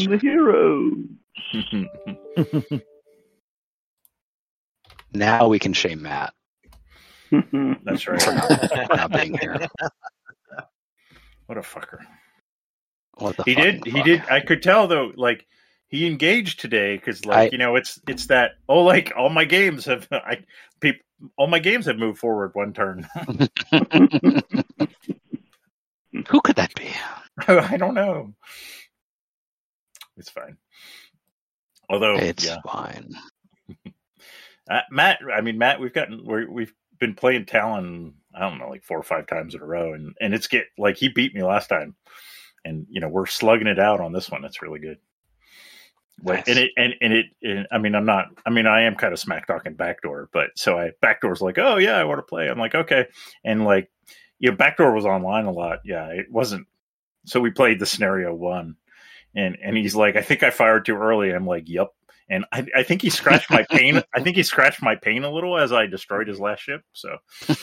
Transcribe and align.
Here 0.00 0.08
come 0.08 0.12
the 0.12 0.18
heroes. 0.18 0.94
Now 5.14 5.48
we 5.48 5.58
can 5.58 5.74
shame 5.74 6.00
Matt 6.02 6.32
That's 7.84 8.08
right. 8.08 8.22
for 8.22 8.32
not, 8.32 8.70
for 8.88 8.96
not 8.96 9.12
being 9.12 9.36
here. 9.38 9.58
What 11.46 11.58
a 11.58 11.62
fucker. 11.62 11.98
What 13.18 13.36
the 13.36 13.42
He 13.42 13.54
fucking 13.54 13.80
did. 13.82 13.92
He 13.92 14.02
did. 14.02 14.22
I 14.30 14.40
could 14.40 14.62
tell 14.62 14.86
though. 14.88 15.12
Like 15.14 15.44
he 15.88 16.06
engaged 16.06 16.60
today 16.60 16.96
because, 16.96 17.26
like, 17.26 17.36
I- 17.36 17.48
you 17.52 17.58
know, 17.58 17.76
it's 17.76 18.00
it's 18.08 18.28
that. 18.28 18.52
Oh, 18.70 18.84
like 18.84 19.12
all 19.16 19.28
my 19.28 19.44
games 19.44 19.84
have. 19.84 20.08
I 20.10 20.38
people. 20.80 21.02
All 21.36 21.46
my 21.48 21.58
games 21.58 21.84
have 21.86 21.98
moved 21.98 22.18
forward 22.20 22.52
one 22.54 22.72
turn. 22.72 23.06
Who 26.28 26.40
could 26.40 26.56
that 26.56 26.74
be? 26.74 26.88
I 27.46 27.76
don't 27.76 27.94
know. 27.94 28.32
It's 30.16 30.30
fine. 30.30 30.56
Although, 31.88 32.16
it's 32.16 32.44
yeah, 32.44 32.58
fine. 32.64 33.14
uh, 34.70 34.80
Matt. 34.90 35.20
I 35.34 35.40
mean, 35.40 35.58
Matt. 35.58 35.80
We've 35.80 35.92
gotten. 35.92 36.24
We're, 36.24 36.50
we've 36.50 36.72
been 36.98 37.14
playing 37.14 37.46
Talon. 37.46 38.14
I 38.34 38.40
don't 38.40 38.58
know, 38.58 38.68
like 38.68 38.84
four 38.84 38.98
or 38.98 39.02
five 39.02 39.26
times 39.26 39.54
in 39.54 39.60
a 39.60 39.66
row, 39.66 39.92
and 39.92 40.14
and 40.20 40.34
it's 40.34 40.46
get 40.46 40.66
like 40.78 40.96
he 40.96 41.08
beat 41.08 41.34
me 41.34 41.42
last 41.42 41.68
time, 41.68 41.94
and 42.64 42.86
you 42.88 43.00
know 43.00 43.08
we're 43.08 43.26
slugging 43.26 43.66
it 43.66 43.78
out 43.78 44.00
on 44.00 44.12
this 44.12 44.30
one. 44.30 44.44
It's 44.44 44.62
really 44.62 44.80
good. 44.80 44.98
Like, 46.24 46.46
Nice. 46.46 46.48
and 46.48 46.58
it 46.58 46.70
and, 46.76 46.94
and 47.00 47.12
it 47.12 47.26
and, 47.42 47.66
I 47.72 47.78
mean 47.78 47.94
I'm 47.94 48.04
not 48.04 48.26
I 48.46 48.50
mean 48.50 48.66
I 48.66 48.82
am 48.82 48.94
kind 48.94 49.12
of 49.12 49.18
smack 49.18 49.46
talking 49.46 49.74
backdoor, 49.74 50.28
but 50.32 50.50
so 50.56 50.78
I 50.78 50.92
backdoor's 51.00 51.40
like, 51.40 51.58
oh 51.58 51.78
yeah, 51.78 51.96
I 51.96 52.04
want 52.04 52.18
to 52.18 52.22
play. 52.22 52.48
I'm 52.48 52.58
like, 52.58 52.74
okay. 52.74 53.06
And 53.44 53.64
like 53.64 53.90
you 54.38 54.50
know, 54.50 54.56
backdoor 54.56 54.94
was 54.94 55.04
online 55.04 55.46
a 55.46 55.52
lot. 55.52 55.80
Yeah, 55.84 56.06
it 56.08 56.30
wasn't 56.30 56.66
so 57.24 57.40
we 57.40 57.50
played 57.50 57.78
the 57.78 57.86
scenario 57.86 58.34
one. 58.34 58.76
And 59.34 59.56
and 59.62 59.76
he's 59.76 59.94
like, 59.94 60.16
I 60.16 60.22
think 60.22 60.42
I 60.42 60.50
fired 60.50 60.84
too 60.86 60.96
early. 60.96 61.30
I'm 61.30 61.46
like, 61.46 61.64
Yep. 61.68 61.88
And 62.30 62.44
I, 62.52 62.66
I 62.76 62.82
think 62.82 63.02
he 63.02 63.10
scratched 63.10 63.50
my 63.50 63.64
pain. 63.70 64.00
I 64.14 64.22
think 64.22 64.36
he 64.36 64.42
scratched 64.42 64.80
my 64.82 64.94
pain 64.94 65.24
a 65.24 65.30
little 65.30 65.58
as 65.58 65.72
I 65.72 65.86
destroyed 65.86 66.28
his 66.28 66.40
last 66.40 66.60
ship. 66.60 66.82
So 66.92 67.16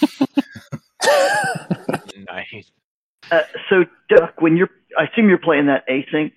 Nice. 2.28 2.72
Uh, 3.32 3.42
so, 3.70 3.86
Duck, 4.10 4.42
when 4.42 4.58
you're, 4.58 4.70
I 4.98 5.04
assume 5.06 5.30
you're 5.30 5.38
playing 5.38 5.68
that 5.68 5.88
async 5.88 6.32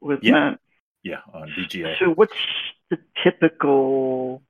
with 0.00 0.20
Yeah. 0.22 0.32
Matt. 0.32 0.60
yeah, 1.02 1.18
on 1.32 1.50
VGA. 1.56 1.98
So, 1.98 2.10
what's 2.10 2.34
the 2.90 2.98
typical 3.24 4.42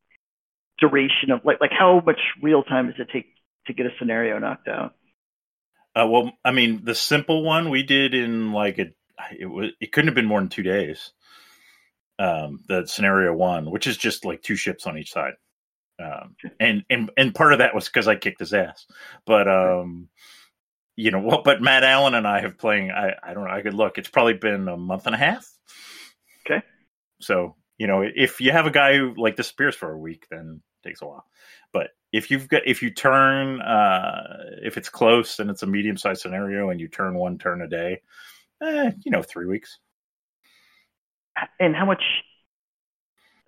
duration 0.79 1.31
of 1.31 1.45
like, 1.45 1.61
like 1.61 1.73
how 1.73 2.01
much 2.05 2.21
real 2.43 2.63
time 2.63 2.87
does 2.89 2.97
it 2.99 3.09
take 3.13 3.27
to 3.67 3.73
get 3.73 3.87
a 3.87 3.91
scenario 3.99 4.39
knocked 4.39 4.69
out? 4.69 4.95
Uh, 5.95 6.07
well, 6.09 6.33
I 6.45 6.51
mean, 6.53 6.85
the 6.85 6.95
simple 6.95 7.43
one 7.43 7.71
we 7.71 7.83
did 7.83 8.15
in 8.15 8.53
like 8.53 8.79
a 8.79 8.87
it 9.39 9.47
was 9.47 9.71
it 9.81 9.93
couldn't 9.93 10.09
have 10.09 10.15
been 10.15 10.27
more 10.27 10.41
than 10.41 10.49
two 10.49 10.63
days. 10.63 11.13
Um, 12.19 12.61
the 12.67 12.87
scenario 12.87 13.35
one, 13.35 13.71
which 13.71 13.87
is 13.87 13.97
just 13.97 14.25
like 14.25 14.43
two 14.43 14.57
ships 14.57 14.87
on 14.87 14.97
each 14.97 15.13
side, 15.13 15.35
um, 16.03 16.37
and 16.59 16.85
and 16.89 17.11
and 17.17 17.35
part 17.35 17.53
of 17.53 17.59
that 17.59 17.75
was 17.75 17.87
because 17.87 18.09
I 18.09 18.17
kicked 18.17 18.41
his 18.41 18.55
ass. 18.55 18.87
But 19.27 19.49
um, 19.49 20.09
you 20.97 21.11
know, 21.11 21.21
well, 21.25 21.43
but 21.45 21.63
Matt 21.63 21.85
Allen 21.85 22.15
and 22.15 22.27
I 22.27 22.41
have 22.41 22.59
playing. 22.59 22.91
I 22.91 23.15
I 23.23 23.35
don't 23.35 23.45
know. 23.45 23.51
I 23.51 23.63
could 23.63 23.75
look. 23.75 23.99
It's 23.99 24.09
probably 24.09 24.35
been 24.35 24.69
a 24.69 24.77
month 24.77 25.07
and 25.07 25.15
a 25.15 25.19
half. 25.19 25.47
Okay. 26.47 26.63
So 27.21 27.57
you 27.79 27.87
know, 27.87 28.03
if 28.03 28.41
you 28.41 28.53
have 28.53 28.67
a 28.67 28.71
guy 28.71 28.97
who 28.97 29.15
like 29.17 29.37
disappears 29.37 29.75
for 29.75 29.93
a 29.93 29.99
week, 29.99 30.27
then 30.31 30.63
it 30.83 30.89
takes 30.89 31.03
a 31.03 31.07
while. 31.07 31.27
But 31.73 31.91
if 32.13 32.31
you've 32.31 32.49
got 32.49 32.63
if 32.67 32.83
you 32.83 32.91
turn 32.91 33.61
uh 33.61 34.45
if 34.63 34.77
it's 34.79 34.89
close 34.89 35.39
and 35.39 35.51
it's 35.51 35.63
a 35.63 35.67
medium 35.67 35.97
sized 35.97 36.23
scenario 36.23 36.71
and 36.71 36.81
you 36.81 36.89
turn 36.89 37.15
one 37.15 37.39
turn 37.39 37.61
a 37.61 37.69
day, 37.69 38.01
eh, 38.63 38.91
you 39.05 39.11
know, 39.11 39.23
three 39.23 39.47
weeks. 39.47 39.79
And 41.61 41.75
how 41.77 41.85
much 41.85 42.03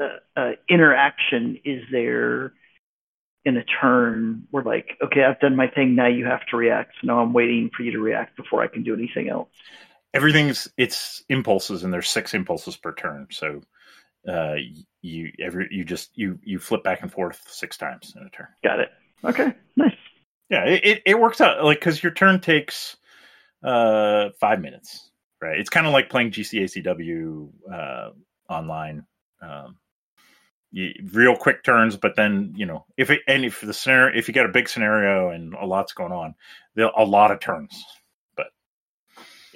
uh, 0.00 0.08
uh, 0.36 0.50
interaction 0.68 1.58
is 1.64 1.82
there 1.90 2.52
in 3.44 3.56
a 3.56 3.64
turn 3.64 4.46
where, 4.50 4.62
like, 4.62 4.98
okay, 5.02 5.24
I've 5.24 5.40
done 5.40 5.56
my 5.56 5.68
thing, 5.68 5.94
now 5.94 6.06
you 6.06 6.26
have 6.26 6.44
to 6.46 6.56
react. 6.56 6.92
So 7.00 7.06
now 7.06 7.20
I'm 7.20 7.32
waiting 7.32 7.70
for 7.74 7.82
you 7.82 7.92
to 7.92 7.98
react 7.98 8.36
before 8.36 8.62
I 8.62 8.66
can 8.66 8.82
do 8.82 8.94
anything 8.94 9.28
else. 9.28 9.48
Everything's 10.14 10.68
it's 10.76 11.22
impulses 11.28 11.84
and 11.84 11.92
there's 11.92 12.08
six 12.08 12.32
impulses 12.34 12.76
per 12.76 12.94
turn. 12.94 13.26
So 13.30 13.60
uh 14.26 14.54
you 15.02 15.30
every 15.38 15.68
you 15.70 15.84
just 15.84 16.16
you 16.16 16.38
you 16.42 16.58
flip 16.58 16.82
back 16.82 17.02
and 17.02 17.12
forth 17.12 17.44
six 17.46 17.76
times 17.76 18.14
in 18.16 18.26
a 18.26 18.30
turn. 18.30 18.48
Got 18.64 18.80
it. 18.80 18.90
Okay, 19.24 19.52
nice. 19.76 19.94
Yeah, 20.50 20.64
it, 20.64 20.84
it, 20.84 21.02
it 21.04 21.20
works 21.20 21.40
out 21.40 21.62
like 21.62 21.78
because 21.78 22.02
your 22.02 22.12
turn 22.12 22.40
takes 22.40 22.96
uh 23.64 24.30
five 24.40 24.60
minutes, 24.60 25.10
right? 25.42 25.58
It's 25.58 25.70
kind 25.70 25.86
of 25.86 25.92
like 25.92 26.10
playing 26.10 26.32
GCACW 26.32 27.50
uh, 27.72 28.10
online. 28.48 29.06
Um, 29.42 29.76
you, 30.72 30.90
real 31.12 31.36
quick 31.36 31.64
turns, 31.64 31.96
but 31.96 32.16
then 32.16 32.52
you 32.56 32.66
know 32.66 32.84
if 32.96 33.10
it 33.10 33.20
and 33.28 33.44
if 33.44 33.60
the 33.60 33.74
scenario 33.74 34.18
if 34.18 34.28
you 34.28 34.34
got 34.34 34.46
a 34.46 34.50
big 34.52 34.68
scenario 34.68 35.30
and 35.30 35.54
a 35.54 35.66
lot's 35.66 35.92
going 35.94 36.12
on, 36.12 36.34
there 36.74 36.90
a 36.96 37.04
lot 37.04 37.30
of 37.30 37.40
turns. 37.40 37.84
But 38.36 38.48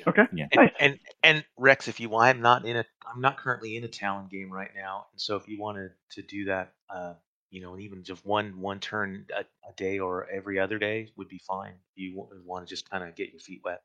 Okay. 0.07 0.27
yeah, 0.33 0.47
And, 0.51 0.63
Nice. 0.63 0.71
and 0.81 1.01
and 1.23 1.45
Rex, 1.57 1.89
if 1.89 2.01
you 2.01 2.09
want, 2.09 2.37
I'm 2.37 2.43
not 2.43 2.67
in 2.67 2.77
a, 2.77 2.85
I'm 3.13 3.21
not 3.21 3.39
currently 3.39 3.77
in 3.77 3.85
a 3.85 3.89
Talon 3.89 4.29
game 4.31 4.51
right 4.53 4.71
now, 4.75 5.07
and 5.13 5.21
so 5.21 5.37
if 5.37 5.49
you 5.49 5.61
wanted 5.61 5.93
to 6.13 6.23
do 6.23 6.47
that, 6.47 6.75
uh, 6.91 7.15
you 7.51 7.63
know, 7.63 7.79
even 7.79 8.03
just 8.05 8.25
one 8.27 8.61
one 8.61 8.81
turn 8.81 9.27
a, 9.37 9.43
a 9.69 9.73
day 9.77 9.99
or 9.99 10.29
every 10.31 10.59
other 10.59 10.79
day 10.79 11.09
would 11.17 11.29
be 11.29 11.39
fine. 11.39 11.75
If 11.97 12.03
you 12.03 12.27
want 12.45 12.67
to 12.67 12.71
just 12.71 12.91
kind 12.91 13.05
of 13.05 13.15
get 13.17 13.31
your 13.31 13.41
feet 13.41 13.63
wet. 13.65 13.83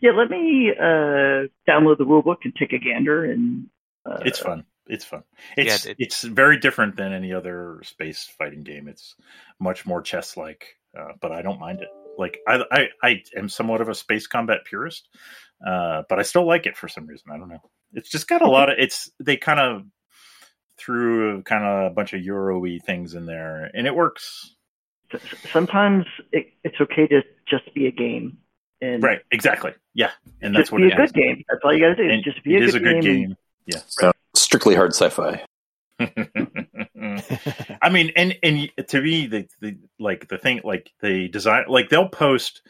Yeah, 0.00 0.12
let 0.12 0.30
me 0.30 0.70
uh, 0.78 1.48
download 1.68 1.98
the 1.98 2.04
rulebook 2.04 2.38
and 2.44 2.54
take 2.54 2.72
a 2.72 2.78
gander. 2.78 3.24
And 3.24 3.66
uh, 4.06 4.18
it's 4.24 4.38
fun. 4.38 4.64
It's 4.86 5.04
fun. 5.04 5.22
Yeah, 5.56 5.64
It's 5.74 5.86
it- 5.86 5.96
it's 5.98 6.22
very 6.22 6.58
different 6.58 6.96
than 6.96 7.12
any 7.12 7.32
other 7.32 7.80
space 7.84 8.28
fighting 8.38 8.62
game. 8.62 8.88
It's 8.88 9.14
much 9.58 9.86
more 9.86 10.02
chess 10.02 10.36
like, 10.36 10.76
uh, 10.98 11.12
but 11.20 11.32
I 11.32 11.42
don't 11.42 11.60
mind 11.60 11.80
it. 11.80 11.88
Like 12.18 12.38
I, 12.46 12.62
I 12.70 12.88
I 13.02 13.22
am 13.36 13.48
somewhat 13.48 13.80
of 13.80 13.88
a 13.88 13.94
space 13.94 14.26
combat 14.26 14.64
purist, 14.64 15.08
uh, 15.66 16.02
but 16.08 16.18
I 16.18 16.22
still 16.22 16.46
like 16.46 16.66
it 16.66 16.76
for 16.76 16.88
some 16.88 17.06
reason. 17.06 17.30
I 17.32 17.38
don't 17.38 17.48
know. 17.48 17.62
It's 17.94 18.10
just 18.10 18.28
got 18.28 18.42
a 18.42 18.48
lot 18.48 18.68
of 18.68 18.76
it's. 18.78 19.10
They 19.20 19.36
kind 19.36 19.60
of 19.60 19.82
threw 20.76 21.42
kind 21.42 21.64
of 21.64 21.90
a 21.92 21.94
bunch 21.94 22.12
of 22.12 22.22
Euro-y 22.22 22.78
things 22.84 23.14
in 23.14 23.26
there, 23.26 23.70
and 23.74 23.86
it 23.86 23.94
works. 23.94 24.54
sometimes 25.52 26.04
it, 26.32 26.46
it's 26.64 26.80
okay 26.80 27.06
to 27.08 27.22
just 27.48 27.72
be 27.74 27.86
a 27.86 27.90
game. 27.92 28.38
And 28.82 29.02
Right? 29.02 29.20
Exactly. 29.30 29.72
Yeah, 29.94 30.10
and 30.40 30.54
that's 30.54 30.62
just 30.64 30.72
what 30.72 30.78
be 30.80 30.86
it 30.88 30.92
a 30.94 30.96
good 30.96 31.04
is. 31.06 31.12
game. 31.12 31.44
That's 31.48 31.60
all 31.64 31.72
you 31.74 31.80
got 31.80 31.96
to 31.96 31.96
do. 31.96 32.08
And 32.10 32.24
just 32.24 32.42
be 32.42 32.56
it 32.56 32.62
a 32.62 32.64
is 32.64 32.72
good, 32.72 32.82
a 32.82 32.84
good 32.84 33.02
game. 33.02 33.28
game. 33.28 33.36
So 33.86 34.10
strictly 34.34 34.74
hard 34.74 34.92
sci-fi. 34.94 35.44
I 36.00 37.88
mean, 37.90 38.10
and 38.16 38.36
and 38.42 38.70
to 38.88 39.00
me, 39.00 39.26
the, 39.26 39.46
the 39.60 39.76
like 39.98 40.28
the 40.28 40.38
thing, 40.38 40.60
like 40.64 40.90
the 41.00 41.28
design, 41.28 41.64
like 41.68 41.88
they'll 41.88 42.08
post 42.08 42.62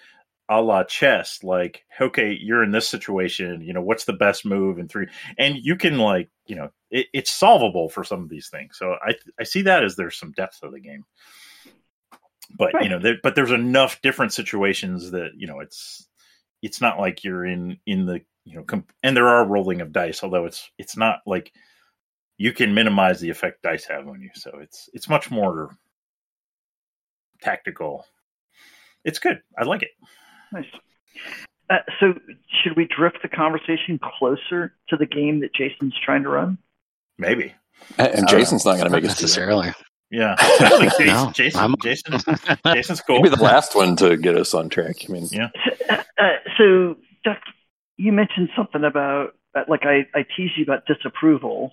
a 0.49 0.61
la 0.61 0.83
chess, 0.85 1.43
like 1.43 1.85
okay, 2.01 2.37
you're 2.39 2.63
in 2.65 2.73
this 2.73 2.89
situation, 2.89 3.63
you 3.63 3.73
know, 3.73 3.81
what's 3.83 4.05
the 4.05 4.13
best 4.13 4.45
move 4.45 4.79
in 4.79 4.89
three, 4.89 5.07
and 5.39 5.57
you 5.57 5.77
can 5.77 5.99
like, 5.99 6.29
you 6.47 6.57
know, 6.57 6.71
it, 6.91 7.07
it's 7.15 7.31
solvable 7.31 7.89
for 7.89 8.03
some 8.05 8.23
of 8.23 8.29
these 8.29 8.49
things. 8.49 8.77
So 8.77 8.97
I 9.01 9.15
I 9.39 9.45
see 9.45 9.63
that 9.63 9.85
as 9.85 9.97
there's 9.97 10.19
some 10.19 10.33
depth 10.33 10.61
to 10.61 10.71
the 10.71 10.81
game, 10.81 11.05
but 12.57 12.83
you 12.83 12.89
know, 12.89 12.99
there, 12.99 13.17
but 13.23 13.35
there's 13.35 13.51
enough 13.51 14.01
different 14.03 14.33
situations 14.33 15.11
that 15.13 15.31
you 15.37 15.47
know 15.47 15.61
it's 15.61 16.07
it's 16.63 16.81
not 16.81 16.99
like 16.99 17.25
you're 17.25 17.47
in 17.47 17.79
in 17.87 18.07
the 18.07 18.21
you 18.45 18.57
know, 18.57 18.63
comp- 18.65 18.93
and 19.03 19.17
there 19.17 19.29
are 19.29 19.47
rolling 19.47 19.81
of 19.81 19.93
dice, 19.93 20.23
although 20.23 20.47
it's 20.47 20.71
it's 20.79 20.97
not 20.97 21.21
like 21.27 21.53
you 22.39 22.53
can 22.53 22.75
minimize 22.75 23.21
the 23.21 23.31
effect 23.31 23.63
dice 23.63 23.85
have 23.87 24.09
on 24.09 24.21
you. 24.21 24.31
So 24.35 24.59
it's 24.61 24.89
it's 24.93 25.09
much 25.09 25.31
more 25.31 25.77
tactical. 27.43 28.07
It's 29.05 29.19
good. 29.19 29.41
I 29.59 29.65
like 29.65 29.83
it. 29.83 29.91
Nice. 30.53 30.65
Uh, 31.69 31.79
so, 32.01 32.15
should 32.63 32.77
we 32.77 32.87
drift 32.87 33.19
the 33.23 33.29
conversation 33.29 34.01
closer 34.03 34.75
to 34.89 34.97
the 34.97 35.07
game 35.07 35.41
that 35.41 35.55
Jason's 35.55 35.95
trying 36.05 36.25
to 36.25 36.29
run? 36.29 36.59
Maybe. 37.17 37.55
And, 37.97 38.09
and 38.09 38.27
I 38.27 38.31
don't 38.33 38.41
Jason's 38.41 38.65
not 38.65 38.73
going 38.73 38.87
to 38.87 38.91
make 38.91 39.05
us 39.05 39.15
do 39.15 39.15
that. 39.15 39.23
necessarily. 39.23 39.73
Yeah. 40.11 40.35
Jason, 40.59 41.07
No, 41.07 41.31
Jason, 41.35 41.71
Jason, 41.83 42.19
Jason's 42.67 43.01
cool. 43.03 43.17
He'll 43.17 43.23
be 43.31 43.37
the 43.37 43.43
last 43.43 43.75
one 43.75 43.97
to 43.97 44.17
get 44.17 44.37
us 44.37 44.55
on 44.55 44.69
track. 44.69 44.97
I 45.09 45.13
mean, 45.13 45.27
Yeah. 45.31 45.49
Uh, 45.89 46.03
uh, 46.19 46.29
so, 46.59 46.97
Duck, 47.25 47.39
you 47.97 48.13
mentioned 48.13 48.49
something 48.57 48.83
about, 48.85 49.35
uh, 49.55 49.65
like, 49.69 49.85
I, 49.85 50.07
I 50.15 50.25
teased 50.37 50.55
you 50.57 50.65
about 50.65 50.87
disapproval. 50.87 51.73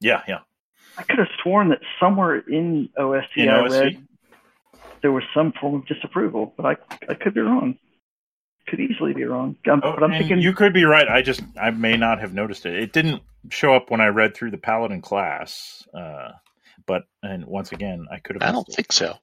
Yeah, 0.00 0.22
yeah. 0.28 0.40
I 0.98 1.02
could 1.02 1.18
have 1.18 1.28
sworn 1.42 1.70
that 1.70 1.80
somewhere 1.98 2.38
in 2.38 2.88
OSE 2.96 3.24
In 3.36 3.48
I 3.48 3.60
OSE? 3.60 3.72
read 3.80 4.06
there 5.02 5.12
was 5.12 5.24
some 5.34 5.52
form 5.60 5.74
of 5.74 5.86
disapproval, 5.86 6.54
but 6.56 6.64
I, 6.64 6.76
I 7.10 7.14
could 7.14 7.34
be 7.34 7.40
wrong. 7.42 7.76
Could 8.68 8.80
easily 8.80 9.12
be 9.12 9.24
wrong. 9.24 9.54
Um, 9.70 9.82
Oh, 9.84 9.92
but 9.92 10.02
I'm 10.02 10.12
thinking 10.12 10.38
you 10.38 10.54
could 10.54 10.72
be 10.72 10.84
right. 10.84 11.06
I 11.06 11.20
just 11.20 11.42
I 11.60 11.70
may 11.70 11.98
not 11.98 12.20
have 12.20 12.32
noticed 12.32 12.64
it. 12.64 12.74
It 12.74 12.92
didn't 12.94 13.22
show 13.50 13.74
up 13.74 13.90
when 13.90 14.00
I 14.00 14.06
read 14.06 14.34
through 14.34 14.52
the 14.52 14.56
Paladin 14.56 15.02
class. 15.02 15.86
Uh, 15.92 16.30
but 16.86 17.02
and 17.22 17.44
once 17.46 17.72
again, 17.72 18.06
I 18.10 18.18
could 18.18 18.36
have. 18.36 18.48
I 18.48 18.52
don't 18.52 18.68
it. 18.68 18.74
think 18.74 18.92
so. 18.92 19.14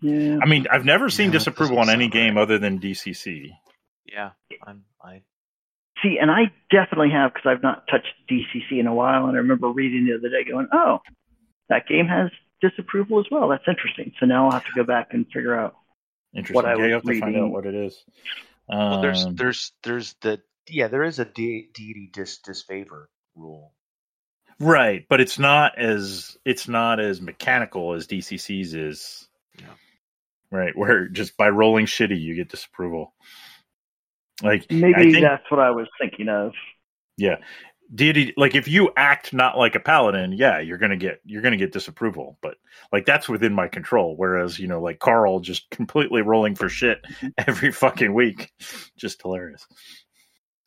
Yeah. 0.00 0.38
I 0.42 0.46
mean, 0.46 0.66
I've 0.70 0.84
never 0.84 1.10
seen 1.10 1.26
Yeah, 1.26 1.32
disapproval 1.38 1.78
on 1.78 1.90
any 1.90 2.08
game 2.08 2.36
right. 2.36 2.42
other 2.42 2.58
than 2.58 2.78
DCC. 2.80 3.50
Yeah, 4.06 4.30
I'm 4.66 4.84
I 5.02 5.22
See, 6.02 6.16
and 6.18 6.30
I 6.30 6.50
definitely 6.70 7.10
have 7.10 7.34
because 7.34 7.46
I've 7.46 7.62
not 7.62 7.86
touched 7.90 8.08
DCC 8.30 8.80
in 8.80 8.86
a 8.86 8.94
while, 8.94 9.26
and 9.26 9.34
I 9.36 9.40
remember 9.40 9.68
reading 9.68 10.06
the 10.06 10.14
other 10.16 10.30
day 10.30 10.50
going, 10.50 10.66
"Oh, 10.72 11.00
that 11.68 11.86
game 11.86 12.06
has 12.06 12.30
disapproval 12.62 13.20
as 13.20 13.26
well. 13.30 13.48
That's 13.48 13.68
interesting." 13.68 14.12
So 14.18 14.24
now 14.24 14.46
I'll 14.46 14.52
have 14.52 14.64
to 14.64 14.72
go 14.74 14.84
back 14.84 15.08
and 15.12 15.26
figure 15.26 15.54
out. 15.54 15.74
Interesting. 16.34 16.54
What 16.54 16.64
I 16.64 16.70
yeah, 16.70 16.76
you 16.76 16.82
was 16.84 16.92
have 16.94 17.02
to 17.02 17.20
find 17.20 17.24
reading- 17.34 17.44
out 17.44 17.50
what 17.50 17.66
it 17.66 17.74
is. 17.74 18.02
Well, 18.68 19.02
there's 19.02 19.24
Um, 19.26 19.36
there's 19.36 19.72
there's 19.82 20.14
the 20.22 20.40
yeah 20.68 20.88
there 20.88 21.02
is 21.02 21.18
a 21.18 21.26
de- 21.26 21.68
deity 21.74 22.08
dis 22.10 22.38
disfavor 22.38 23.10
rule. 23.34 23.74
Right, 24.60 25.04
but 25.08 25.20
it's 25.20 25.38
not 25.38 25.78
as 25.78 26.36
it's 26.44 26.68
not 26.68 27.00
as 27.00 27.20
mechanical 27.20 27.94
as 27.94 28.06
DCC's 28.06 28.74
is. 28.74 29.28
Yeah. 29.58 29.66
Right, 30.52 30.76
where 30.76 31.08
just 31.08 31.36
by 31.36 31.48
rolling 31.48 31.86
shitty 31.86 32.20
you 32.20 32.34
get 32.34 32.48
disapproval. 32.50 33.14
Like 34.42 34.70
Maybe 34.70 34.94
I 34.94 35.02
think- 35.12 35.20
that's 35.22 35.50
what 35.50 35.60
I 35.60 35.70
was 35.70 35.88
thinking 36.00 36.28
of. 36.28 36.52
Yeah. 37.16 37.36
Deity 37.92 38.32
like 38.36 38.54
if 38.54 38.68
you 38.68 38.90
act 38.96 39.32
not 39.32 39.58
like 39.58 39.74
a 39.74 39.80
paladin, 39.80 40.30
yeah, 40.32 40.60
you're 40.60 40.78
gonna 40.78 40.96
get 40.96 41.20
you're 41.24 41.42
gonna 41.42 41.56
get 41.56 41.72
disapproval. 41.72 42.38
But 42.40 42.56
like 42.92 43.04
that's 43.04 43.28
within 43.28 43.52
my 43.52 43.66
control. 43.66 44.14
Whereas, 44.16 44.60
you 44.60 44.68
know, 44.68 44.80
like 44.80 45.00
Carl 45.00 45.40
just 45.40 45.68
completely 45.70 46.22
rolling 46.22 46.54
for 46.54 46.68
shit 46.68 47.04
every 47.38 47.72
fucking 47.72 48.14
week. 48.14 48.52
Just 48.96 49.20
hilarious. 49.22 49.66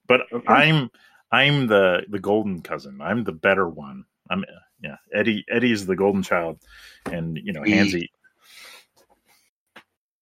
But 0.06 0.22
Okay. 0.34 0.46
I'm 0.54 0.90
I'm 1.34 1.66
the 1.68 2.04
the 2.10 2.20
golden 2.20 2.62
cousin. 2.62 3.02
I'm 3.02 3.24
the 3.24 3.32
better 3.32 3.68
one. 3.68 4.06
I'm 4.30 4.46
yeah, 4.82 4.98
Eddie 5.14 5.44
Eddie's 5.50 5.86
the 5.88 5.96
golden 5.96 6.22
child. 6.22 6.60
And 7.12 7.38
you 7.44 7.52
know, 7.54 7.62
Hansy 7.64 8.10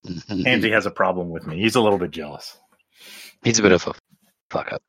Hansy 0.07 0.71
has 0.73 0.85
a 0.85 0.91
problem 0.91 1.29
with 1.29 1.45
me. 1.45 1.59
He's 1.59 1.75
a 1.75 1.81
little 1.81 1.99
bit 1.99 2.11
jealous. 2.11 2.57
He's 3.43 3.59
a 3.59 3.61
bit 3.61 3.73
of 3.73 3.85
a 3.87 3.93
fuck 4.49 4.71
up. 4.71 4.81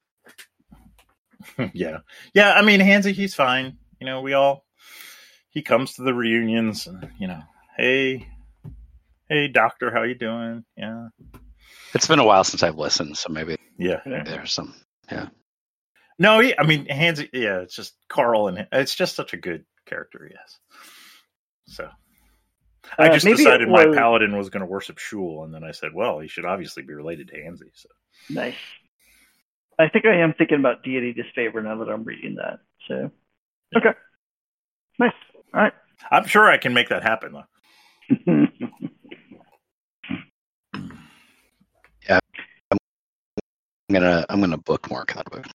yeah. 1.75 1.99
Yeah, 2.35 2.53
I 2.53 2.63
mean 2.63 2.81
Hansy, 2.81 3.13
he's 3.13 3.35
fine. 3.35 3.77
You 4.01 4.07
know, 4.07 4.21
we 4.21 4.33
all 4.33 4.65
he 5.51 5.61
comes 5.63 5.95
to 5.95 6.03
the 6.03 6.15
reunions 6.15 6.87
and, 6.87 7.11
you 7.19 7.27
know, 7.27 7.41
hey 7.77 8.29
hey 9.29 9.49
doctor, 9.49 9.91
how 9.91 10.03
you 10.03 10.15
doing? 10.15 10.65
Yeah. 10.77 11.09
It's 11.95 12.07
been 12.07 12.21
a 12.21 12.25
while 12.25 12.45
since 12.45 12.63
I've 12.63 12.79
listened, 12.79 13.17
so 13.19 13.31
maybe 13.33 13.57
Yeah. 13.77 14.01
there's 14.07 14.53
some. 14.53 14.75
No, 16.19 16.41
he, 16.41 16.57
I 16.59 16.65
mean 16.67 16.87
Hansy 16.87 17.29
yeah, 17.33 17.61
it's 17.61 17.75
just 17.75 17.95
Carl 18.09 18.49
and 18.49 18.67
it's 18.73 18.95
just 18.95 19.17
such 19.17 19.33
a 19.33 19.37
good 19.37 19.65
character, 19.87 20.31
yes. 20.33 20.59
So 21.67 21.89
I 22.99 23.09
Uh, 23.09 23.13
just 23.15 23.27
decided 23.27 23.69
my 23.69 23.87
was- 23.87 23.97
paladin 23.97 24.37
was 24.37 24.51
going 24.51 24.61
to 24.61 24.67
worship 24.67 24.99
Shul, 24.99 25.45
and 25.45 25.55
then 25.55 25.65
I 25.65 25.71
said, 25.71 25.95
"Well, 25.95 26.19
he 26.19 26.29
should 26.29 26.45
obviously 26.45 26.83
be 26.83 26.93
related 26.95 27.29
to 27.29 27.37
Hansy." 27.43 27.71
So 27.75 27.89
Nice. 28.31 28.57
I 29.79 29.89
think 29.89 30.05
I 30.05 30.17
am 30.17 30.35
thinking 30.35 30.59
about 30.59 30.83
deity 30.85 31.13
disfavor 31.13 31.63
now 31.63 31.79
that 31.79 31.89
I'm 31.89 32.05
reading 32.05 32.35
that. 32.37 32.61
So, 32.89 33.11
okay, 33.77 33.95
nice. 34.99 35.13
All 35.55 35.63
right. 35.63 35.73
I'm 36.11 36.27
sure 36.27 36.51
I 36.51 36.59
can 36.59 36.75
make 36.75 36.89
that 36.91 37.03
happen. 37.03 37.33
Though. 37.33 37.47
I'm 43.91 43.95
gonna 44.01 44.25
I'm 44.29 44.41
gonna 44.41 44.59
bookmark 44.59 45.15
that 45.15 45.31
book. 45.31 45.47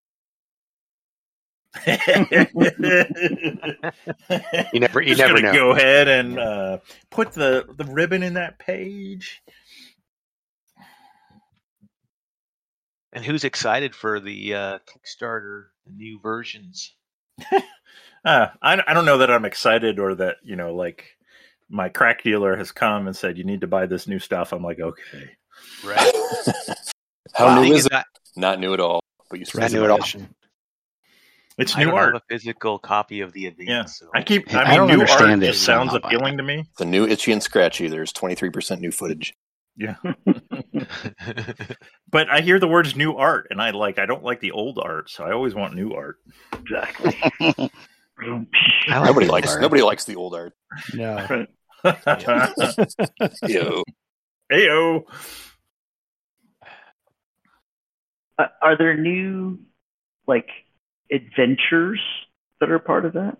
You 4.72 4.80
never 4.80 5.00
you 5.00 5.14
Just 5.14 5.18
never 5.18 5.40
know. 5.40 5.52
Go 5.52 5.70
ahead 5.72 6.08
and 6.08 6.38
uh, 6.38 6.78
put 7.10 7.32
the 7.32 7.66
the 7.76 7.84
ribbon 7.84 8.22
in 8.22 8.34
that 8.34 8.58
page. 8.58 9.42
And 13.12 13.24
who's 13.24 13.44
excited 13.44 13.94
for 13.94 14.20
the 14.20 14.54
uh, 14.54 14.78
Kickstarter, 14.86 15.66
the 15.86 15.92
new 15.92 16.20
versions? 16.20 16.94
Uh, 18.24 18.48
I 18.60 18.82
I 18.86 18.94
don't 18.94 19.04
know 19.04 19.18
that 19.18 19.30
I'm 19.30 19.44
excited 19.44 20.00
or 20.00 20.14
that 20.16 20.38
you 20.42 20.56
know 20.56 20.74
like 20.74 21.16
my 21.70 21.88
crack 21.88 22.24
dealer 22.24 22.56
has 22.56 22.72
come 22.72 23.06
and 23.06 23.16
said 23.16 23.38
you 23.38 23.44
need 23.44 23.60
to 23.60 23.68
buy 23.68 23.86
this 23.86 24.08
new 24.08 24.18
stuff. 24.18 24.52
I'm 24.52 24.62
like 24.62 24.80
okay. 24.80 25.30
Right. 25.84 26.12
How 27.34 27.54
The 27.54 27.62
new 27.62 27.74
is 27.74 27.86
it? 27.86 27.92
I, 27.92 28.02
Not 28.36 28.58
new 28.58 28.74
at 28.74 28.80
all. 28.80 29.00
But 29.30 29.38
you 29.38 29.42
It's 29.42 29.52
brand 29.52 29.72
new 29.72 29.84
at 29.84 29.90
all. 29.90 30.00
It's 31.58 31.76
I 31.76 31.80
new 31.80 31.86
don't 31.86 31.94
art. 31.98 32.14
have 32.14 32.22
a 32.22 32.32
physical 32.34 32.78
copy 32.78 33.20
of 33.20 33.32
the 33.32 33.46
advance. 33.46 33.68
Yeah. 33.68 33.84
so- 33.84 34.10
I 34.14 34.22
keep. 34.22 34.54
I 34.54 34.62
I 34.62 34.68
mean, 34.68 34.76
don't 34.78 34.86
new 34.88 35.00
art 35.00 35.10
understand 35.10 35.42
it, 35.42 35.46
just 35.48 35.64
sounds 35.64 35.92
appealing 35.92 36.36
to 36.38 36.42
me. 36.42 36.64
The 36.78 36.84
new 36.84 37.04
itchy 37.06 37.32
and 37.32 37.42
scratchy. 37.42 37.88
There's 37.88 38.12
23% 38.12 38.80
new 38.80 38.92
footage. 38.92 39.34
Yeah. 39.76 39.96
But 42.10 42.30
I 42.30 42.40
hear 42.40 42.58
the 42.58 42.66
words 42.68 42.96
new 42.96 43.12
art, 43.16 43.48
and 43.50 43.60
I 43.60 43.70
like. 43.70 43.98
I 43.98 44.06
don't 44.06 44.24
like 44.24 44.40
the 44.40 44.52
old 44.52 44.78
art, 44.78 45.10
so 45.10 45.24
I 45.24 45.32
always 45.32 45.54
want 45.54 45.74
new 45.74 45.92
art. 45.92 46.16
exactly. 46.52 47.16
Like 48.20 49.04
Nobody 49.04 49.26
likes 49.28 49.52
art. 49.52 49.60
nobody 49.62 49.80
likes 49.82 50.04
the 50.04 50.16
old 50.16 50.34
art. 50.34 50.52
No. 50.92 51.46
Ew. 53.46 53.84
Heyo. 54.52 55.02
Uh, 58.36 58.46
are 58.60 58.76
there 58.76 58.96
new 58.96 59.60
like 60.26 60.48
adventures 61.10 62.00
that 62.60 62.70
are 62.70 62.78
part 62.78 63.04
of 63.04 63.14
that? 63.14 63.38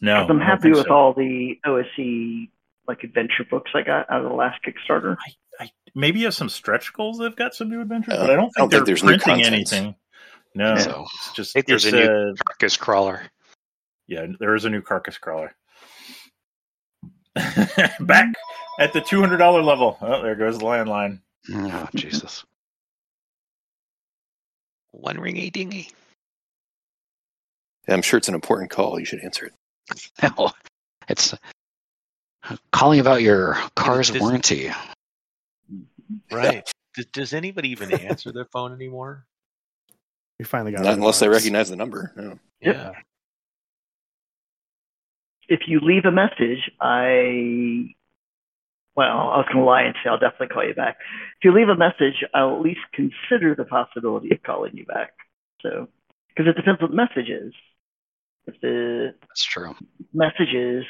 No, 0.00 0.22
'Cause 0.22 0.30
I'm 0.30 0.40
happy 0.40 0.70
with 0.70 0.86
so. 0.86 0.94
all 0.94 1.12
the 1.12 1.58
OSE 1.66 2.50
like 2.88 3.04
adventure 3.04 3.44
books 3.50 3.70
I 3.74 3.82
got 3.82 4.10
out 4.10 4.24
of 4.24 4.30
the 4.30 4.34
last 4.36 4.60
Kickstarter. 4.64 5.16
I, 5.60 5.70
maybe 5.94 6.20
you 6.20 6.24
have 6.26 6.34
some 6.34 6.48
stretch 6.48 6.92
goals 6.94 7.18
that've 7.18 7.36
got 7.36 7.54
some 7.54 7.68
new 7.68 7.80
adventures, 7.82 8.14
Uh, 8.14 8.20
but 8.22 8.30
I 8.30 8.34
don't 8.36 8.44
I 8.44 8.44
think 8.44 8.54
don't 8.56 8.70
they're 8.70 8.78
think 8.78 8.86
there's 8.86 9.02
printing 9.02 9.26
content. 9.44 9.54
anything. 9.54 9.94
No, 10.54 10.76
So 10.78 11.04
it's 11.14 11.32
just 11.34 11.50
I 11.56 11.60
think 11.60 11.66
there's 11.66 11.84
it's, 11.84 11.94
a 11.94 11.96
new- 11.96 12.30
uh, 12.30 12.34
Carcass 12.46 12.76
crawler. 12.76 13.22
yeah, 14.08 14.26
there 14.40 14.54
is 14.54 14.64
a 14.64 14.70
new 14.70 14.80
carcass 14.82 15.18
crawler. 15.18 15.54
Back 18.00 18.32
at 18.80 18.92
the 18.92 19.00
two 19.00 19.20
hundred 19.20 19.36
dollar 19.38 19.62
level. 19.62 19.96
Oh, 20.00 20.22
there 20.22 20.34
goes 20.34 20.58
the 20.58 20.64
landline. 20.64 21.20
oh 21.52 21.88
Jesus. 21.94 22.44
One 24.92 25.16
ringy 25.16 25.52
dingy. 25.52 25.88
I'm 27.88 28.02
sure 28.02 28.18
it's 28.18 28.28
an 28.28 28.34
important 28.34 28.70
call. 28.70 28.98
You 28.98 29.04
should 29.04 29.20
answer 29.20 29.46
it. 29.46 29.52
No, 30.38 30.50
it's 31.08 31.32
uh, 31.34 32.56
calling 32.72 33.00
about 33.00 33.22
your 33.22 33.54
car's 33.74 34.10
This- 34.10 34.20
warranty. 34.20 34.70
right. 36.30 36.70
Does, 36.94 37.06
does 37.06 37.32
anybody 37.32 37.70
even 37.70 37.92
answer 37.92 38.32
their 38.32 38.44
phone 38.46 38.72
anymore? 38.72 39.24
We 40.38 40.44
finally 40.44 40.72
got 40.72 40.82
Not 40.84 40.94
unless 40.94 41.20
they 41.20 41.28
recognize 41.28 41.68
the 41.70 41.76
number. 41.76 42.12
No. 42.16 42.38
Yeah. 42.60 42.92
If 45.48 45.60
you 45.66 45.80
leave 45.80 46.04
a 46.04 46.10
message, 46.12 46.70
I 46.80 47.94
well, 49.00 49.30
I 49.32 49.38
was 49.38 49.46
going 49.46 49.64
to 49.64 49.64
lie 49.64 49.80
and 49.84 49.94
say 50.04 50.10
I'll 50.10 50.18
definitely 50.18 50.48
call 50.48 50.66
you 50.66 50.74
back. 50.74 50.98
If 51.38 51.44
you 51.44 51.54
leave 51.54 51.70
a 51.70 51.74
message, 51.76 52.22
I'll 52.34 52.56
at 52.56 52.60
least 52.60 52.80
consider 52.92 53.54
the 53.54 53.64
possibility 53.64 54.30
of 54.30 54.42
calling 54.42 54.76
you 54.76 54.84
back. 54.84 55.12
So, 55.62 55.88
because 56.28 56.50
it 56.50 56.56
depends 56.56 56.82
what 56.82 56.90
the 56.90 56.96
message 56.96 57.30
is. 57.30 57.54
If 58.44 58.60
the 58.60 59.14
That's 59.22 59.44
true. 59.44 59.74
message 60.12 60.52
is, 60.52 60.84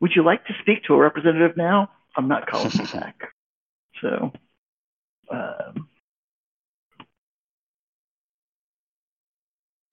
"Would 0.00 0.16
you 0.16 0.24
like 0.24 0.44
to 0.46 0.54
speak 0.62 0.82
to 0.84 0.94
a 0.94 0.98
representative 0.98 1.56
now?" 1.56 1.92
I'm 2.16 2.26
not 2.26 2.48
calling 2.48 2.72
you 2.72 2.86
back. 2.92 3.20
So, 4.00 4.32
um, 5.30 5.88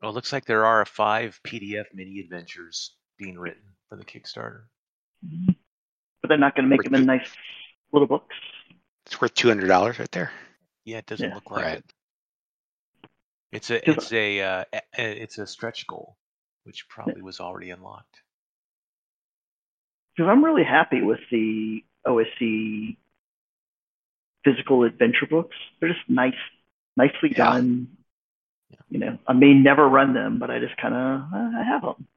Well, 0.01 0.09
it 0.11 0.15
looks 0.15 0.33
like 0.33 0.45
there 0.45 0.65
are 0.65 0.83
five 0.85 1.39
PDF 1.45 1.85
mini 1.93 2.21
adventures 2.21 2.95
being 3.19 3.37
written 3.37 3.75
for 3.87 3.97
the 3.97 4.05
Kickstarter. 4.05 4.63
But 6.21 6.29
they're 6.29 6.38
not 6.38 6.55
going 6.55 6.65
to 6.65 6.69
make 6.69 6.83
them 6.83 6.95
in 6.95 7.05
nice 7.05 7.27
little 7.91 8.07
books. 8.07 8.36
It's 9.05 9.21
worth 9.21 9.33
two 9.33 9.47
hundred 9.47 9.67
dollars 9.67 10.00
right 10.00 10.12
there. 10.12 10.31
Yeah, 10.83 10.97
it 10.97 11.05
doesn't 11.05 11.29
Yeah. 11.29 11.36
look 11.36 11.50
like 11.51 11.63
Right. 11.65 11.77
it. 11.77 11.93
It's 13.51 13.69
a 13.69 13.89
it's 13.89 14.12
a 14.12 14.41
uh, 14.41 14.63
a- 14.74 14.81
a- 15.01 15.21
it's 15.24 15.38
a 15.38 15.47
stretch 15.47 15.88
goal, 15.88 16.17
which 16.63 16.89
probably 16.89 17.21
was 17.21 17.39
already 17.39 17.69
unlocked. 17.69 18.21
Because 20.15 20.29
I'm 20.29 20.43
really 20.43 20.63
happy 20.65 21.01
with 21.01 21.19
the 21.31 21.83
OSE 22.05 22.97
physical 24.43 24.83
adventure 24.83 25.27
books. 25.29 25.55
They're 25.79 25.93
just 25.93 26.09
nice, 26.09 26.33
nicely 26.97 27.29
Yeah. 27.31 27.38
done. 27.38 27.97
Yeah. 28.69 28.77
You 28.89 29.00
know, 29.00 29.19
I 29.27 29.33
may 29.33 29.53
never 29.53 29.88
run 29.88 30.13
them, 30.13 30.39
but 30.39 30.50
I 30.51 30.59
just 30.59 30.75
kind 30.77 30.93
of 30.93 31.33
I 31.33 31.63
have 31.63 31.83
them. 31.83 32.07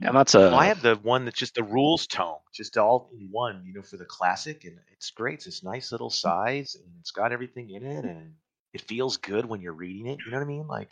And 0.00 0.16
that's 0.16 0.34
a 0.34 0.40
well, 0.40 0.54
I 0.56 0.66
have 0.66 0.82
the 0.82 0.96
one 0.96 1.24
that's 1.24 1.38
just 1.38 1.54
the 1.54 1.62
rules 1.62 2.06
tome, 2.06 2.38
just 2.52 2.76
all 2.76 3.10
in 3.18 3.28
one, 3.30 3.62
you 3.64 3.72
know, 3.72 3.82
for 3.82 3.96
the 3.96 4.04
classic, 4.04 4.64
and 4.64 4.78
it's 4.92 5.10
great. 5.10 5.34
It's 5.34 5.44
this 5.44 5.62
nice 5.62 5.92
little 5.92 6.10
size, 6.10 6.74
and 6.74 6.84
it's 7.00 7.12
got 7.12 7.32
everything 7.32 7.70
in 7.70 7.84
it, 7.84 8.04
and 8.04 8.34
it 8.72 8.82
feels 8.82 9.16
good 9.16 9.46
when 9.46 9.60
you're 9.60 9.72
reading 9.72 10.06
it. 10.06 10.18
You 10.24 10.32
know 10.32 10.38
what 10.38 10.44
I 10.44 10.48
mean? 10.48 10.66
Like, 10.66 10.90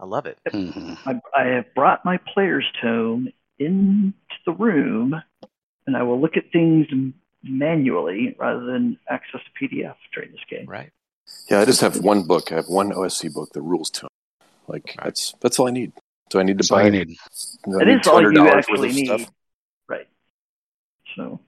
I 0.00 0.06
love 0.06 0.26
it. 0.26 0.38
Mhm. 0.50 0.98
I, 1.06 1.20
I 1.38 1.46
have 1.54 1.74
brought 1.74 2.04
my 2.04 2.18
player's 2.32 2.66
tome 2.80 3.28
into 3.58 4.12
the 4.46 4.52
room, 4.52 5.14
and 5.86 5.96
I 5.96 6.02
will 6.02 6.20
look 6.20 6.36
at 6.36 6.50
things 6.52 6.86
manually 7.42 8.34
rather 8.38 8.64
than 8.64 8.98
access 9.08 9.40
to 9.42 9.64
PDF 9.68 9.96
during 10.14 10.32
this 10.32 10.40
game. 10.48 10.66
Right? 10.66 10.90
Yeah, 11.48 11.60
I 11.60 11.64
just 11.64 11.80
have 11.80 11.98
one 11.98 12.22
book. 12.22 12.50
I 12.50 12.56
have 12.56 12.68
one 12.68 12.92
OSE 12.92 13.28
book, 13.32 13.50
the 13.52 13.62
rules 13.62 13.90
tome. 13.90 14.08
Like 14.66 14.96
that's 15.02 15.34
that's 15.40 15.58
all 15.58 15.68
I 15.68 15.70
need. 15.70 15.92
So 16.32 16.40
I 16.40 16.44
need 16.44 16.52
to 16.52 16.56
That's 16.62 16.70
all 16.70 16.78
buy 16.78 16.84
you 16.86 16.90
need. 16.92 17.08
do 17.66 17.78
I 17.78 17.84
need 17.84 18.00
is 18.00 18.06
all 18.08 18.22
$200 18.22 18.32
you 18.32 18.48
actually 18.48 18.88
need. 18.92 19.04
stuff? 19.04 19.30
Right. 19.86 20.08
So 21.14 21.40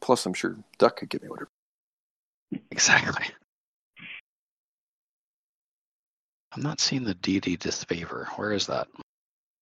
Plus, 0.00 0.24
I'm 0.24 0.32
sure 0.32 0.56
Duck 0.78 0.96
could 0.96 1.10
give 1.10 1.22
me 1.22 1.28
whatever. 1.28 1.50
Exactly. 2.70 3.26
I'm 6.56 6.62
not 6.62 6.80
seeing 6.80 7.04
the 7.04 7.12
deity 7.12 7.58
disfavor. 7.58 8.28
Where 8.36 8.52
is 8.52 8.66
that? 8.68 8.88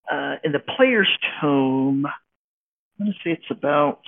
uh, 0.09 0.37
in 0.45 0.53
the 0.53 0.61
player's 0.61 1.11
tome, 1.41 2.07
I'm 2.07 3.07
going 3.07 3.13
to 3.13 3.19
say 3.25 3.33
it's 3.33 3.51
about 3.51 3.99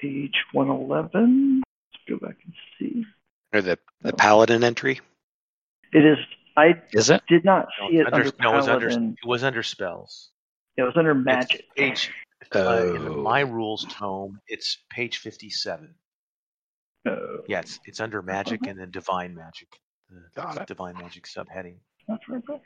page 0.00 0.34
111. 0.52 1.62
Let's 1.64 2.20
go 2.20 2.24
back 2.24 2.36
and 2.44 2.54
see. 2.78 3.04
Or 3.52 3.60
the, 3.60 3.76
the 4.02 4.12
paladin 4.12 4.62
entry. 4.62 5.00
It 5.92 6.04
is. 6.04 6.18
I 6.56 6.80
Is 6.92 7.10
it? 7.10 7.22
did 7.28 7.44
not 7.44 7.68
No, 7.80 7.90
see 7.90 7.96
it 7.98 8.06
under, 8.06 8.16
under 8.26 8.32
no, 8.40 8.52
it 8.52 8.56
was 8.56 8.68
under 8.68 8.88
Paladin. 8.88 9.16
it 9.22 9.26
was 9.28 9.44
under 9.44 9.62
spells. 9.62 10.30
It 10.76 10.82
was 10.82 10.94
under 10.96 11.12
It's 11.12 11.24
Magic. 11.24 11.64
page 11.76 12.10
uh, 12.54 12.58
in 12.94 13.04
the 13.04 13.10
Oh. 13.10 13.22
my 13.22 13.40
rules 13.40 13.84
tome. 13.90 14.40
It's 14.48 14.78
page 14.90 15.18
fifty-seven. 15.18 15.94
Oh, 17.06 17.38
Yeah, 17.48 17.60
it's 17.60 17.78
it's 17.84 18.00
under 18.00 18.22
magic 18.22 18.66
and 18.66 18.78
then 18.78 18.90
divine 18.90 19.34
magic. 19.34 19.68
The 20.10 20.22
Got 20.42 20.56
it. 20.62 20.66
divine 20.66 20.94
magic 20.98 21.24
subheading. 21.24 21.76
not 22.08 22.20
very 22.28 22.40
bad. 22.46 22.60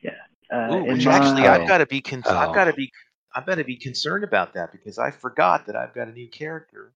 Yeah. 0.00 0.10
Uh, 0.52 0.74
Ooh, 0.74 0.84
in 0.84 0.94
which 0.94 1.06
my- 1.06 1.12
actually. 1.16 1.46
I've 1.48 1.66
got 1.68 1.78
to 1.78 1.86
be 1.86 2.00
con- 2.00 2.22
I've 2.26 2.50
Oh. 2.50 2.54
got 2.54 2.64
to 2.64 2.72
be 2.72 2.90
I've 3.34 3.46
got 3.46 3.56
to 3.56 3.64
be 3.64 3.76
concerned 3.76 4.22
about 4.24 4.54
that 4.54 4.70
because 4.72 4.96
I 4.98 5.10
forgot 5.10 5.66
that 5.66 5.74
I've 5.74 5.92
got 5.94 6.06
a 6.08 6.12
new 6.12 6.28
character, 6.28 6.92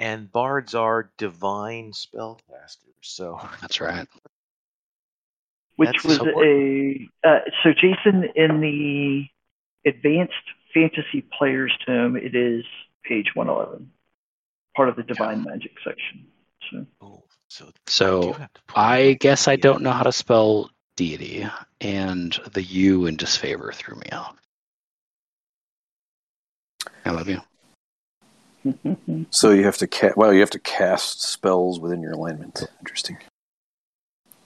and 0.00 0.30
bards 0.30 0.74
are 0.74 1.10
divine 1.18 1.92
spellcasters. 1.92 3.02
So 3.02 3.40
That's 3.60 3.80
right. 3.80 4.06
which 5.76 5.90
That's 5.92 6.04
was 6.04 6.16
so 6.16 6.42
a 6.42 7.08
uh, 7.24 7.40
so 7.62 7.72
Jason 7.72 8.28
in 8.34 8.60
the 8.60 9.26
advanced 9.88 10.34
fantasy 10.74 11.24
players 11.38 11.72
tome 11.86 12.16
it 12.16 12.34
is 12.34 12.64
page 13.04 13.26
111 13.34 13.90
part 14.74 14.88
of 14.88 14.96
the 14.96 15.02
divine 15.02 15.44
magic 15.44 15.72
section 15.84 16.26
so 16.70 16.86
oh, 17.00 17.22
so 17.48 17.70
So, 17.86 18.22
do 18.22 18.32
have 18.32 18.52
to 18.52 18.60
pull 18.66 18.82
I 18.82 19.12
guess 19.14 19.48
I 19.48 19.56
don't 19.56 19.82
know 19.82 19.92
how 19.92 20.02
to 20.02 20.12
spell 20.12 20.70
deity, 20.96 21.46
and 21.80 22.38
the 22.52 22.62
U 22.62 23.06
in 23.06 23.16
disfavor 23.16 23.72
threw 23.72 23.96
me 23.96 24.08
off. 24.12 24.36
I 27.04 27.10
love 27.10 27.28
you. 27.28 27.40
So 29.30 29.50
you 29.50 29.64
have 29.64 29.76
to 29.78 29.86
ca- 29.86 30.12
well, 30.16 30.32
you 30.32 30.40
have 30.40 30.50
to 30.50 30.58
cast 30.58 31.22
spells 31.22 31.78
within 31.80 32.00
your 32.02 32.12
alignment. 32.12 32.62
Interesting. 32.80 33.18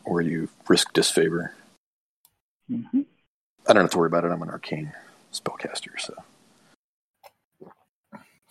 Or 0.04 0.20
you 0.20 0.48
risk 0.68 0.92
disfavor. 0.92 1.54
Mhm. 2.70 3.04
I 3.68 3.72
don't 3.72 3.82
have 3.82 3.90
to 3.90 3.98
worry 3.98 4.06
about 4.08 4.24
it. 4.24 4.30
I'm 4.32 4.42
an 4.42 4.50
arcane 4.50 4.92
spellcaster, 5.32 5.98
so 5.98 6.14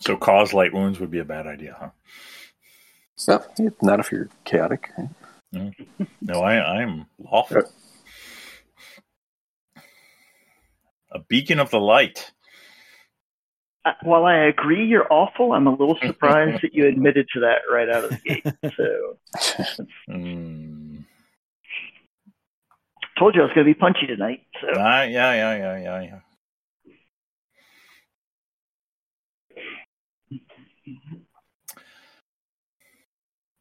So 0.00 0.16
cause 0.16 0.52
light 0.54 0.72
wounds 0.72 0.98
would 1.00 1.10
be 1.10 1.18
a 1.18 1.24
bad 1.24 1.46
idea, 1.46 1.76
huh? 1.78 3.40
no, 3.58 3.70
not 3.82 4.00
if 4.00 4.10
you're 4.10 4.28
chaotic. 4.44 4.88
right? 5.52 5.74
No, 6.22 6.40
I, 6.42 6.80
I'm 6.80 7.06
lawful. 7.18 7.62
A 11.12 11.18
beacon 11.28 11.58
of 11.58 11.70
the 11.70 11.80
light. 11.80 12.30
Uh, 13.84 13.92
while 14.02 14.26
I 14.26 14.36
agree 14.44 14.84
you're 14.86 15.10
awful 15.10 15.52
I'm 15.52 15.66
a 15.66 15.70
little 15.70 15.96
surprised 16.04 16.58
that 16.62 16.74
you 16.74 16.86
admitted 16.86 17.26
to 17.34 17.40
that 17.40 17.60
right 17.72 17.88
out 17.88 18.04
of 18.04 18.10
the 18.10 18.18
gate 18.18 18.44
so 18.76 19.18
Mm. 20.08 21.04
told 23.18 23.34
you 23.34 23.40
I 23.42 23.44
was 23.44 23.54
going 23.54 23.66
to 23.66 23.72
be 23.72 23.78
punchy 23.78 24.06
tonight 24.06 24.40
so 24.60 24.68
Ah, 24.76 25.02
yeah, 25.04 25.32
yeah, 25.32 25.56
yeah, 25.56 25.78
yeah, 25.78 26.02
yeah. 26.02 26.18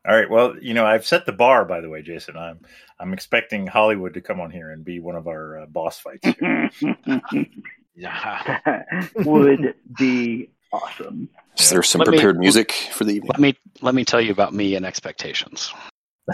All 0.08 0.16
right. 0.16 0.30
Well, 0.30 0.56
you 0.62 0.74
know, 0.74 0.86
I've 0.86 1.06
set 1.06 1.26
the 1.26 1.34
bar. 1.34 1.66
By 1.66 1.82
the 1.82 1.90
way, 1.90 2.02
Jason, 2.02 2.38
I'm 2.38 2.62
I'm 3.00 3.14
expecting 3.14 3.68
Hollywood 3.68 4.14
to 4.14 4.22
come 4.22 4.40
on 4.40 4.50
here 4.50 4.72
and 4.72 4.84
be 4.84 5.00
one 5.00 5.16
of 5.16 5.28
our 5.28 5.60
uh, 5.60 5.66
boss 5.66 6.00
fights. 6.00 6.26
Here. 8.00 8.12
Yeah. 8.66 8.84
would 9.26 9.76
be 9.98 10.50
awesome 10.72 11.28
Is 11.58 11.70
there 11.70 11.84
some 11.84 12.00
Let 12.00 12.08
me- 12.10 12.18
prepared 12.18 12.40
music 12.40 12.72
for 12.94 13.04
the 13.04 13.14
evening? 13.16 13.32
Let 13.34 13.40
me 13.42 13.58
let 13.82 13.94
me 13.96 14.06
tell 14.06 14.22
you 14.22 14.32
about 14.32 14.54
me 14.54 14.76
and 14.76 14.86
expectations. 14.86 15.74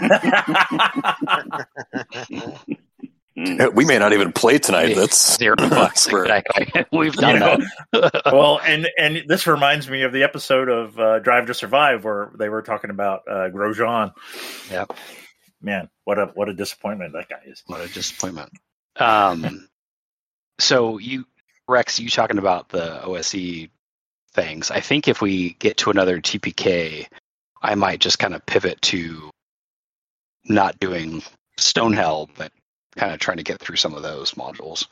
We 3.74 3.84
may 3.84 3.98
not 3.98 4.14
even 4.14 4.32
play 4.32 4.56
tonight. 4.58 4.94
That's 4.94 5.36
Zero 5.36 5.56
bucks. 5.56 6.02
Swear. 6.04 6.24
Exactly. 6.24 6.86
We've 6.98 7.12
done 7.12 7.34
You 7.34 7.40
know, 7.40 7.58
that. 7.92 8.22
well, 8.32 8.58
and 8.64 8.88
and 8.96 9.24
this 9.28 9.46
reminds 9.46 9.90
me 9.90 10.02
of 10.04 10.12
the 10.12 10.22
episode 10.22 10.70
of 10.70 10.98
uh, 10.98 11.18
Drive 11.18 11.46
to 11.48 11.54
Survive 11.54 12.02
where 12.02 12.30
they 12.38 12.48
were 12.48 12.62
talking 12.62 12.88
about 12.88 13.22
uh, 13.28 13.50
Grosjean. 13.50 14.12
Yep. 14.70 14.90
Man, 15.60 15.90
what 16.04 16.18
a 16.18 16.26
what 16.34 16.48
a 16.48 16.54
disappointment 16.54 17.12
that 17.12 17.28
guy 17.28 17.40
is. 17.46 17.62
What 17.66 17.82
a 17.82 17.88
disappointment. 17.92 18.48
Um, 18.98 19.68
so 20.58 20.96
you, 20.96 21.26
Rex, 21.68 21.98
you 21.98 22.08
talking 22.08 22.38
about 22.38 22.68
the 22.68 23.02
OSE 23.04 23.68
things? 24.32 24.70
I 24.70 24.80
think 24.80 25.08
if 25.08 25.20
we 25.20 25.54
get 25.54 25.76
to 25.78 25.90
another 25.90 26.20
TPK, 26.20 27.06
I 27.62 27.74
might 27.74 28.00
just 28.00 28.18
kind 28.18 28.34
of 28.34 28.46
pivot 28.46 28.80
to 28.82 29.30
not 30.44 30.78
doing 30.78 31.22
Stonehell, 31.58 32.28
but 32.36 32.52
kind 32.96 33.12
of 33.12 33.18
trying 33.18 33.38
to 33.38 33.42
get 33.42 33.60
through 33.60 33.76
some 33.76 33.94
of 33.94 34.02
those 34.02 34.32
modules 34.32 34.86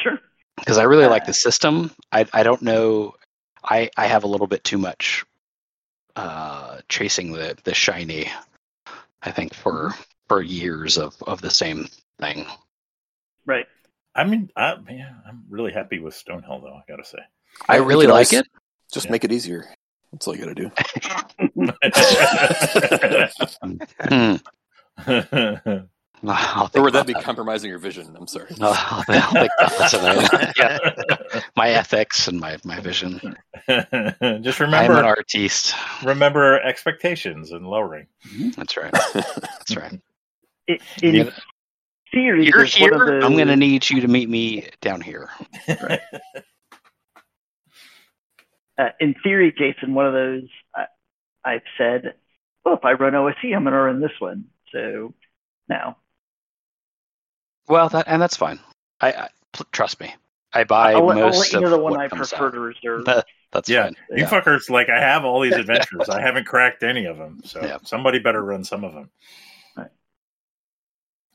sure 0.00 0.18
because 0.56 0.78
I 0.78 0.84
really 0.84 1.06
like 1.06 1.26
the 1.26 1.34
system. 1.34 1.90
I 2.12 2.26
I 2.32 2.42
don't 2.42 2.62
know. 2.62 3.14
I 3.64 3.90
I 3.96 4.06
have 4.06 4.24
a 4.24 4.28
little 4.28 4.46
bit 4.46 4.64
too 4.64 4.78
much 4.78 5.24
uh, 6.16 6.78
chasing 6.88 7.32
the 7.32 7.56
the 7.64 7.74
shiny. 7.74 8.30
I 9.22 9.30
think 9.30 9.54
for 9.54 9.94
for 10.28 10.42
years 10.42 10.98
of 10.98 11.16
of 11.22 11.40
the 11.40 11.50
same 11.50 11.88
thing. 12.18 12.46
right 13.46 13.66
I 14.14 14.24
mean, 14.24 14.50
I, 14.56 14.76
yeah, 14.88 15.12
I'm 15.26 15.44
really 15.48 15.72
happy 15.72 15.98
with 16.00 16.14
Stonehell, 16.14 16.62
though. 16.62 16.74
I 16.74 16.82
gotta 16.88 17.04
say. 17.04 17.18
I 17.68 17.76
really 17.76 18.06
can 18.06 18.14
like 18.14 18.28
always 18.28 18.32
it. 18.32 18.46
Just 18.92 19.06
Yeah. 19.06 19.12
make 19.12 19.24
it 19.24 19.32
easier. 19.32 19.66
That's 20.12 20.26
all 20.26 20.34
you 20.36 20.44
got 20.44 20.56
to 20.56 20.62
do. 20.62 20.70
Hmm. 24.08 24.36
Or 26.22 26.82
would 26.82 26.92
that 26.92 27.06
be 27.06 27.14
compromising 27.14 27.70
your 27.70 27.78
vision? 27.78 28.14
I'm 28.14 28.26
sorry. 28.26 28.48
I'll, 28.60 28.74
I'll 28.74 29.02
think 29.04 29.50
about. 29.94 30.52
Yeah. 30.58 30.78
My 31.56 31.70
ethics 31.70 32.28
and 32.28 32.38
my, 32.38 32.58
my 32.62 32.78
vision. 32.80 33.18
Just 33.66 34.60
remember, 34.60 34.76
I'm 34.76 34.82
remember, 34.90 34.98
an 34.98 35.04
artiste. 35.06 35.74
remember 36.04 36.60
expectations 36.60 37.52
and 37.52 37.66
lowering. 37.66 38.06
That's 38.54 38.76
right. 38.76 38.92
That's 39.14 39.74
right. 39.76 39.98
It, 40.66 40.82
in 41.02 41.32
Yeah. 42.12 42.18
theory 42.20 42.44
You're 42.46 42.58
there's 42.58 42.78
one 42.80 42.92
of 42.94 43.00
here. 43.08 43.20
I'm 43.20 43.34
going 43.34 43.48
to 43.48 43.56
need 43.56 43.88
you 43.90 44.00
to 44.00 44.08
meet 44.08 44.28
me 44.28 44.68
down 44.80 45.00
here. 45.00 45.28
uh, 48.78 48.88
in 49.00 49.14
theory, 49.22 49.52
Jason, 49.56 49.94
one 49.94 50.06
of 50.06 50.12
those 50.12 50.44
I, 50.74 50.86
I've 51.44 51.62
said, 51.78 52.14
well, 52.64 52.74
if 52.76 52.84
I 52.84 52.92
run 52.92 53.14
OSE, 53.14 53.34
I'm 53.44 53.62
going 53.62 53.72
to 53.72 53.72
run 53.72 54.00
this 54.00 54.12
one. 54.18 54.46
So 54.72 55.14
now, 55.68 55.96
Well, 57.68 57.88
that 57.90 58.04
and 58.06 58.20
that's 58.22 58.36
fine. 58.36 58.60
I, 59.00 59.12
I 59.12 59.28
pl- 59.52 59.66
trust 59.72 60.00
me. 60.00 60.14
I 60.52 60.64
buy 60.64 60.94
I'll, 60.94 61.06
let- 61.06 61.18
I'll 61.18 61.24
most 61.26 61.38
let 61.38 61.52
you 61.52 61.58
of 61.58 61.64
know 61.64 61.70
the 61.70 61.78
one 61.78 61.92
what 61.92 62.00
I 62.00 62.08
comes 62.08 62.30
prefer 62.30 62.46
out. 62.46 62.52
to 62.54 62.60
reserve. 62.60 63.04
That- 63.06 63.26
that's 63.52 63.68
Yeah, 63.68 63.82
fine. 63.82 63.96
you 64.10 64.16
Yeah. 64.18 64.30
fuckers, 64.30 64.70
like 64.70 64.88
I 64.88 65.00
have 65.00 65.24
all 65.24 65.40
these 65.40 65.54
adventures. 65.56 66.08
I 66.08 66.20
haven't 66.20 66.46
cracked 66.46 66.84
any 66.84 67.06
of 67.06 67.18
them, 67.18 67.40
so 67.44 67.60
Yeah. 67.60 67.78
somebody 67.82 68.20
better 68.20 68.44
run 68.44 68.62
some 68.62 68.84
of 68.84 68.94
them. 68.94 69.10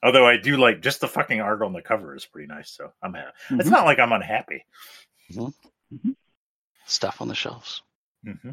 Right. 0.06 0.14
Although 0.16 0.28
I 0.28 0.38
do 0.38 0.58
like 0.58 0.82
just 0.82 1.02
the 1.02 1.08
fucking 1.08 1.42
art 1.42 1.62
on 1.64 1.74
the 1.74 1.82
cover 1.82 2.16
is 2.16 2.26
pretty 2.26 2.48
nice, 2.48 2.70
so 2.72 2.92
I'm 3.02 3.14
happy. 3.14 3.32
It's 3.52 3.68
Mhm. 3.68 3.72
not 3.72 3.86
like 3.86 4.00
I'm 4.00 4.12
unhappy. 4.12 4.66
Stuff 6.86 7.22
on 7.22 7.28
the 7.28 7.36
shelves. 7.36 7.82
hmm 8.24 8.52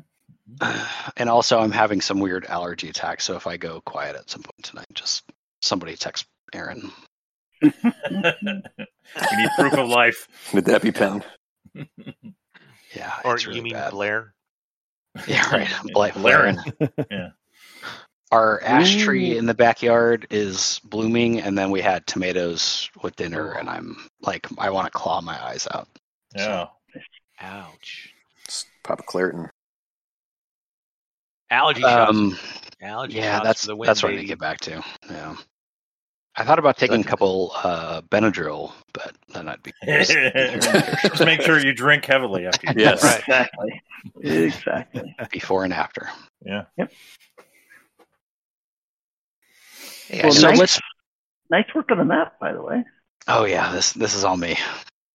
And 1.17 1.29
also, 1.29 1.61
I'm 1.61 1.71
having 1.73 2.01
some 2.01 2.19
weird 2.21 2.47
allergy 2.47 2.89
attacks. 2.89 3.25
So 3.25 3.37
if 3.37 3.47
I 3.47 3.57
go 3.59 3.81
quiet 3.83 4.17
at 4.17 4.31
some 4.31 4.43
point 4.43 4.63
tonight, 4.65 4.87
just 4.95 5.25
somebody 5.61 5.95
text 5.97 6.27
Aaron. 6.53 6.91
we 7.63 7.71
need 7.73 9.51
proof 9.59 9.75
of 9.75 9.89
life. 9.89 10.27
Would 10.53 10.65
that 10.67 10.83
be 10.83 10.91
pen? 10.93 11.23
Yeah, 12.95 13.13
or 13.25 13.35
it's 13.37 13.47
really 13.47 13.59
you 13.59 13.63
mean 13.63 13.73
bad. 13.75 13.91
Blair? 13.93 14.35
Yeah, 15.27 15.49
right. 15.55 15.69
Bla- 15.93 16.13
Laren. 16.17 16.57
Blaren. 16.79 16.93
Yeah. 17.11 17.29
Our 18.33 18.63
ash 18.63 18.97
tree 18.97 19.35
Ooh. 19.35 19.39
in 19.39 19.45
the 19.45 19.53
backyard 19.53 20.27
is 20.31 20.81
blooming, 20.85 21.41
and 21.41 21.57
then 21.57 21.71
we 21.71 21.83
had 21.83 22.07
tomatoes 22.07 22.89
with 23.03 23.15
dinner, 23.15 23.53
and 23.53 23.69
I'm 23.69 24.09
like, 24.23 24.47
I 24.57 24.71
want 24.71 24.87
to 24.87 24.91
claw 24.91 25.21
my 25.21 25.41
eyes 25.45 25.69
out. 25.71 25.87
Yeah. 26.35 26.69
Ouch. 27.43 28.15
Just 28.47 28.69
pop 28.85 29.01
a 29.01 29.03
Claritin. 29.03 29.51
Allergy 31.51 31.83
shots. 31.83 32.11
Um, 32.11 32.39
Allergy 32.81 33.19
yeah, 33.19 33.37
shots 33.37 33.45
that's 33.45 33.63
the 33.65 33.77
win, 33.77 33.87
that's 33.87 34.03
what 34.03 34.13
I 34.13 34.15
need 34.15 34.23
to 34.23 34.27
get 34.27 34.39
back 34.39 34.61
to. 34.61 34.83
Yeah. 35.11 35.37
I 36.35 36.45
thought 36.45 36.59
about 36.59 36.79
taking 36.79 37.03
a 37.03 37.05
couple 37.05 37.53
uh, 37.63 38.01
Benadryl, 38.01 38.73
but 38.95 39.15
then 39.35 39.49
I'd 39.49 39.63
be 39.63 39.73
Just 39.85 41.21
make 41.21 41.43
sure 41.43 41.59
you 41.59 41.75
drink 41.75 42.07
heavily 42.07 42.47
after 42.47 42.73
you 42.73 42.83
Yes. 42.83 43.03
Right, 43.05 43.19
exactly. 43.19 43.83
Exactly. 44.23 45.15
before 45.31 45.65
and 45.65 45.75
after. 45.75 46.09
Yeah. 46.43 46.65
Yeah, 50.13 50.25
Well, 50.25 50.33
so 50.33 50.49
nice, 50.49 50.59
let's 50.59 50.81
nice 51.51 51.75
work 51.75 51.91
on 51.91 51.99
the 51.99 52.05
map, 52.05 52.39
by 52.39 52.53
the 52.53 52.63
way. 52.63 52.85
Oh 53.29 53.45
yeah, 53.45 53.73
this 53.73 53.93
this 53.93 54.15
is 54.15 54.25
all 54.25 54.37
me. 54.37 54.59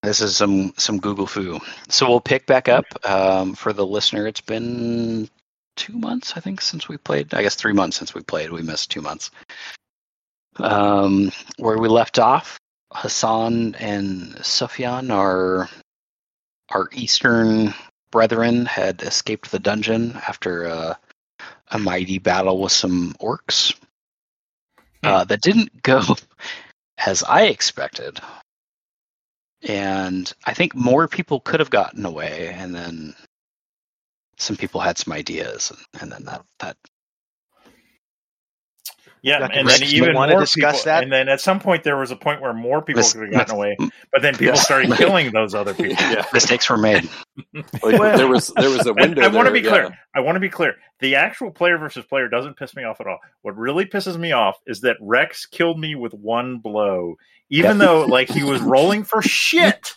This 0.04 0.22
is 0.22 0.36
some 0.36 0.74
some 0.78 1.00
Google 1.00 1.28
foo. 1.28 1.60
So 1.90 2.08
we'll 2.10 2.22
pick 2.22 2.46
back 2.48 2.68
up 2.68 2.86
um, 3.06 3.54
for 3.54 3.74
the 3.74 3.86
listener. 3.86 4.28
It's 4.28 4.42
been 4.42 5.30
two 5.76 5.94
months, 5.94 6.34
I 6.36 6.40
think, 6.40 6.62
since 6.62 6.90
we 6.90 6.98
played. 6.98 7.34
I 7.34 7.44
guess 7.44 7.56
three 7.56 7.74
months 7.74 7.98
since 7.98 8.16
we 8.16 8.22
played. 8.22 8.52
We 8.52 8.64
missed 8.64 8.92
two 8.92 9.02
months. 9.02 9.30
Um, 10.58 11.32
where 11.58 11.78
we 11.78 11.88
left 11.88 12.18
off, 12.18 12.58
Hassan 12.92 13.76
and 13.76 14.44
Sufyan, 14.44 15.12
our 15.12 15.70
our 16.70 16.90
Eastern 16.94 17.74
brethren, 18.10 18.66
had 18.66 19.02
escaped 19.04 19.52
the 19.52 19.60
dungeon 19.60 20.14
after 20.28 20.66
uh, 20.66 20.94
a 21.72 21.78
mighty 21.78 22.18
battle 22.18 22.60
with 22.60 22.72
some 22.72 23.14
orcs. 23.22 23.76
Uh, 25.04 25.24
that 25.26 25.42
didn't 25.42 25.82
go 25.84 26.02
as 27.06 27.24
I 27.24 27.46
expected. 27.46 28.20
And 29.68 30.32
I 30.46 30.54
think 30.54 30.76
more 30.76 31.08
people 31.08 31.40
could 31.40 31.60
have 31.60 31.70
gotten 31.70 32.06
away, 32.06 32.54
and 32.56 32.74
then 32.74 33.16
some 34.38 34.56
people 34.56 34.82
had 34.82 34.98
some 34.98 35.14
ideas, 35.14 35.72
and, 35.72 36.02
and 36.02 36.12
then 36.12 36.26
that 36.26 36.46
that 36.60 36.78
Yeah, 39.28 39.40
Dr. 39.40 39.54
and 39.60 39.68
Rex, 39.68 39.80
then 39.80 39.90
even 39.90 40.14
wanna 40.16 40.32
more 40.34 40.40
discuss 40.42 40.78
people, 40.80 40.86
that? 40.92 41.04
And 41.04 41.12
then 41.12 41.28
at 41.30 41.42
some 41.42 41.60
point 41.60 41.84
there 41.84 41.98
was 41.98 42.12
a 42.12 42.16
point 42.16 42.42
where 42.42 42.54
more 42.54 42.82
people 42.82 43.00
Miss- 43.02 43.14
could 43.14 43.24
have 43.24 43.32
gotten 43.32 43.56
away, 43.56 43.76
but 44.12 44.22
then 44.22 44.34
people 44.34 44.56
Yes. 44.56 44.64
started 44.64 44.92
killing 44.98 45.32
those 45.32 45.54
other 45.54 45.74
people. 45.74 45.96
Yeah. 46.00 46.26
mistakes 46.34 46.70
were 46.70 46.78
made. 46.78 47.10
Like, 47.84 48.00
Well- 48.00 48.18
there 48.18 48.28
was 48.28 48.48
there 48.56 48.70
was 48.70 48.86
a 48.88 48.94
window. 48.94 49.22
I 49.22 49.28
want 49.28 49.48
to 49.48 49.54
there, 49.54 49.62
be 49.62 49.68
clear. 49.68 49.84
yeah. 49.84 49.90
I 50.16 50.22
want 50.22 50.36
to 50.38 50.40
be 50.40 50.50
clear. 50.50 50.76
The 51.00 51.16
actual 51.16 51.52
player 51.52 51.78
versus 51.78 52.06
player 52.06 52.28
doesn't 52.30 52.56
piss 52.58 52.76
me 52.76 52.84
off 52.84 53.00
at 53.02 53.08
all. 53.08 53.20
What 53.42 53.56
really 53.58 53.86
pisses 53.86 54.18
me 54.18 54.32
off 54.32 54.58
is 54.66 54.82
that 54.82 54.96
Rex 55.02 55.46
killed 55.46 55.80
me 55.80 55.94
with 55.96 56.14
one 56.14 56.58
blow, 56.60 57.16
even 57.50 57.78
Yeah. 57.80 57.86
though 57.86 58.06
like 58.06 58.30
he 58.30 58.44
was 58.44 58.62
rolling 58.62 59.04
for 59.04 59.22
shit. 59.22 59.94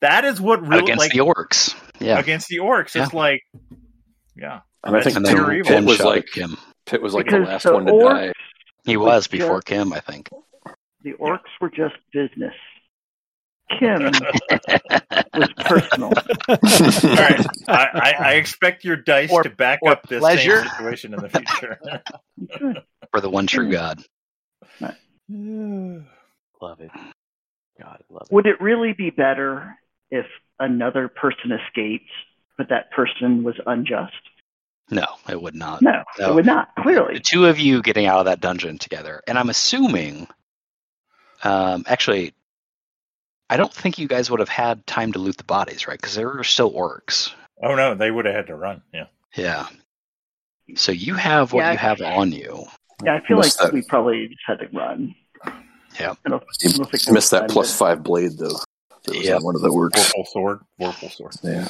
That 0.00 0.24
is 0.24 0.40
what 0.40 0.62
really 0.62 0.82
against 0.84 0.98
like 1.00 1.12
the 1.12 1.18
orcs. 1.18 1.74
Yeah, 2.00 2.18
against 2.18 2.48
the 2.48 2.58
orcs. 2.58 2.94
It's 3.00 3.12
like, 3.14 3.42
yeah, 4.36 4.60
And 4.84 4.96
I 4.96 5.02
think 5.02 5.16
and 5.16 5.24
That's 5.24 5.34
then 5.34 5.44
pure 5.50 5.64
Pitt 5.64 5.84
was 5.84 5.96
shot 5.98 6.06
like 6.06 6.28
him. 6.34 6.56
Pitt 6.86 7.02
was 7.02 7.14
like 7.14 7.28
the 7.28 7.38
last 7.38 7.62
the 7.64 7.72
one 7.72 7.86
to 7.86 7.92
orcs- 7.92 8.26
die. 8.28 8.32
He 8.84 8.96
was 8.96 9.28
Yeah. 9.32 9.38
before 9.38 9.60
Kim, 9.62 9.92
I 9.92 10.00
think. 10.00 10.28
The 11.02 11.12
orcs 11.14 11.40
were 11.60 11.70
just 11.70 11.94
business. 12.12 12.54
Kim 13.78 14.02
was 15.34 15.48
personal. 15.58 16.08
All 16.48 17.16
right. 17.16 17.46
I, 17.66 17.88
I, 17.94 18.14
I 18.18 18.32
expect 18.34 18.84
your 18.84 18.96
dice 18.96 19.30
Or- 19.32 19.42
to 19.42 19.50
back 19.50 19.80
up 19.86 20.06
this 20.08 20.20
pleasure. 20.20 20.60
same 20.60 20.68
situation 20.70 21.14
in 21.14 21.20
the 21.20 21.28
future. 21.30 21.78
For 23.10 23.20
the 23.20 23.30
one 23.30 23.46
true 23.46 23.70
God. 23.70 24.02
Love 24.80 24.94
it. 26.80 26.90
God, 27.80 28.02
love 28.10 28.26
it. 28.30 28.32
Would 28.32 28.46
it 28.46 28.60
really 28.60 28.92
be 28.92 29.10
better 29.10 29.74
if 30.10 30.26
another 30.60 31.08
person 31.08 31.50
escaped, 31.52 32.10
but 32.56 32.68
that 32.68 32.90
person 32.92 33.42
was 33.42 33.56
unjust? 33.66 34.12
No, 34.90 35.06
it 35.28 35.40
would 35.40 35.54
not. 35.54 35.80
No, 35.82 36.04
No. 36.18 36.30
it 36.30 36.34
would 36.34 36.46
not. 36.46 36.68
Clearly, 36.78 37.14
the 37.14 37.20
two 37.20 37.46
of 37.46 37.58
you 37.58 37.80
getting 37.82 38.06
out 38.06 38.18
of 38.20 38.24
that 38.26 38.40
dungeon 38.40 38.78
together, 38.78 39.22
and 39.26 39.38
I'm 39.38 39.48
assuming, 39.48 40.28
um, 41.42 41.84
actually, 41.88 42.34
I 43.50 43.56
don't 43.56 43.72
think 43.72 43.98
you 43.98 44.08
guys 44.08 44.30
would 44.30 44.40
have 44.40 44.48
had 44.48 44.86
time 44.86 45.12
to 45.12 45.18
loot 45.18 45.36
the 45.36 45.44
bodies, 45.44 45.86
right? 45.86 45.98
Because 46.00 46.14
there 46.14 46.28
were 46.28 46.44
still 46.44 46.72
orcs. 46.72 47.32
oh 47.62 47.74
no, 47.74 47.94
they 47.94 48.10
would 48.10 48.24
have 48.26 48.34
had 48.34 48.46
to 48.48 48.56
run. 48.56 48.82
Yeah. 48.92 49.06
Yeah. 49.36 49.66
So 50.76 50.92
you 50.92 51.14
have 51.14 51.52
what 51.52 51.60
Yeah. 51.60 51.72
you 51.72 51.78
have 51.78 52.00
on 52.02 52.32
you. 52.32 52.64
yeah, 53.04 53.14
I 53.14 53.26
feel 53.26 53.38
like 53.38 53.54
that. 53.56 53.72
we 53.72 53.82
probably 53.88 54.28
just 54.28 54.40
had 54.46 54.58
to 54.60 54.68
run. 54.76 55.14
Yeah. 55.98 56.14
I 56.24 56.28
don't, 56.28 56.42
I 56.42 56.46
You 56.60 56.72
don't 56.72 56.90
think 56.90 57.10
missed 57.10 57.30
that 57.30 57.48
plus 57.48 57.70
to- 57.70 57.76
five 57.76 58.02
blade 58.02 58.32
though. 58.38 58.58
That 59.04 59.16
was 59.16 59.26
Yep. 59.26 59.36
on 59.38 59.44
one 59.44 59.54
of 59.54 59.60
the 59.62 59.72
works. 59.72 60.12
Vorpal 60.12 60.26
sword. 60.26 60.60
Vorpal 60.80 61.10
sword. 61.12 61.34
Yeah. 61.42 61.68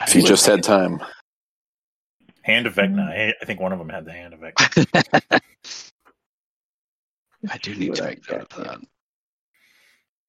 I 0.00 0.04
If 0.06 0.14
you 0.16 0.22
just 0.22 0.46
had 0.46 0.62
time. 0.62 1.00
Hand 2.44 2.66
of 2.66 2.74
Vecna. 2.74 3.08
I, 3.08 3.34
I 3.40 3.44
think 3.46 3.58
one 3.58 3.72
of 3.72 3.78
them 3.78 3.88
had 3.88 4.04
the 4.04 4.12
hand 4.12 4.34
of 4.34 4.40
Vecna. 4.40 5.40
I 7.50 7.58
do 7.58 7.74
need 7.74 7.94
to 7.94 8.04
make 8.04 8.30
note 8.30 8.52
of 8.52 8.64
that. 8.64 8.78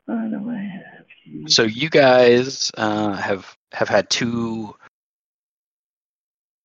I 0.07 0.27
know 0.27 0.49
I 0.49 0.55
have. 0.55 1.51
So 1.51 1.63
you 1.63 1.89
guys 1.89 2.71
uh, 2.77 3.13
have 3.13 3.55
have 3.73 3.89
had 3.89 4.09
two 4.09 4.75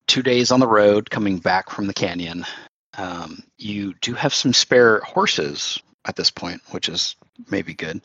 two 0.07 0.21
days 0.21 0.51
on 0.51 0.59
the 0.59 0.67
road 0.67 1.09
coming 1.09 1.37
back 1.37 1.69
from 1.69 1.87
the 1.87 1.93
canyon. 1.93 2.45
Um, 2.97 3.43
you 3.57 3.93
do 4.01 4.13
have 4.13 4.33
some 4.33 4.53
spare 4.53 4.99
horses 5.01 5.79
at 6.05 6.15
this 6.15 6.29
point, 6.31 6.61
which 6.71 6.87
is 6.89 7.15
maybe 7.49 7.73
good. 7.73 8.01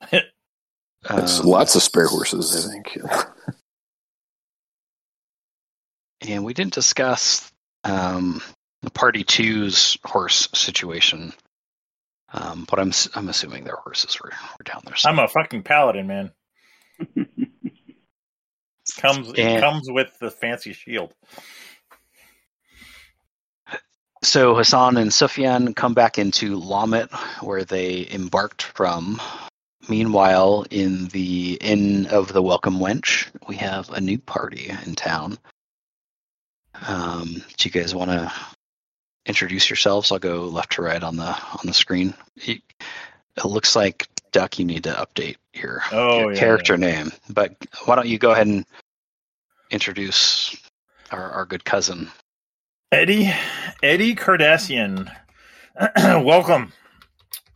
That's 1.08 1.40
Um, 1.40 1.46
lots 1.46 1.74
of 1.76 1.82
spare 1.82 2.08
horses, 2.08 2.66
I 2.66 2.70
think. 2.72 2.98
And 6.20 6.44
we 6.44 6.54
didn't 6.54 6.74
discuss 6.74 7.50
um, 7.84 8.40
the 8.82 8.90
party 8.90 9.24
two's 9.24 9.98
horse 10.04 10.48
situation, 10.54 11.32
um, 12.32 12.66
but 12.68 12.78
I'm 12.78 12.92
I'm 13.14 13.28
assuming 13.28 13.64
their 13.64 13.76
horses 13.76 14.18
were, 14.22 14.30
were 14.58 14.64
down 14.64 14.82
there. 14.84 14.94
I'm 15.04 15.18
a 15.18 15.28
fucking 15.28 15.62
paladin, 15.62 16.06
man. 16.06 16.30
Comes 18.98 19.32
it 19.34 19.60
comes 19.60 19.90
with 19.90 20.16
the 20.20 20.30
fancy 20.30 20.72
shield. 20.72 21.12
So 24.22 24.54
Hassan 24.54 24.96
and 24.96 25.12
Sufyan 25.12 25.74
come 25.74 25.92
back 25.92 26.18
into 26.18 26.58
Lamet, 26.58 27.12
where 27.42 27.64
they 27.64 28.08
embarked 28.10 28.62
from. 28.62 29.20
Meanwhile, 29.88 30.66
in 30.70 31.08
the 31.08 31.58
Inn 31.60 32.06
of 32.06 32.32
the 32.32 32.42
Welcome 32.42 32.78
Wench, 32.78 33.28
we 33.46 33.56
have 33.56 33.90
a 33.90 34.00
new 34.00 34.18
party 34.18 34.68
in 34.84 34.94
town. 34.94 35.38
Um, 36.86 37.34
do 37.56 37.68
you 37.68 37.70
guys 37.70 37.94
want 37.94 38.10
to 38.10 38.32
introduce 39.26 39.68
yourselves? 39.68 40.12
I'll 40.12 40.18
go 40.18 40.44
left 40.44 40.72
to 40.72 40.82
right 40.82 41.02
on 41.02 41.16
the 41.16 41.26
on 41.26 41.60
the 41.64 41.74
screen. 41.74 42.14
It, 42.36 42.62
looks 43.44 43.76
like 43.76 44.08
Duck. 44.32 44.58
You 44.58 44.64
need 44.64 44.84
to 44.84 44.92
update 44.92 45.36
your, 45.52 45.82
Oh, 45.92 46.20
your 46.20 46.32
yeah, 46.32 46.38
character 46.38 46.76
name, 46.76 47.12
but 47.28 47.54
why 47.84 47.94
don't 47.96 48.08
you 48.08 48.18
go 48.18 48.32
ahead 48.32 48.46
and 48.46 48.64
introduce 49.70 50.56
our, 51.10 51.30
our 51.32 51.44
good 51.44 51.64
cousin? 51.64 52.10
Eddie 52.92 53.32
Eddie 53.82 54.14
Kardashian. 54.14 55.10
welcome. 55.96 56.72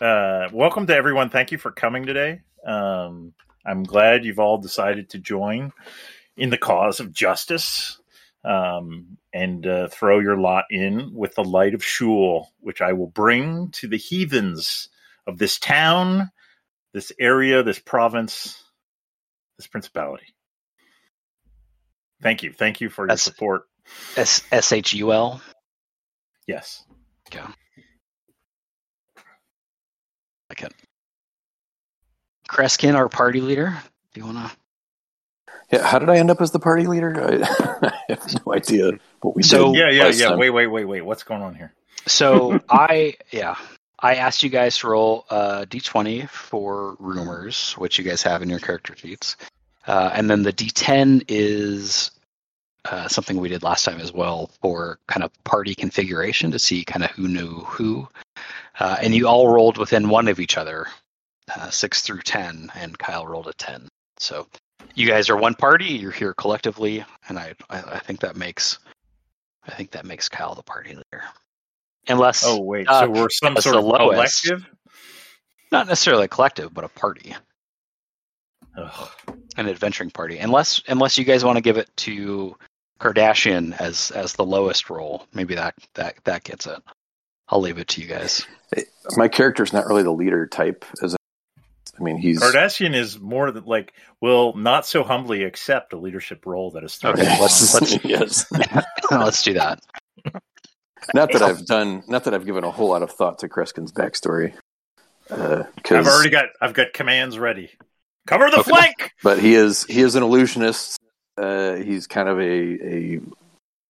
Uh, 0.00 0.48
welcome 0.52 0.86
to 0.86 0.94
everyone. 0.94 1.30
Thank 1.30 1.52
you 1.52 1.58
for 1.58 1.70
coming 1.70 2.04
today. 2.04 2.40
Um, 2.66 3.32
I'm 3.64 3.84
glad 3.84 4.24
you've 4.24 4.38
all 4.38 4.58
decided 4.58 5.10
to 5.10 5.18
join 5.18 5.72
in 6.36 6.50
the 6.50 6.58
cause 6.58 7.00
of 7.00 7.12
justice 7.12 7.99
um, 8.44 9.18
and 9.32 9.66
uh, 9.66 9.88
throw 9.88 10.18
your 10.18 10.36
lot 10.38 10.64
in 10.70 11.12
with 11.14 11.34
the 11.34 11.44
light 11.44 11.74
of 11.74 11.84
Shul, 11.84 12.52
which 12.60 12.80
I 12.80 12.92
will 12.92 13.06
bring 13.08 13.70
to 13.72 13.88
the 13.88 13.98
heathens 13.98 14.88
of 15.26 15.38
this 15.38 15.58
town, 15.58 16.30
this 16.92 17.12
area, 17.20 17.62
this 17.62 17.78
province, 17.78 18.62
this 19.58 19.66
principality. 19.66 20.26
Thank 22.22 22.42
you. 22.42 22.52
Thank 22.52 22.80
you 22.80 22.90
for 22.90 23.02
your 23.02 23.08
That's- 23.08 23.22
support. 23.22 23.62
S 24.16 24.42
S 24.52 24.72
H 24.72 24.94
U 24.94 25.12
L. 25.12 25.40
Yes. 26.46 26.84
Like 30.48 30.62
it. 30.62 30.74
Kreskin, 32.48 32.94
our 32.94 33.08
party 33.08 33.40
leader. 33.40 33.76
Do 34.12 34.20
you 34.20 34.26
want 34.26 34.50
to? 34.50 34.56
Yeah, 35.72 35.86
how 35.86 35.98
did 35.98 36.10
I 36.10 36.16
end 36.18 36.30
up 36.30 36.40
as 36.40 36.50
the 36.50 36.58
party 36.58 36.86
leader? 36.86 37.14
I, 37.22 37.88
I 37.88 37.92
have 38.08 38.44
no 38.46 38.54
idea 38.54 38.92
what 39.20 39.36
we 39.36 39.42
So- 39.42 39.72
did. 39.72 39.78
Yeah, 39.78 39.90
yeah, 39.90 40.08
yeah. 40.10 40.28
time. 40.30 40.38
Wait, 40.38 40.50
wait, 40.50 40.66
wait, 40.66 40.84
wait. 40.84 41.02
What's 41.02 41.22
going 41.22 41.42
on 41.42 41.54
here? 41.54 41.72
So 42.06 42.58
I, 42.68 43.14
yeah, 43.30 43.56
I 43.98 44.16
asked 44.16 44.42
you 44.42 44.50
guys 44.50 44.78
to 44.78 44.88
roll 44.88 45.26
uh, 45.30 45.64
d20 45.68 46.28
for 46.28 46.96
rumors, 46.98 47.74
which 47.74 47.98
you 47.98 48.04
guys 48.04 48.22
have 48.22 48.42
in 48.42 48.48
your 48.50 48.58
character 48.58 48.96
sheets, 48.96 49.36
uh, 49.86 50.10
and 50.12 50.28
then 50.28 50.42
the 50.42 50.52
d10 50.52 51.24
is 51.28 52.10
uh, 52.86 53.06
something 53.08 53.36
we 53.38 53.48
did 53.50 53.62
last 53.62 53.84
time 53.84 54.00
as 54.00 54.12
well 54.12 54.50
for 54.62 54.98
kind 55.06 55.22
of 55.22 55.30
party 55.44 55.74
configuration 55.74 56.50
to 56.50 56.58
see 56.58 56.82
kind 56.84 57.04
of 57.04 57.10
who 57.10 57.28
knew 57.28 57.58
who, 57.60 58.08
uh, 58.80 58.96
and 59.02 59.14
you 59.14 59.28
all 59.28 59.48
rolled 59.52 59.76
within 59.76 60.08
one 60.08 60.26
of 60.28 60.40
each 60.40 60.56
other, 60.56 60.86
uh, 61.54 61.68
six 61.70 62.00
through 62.02 62.22
ten, 62.22 62.70
and 62.74 62.98
Kyle 62.98 63.26
rolled 63.26 63.46
a 63.48 63.52
ten. 63.52 63.86
So 64.18 64.46
you 64.94 65.06
guys 65.06 65.30
are 65.30 65.36
one 65.36 65.54
party. 65.54 65.86
You're 65.86 66.10
here 66.10 66.34
collectively, 66.34 67.04
and 67.28 67.38
I, 67.38 67.54
I, 67.68 67.80
I 67.82 67.98
think 68.00 68.20
that 68.20 68.36
makes 68.36 68.78
I 69.66 69.72
think 69.72 69.90
that 69.92 70.04
makes 70.06 70.28
Kyle 70.28 70.54
the 70.54 70.62
party 70.62 70.90
leader. 70.90 71.24
Unless 72.08 72.44
Oh 72.46 72.60
wait, 72.60 72.88
Uh, 72.88 73.02
so 73.02 73.10
we're 73.10 73.28
some 73.30 73.56
sort 73.56 73.76
of 73.76 73.84
lowest. 73.84 74.42
collective. 74.44 74.68
not 75.70 75.86
necessarily 75.86 76.24
a 76.24 76.28
collective, 76.28 76.72
but 76.74 76.84
a 76.84 76.88
party, 76.88 77.34
Ugh. 78.76 79.08
an 79.56 79.68
adventuring 79.68 80.10
party. 80.10 80.38
Unless 80.38 80.82
unless 80.88 81.18
you 81.18 81.24
guys 81.24 81.44
want 81.44 81.56
to 81.56 81.62
give 81.62 81.76
it 81.76 81.90
to 81.98 82.56
Kardashian 83.00 83.78
as 83.80 84.10
as 84.12 84.32
the 84.34 84.44
lowest 84.44 84.90
role, 84.90 85.26
maybe 85.34 85.54
that 85.54 85.74
that 85.94 86.16
that 86.24 86.44
gets 86.44 86.66
it. 86.66 86.78
I'll 87.48 87.60
leave 87.60 87.78
it 87.78 87.88
to 87.88 88.00
you 88.00 88.06
guys. 88.06 88.46
My 89.16 89.26
character's 89.26 89.72
not 89.72 89.86
really 89.86 90.04
the 90.04 90.12
leader 90.12 90.46
type. 90.46 90.84
As 91.02 91.14
a, 91.14 91.16
I 92.00 92.02
mean, 92.02 92.16
he's 92.16 92.40
Kardashian 92.40 92.94
is 92.94 93.20
more 93.20 93.50
than 93.50 93.64
like 93.64 93.92
will 94.20 94.56
not 94.56 94.86
so 94.86 95.04
humbly 95.04 95.44
accept 95.44 95.92
a 95.92 95.98
leadership 95.98 96.46
role 96.46 96.70
that 96.72 96.82
is 96.84 96.94
thrown 96.96 97.14
Okay, 97.14 97.38
let's- 97.40 97.74
let's- 97.74 98.04
yes. 98.04 98.46
Let's 99.10 99.42
do 99.42 99.54
that. 99.54 99.80
Not 101.14 101.32
that 101.32 101.42
I've 101.42 101.66
done. 101.66 102.04
Not 102.08 102.24
that 102.24 102.34
I've 102.34 102.46
given 102.46 102.62
a 102.64 102.70
whole 102.70 102.88
lot 102.90 103.02
of 103.02 103.10
thought 103.10 103.40
to 103.40 103.48
Kreskin's 103.48 103.92
backstory. 103.92 104.54
Uh, 105.28 105.64
'cause- 105.82 105.98
I've 105.98 106.06
already 106.06 106.30
got 106.30 106.46
I've 106.60 106.74
got 106.74 106.92
commands 106.92 107.38
ready. 107.38 107.70
Cover 108.26 108.50
the 108.50 108.60
Okay. 108.60 108.70
flank. 108.70 109.12
but 109.22 109.38
he 109.40 109.54
is 109.54 109.84
he 109.84 110.00
is 110.00 110.14
an 110.14 110.22
illusionist. 110.22 110.98
Uh, 111.36 111.74
he's 111.76 112.06
kind 112.06 112.28
of 112.28 112.38
a 112.38 112.44
a 112.44 113.20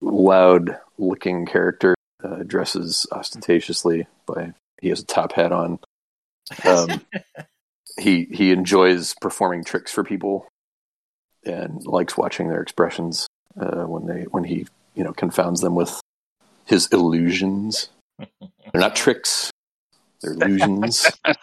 loud 0.01 0.79
looking 0.99 1.47
character. 1.47 1.95
Uh, 2.25 2.43
dresses 2.47 3.07
ostentatiously 3.13 4.07
by 4.27 4.53
he 4.81 4.89
has 4.89 5.01
a 5.01 5.05
top 5.07 5.33
hat 5.33 5.53
on. 5.53 5.79
Um, 6.65 7.01
he 7.99 8.25
he 8.31 8.53
enjoys 8.53 9.15
performing 9.21 9.65
tricks 9.65 9.93
for 9.93 10.05
people 10.05 10.47
and 11.45 11.83
likes 11.85 12.17
watching 12.17 12.49
their 12.49 12.61
expressions 12.63 13.27
uh, 13.61 13.83
when 13.85 14.07
they 14.07 14.23
when 14.25 14.45
he 14.45 14.67
you 14.95 15.05
know 15.05 15.13
confounds 15.13 15.61
them 15.61 15.75
with 15.75 16.01
his 16.67 16.87
illusions. 16.89 17.89
They're 18.19 18.81
not 18.81 18.95
tricks; 18.97 19.51
they're 20.23 20.33
illusions. 20.35 21.07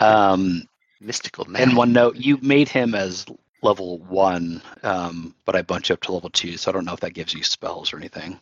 Um, 0.00 0.62
Mystical 1.00 1.44
man. 1.46 1.60
and 1.62 1.76
one 1.76 1.92
note, 1.92 2.14
you 2.16 2.38
made 2.40 2.68
him 2.68 2.94
as 2.94 3.26
level 3.62 3.98
one, 3.98 4.62
um, 4.84 5.34
but 5.44 5.56
I 5.56 5.62
bunch 5.62 5.88
you 5.88 5.94
up 5.94 6.02
to 6.02 6.12
level 6.12 6.30
two, 6.30 6.56
so 6.56 6.70
I 6.70 6.72
don't 6.72 6.84
know 6.84 6.92
if 6.92 7.00
that 7.00 7.14
gives 7.14 7.34
you 7.34 7.42
spells 7.42 7.92
or 7.92 7.96
anything. 7.96 8.38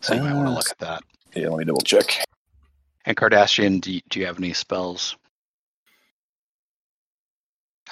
So 0.00 0.14
you 0.14 0.22
might 0.22 0.34
want 0.34 0.46
to 0.46 0.52
Uh, 0.52 0.54
look 0.54 0.70
at 0.70 0.78
that. 0.78 1.02
yeah, 1.34 1.48
let 1.48 1.58
me 1.58 1.64
double 1.64 1.80
check. 1.80 2.24
And 3.06 3.16
Kardashian, 3.16 3.80
do 3.80 3.92
you, 3.92 4.00
do 4.08 4.20
you 4.20 4.26
have 4.26 4.38
any 4.38 4.52
spells? 4.52 5.16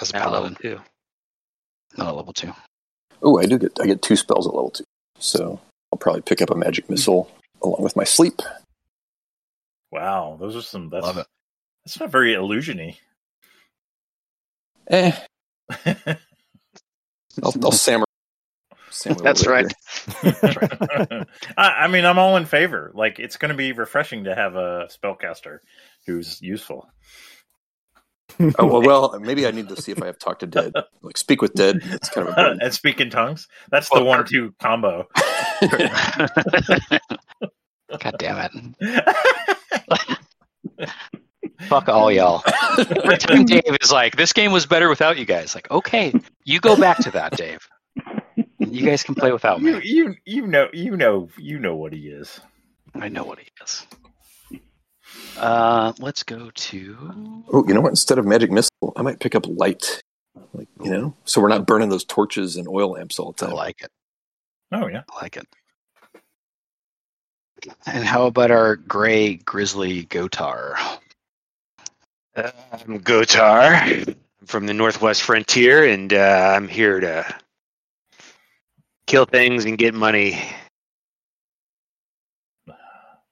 As 0.01 0.11
a 0.13 0.17
At 0.17 0.33
level 0.33 0.51
two. 0.55 0.81
not 1.97 2.09
at 2.09 2.17
level 2.17 2.33
two. 2.33 2.53
Oh, 3.23 3.39
I 3.39 3.47
do 3.47 3.59
get 3.59 3.79
I 3.81 3.87
get 3.87 4.03
two 4.03 4.17
spells 4.17 4.47
at 4.47 4.55
level 4.55 4.71
two, 4.71 4.85
so 5.19 5.61
I'll 5.93 5.99
probably 5.99 6.23
pick 6.23 6.41
up 6.41 6.51
a 6.51 6.55
magic 6.57 6.89
missile 6.89 7.31
along 7.63 7.83
with 7.83 7.97
my 7.97 8.05
sleep. 8.05 8.41
Wow, 9.91 10.37
those 10.41 10.57
are 10.57 10.63
some. 10.63 10.89
That's 10.89 11.05
Love 11.05 11.19
it. 11.19 11.27
that's 11.85 11.99
not 12.01 12.11
very 12.11 12.33
illusiony. 12.35 12.97
Eh, 14.89 15.13
I'll, 17.43 17.55
I'll 17.63 17.73
sammer. 17.73 18.07
sammer 18.91 19.17
That's 19.23 19.45
little 19.47 19.69
bit 19.69 19.73
right. 20.23 21.27
I, 21.57 21.71
I 21.85 21.89
mean, 21.89 22.05
I'm 22.05 22.19
all 22.19 22.37
in 22.37 22.47
favor. 22.47 22.91
Like, 22.95 23.19
it's 23.19 23.37
going 23.37 23.51
to 23.51 23.57
be 23.57 23.73
refreshing 23.73 24.25
to 24.25 24.35
have 24.35 24.57
a 24.57 24.89
spellcaster 24.91 25.59
who's 26.07 26.41
useful. 26.43 26.89
Oh 28.59 28.67
well, 28.67 28.83
well, 28.83 29.21
maybe 29.25 29.47
I 29.47 29.51
need 29.51 29.69
to 29.69 29.81
see 29.81 29.93
if 29.93 30.03
I 30.03 30.07
have 30.07 30.19
talked 30.19 30.41
to 30.41 30.47
dead. 30.47 30.73
Like 31.03 31.17
speak 31.17 31.43
with 31.43 31.55
dead. 31.55 31.81
It's 31.85 32.09
kind 32.09 32.29
of 32.29 32.33
important. 32.33 32.63
and 32.65 32.75
speak 32.75 33.01
in 33.01 33.11
tongues. 33.11 33.49
That's 33.71 33.89
the 33.89 34.03
one-two 34.03 34.55
combo. 34.61 35.09
God 37.99 38.15
damn 38.19 38.75
it! 40.79 40.91
Fuck 41.63 41.89
all 41.89 42.13
y'all. 42.13 42.43
Every 42.79 43.19
time 43.19 43.45
Dave 43.45 43.77
is 43.81 43.91
like, 43.91 44.17
"This 44.17 44.33
game 44.33 44.53
was 44.53 44.67
better 44.67 44.89
without 44.89 45.19
you 45.19 45.25
guys." 45.25 45.55
Like, 45.55 45.71
okay, 45.71 46.13
you 46.45 46.61
go 46.61 46.77
back 46.77 46.99
to 46.99 47.11
that, 47.13 47.37
Dave. 47.37 47.67
You 48.59 48.87
guys 48.87 49.03
can 49.03 49.15
play 49.15 49.33
without 49.33 49.61
you, 49.61 49.77
me. 49.77 49.81
you, 49.85 50.15
you 50.25 50.47
know, 50.47 50.69
you 50.73 50.97
know, 50.97 51.29
you 51.37 51.59
know 51.59 51.75
what 51.75 51.93
he 51.93 52.09
is. 52.09 52.41
I 52.95 53.09
know 53.09 53.25
what 53.25 53.39
he 53.39 53.49
is. 53.63 53.87
Uh, 55.37 55.93
let's 55.99 56.23
go 56.23 56.51
to. 56.55 57.45
oh, 57.53 57.65
you 57.67 57.75
know 57.75 57.81
what? 57.81 57.91
Instead 57.91 58.19
of 58.19 58.27
magic 58.27 58.51
missile, 58.51 58.93
I 58.97 59.03
might 59.03 59.21
pick 59.21 59.35
up 59.35 59.47
light. 59.47 60.03
Like 60.53 60.69
you 60.83 60.91
know, 60.91 61.15
so 61.25 61.41
we're 61.41 61.49
not 61.49 61.67
burning 61.67 61.89
those 61.89 62.05
torches 62.05 62.57
and 62.57 62.67
oil 62.69 62.91
lamps 62.93 63.19
all 63.19 63.33
the 63.33 63.47
time. 63.47 63.55
I 63.55 63.57
like 63.57 63.83
it. 63.83 63.91
Oh 64.73 64.87
yeah. 64.87 65.03
I 65.11 65.23
like 65.23 65.37
it. 65.37 65.47
And 67.87 68.05
how 68.05 68.27
about 68.27 68.51
our 68.51 68.77
gray 68.77 69.35
grizzly 69.37 70.05
Gotar? 70.07 70.77
I'm 72.37 73.01
Gotar. 73.01 74.09
I'm 74.09 74.47
from 74.47 74.67
the 74.67 74.73
Northwest 74.75 75.23
Frontier, 75.23 75.85
and 75.85 76.13
uh, 76.13 76.53
I'm 76.57 76.69
here 76.69 77.01
to 77.01 77.35
kill 79.07 79.27
things 79.27 79.65
and 79.67 79.77
get 79.77 79.95
money. 79.95 80.41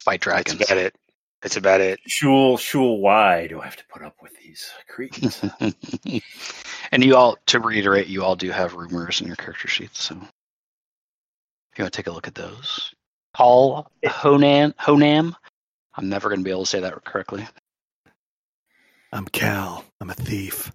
Fight 0.00 0.20
That's 0.20 0.24
dragons. 0.24 0.62
about 0.62 0.78
it. 0.78 0.94
That's 1.42 1.56
about 1.56 1.80
it. 1.80 2.00
Shul, 2.06 2.56
Shul, 2.56 2.98
why 2.98 3.46
do 3.46 3.60
I 3.60 3.64
have 3.64 3.76
to 3.76 3.86
put 3.86 4.02
up 4.02 4.16
with 4.20 4.32
these 4.42 4.70
creatures? 4.88 5.40
and 6.90 7.04
you 7.04 7.16
all, 7.16 7.38
to 7.46 7.60
reiterate, 7.60 8.08
you 8.08 8.24
all 8.24 8.34
do 8.34 8.50
have 8.50 8.74
rumors 8.74 9.20
in 9.20 9.26
your 9.26 9.36
character 9.36 9.68
sheets. 9.68 10.02
So 10.02 10.16
if 10.16 11.78
you 11.78 11.84
want 11.84 11.92
to 11.92 11.96
take 11.96 12.08
a 12.08 12.12
look 12.12 12.26
at 12.26 12.34
those, 12.34 12.92
Paul 13.34 13.88
Honan 14.04 14.74
Honam. 14.80 15.34
I'm 15.94 16.08
never 16.08 16.28
going 16.28 16.40
to 16.40 16.44
be 16.44 16.50
able 16.50 16.64
to 16.64 16.70
say 16.70 16.80
that 16.80 17.04
correctly. 17.04 17.46
I'm 19.12 19.26
Cal. 19.26 19.84
I'm 20.00 20.10
a 20.10 20.14
thief. 20.14 20.72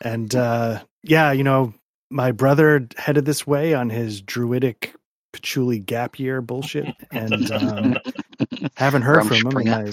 And 0.00 0.34
uh, 0.34 0.80
yeah, 1.02 1.32
you 1.32 1.44
know, 1.44 1.74
my 2.10 2.32
brother 2.32 2.88
headed 2.96 3.24
this 3.24 3.46
way 3.46 3.74
on 3.74 3.90
his 3.90 4.20
druidic 4.20 4.94
patchouli 5.32 5.78
gap 5.78 6.18
year 6.18 6.40
bullshit, 6.40 6.94
and 7.10 7.50
um, 7.50 7.96
haven't 8.76 9.02
heard 9.02 9.24
from 9.26 9.36
him. 9.36 9.56
And 9.56 9.66
my, 9.86 9.92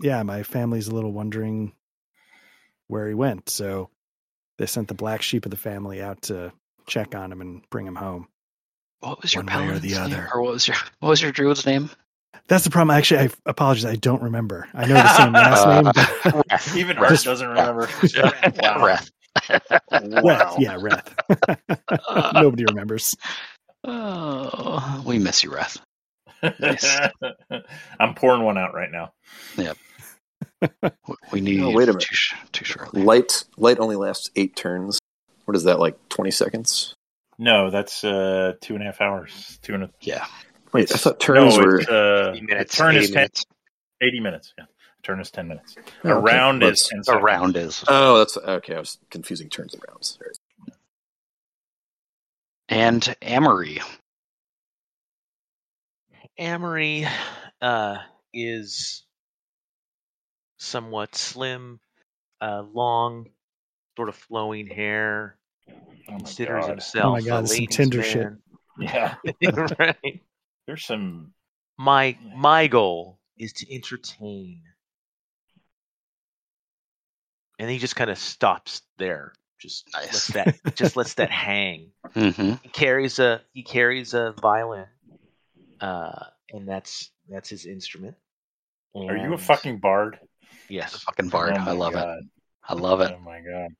yeah, 0.00 0.22
my 0.22 0.42
family's 0.42 0.88
a 0.88 0.94
little 0.94 1.12
wondering 1.12 1.72
where 2.88 3.06
he 3.08 3.14
went. 3.14 3.48
So 3.50 3.90
they 4.58 4.66
sent 4.66 4.88
the 4.88 4.94
black 4.94 5.22
sheep 5.22 5.44
of 5.46 5.50
the 5.50 5.56
family 5.56 6.02
out 6.02 6.22
to 6.22 6.52
check 6.86 7.14
on 7.14 7.30
him 7.32 7.40
and 7.40 7.62
bring 7.70 7.86
him 7.86 7.96
home. 7.96 8.28
What 9.00 9.22
was 9.22 9.32
your 9.34 9.42
One 9.44 9.48
or 9.48 9.52
paladin's 9.52 9.82
the 9.82 9.88
name? 9.90 10.00
other. 10.00 10.28
or 10.34 10.42
what 10.42 10.52
was 10.52 10.68
your 10.68 10.76
what 10.98 11.08
was 11.10 11.22
your 11.22 11.32
druid's 11.32 11.64
name? 11.64 11.88
That's 12.48 12.64
the 12.64 12.70
problem. 12.70 12.96
Actually, 12.96 13.20
I 13.20 13.30
apologize. 13.46 13.84
I 13.84 13.94
don't 13.96 14.22
remember. 14.22 14.66
I 14.74 14.86
know 14.86 14.94
the 14.94 15.16
same 15.16 15.32
last 15.32 15.64
Uh, 15.66 15.82
name. 15.82 15.92
But 16.48 16.68
Even 16.76 16.96
Reth. 16.96 17.10
Art 17.10 17.22
doesn't 17.24 17.48
remember. 17.48 17.88
Wow. 18.60 18.78
Reth. 18.86 19.10
Reth, 19.48 20.58
yeah, 20.58 20.76
Reth. 20.76 22.32
Nobody 22.34 22.64
remembers. 22.64 23.16
Oh, 23.84 25.02
we 25.06 25.18
miss 25.18 25.42
you, 25.44 25.50
Reth. 25.50 25.80
Nice. 26.42 26.98
I'm 28.00 28.14
pouring 28.14 28.42
one 28.44 28.58
out 28.58 28.74
right 28.74 28.90
now. 28.90 29.12
Yeah. 29.56 29.72
We 31.32 31.40
need. 31.40 31.60
Oh, 31.62 31.70
wait 31.70 31.84
a 31.88 31.92
minute. 31.92 32.00
too, 32.02 32.14
sh- 32.14 32.34
too 32.52 32.64
shortly. 32.66 33.02
Light 33.02 33.44
light 33.56 33.78
only 33.78 33.96
lasts 33.96 34.30
eight 34.36 34.56
turns. 34.56 34.98
What 35.46 35.56
is 35.56 35.64
that 35.64 35.78
like? 35.78 35.96
Twenty 36.10 36.30
seconds? 36.30 36.94
No, 37.38 37.70
that's 37.70 38.04
uh, 38.04 38.52
two 38.60 38.74
and 38.74 38.82
a 38.82 38.86
half 38.86 39.00
hours. 39.00 39.58
Two 39.62 39.74
and 39.74 39.84
a 39.84 39.90
Yeah. 40.02 40.26
Wait, 40.72 40.92
I 40.92 40.96
thought 40.98 41.18
turns 41.20 41.56
no, 41.56 41.64
were. 41.64 41.80
uh, 41.90 42.32
Eighty 42.32 42.42
minutes. 42.46 42.76
turn 42.76 42.94
is 42.96 43.04
80 43.04 43.12
ten, 43.12 43.20
minutes. 43.20 43.44
80 44.02 44.20
minutes. 44.20 44.54
Yeah, 44.58 44.64
turn 45.02 45.20
is 45.20 45.30
ten 45.30 45.48
minutes. 45.48 45.76
Oh, 46.04 46.10
a 46.10 46.12
okay. 46.16 46.22
round 46.36 46.60
Well, 46.62 46.70
is 46.72 46.90
ten 47.06 47.14
A 47.16 47.18
round 47.20 47.56
is. 47.56 47.82
Oh, 47.88 48.18
that's 48.18 48.36
okay. 48.36 48.74
I 48.74 48.80
was 48.80 48.98
confusing 49.10 49.48
turns 49.48 49.72
and 49.74 49.82
rounds. 49.88 50.18
All 50.20 50.26
right. 50.26 50.74
And 52.68 53.16
Amory. 53.22 53.80
Amory 56.40 57.06
uh, 57.60 57.98
is 58.32 59.04
somewhat 60.56 61.14
slim, 61.14 61.80
uh, 62.40 62.62
long, 62.72 63.28
sort 63.96 64.08
of 64.08 64.16
flowing 64.16 64.66
hair. 64.66 65.36
Oh 66.08 66.12
my 66.12 66.16
Considers 66.16 66.64
God. 66.64 66.70
himself 66.70 67.08
Oh 67.08 67.12
my 67.12 67.20
God, 67.20 67.44
a 67.44 67.46
some 67.46 67.56
ladies' 67.58 67.76
Tinder 67.76 68.02
shit. 68.02 68.28
Yeah, 68.80 69.14
right. 69.78 70.22
there's 70.66 70.84
some. 70.86 71.34
My 71.76 72.16
my 72.34 72.66
goal 72.68 73.18
is 73.38 73.52
to 73.54 73.74
entertain. 73.74 74.62
And 77.58 77.68
he 77.68 77.76
just 77.76 77.96
kind 77.96 78.08
of 78.08 78.16
stops 78.16 78.80
there. 78.96 79.34
Just 79.58 79.86
Nice. 79.92 80.06
lets 80.14 80.26
that 80.28 80.74
just 80.74 80.96
lets 80.96 81.14
that 81.14 81.30
hang. 81.30 81.92
hmm 82.14 82.54
He 82.62 82.70
carries 82.70 83.18
a 83.18 83.42
he 83.52 83.62
carries 83.62 84.14
a 84.14 84.34
violin, 84.40 84.86
uh, 85.80 86.24
and 86.50 86.68
that's 86.68 87.10
that's 87.28 87.48
his 87.48 87.66
instrument. 87.66 88.16
Are 88.94 89.16
you 89.16 89.34
a 89.34 89.38
fucking 89.38 89.78
bard? 89.78 90.18
yes? 90.68 90.96
Fucking 91.04 91.28
bard. 91.28 91.52
Oh 91.56 91.60
I 91.60 91.64
my 91.64 91.72
love 91.72 91.94
it. 91.94 92.06
I 92.68 92.74
love 92.74 93.00
it. 93.00 93.12
Oh 93.16 93.20
my 93.20 93.40
god. 93.40 93.70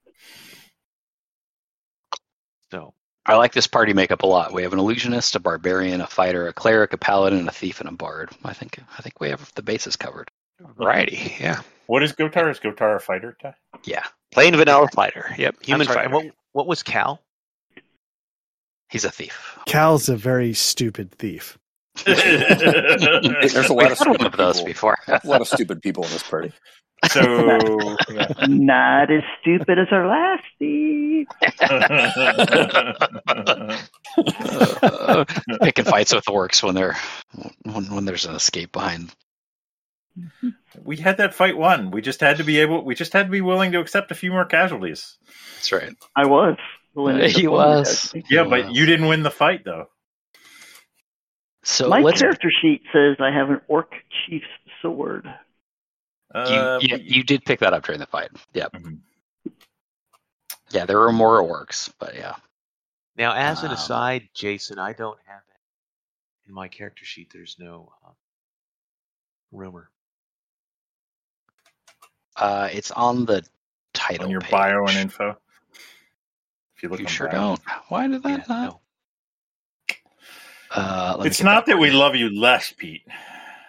So 2.70 2.94
I 3.26 3.36
like 3.36 3.52
this 3.52 3.66
party 3.66 3.92
makeup 3.92 4.22
a 4.22 4.26
lot. 4.26 4.52
We 4.52 4.62
have 4.62 4.72
an 4.72 4.78
illusionist, 4.78 5.34
a 5.34 5.40
barbarian, 5.40 6.00
a 6.00 6.06
fighter, 6.06 6.46
a 6.48 6.52
cleric, 6.52 6.92
a 6.92 6.98
paladin, 6.98 7.48
a 7.48 7.52
thief, 7.52 7.80
and 7.80 7.88
a 7.88 7.92
bard. 7.92 8.30
I 8.44 8.52
think 8.52 8.78
I 8.96 9.02
think 9.02 9.20
we 9.20 9.30
have 9.30 9.52
the 9.54 9.62
bases 9.62 9.96
covered. 9.96 10.30
Variety, 10.76 11.36
yeah. 11.40 11.60
What 11.86 12.02
is 12.02 12.12
Gotar? 12.12 12.50
Is 12.50 12.60
Gotar 12.60 12.96
a 12.96 13.00
fighter? 13.00 13.36
Ty? 13.40 13.54
Yeah, 13.84 14.04
Plain 14.32 14.54
vanilla 14.56 14.88
fighter. 14.94 15.34
Yep, 15.36 15.62
human 15.62 15.86
sorry, 15.86 15.96
fighter. 16.04 16.14
What, 16.14 16.26
what 16.52 16.66
was 16.66 16.82
Cal? 16.82 17.20
he's 18.90 19.04
a 19.04 19.10
thief. 19.10 19.58
Cal's 19.66 20.08
a 20.08 20.16
very 20.16 20.52
stupid 20.52 21.12
thief. 21.12 21.58
There's 22.04 23.68
a 23.68 23.72
lot 23.72 23.84
We've 23.84 23.92
of 23.92 23.98
stupid 23.98 24.26
of 24.26 24.36
those 24.36 24.58
people. 24.58 24.72
before. 24.72 24.98
A 25.08 25.20
lot 25.24 25.40
of 25.40 25.48
stupid 25.48 25.82
people 25.82 26.04
in 26.04 26.10
this 26.10 26.22
party. 26.22 26.52
so 27.10 27.22
yeah. 28.10 28.32
Not 28.46 29.10
as 29.10 29.22
stupid 29.40 29.78
as 29.78 29.88
our 29.90 30.06
last 30.06 30.44
thief. 30.58 31.26
Uh, 34.16 35.24
picking 35.62 35.84
fights 35.84 36.14
with 36.14 36.24
orcs 36.26 36.62
when 36.62 36.74
they're 36.74 36.96
when, 37.62 37.84
when 37.94 38.04
there's 38.04 38.26
an 38.26 38.34
escape 38.34 38.72
behind. 38.72 39.14
we 40.84 40.96
had 40.96 41.18
that 41.18 41.34
fight 41.34 41.56
won. 41.56 41.90
We 41.90 42.02
just 42.02 42.20
had 42.20 42.38
to 42.38 42.44
be 42.44 42.58
able. 42.60 42.84
We 42.84 42.94
just 42.94 43.12
had 43.12 43.26
to 43.26 43.32
be 43.32 43.40
willing 43.40 43.72
to 43.72 43.80
accept 43.80 44.10
a 44.10 44.14
few 44.14 44.30
more 44.32 44.44
casualties. 44.44 45.16
That's 45.56 45.72
right. 45.72 45.94
I 46.16 46.26
was. 46.26 46.56
willing 46.94 47.18
to 47.18 47.28
He 47.28 47.46
accept 47.46 47.50
one 47.50 47.66
more 47.68 47.76
was. 47.78 48.14
Yeah, 48.28 48.42
Wow. 48.42 48.50
but 48.50 48.74
you 48.74 48.86
didn't 48.86 49.06
win 49.08 49.22
the 49.22 49.30
fight 49.30 49.64
though. 49.64 49.86
So 51.62 51.88
My 51.88 52.00
let's. 52.00 52.20
character 52.20 52.50
sheet 52.62 52.82
says 52.92 53.16
I 53.20 53.30
have 53.30 53.50
an 53.50 53.60
orc 53.68 53.92
chief's 54.26 54.46
sword. 54.82 55.24
You, 56.34 56.40
Uh, 56.40 56.78
yeah, 56.80 56.96
you 56.96 57.22
did 57.24 57.44
pick 57.44 57.60
that 57.60 57.72
up 57.74 57.84
during 57.84 57.98
the 57.98 58.06
fight. 58.06 58.30
Yeah, 58.54 58.68
Mhm. 58.72 59.00
yeah. 60.70 60.86
There 60.86 60.98
were 60.98 61.12
more 61.12 61.42
orcs, 61.42 61.92
but 61.98 62.14
yeah. 62.14 62.36
Now, 63.16 63.34
as 63.34 63.62
an 63.62 63.68
Um, 63.68 63.74
aside, 63.74 64.28
Jason, 64.32 64.78
I 64.78 64.92
don't 64.92 65.18
have 65.26 65.42
that 65.48 65.60
in 66.46 66.54
my 66.54 66.68
character 66.68 67.04
sheet. 67.04 67.30
There's 67.32 67.58
no 67.58 67.92
um, 68.06 68.14
rumor. 69.52 69.90
Uh, 72.36 72.68
it's 72.72 72.90
on 72.92 73.26
the 73.26 73.44
title 73.92 74.26
on 74.26 74.30
your 74.30 74.40
page. 74.40 74.50
bio 74.52 74.84
and 74.86 74.96
info. 74.96 75.36
If 76.76 76.82
you 76.84 76.88
look, 76.88 77.00
You 77.00 77.08
sure 77.08 77.26
bio. 77.28 77.56
don't. 77.56 77.60
Why 77.88 78.06
did 78.06 78.22
Yeah, 78.24 78.36
that 78.38 78.48
not? 78.48 78.64
no. 78.70 78.80
Uh, 80.70 81.22
It's 81.24 81.42
not 81.42 81.66
that 81.66 81.72
for 81.72 81.78
we 81.78 81.90
love 81.90 82.14
you 82.14 82.30
less, 82.38 82.72
Pete. 82.76 83.02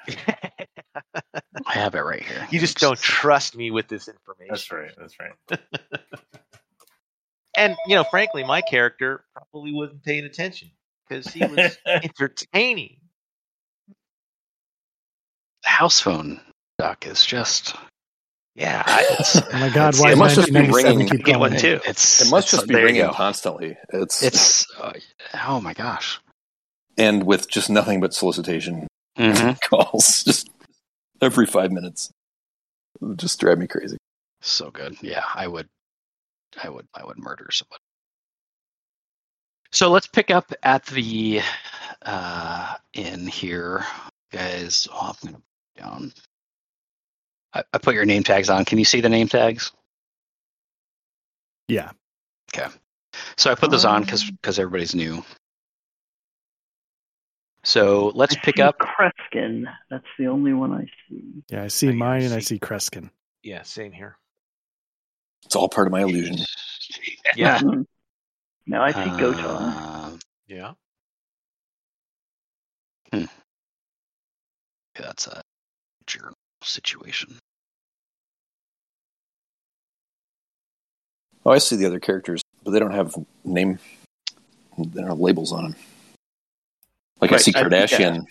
I 0.28 1.74
have 1.74 1.96
it 1.96 2.02
right 2.02 2.22
here. 2.24 2.48
you 2.52 2.60
just 2.60 2.80
don't 2.80 3.00
trust 3.00 3.56
me 3.56 3.72
with 3.72 3.88
this 3.88 4.08
information. 4.08 4.48
That's 4.50 4.72
right. 4.72 4.92
That's 4.98 5.16
right. 5.20 5.60
And 7.58 7.76
you 7.86 7.96
know, 7.96 8.06
frankly, 8.06 8.46
my 8.46 8.62
character 8.62 9.26
probably 9.34 9.74
wasn't 9.74 10.04
paying 10.04 10.24
attention 10.24 10.72
because 11.08 11.28
he 11.28 11.46
was 11.46 11.78
entertaining. 11.86 12.96
The 15.64 15.70
house 15.70 16.00
phone 16.00 16.40
doc 16.80 17.06
is 17.06 17.26
just. 17.26 17.76
Yeah, 18.56 18.84
It's, 18.88 19.36
Oh 19.36 19.50
my 19.60 19.70
God! 19.70 19.98
Why 20.00 20.12
it 20.14 20.18
must 20.18 20.36
just 20.36 20.54
be 20.54 20.62
ringing. 20.62 21.08
keep 21.10 21.26
Get 21.26 21.40
one 21.40 21.52
going? 21.52 21.62
too. 21.62 21.82
It's 21.86 22.22
It 22.22 22.32
must 22.32 22.48
it's- 22.48 22.52
just 22.62 22.68
be 22.68 22.76
ringing 22.76 23.10
constantly. 23.10 23.78
It's 23.92 24.24
It's 24.24 24.66
uh, 24.80 24.94
oh 25.46 25.60
my 25.60 25.74
gosh. 25.74 26.22
And 26.98 27.26
with 27.26 27.50
just 27.50 27.70
nothing 27.70 28.00
but 28.00 28.14
solicitation 28.14 28.88
hmm 29.18 29.52
calls, 29.70 30.24
just 30.24 30.50
every 31.22 31.46
five 31.46 31.72
minutes. 31.72 32.12
It 33.02 33.06
would 33.06 33.20
just 33.20 33.40
drive 33.40 33.58
me 33.58 33.68
crazy. 33.68 33.98
So 34.42 34.72
good. 34.72 34.98
Yeah, 35.02 35.24
I 35.34 35.48
would. 35.48 35.68
I 36.62 36.70
would. 36.70 36.88
I 36.94 37.06
would 37.06 37.18
murder 37.18 37.48
somebody. 37.52 37.82
So 39.72 39.90
let's 39.90 40.08
pick 40.08 40.32
up 40.32 40.52
at 40.64 40.86
the 40.88 41.42
uh, 42.04 42.76
inn 42.94 43.28
here, 43.28 43.86
guys. 44.32 44.88
Oh, 44.92 45.14
I'm 45.24 45.32
gonna 45.32 45.44
put 45.76 45.84
down. 45.84 46.14
I, 47.54 47.64
I 47.74 47.78
put 47.78 47.96
your 47.96 48.06
name 48.06 48.24
tags 48.24 48.50
on. 48.50 48.66
Can 48.66 48.80
you 48.80 48.86
see 48.86 49.02
the 49.02 49.10
name 49.10 49.28
tags? 49.28 49.72
Yeah. 51.68 51.92
Okay. 52.56 52.68
So 53.38 53.52
I 53.52 53.56
put 53.56 53.72
those 53.72 53.86
on 53.86 54.04
because 54.04 54.30
because 54.30 54.60
everybody's 54.60 54.96
new. 54.96 55.24
So 57.64 58.12
let's 58.16 58.36
I 58.36 58.40
pick 58.40 58.60
up. 58.60 58.78
Kreskin. 58.80 59.66
That's 59.90 60.06
the 60.18 60.28
only 60.28 60.54
one 60.54 60.72
I 60.74 60.86
see. 61.10 61.44
Yeah, 61.50 61.64
I 61.64 61.68
see 61.68 61.90
I 61.90 61.92
mine 61.94 62.24
and 62.24 62.34
I 62.34 62.40
see- 62.40 62.56
see 62.56 62.60
Kreskin. 62.60 63.10
Yeah, 63.44 63.62
same 63.64 63.92
here. 63.92 64.18
It's 65.46 65.56
all 65.56 65.70
part 65.70 65.88
of 65.88 65.92
my 65.92 66.02
illusion. 66.02 66.38
Yeah, 67.36 67.60
Mhm. 67.60 67.86
Now 68.68 68.84
I 68.84 68.92
see 68.92 68.98
Gotar. 69.00 70.14
Uh, 70.14 70.18
yeah. 70.48 70.74
okay, 73.14 73.28
that's 74.96 75.28
a 75.28 75.42
journal 76.08 76.34
situation. 76.64 77.38
Oh, 81.46 81.52
I 81.52 81.58
see 81.58 81.76
the 81.76 81.86
other 81.88 82.00
characters, 82.00 82.42
but 82.64 82.72
they 82.72 82.80
don't 82.80 82.92
have 82.92 83.16
name. 83.44 83.80
They 84.78 85.02
don't 85.02 85.10
have 85.10 85.20
labels 85.20 85.52
on 85.52 85.64
them. 85.64 85.76
Like 87.22 87.32
I 87.32 87.36
Right, 87.36 87.42
see 87.42 87.54
I- 87.56 87.64
Kardashian. 87.64 88.26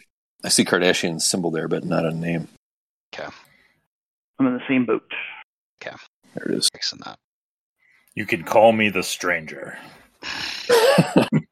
I 0.45 0.49
see 0.49 0.65
Kardashian 0.65 1.21
symbol 1.21 1.51
there, 1.51 1.69
but 1.69 1.85
not 1.85 2.05
a 2.07 2.11
name. 2.11 2.49
Okay. 3.15 3.29
I'm 4.39 4.47
in 4.47 4.55
the 4.55 4.63
same 4.69 4.87
boat. 4.87 5.03
Okay. 5.83 5.95
There 6.35 6.47
it 6.49 6.55
is. 6.55 6.69
Fixing 6.73 7.01
that. 7.05 7.19
You 8.15 8.25
can 8.27 8.43
call 8.43 8.73
me 8.73 8.89
the 8.89 9.03
stranger. 9.03 9.77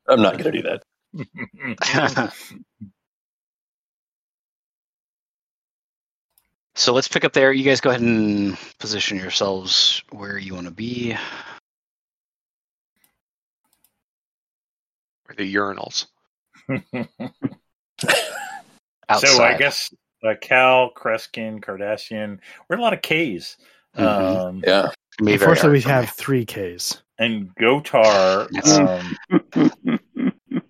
I'm 0.09 0.23
not 0.23 0.39
going 0.39 0.53
to 0.53 0.63
do 0.63 0.63
that. 0.63 2.33
So 6.75 6.93
let's 6.93 7.09
pick 7.09 7.25
up 7.25 7.33
there. 7.33 7.53
You 7.53 7.65
guys 7.65 7.81
go 7.81 7.91
ahead 7.91 8.03
and 8.03 8.57
position 8.79 9.19
yourselves 9.19 10.03
where 10.11 10.39
you 10.39 10.55
want 10.55 10.67
to 10.67 10.73
be. 10.73 11.17
or 15.29 15.35
the 15.35 15.55
urinals. 15.55 16.07
Outside. 16.69 16.91
so 19.29 19.43
I 19.43 19.57
guess 19.57 19.93
uh, 20.25 20.35
Cal, 20.41 20.91
Kreskin, 20.97 21.61
Kardashian. 21.61 22.39
We're 22.69 22.77
a 22.77 22.81
lot 22.81 22.93
of 22.93 23.03
K's. 23.03 23.57
Mhm. 23.97 24.05
Um, 24.05 24.63
Yeah. 24.67 24.91
Be 25.19 25.25
very 25.25 25.35
Unfortunately, 25.35 25.79
we 25.79 25.81
hard 25.81 25.83
for 25.83 25.89
me. 25.89 26.07
have 26.07 26.11
three 26.11 26.47
Ks. 26.77 27.03
and 27.19 27.53
Gotar. 27.57 28.47
Yes. 28.53 28.79
Um, 28.79 29.17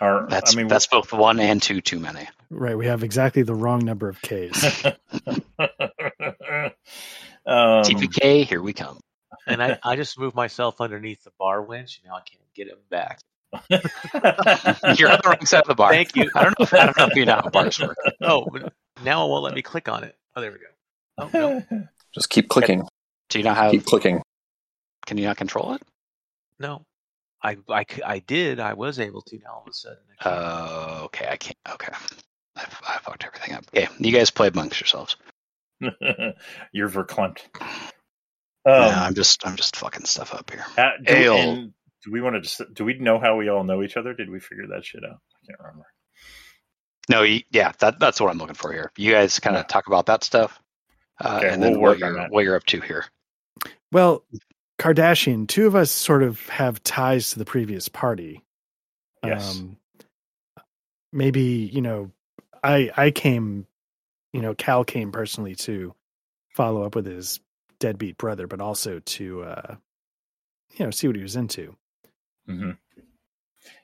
are, 0.00 0.26
That's 0.28 0.54
I 0.54 0.56
mean, 0.56 0.66
that's 0.66 0.88
both 0.88 1.12
one 1.12 1.38
and 1.38 1.62
two 1.62 1.80
too 1.80 2.00
many. 2.00 2.28
Right, 2.48 2.76
we 2.76 2.86
have 2.86 3.04
exactly 3.04 3.42
the 3.42 3.54
wrong 3.54 3.84
number 3.84 4.08
of 4.08 4.20
Ks. 4.22 4.84
um, 4.88 4.94
TPK, 7.46 8.44
here 8.44 8.60
we 8.60 8.72
come. 8.72 8.98
And 9.46 9.62
I, 9.62 9.78
I 9.84 9.94
just 9.94 10.18
moved 10.18 10.34
myself 10.34 10.80
underneath 10.80 11.22
the 11.22 11.30
bar 11.38 11.62
winch. 11.62 12.00
And 12.02 12.10
now 12.10 12.16
I 12.16 12.22
can't 12.22 12.42
get 12.54 12.66
him 12.66 12.78
back. 12.90 13.20
You're 13.70 15.10
on 15.10 15.20
the 15.22 15.22
wrong 15.26 15.46
side 15.46 15.62
of 15.62 15.68
the 15.68 15.74
bar. 15.74 15.90
Thank 15.90 16.14
you. 16.16 16.30
I 16.34 16.44
don't 16.44 16.58
know. 16.58 16.64
If, 16.64 16.74
I 16.74 16.84
don't 16.86 16.96
know 16.96 17.06
if 17.06 17.16
you 17.16 17.24
know 17.24 17.40
how 17.42 17.50
bars 17.50 17.80
work. 17.80 17.96
Oh, 18.20 18.46
now 19.04 19.26
it 19.26 19.28
won't 19.28 19.44
let 19.44 19.54
me 19.54 19.62
click 19.62 19.88
on 19.88 20.04
it. 20.04 20.16
Oh, 20.36 20.40
there 20.40 20.52
we 20.52 20.58
go. 20.58 20.64
Oh, 21.18 21.30
no. 21.70 21.88
Just 22.14 22.30
keep 22.30 22.48
clicking. 22.48 22.86
Do 23.28 23.38
you 23.38 23.44
not 23.44 23.56
have? 23.56 23.72
Keep 23.72 23.86
clicking. 23.86 24.22
Can 25.06 25.18
you 25.18 25.24
not 25.24 25.36
control 25.36 25.74
it? 25.74 25.82
No. 26.58 26.82
I 27.42 27.56
I 28.04 28.18
did. 28.18 28.60
I 28.60 28.74
was 28.74 29.00
able 29.00 29.22
to. 29.22 29.38
Now 29.38 29.50
all 29.54 29.62
of 29.62 29.68
a 29.68 29.72
sudden. 29.72 29.98
I 30.20 30.22
can't. 30.22 30.36
Uh, 30.36 31.00
okay, 31.04 31.28
I 31.30 31.36
can't. 31.36 31.56
Okay, 31.70 31.92
I, 32.56 32.62
I 32.86 32.98
fucked 32.98 33.24
everything 33.24 33.54
up. 33.54 33.64
Okay, 33.74 33.88
you 33.98 34.12
guys 34.12 34.30
play 34.30 34.48
amongst 34.48 34.80
yourselves. 34.80 35.16
You're 36.72 36.90
verklempt. 36.90 37.38
Um, 38.66 38.74
yeah, 38.74 39.04
I'm 39.04 39.14
just, 39.14 39.46
I'm 39.46 39.56
just 39.56 39.76
fucking 39.76 40.04
stuff 40.04 40.34
up 40.34 40.50
here. 40.50 40.66
uh, 40.76 40.90
do, 41.02 41.14
Ale. 41.14 41.70
And 42.04 42.12
do 42.12 42.12
we 42.12 42.20
want 42.20 42.36
to 42.36 42.40
just? 42.40 42.62
Do 42.74 42.84
we 42.84 42.94
know 42.98 43.18
how 43.18 43.36
we 43.36 43.48
all 43.48 43.64
know 43.64 43.82
each 43.82 43.96
other? 43.96 44.14
Did 44.14 44.30
we 44.30 44.40
figure 44.40 44.66
that 44.68 44.84
shit 44.84 45.04
out? 45.04 45.18
I 45.42 45.46
can't 45.46 45.58
remember. 45.60 45.86
No, 47.08 47.22
yeah, 47.50 47.72
that 47.80 47.98
that's 47.98 48.20
what 48.20 48.30
I'm 48.30 48.38
looking 48.38 48.54
for 48.54 48.72
here. 48.72 48.92
You 48.96 49.12
guys 49.12 49.38
kind 49.40 49.56
of 49.56 49.60
Yeah. 49.62 49.66
talk 49.68 49.86
about 49.88 50.06
that 50.06 50.22
stuff, 50.24 50.60
uh, 51.24 51.38
Okay, 51.38 51.50
and 51.50 51.62
then 51.62 51.72
we'll 51.72 51.80
what 51.80 51.98
work 51.98 52.02
on 52.02 52.08
you're 52.10 52.14
that. 52.14 52.30
what 52.30 52.44
you're 52.44 52.56
up 52.56 52.64
to 52.66 52.80
here. 52.80 53.06
Well, 53.92 54.24
Kardashian, 54.78 55.48
two 55.48 55.66
of 55.66 55.74
us 55.74 55.90
sort 55.90 56.22
of 56.22 56.48
have 56.48 56.82
ties 56.84 57.30
to 57.32 57.38
the 57.38 57.44
previous 57.44 57.88
party. 57.88 58.42
Yes. 59.24 59.58
Um, 59.58 59.76
maybe 61.12 61.42
you 61.72 61.82
know, 61.82 62.10
I 62.62 62.90
I 62.96 63.10
came, 63.10 63.66
you 64.32 64.40
know, 64.42 64.54
Cal 64.54 64.84
came 64.84 65.12
personally 65.12 65.54
to 65.56 65.94
follow 66.54 66.82
up 66.84 66.94
with 66.94 67.06
his 67.06 67.40
deadbeat 67.80 68.18
brother, 68.18 68.46
but 68.46 68.60
also 68.60 69.00
to 69.00 69.42
uh, 69.42 69.76
you 70.76 70.84
know 70.84 70.90
see 70.90 71.06
what 71.08 71.16
he 71.16 71.22
was 71.22 71.36
into. 71.36 71.76
Hmm 72.50 72.70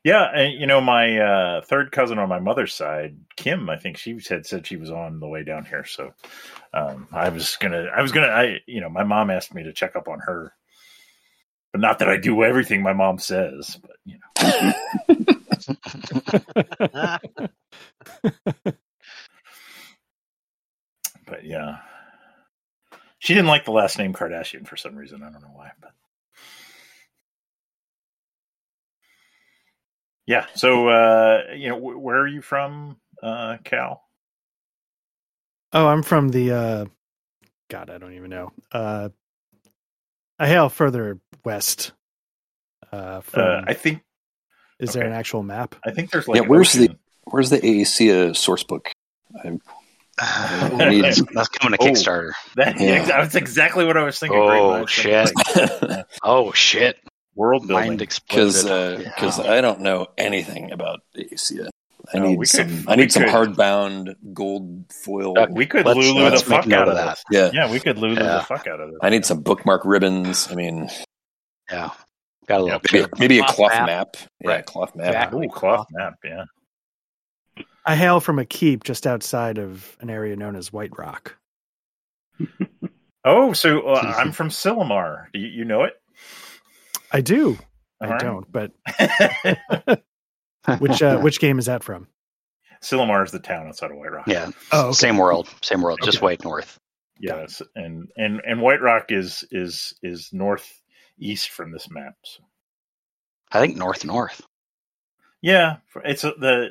Yeah, 0.05 0.43
you 0.43 0.67
know, 0.67 0.81
my 0.81 1.19
uh, 1.19 1.61
third 1.63 1.93
cousin 1.93 2.19
on 2.19 2.29
my 2.29 2.41
mother's 2.41 2.75
side, 2.75 3.17
Kim, 3.37 3.69
I 3.71 3.77
think 3.79 3.97
she 3.99 4.19
had 4.29 4.47
said 4.47 4.67
she 4.67 4.77
was 4.77 4.91
on 4.91 5.21
the 5.21 5.29
way 5.29 5.45
down 5.45 5.65
here. 5.67 5.85
So 5.85 6.13
um, 6.75 7.09
I 7.13 7.29
was 7.31 7.57
gonna, 7.57 7.87
I 7.97 8.03
was 8.03 8.13
gonna, 8.13 8.29
I, 8.29 8.61
you 8.67 8.81
know, 8.81 8.89
my 8.91 9.05
mom 9.05 9.31
asked 9.31 9.55
me 9.55 9.63
to 9.65 9.73
check 9.73 9.97
up 9.97 10.09
on 10.09 10.21
her, 10.21 10.53
But 11.73 11.83
not 11.83 12.01
that 12.01 12.11
I 12.11 12.19
do 12.19 12.45
everything 12.45 12.83
my 12.83 12.95
mom 12.95 13.21
says, 13.21 13.79
but 13.83 13.97
you 14.07 14.19
know. 14.19 14.25
But 21.27 21.45
yeah. 21.45 21.79
She 23.19 23.35
didn't 23.35 23.49
like 23.49 23.65
the 23.65 23.73
last 23.73 23.99
name 23.99 24.13
Kardashian 24.15 24.67
for 24.67 24.77
some 24.77 24.97
reason. 24.97 25.23
I 25.23 25.31
don't 25.31 25.43
know 25.43 25.53
why, 25.55 25.71
but 25.81 25.93
yeah. 30.27 30.47
So, 30.55 30.89
uh, 30.89 31.43
you 31.55 31.69
know, 31.69 31.79
wh- 31.79 32.03
where 32.03 32.19
are 32.19 32.27
you 32.27 32.43
from, 32.43 32.97
uh, 33.23 33.57
Cal? 33.65 34.03
Oh, 35.73 35.87
I'm 35.87 36.03
from 36.03 36.29
the 36.31 36.53
uh 36.53 36.85
God, 37.69 37.91
I 37.91 37.99
don't 37.99 38.15
even 38.15 38.31
know. 38.31 38.53
Uh 38.73 39.09
I 40.39 40.47
hail 40.49 40.69
further 40.69 41.19
west. 41.45 41.93
Uh 42.93 43.21
from 43.23 43.43
Uh, 43.43 43.63
I 43.67 43.75
think 43.75 44.03
is 44.79 44.93
there 44.93 45.05
an 45.07 45.13
actual 45.13 45.43
map? 45.43 45.75
I 45.85 45.91
think 45.91 46.11
there's 46.11 46.29
like 46.29 46.37
yeah, 46.37 46.43
an 46.45 46.49
where's 46.49 46.73
the 46.73 46.91
where's 47.25 47.51
the 47.51 47.59
AACA 47.59 48.37
source 48.37 48.63
book? 48.63 48.91
I, 49.43 49.59
I 50.19 50.89
need 50.91 51.05
That's 51.05 51.49
coming 51.49 51.77
to 51.79 51.85
Oh. 51.85 51.87
Kickstarter. 51.91 52.31
That, 52.55 52.81
Yeah. 52.81 53.05
That's 53.07 53.35
exactly 53.35 53.85
what 53.85 53.97
I 53.97 54.05
was 54.05 54.19
thinking. 54.19 54.39
Oh, 54.39 54.47
Greg, 54.47 54.63
when 54.63 54.71
I 54.77 54.81
was 54.83 54.95
thinking, 54.95 55.89
shit. 55.97 56.07
Oh 56.23 56.53
shit! 56.53 56.99
World 57.37 57.69
building. 57.69 57.89
Mind 57.89 58.03
exploded. 58.03 58.55
because 58.55 59.05
because 59.05 59.39
Yeah. 59.39 59.53
I 59.53 59.61
don't 59.61 59.81
know 59.81 60.09
anything 60.19 60.73
about 60.73 61.01
AACA. 61.17 61.69
I 62.15 62.19
No, 62.19 62.27
need 62.29 62.39
we 62.39 62.47
some. 62.47 62.67
could- 62.69 62.89
I 62.89 62.93
we 62.93 63.03
need 63.03 63.13
some 63.13 63.25
could- 63.25 63.33
hardbound 63.33 64.15
gold 64.33 64.85
foil. 65.05 65.39
Uh, 65.39 65.47
we 65.51 65.67
could 65.67 65.85
Let's- 65.87 65.99
Lulu 65.99 66.23
let's 66.23 66.43
the 66.43 66.51
fuck 66.51 66.71
out 66.73 66.89
of 66.89 66.89
of 66.91 66.95
that. 66.97 67.19
this. 67.31 67.53
yeah, 67.53 67.63
Yeah, 67.67 67.71
we 67.73 67.81
could 67.81 67.99
Lulu 67.99 68.15
Yeah. 68.15 68.37
the 68.39 68.43
fuck 68.43 68.67
out 68.67 68.81
of 68.81 68.91
this. 68.91 68.99
I 69.03 69.11
need 69.11 69.25
some 69.27 69.41
bookmark 69.43 69.83
ribbons. 69.85 70.49
I 70.51 70.55
mean, 70.55 70.89
yeah, 71.71 71.91
got 72.47 72.61
a 72.61 72.63
little. 72.63 72.69
Yeah, 72.69 72.79
maybe, 72.93 73.03
chip. 73.05 73.19
maybe 73.19 73.39
a 73.39 73.43
Cloth 73.43 73.57
cloth 73.57 73.73
map. 73.73 73.89
map. 73.89 74.17
Yeah, 74.41 74.49
Right. 74.51 74.67
cloth 74.67 74.95
map. 74.95 75.07
Exactly. 75.09 75.47
Ooh, 75.47 75.51
cloth 75.51 75.87
map. 75.91 76.15
Yeah. 76.25 76.45
I 77.85 77.97
hail 77.97 78.21
from 78.21 78.39
a 78.39 78.45
keep 78.45 78.85
just 78.85 79.07
outside 79.07 79.59
of 79.59 79.97
an 80.01 80.09
area 80.11 80.37
known 80.37 80.55
as 80.57 80.73
White 80.73 80.97
Rock. 80.97 81.37
Oh, 83.29 83.53
so 83.53 83.81
uh, 83.89 84.15
I'm 84.17 84.31
from 84.31 84.51
Silmar. 84.51 85.27
Do 85.33 85.41
you, 85.41 85.49
you 85.49 85.65
know 85.65 85.83
it? 85.83 85.95
I 87.13 87.21
do. 87.21 87.59
All 88.01 88.09
I 88.09 88.11
right. 88.13 88.21
don't, 88.21 88.51
but 88.53 88.73
which 90.79 91.03
uh, 91.03 91.19
which 91.21 91.41
game 91.41 91.59
is 91.59 91.67
that 91.67 91.83
from? 91.85 92.09
Silmar 92.83 93.25
is 93.25 93.33
the 93.33 93.39
town 93.39 93.67
outside 93.69 93.91
of 93.91 93.97
White 93.97 94.13
Rock. 94.13 94.27
Yeah, 94.29 94.51
Oh, 94.73 94.87
okay. 94.89 94.93
same 94.93 95.17
world, 95.17 95.49
same 95.63 95.81
world, 95.83 96.01
just 96.03 96.19
Okay. 96.19 96.27
way 96.27 96.37
north. 96.45 96.79
Yes, 97.19 97.63
and 97.75 98.09
and 98.17 98.41
and 98.47 98.61
White 98.61 98.83
Rock 98.83 99.07
is 99.11 99.45
is 99.51 99.95
is 100.03 100.29
northeast 100.33 101.49
from 101.51 101.73
this 101.73 101.89
map. 101.91 102.15
So. 102.25 102.43
I 103.53 103.61
think 103.61 103.77
north 103.77 104.05
north. 104.05 104.43
Yeah, 105.41 105.77
it's 106.05 106.23
the 106.23 106.69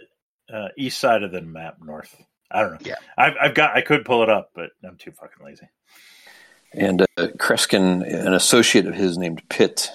uh, 0.53 0.67
east 0.77 0.99
side 0.99 1.23
of 1.23 1.31
the 1.31 1.41
map, 1.41 1.77
north. 1.81 2.15
I 2.51 2.61
don't 2.61 2.73
know. 2.73 2.77
Yeah. 2.83 2.95
I've 3.17 3.33
I've 3.41 3.53
got 3.55 3.75
I 3.75 3.81
could 3.81 4.05
pull 4.05 4.21
it 4.21 4.29
up, 4.29 4.51
but 4.53 4.69
I'm 4.87 4.97
too 4.97 5.11
fucking 5.11 5.43
lazy. 5.43 5.67
And 6.73 7.01
uh, 7.01 7.27
Kreskin, 7.39 8.03
an 8.05 8.33
associate 8.33 8.85
of 8.85 8.93
his 8.93 9.17
named 9.17 9.41
Pitt, 9.49 9.89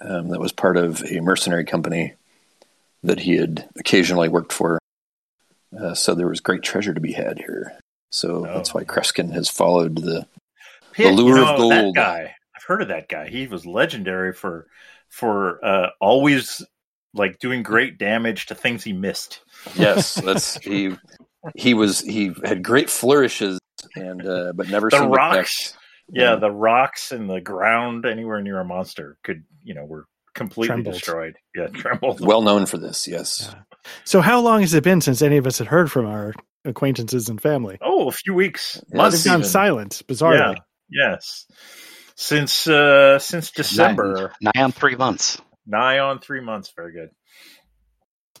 um, 0.00 0.28
that 0.28 0.40
was 0.40 0.52
part 0.52 0.76
of 0.76 1.02
a 1.04 1.20
mercenary 1.20 1.64
company 1.64 2.14
that 3.02 3.20
he 3.20 3.36
had 3.36 3.68
occasionally 3.78 4.28
worked 4.28 4.52
for. 4.52 4.78
Uh, 5.78 5.94
so 5.94 6.14
there 6.14 6.28
was 6.28 6.40
great 6.40 6.62
treasure 6.62 6.94
to 6.94 7.00
be 7.00 7.12
had 7.12 7.38
here. 7.38 7.72
So 8.10 8.46
Oh. 8.46 8.54
that's 8.54 8.74
why 8.74 8.84
Kreskin 8.84 9.32
has 9.32 9.48
followed 9.48 9.96
the. 9.98 10.26
Pitt, 10.92 11.14
lure 11.14 11.38
you 11.38 11.42
of 11.42 11.58
know, 11.58 11.68
That 11.70 11.80
gold. 11.82 11.94
guy, 11.96 12.34
I've 12.54 12.62
heard 12.64 12.82
of 12.82 12.88
that 12.88 13.08
guy. 13.08 13.28
He 13.28 13.46
was 13.46 13.64
legendary 13.64 14.34
for 14.34 14.66
for 15.08 15.64
uh, 15.64 15.90
always 16.00 16.62
like 17.14 17.38
doing 17.38 17.62
great 17.62 17.96
damage 17.98 18.46
to 18.46 18.54
things 18.54 18.84
he 18.84 18.92
missed. 18.92 19.40
Yes, 19.74 20.14
that's 20.14 20.56
he. 20.62 20.94
He 21.56 21.72
was 21.74 22.00
he 22.00 22.32
had 22.44 22.62
great 22.62 22.88
flourishes 22.90 23.58
and 23.96 24.24
uh, 24.26 24.52
but 24.54 24.68
never 24.68 24.90
The 24.90 24.98
seemed 24.98 25.12
to 25.12 25.16
rocks. 25.16 25.74
Connect. 26.14 26.32
Yeah, 26.32 26.36
the 26.36 26.50
rocks 26.50 27.12
and 27.12 27.28
the 27.28 27.40
ground 27.40 28.06
anywhere 28.06 28.40
near 28.42 28.60
a 28.60 28.64
monster 28.64 29.16
could, 29.24 29.44
you 29.62 29.74
know, 29.74 29.84
were 29.84 30.06
completely 30.34 30.68
Trembled. 30.68 30.94
destroyed. 30.94 31.36
Yeah, 31.54 31.66
trembled. 31.74 32.20
well 32.24 32.42
known 32.42 32.66
for 32.66 32.78
this. 32.78 33.06
Yes, 33.08 33.48
Yeah. 33.52 33.60
So 34.04 34.20
how 34.20 34.40
long 34.40 34.60
has 34.60 34.74
it 34.74 34.84
been 34.84 35.00
since 35.00 35.22
any 35.22 35.36
of 35.38 35.46
us 35.46 35.58
had 35.58 35.66
heard 35.66 35.90
from 35.90 36.06
our 36.06 36.32
acquaintances 36.64 37.28
and 37.28 37.40
family? 37.40 37.78
oh, 37.82 38.08
a 38.08 38.12
few 38.12 38.32
weeks, 38.34 38.80
Yeah, 38.90 38.96
months 38.98 39.24
They've 39.24 39.32
gone 39.32 39.44
silent, 39.44 40.02
bizarrely. 40.06 40.56
Yeah, 40.88 41.10
yes. 41.12 41.46
Since 42.14 42.68
uh 42.68 43.18
since 43.18 43.50
December, 43.50 44.32
nigh, 44.40 44.52
nigh 44.54 44.62
on 44.62 44.72
three 44.72 44.94
months. 44.96 45.40
nigh 45.66 45.98
on 45.98 46.20
three 46.20 46.40
months. 46.40 46.72
Very 46.76 46.92
good. 46.92 47.08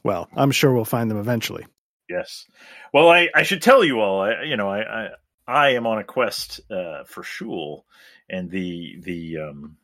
Well, 0.04 0.28
I'm 0.36 0.50
sure 0.50 0.72
we'll 0.72 0.84
find 0.84 1.10
them 1.10 1.18
eventually. 1.18 1.64
Yes. 2.08 2.44
Well, 2.92 3.08
I, 3.08 3.28
I 3.34 3.42
should 3.44 3.62
tell 3.62 3.82
you 3.84 4.00
all. 4.00 4.20
I, 4.22 4.42
you 4.42 4.56
know, 4.56 4.68
I, 4.68 4.80
I 4.82 5.08
I 5.46 5.70
am 5.70 5.86
on 5.86 5.98
a 5.98 6.04
quest 6.04 6.60
uh, 6.70 7.04
for 7.04 7.22
Shul, 7.22 7.84
and 8.28 8.50
the 8.50 8.96
the 9.00 9.38
um, 9.38 9.76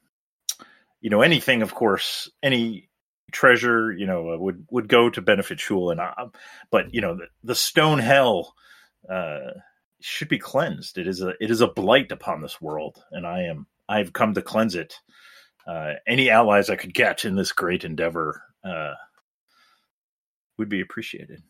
you 1.01 1.11
know 1.11 1.23
anything, 1.23 1.62
of 1.62 1.75
course, 1.75 2.31
any 2.42 2.88
treasure, 3.33 3.92
you 3.92 4.07
know, 4.07 4.33
uh, 4.33 4.38
would 4.38 4.66
would 4.71 4.88
go 4.88 5.11
to 5.11 5.21
benefit 5.21 5.61
Shul, 5.61 5.90
and 5.90 6.01
I, 6.01 6.27
but 6.71 6.94
you 6.94 7.01
know 7.01 7.16
the, 7.16 7.27
the 7.42 7.55
Stonehell 7.55 8.53
uh, 9.11 9.51
should 10.01 10.29
be 10.29 10.38
cleansed. 10.38 10.99
It 10.99 11.07
is 11.07 11.23
a 11.23 11.35
it 11.40 11.51
is 11.51 11.61
a 11.61 11.66
blight 11.66 12.12
upon 12.12 12.40
this 12.40 12.61
world, 12.61 13.03
and 13.11 13.27
I 13.27 13.42
am 13.44 13.66
I 13.88 13.99
have 13.99 14.12
come 14.12 14.35
to 14.35 14.42
cleanse 14.42 14.75
it. 14.75 14.94
Uh, 15.66 15.94
any 16.07 16.31
allies 16.31 16.71
I 16.71 16.77
could 16.77 16.94
get 16.94 17.25
in 17.25 17.37
this 17.37 17.53
great 17.53 17.85
endeavor 17.85 18.42
uh, 18.64 18.94
would 20.57 20.68
be 20.68 20.81
appreciated. 20.81 21.42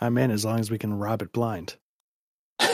I'm 0.00 0.18
in 0.18 0.30
as 0.30 0.44
long 0.44 0.60
as 0.60 0.70
we 0.70 0.78
can 0.78 0.94
rob 0.94 1.22
it 1.22 1.32
blind. 1.32 1.76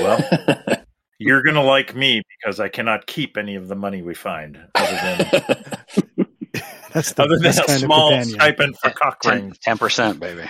Well, 0.00 0.84
you're 1.18 1.42
gonna 1.42 1.62
like 1.62 1.94
me 1.94 2.22
because 2.38 2.60
I 2.60 2.68
cannot 2.68 3.06
keep 3.06 3.36
any 3.36 3.54
of 3.54 3.68
the 3.68 3.74
money 3.74 4.02
we 4.02 4.14
find, 4.14 4.58
other 4.74 4.96
than 4.96 6.26
That's 6.92 7.12
the 7.12 7.22
other 7.22 7.38
than 7.38 7.46
a 7.46 7.78
small 7.78 8.10
companion. 8.10 8.34
stipend 8.34 8.78
for 8.78 8.90
cock 8.90 9.24
rings. 9.24 9.58
Ten 9.58 9.78
percent, 9.78 10.20
baby. 10.20 10.48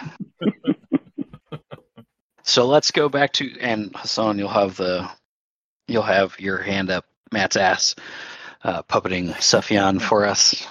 so 2.43 2.67
let's 2.67 2.91
go 2.91 3.09
back 3.09 3.33
to 3.35 3.51
and 3.61 3.91
Hassan, 3.95 4.39
you'll 4.39 4.49
have 4.49 4.77
the 4.77 5.09
you'll 5.89 6.03
have 6.03 6.39
your 6.39 6.59
hand 6.59 6.91
up 6.91 7.05
Matt's 7.33 7.57
ass, 7.57 7.95
uh, 8.65 8.83
puppeting 8.83 9.41
Sufyan 9.41 9.99
for 9.99 10.25
us. 10.25 10.67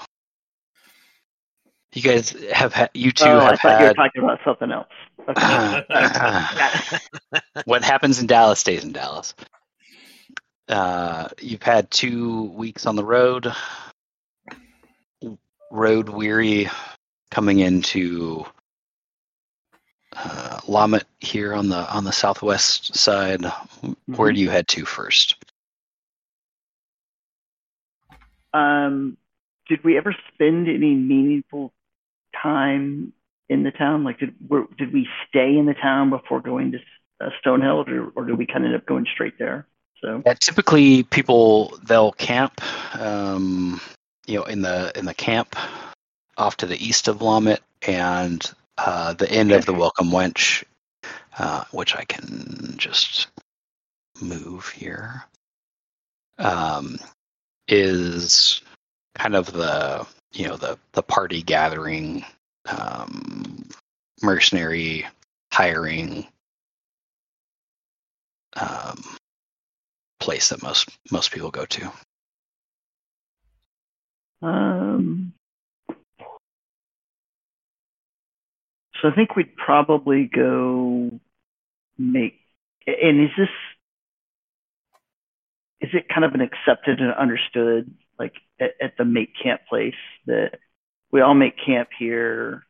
You 1.98 2.04
guys 2.04 2.30
have 2.54 2.74
had 2.74 2.92
you 2.94 3.12
two 3.12 3.26
oh, 3.26 3.40
I 3.40 3.50
have 3.50 3.60
thought 3.60 3.82
you 3.82 3.88
were 3.88 3.94
talking 3.96 4.24
about 4.24 4.40
something 4.46 4.72
else. 4.72 4.88
Okay. 5.28 7.00
what 7.66 7.84
happens 7.84 8.20
in 8.20 8.28
Dallas 8.28 8.60
stays 8.60 8.84
in 8.84 8.92
Dallas. 8.92 9.34
Uh, 10.70 11.28
you've 11.42 11.64
had 11.64 11.90
two 11.90 12.52
weeks 12.52 12.86
on 12.86 12.96
the 12.98 13.04
road, 13.04 13.52
road 15.72 16.10
weary, 16.10 16.70
coming 17.32 17.62
into 17.62 18.46
uh, 20.16 20.60
Lamet 20.68 21.06
here 21.18 21.56
on 21.56 21.68
the 21.68 21.92
on 21.92 22.04
the 22.04 22.14
southwest 22.14 22.96
side. 22.96 23.44
Where 24.06 24.32
do 24.32 24.40
you 24.40 24.52
head 24.52 24.68
to 24.68 24.86
first? 24.86 25.44
Um, 28.54 29.18
did 29.68 29.84
we 29.84 29.98
ever 29.98 30.16
spend 30.36 30.68
any 30.68 30.94
meaningful 30.94 31.74
time 32.42 33.14
in 33.50 33.64
the 33.64 33.72
town? 33.72 34.04
Like, 34.04 34.20
did 34.20 34.36
were, 34.48 34.66
did 34.78 34.94
we 34.94 35.08
stay 35.28 35.58
in 35.58 35.66
the 35.66 35.74
town 35.74 36.10
before 36.10 36.42
going 36.42 36.74
to 36.74 36.80
uh, 37.20 37.30
Stonehell, 37.44 37.88
or, 37.88 38.12
or 38.16 38.26
did 38.26 38.38
we 38.38 38.46
kind 38.46 38.66
of 38.66 38.72
end 38.72 38.76
up 38.76 38.86
going 38.86 39.06
straight 39.12 39.38
there? 39.40 39.68
So, 40.02 40.22
Yeah, 40.26 40.34
typically 40.36 41.04
people 41.04 41.78
they'll 41.84 42.12
camp, 42.12 42.62
um, 43.00 43.82
you 44.28 44.38
know, 44.38 44.44
in 44.44 44.62
the 44.62 44.92
in 44.96 45.06
the 45.06 45.14
camp 45.14 45.56
off 46.38 46.58
to 46.58 46.68
the 46.68 46.84
east 46.84 47.08
of 47.08 47.20
Lamet 47.20 47.60
and 47.88 48.50
uh, 48.78 49.14
the 49.14 49.32
end 49.32 49.52
of 49.52 49.66
the 49.66 49.74
Welcome 49.74 50.10
Wench, 50.10 50.64
uh, 51.40 51.64
which 51.72 51.96
I 51.96 52.06
can 52.06 52.76
just 52.78 53.28
move 54.22 54.68
here, 54.70 55.24
um, 56.38 57.00
is 57.68 58.62
kind 59.16 59.36
of 59.36 59.52
the 59.52 60.06
you 60.38 60.48
know 60.48 60.56
the 60.56 60.78
the 60.94 61.04
party 61.04 61.42
gathering, 61.42 62.24
um, 62.66 63.68
mercenary 64.22 65.06
hiring. 65.52 66.28
Um, 68.56 69.04
place 70.20 70.50
that 70.50 70.64
most 70.64 70.90
most 71.12 71.32
people 71.32 71.52
go 71.52 71.66
to. 71.66 71.92
um, 74.42 75.34
so 79.02 79.10
I 79.10 79.16
think 79.16 79.36
we'd 79.36 79.56
probably 79.56 80.26
go 80.26 81.20
make. 81.98 82.40
And 82.86 83.22
is 83.22 83.30
this 83.38 83.50
is 85.82 85.90
it 85.94 86.10
kind 86.10 86.26
of 86.26 86.34
an 86.34 86.42
accepted 86.42 87.00
and 87.00 87.14
understood 87.14 87.94
like 88.20 88.34
at, 88.60 88.72
at 88.82 88.98
the 88.98 89.06
make 89.06 89.34
camp 89.42 89.62
place 89.70 89.96
that 90.26 90.60
we 91.12 91.22
all 91.22 91.34
make 91.34 91.56
camp 91.64 91.90
here. 91.98 92.64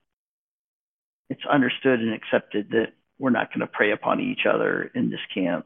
It's 1.29 1.45
understood 1.49 1.99
and 1.99 2.13
accepted 2.13 2.69
that 2.71 2.93
we're 3.19 3.31
not 3.31 3.49
going 3.49 3.61
to 3.61 3.67
prey 3.67 3.91
upon 3.91 4.21
each 4.21 4.45
other 4.45 4.89
in 4.95 5.09
this 5.09 5.19
camp. 5.33 5.65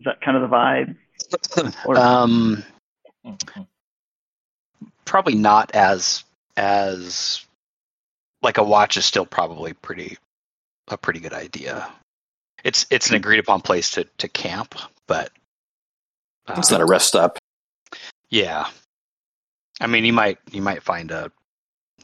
Is 0.00 0.04
that 0.04 0.20
kind 0.20 0.36
of 0.36 0.48
the 0.48 0.54
vibe? 0.54 0.96
Or- 1.86 1.96
um, 1.96 2.62
probably 5.04 5.34
not 5.34 5.74
as 5.74 6.24
as 6.56 7.44
like 8.42 8.58
a 8.58 8.62
watch 8.62 8.96
is 8.96 9.04
still 9.04 9.26
probably 9.26 9.72
pretty 9.72 10.16
a 10.88 10.96
pretty 10.96 11.20
good 11.20 11.32
idea. 11.32 11.88
It's 12.64 12.86
it's 12.90 13.08
an 13.08 13.16
agreed 13.16 13.38
upon 13.38 13.60
place 13.60 13.90
to 13.92 14.04
to 14.18 14.28
camp, 14.28 14.74
but 15.06 15.30
It's 16.50 16.70
uh, 16.70 16.76
not 16.76 16.82
a 16.82 16.86
rest 16.86 17.08
stop. 17.08 17.38
Yeah. 18.30 18.66
I 19.80 19.86
mean, 19.86 20.04
you 20.04 20.12
might 20.12 20.38
you 20.50 20.62
might 20.62 20.82
find 20.82 21.10
a 21.10 21.30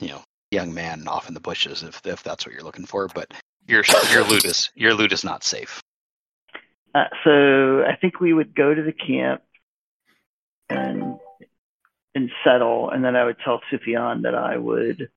you 0.00 0.08
know 0.08 0.22
young 0.50 0.72
man 0.72 1.08
off 1.08 1.28
in 1.28 1.34
the 1.34 1.40
bushes 1.40 1.82
if 1.82 2.00
if 2.04 2.22
that's 2.22 2.46
what 2.46 2.54
you're 2.54 2.64
looking 2.64 2.86
for, 2.86 3.08
but 3.08 3.32
your 3.66 3.84
your 4.10 4.24
loot 4.24 4.44
is 4.44 4.70
your 4.74 4.94
loot 4.94 5.12
is 5.12 5.24
not 5.24 5.44
safe. 5.44 5.82
Uh, 6.94 7.04
so 7.24 7.82
I 7.82 7.96
think 8.00 8.20
we 8.20 8.32
would 8.32 8.54
go 8.54 8.72
to 8.72 8.82
the 8.82 8.92
camp 8.92 9.42
and 10.68 11.18
and 12.14 12.30
settle, 12.44 12.90
and 12.90 13.04
then 13.04 13.16
I 13.16 13.24
would 13.24 13.38
tell 13.44 13.60
Sufyan 13.70 14.22
that 14.22 14.36
I 14.36 14.56
would 14.56 15.08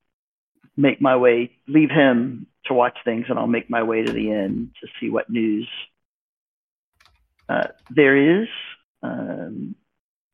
make 0.75 0.99
my 0.99 1.15
way, 1.15 1.51
leave 1.67 1.89
him 1.89 2.47
to 2.65 2.73
watch 2.73 2.97
things, 3.05 3.25
and 3.29 3.37
I'll 3.37 3.47
make 3.47 3.69
my 3.69 3.83
way 3.83 4.03
to 4.03 4.11
the 4.11 4.31
inn 4.31 4.71
to 4.81 4.87
see 4.99 5.09
what 5.09 5.29
news 5.29 5.67
uh, 7.47 7.67
there 7.89 8.41
is. 8.41 8.47
Um, 9.03 9.75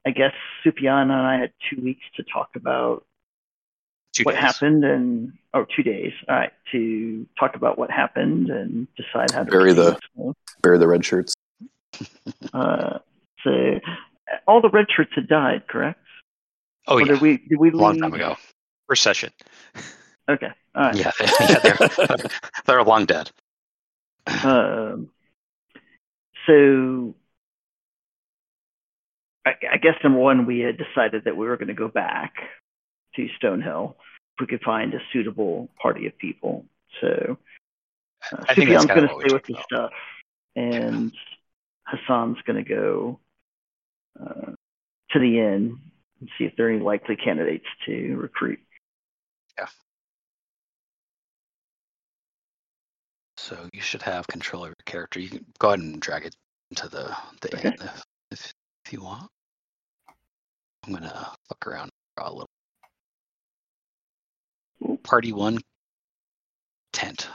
I 0.06 0.12
guess 0.12 0.34
Sufyan 0.64 1.10
and 1.12 1.14
I 1.14 1.40
had 1.40 1.54
two 1.70 1.82
weeks 1.82 2.02
to 2.18 2.24
talk 2.24 2.50
about 2.56 3.06
Two 4.14 4.24
what 4.26 4.34
days. 4.34 4.42
happened 4.42 4.84
and 4.84 5.34
oh 5.54 5.66
two 5.76 5.82
days 5.82 6.12
all 6.30 6.36
right 6.36 6.52
to 6.72 7.26
talk 7.40 7.56
about 7.56 7.78
what 7.80 7.90
happened 7.90 8.50
and 8.50 8.88
decide 8.96 9.32
how 9.32 9.44
to 9.44 9.50
Bury 9.52 9.74
the- 9.74 9.98
So, 10.16 10.34
Bury 10.62 10.78
the 10.78 10.88
red 10.88 11.04
shirts. 11.06 11.34
uh, 12.54 13.00
so 13.44 13.80
all 14.48 14.62
the 14.62 14.70
red 14.70 14.86
shirts 14.96 15.12
had 15.16 15.28
died 15.28 15.68
correct 15.68 16.00
Oh 16.88 16.96
Or 16.98 17.02
yeah, 17.02 17.08
did 17.14 17.22
we 17.22 17.38
did 17.38 17.58
we 17.58 17.72
long 17.72 17.94
leave- 17.94 18.02
time 18.02 18.14
ago. 18.14 18.36
First 18.90 19.04
session. 19.04 19.32
okay 20.30 20.50
all 20.76 20.84
right 20.84 20.96
Yeah, 20.96 21.12
yeah, 21.40 21.60
they're 21.60 22.18
they're 22.66 22.84
long 22.84 23.06
dead. 23.06 23.32
um, 24.44 25.10
so 26.46 27.16
I, 29.46 29.52
I 29.74 29.78
guess 29.78 29.96
number 30.04 30.20
one 30.20 30.46
we 30.46 30.60
had 30.60 30.78
decided 30.78 31.26
that 31.26 31.36
we 31.36 31.48
were 31.48 31.58
going 31.58 31.68
to 31.68 31.74
go 31.74 31.88
back 31.88 32.34
to 33.16 33.28
Stonehell 33.42 33.96
if 34.36 34.42
we 34.42 34.48
could 34.48 34.62
find 34.62 34.94
a 34.94 35.00
suitable 35.12 35.70
party 35.82 36.08
of 36.08 36.18
people 36.18 36.66
so 37.02 37.38
Uh, 38.32 38.38
I 38.48 38.56
think 38.56 38.70
Sufyan's 38.70 38.86
going 38.88 39.08
to 39.08 39.16
stay 39.20 39.32
with 39.32 39.46
the 39.46 39.58
stuff, 39.66 39.92
and 40.56 41.12
Hassan's 41.86 42.38
going 42.46 42.64
to 42.64 42.70
go 42.70 43.20
uh, 44.20 44.52
to 45.12 45.20
the 45.20 45.40
inn 45.40 45.80
and 46.20 46.30
see 46.38 46.46
if 46.46 46.56
there 46.56 46.68
are 46.68 46.70
any 46.70 46.80
likely 46.80 47.18
candidates 47.18 47.66
to 47.86 48.16
recruit. 48.16 48.60
Yeah. 49.58 49.68
So 53.38 53.68
you 53.74 53.82
should 53.82 54.04
have 54.04 54.26
control 54.28 54.64
of 54.64 54.70
your 54.70 54.76
character. 54.86 55.20
You 55.20 55.30
can 55.30 55.46
go 55.60 55.70
ahead 55.70 55.80
and 55.80 56.00
drag 56.02 56.26
it 56.26 56.36
into 56.72 56.88
the 56.88 57.16
the 57.42 57.58
Okay. 57.58 57.68
inn 57.70 57.90
you 58.94 59.02
want. 59.02 59.30
I'm 60.86 60.94
gonna 60.94 61.32
fuck 61.50 61.68
around, 61.68 61.90
a 62.18 62.32
little 62.32 62.48
party 65.04 65.34
one 65.34 65.60
tent. 66.94 67.28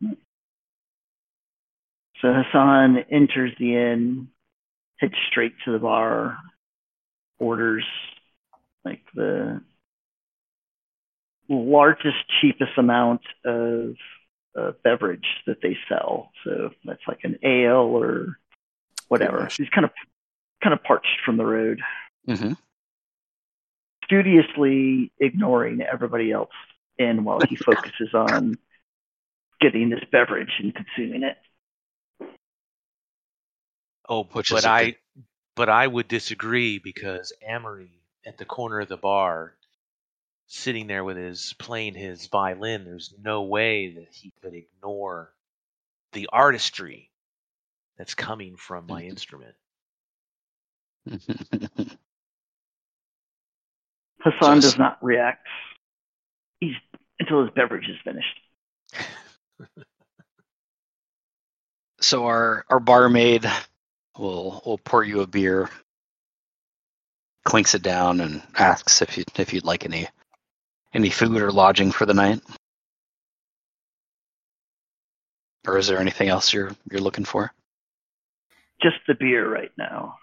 So 0.00 2.32
Hassan 2.32 2.98
enters 3.10 3.52
the 3.58 3.76
inn, 3.76 4.28
heads 4.98 5.14
straight 5.30 5.52
to 5.64 5.72
the 5.72 5.78
bar, 5.78 6.38
orders 7.38 7.84
like 8.84 9.02
the 9.14 9.60
largest, 11.48 12.16
cheapest 12.40 12.78
amount 12.78 13.22
of 13.44 13.94
uh, 14.58 14.72
beverage 14.84 15.26
that 15.46 15.58
they 15.62 15.76
sell. 15.88 16.30
So 16.44 16.70
that's 16.84 17.02
like 17.08 17.20
an 17.24 17.38
ale 17.42 17.76
or 17.96 18.38
whatever. 19.08 19.40
much. 19.40 19.56
He's 19.56 19.68
kind 19.70 19.84
of 19.84 19.90
kind 20.62 20.72
of 20.74 20.82
parched 20.82 21.20
from 21.24 21.36
the 21.36 21.44
road. 21.46 21.80
Mm-hmm. 22.28 22.52
studiously 24.04 25.10
ignoring 25.18 25.80
everybody 25.80 26.30
else 26.32 26.50
in 26.98 27.24
while 27.24 27.40
he 27.48 27.56
focuses 27.68 28.12
on 28.12 28.58
getting 29.60 29.88
this 29.88 30.02
beverage 30.12 30.52
and 30.58 30.74
consuming 30.74 31.22
it. 31.22 31.36
Oh, 34.08 34.24
Which 34.32 34.50
but 34.50 34.58
is 34.58 34.64
a 34.64 34.70
I, 34.70 34.84
good- 34.86 34.96
but 35.56 35.68
I 35.68 35.86
would 35.86 36.08
disagree 36.08 36.78
because 36.78 37.32
Amory 37.48 37.90
at 38.26 38.36
the 38.38 38.44
corner 38.44 38.80
of 38.80 38.88
the 38.88 38.96
bar, 38.96 39.54
sitting 40.50 40.88
there 40.88 41.04
with 41.04 41.16
his 41.16 41.54
playing 41.58 41.94
his 41.94 42.26
violin. 42.26 42.84
There's 42.84 43.14
no 43.22 43.42
way 43.42 43.94
that 43.94 44.08
he 44.10 44.32
could 44.42 44.52
ignore 44.52 45.32
the 46.12 46.28
artistry 46.32 47.08
that's 47.96 48.14
coming 48.14 48.56
from 48.56 48.86
my 48.88 49.02
mm-hmm. 49.02 49.10
instrument. 49.10 49.54
Hassan 54.20 54.60
Just- 54.60 54.74
does 54.74 54.78
not 54.78 54.98
react 55.02 55.46
he's, 56.58 56.74
until 57.20 57.42
his 57.42 57.50
beverage 57.54 57.88
is 57.88 57.96
finished. 58.04 58.40
so 62.00 62.26
our 62.26 62.64
our 62.68 62.80
barmaid 62.80 63.46
will 64.18 64.60
will 64.66 64.78
pour 64.78 65.04
you 65.04 65.20
a 65.20 65.28
beer, 65.28 65.70
clinks 67.44 67.76
it 67.76 67.82
down, 67.82 68.20
and 68.20 68.42
asks 68.58 69.00
if 69.00 69.16
you 69.16 69.22
if 69.36 69.52
you'd 69.52 69.64
like 69.64 69.84
any 69.84 70.08
any 70.92 71.10
food 71.10 71.40
or 71.40 71.50
lodging 71.52 71.92
for 71.92 72.06
the 72.06 72.14
night. 72.14 72.40
Or 75.66 75.76
is 75.78 75.86
there 75.86 75.98
anything 76.00 76.28
else 76.28 76.52
you're 76.52 76.72
you're 76.90 77.00
looking 77.00 77.24
for? 77.24 77.52
Just 78.82 78.96
the 79.06 79.14
beer 79.14 79.48
right 79.48 79.70
now. 79.76 80.16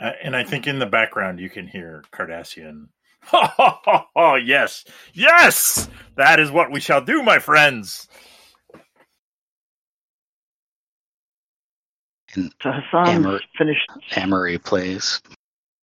Uh, 0.00 0.10
and 0.22 0.34
I 0.36 0.44
think 0.44 0.66
in 0.66 0.78
the 0.78 0.86
background 0.86 1.38
you 1.40 1.48
can 1.50 1.66
hear 1.66 2.04
Kardashian. 2.12 2.88
Ha 3.24 3.52
ha 3.56 3.80
ha 3.84 4.06
ha! 4.14 4.34
Yes, 4.36 4.84
yes, 5.12 5.88
that 6.16 6.38
is 6.38 6.50
what 6.52 6.70
we 6.70 6.78
shall 6.80 7.00
do, 7.00 7.22
my 7.22 7.40
friends. 7.40 8.06
And 12.34 12.52
So 12.62 12.70
Hassan's 12.70 13.08
Amber- 13.08 13.40
finished. 13.58 13.90
Amory 14.16 14.58
plays. 14.58 15.20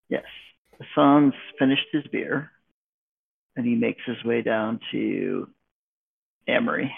Yes, 0.10 0.24
Hassan's 0.80 1.34
finished 1.60 1.88
his 1.92 2.04
beer, 2.12 2.52
and 3.56 3.66
he 3.66 3.76
makes 3.76 4.02
his 4.06 4.24
way 4.24 4.42
down 4.42 4.80
to 4.92 5.48
Amory. 6.48 6.94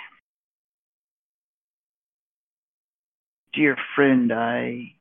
Dear 3.53 3.77
friend, 3.95 4.31
I 4.31 4.93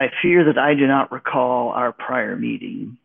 I 0.00 0.06
fear 0.22 0.44
that 0.46 0.58
I 0.58 0.74
do 0.74 0.86
not 0.86 1.12
recall 1.12 1.70
our 1.70 1.92
prior 1.92 2.36
meeting. 2.36 2.96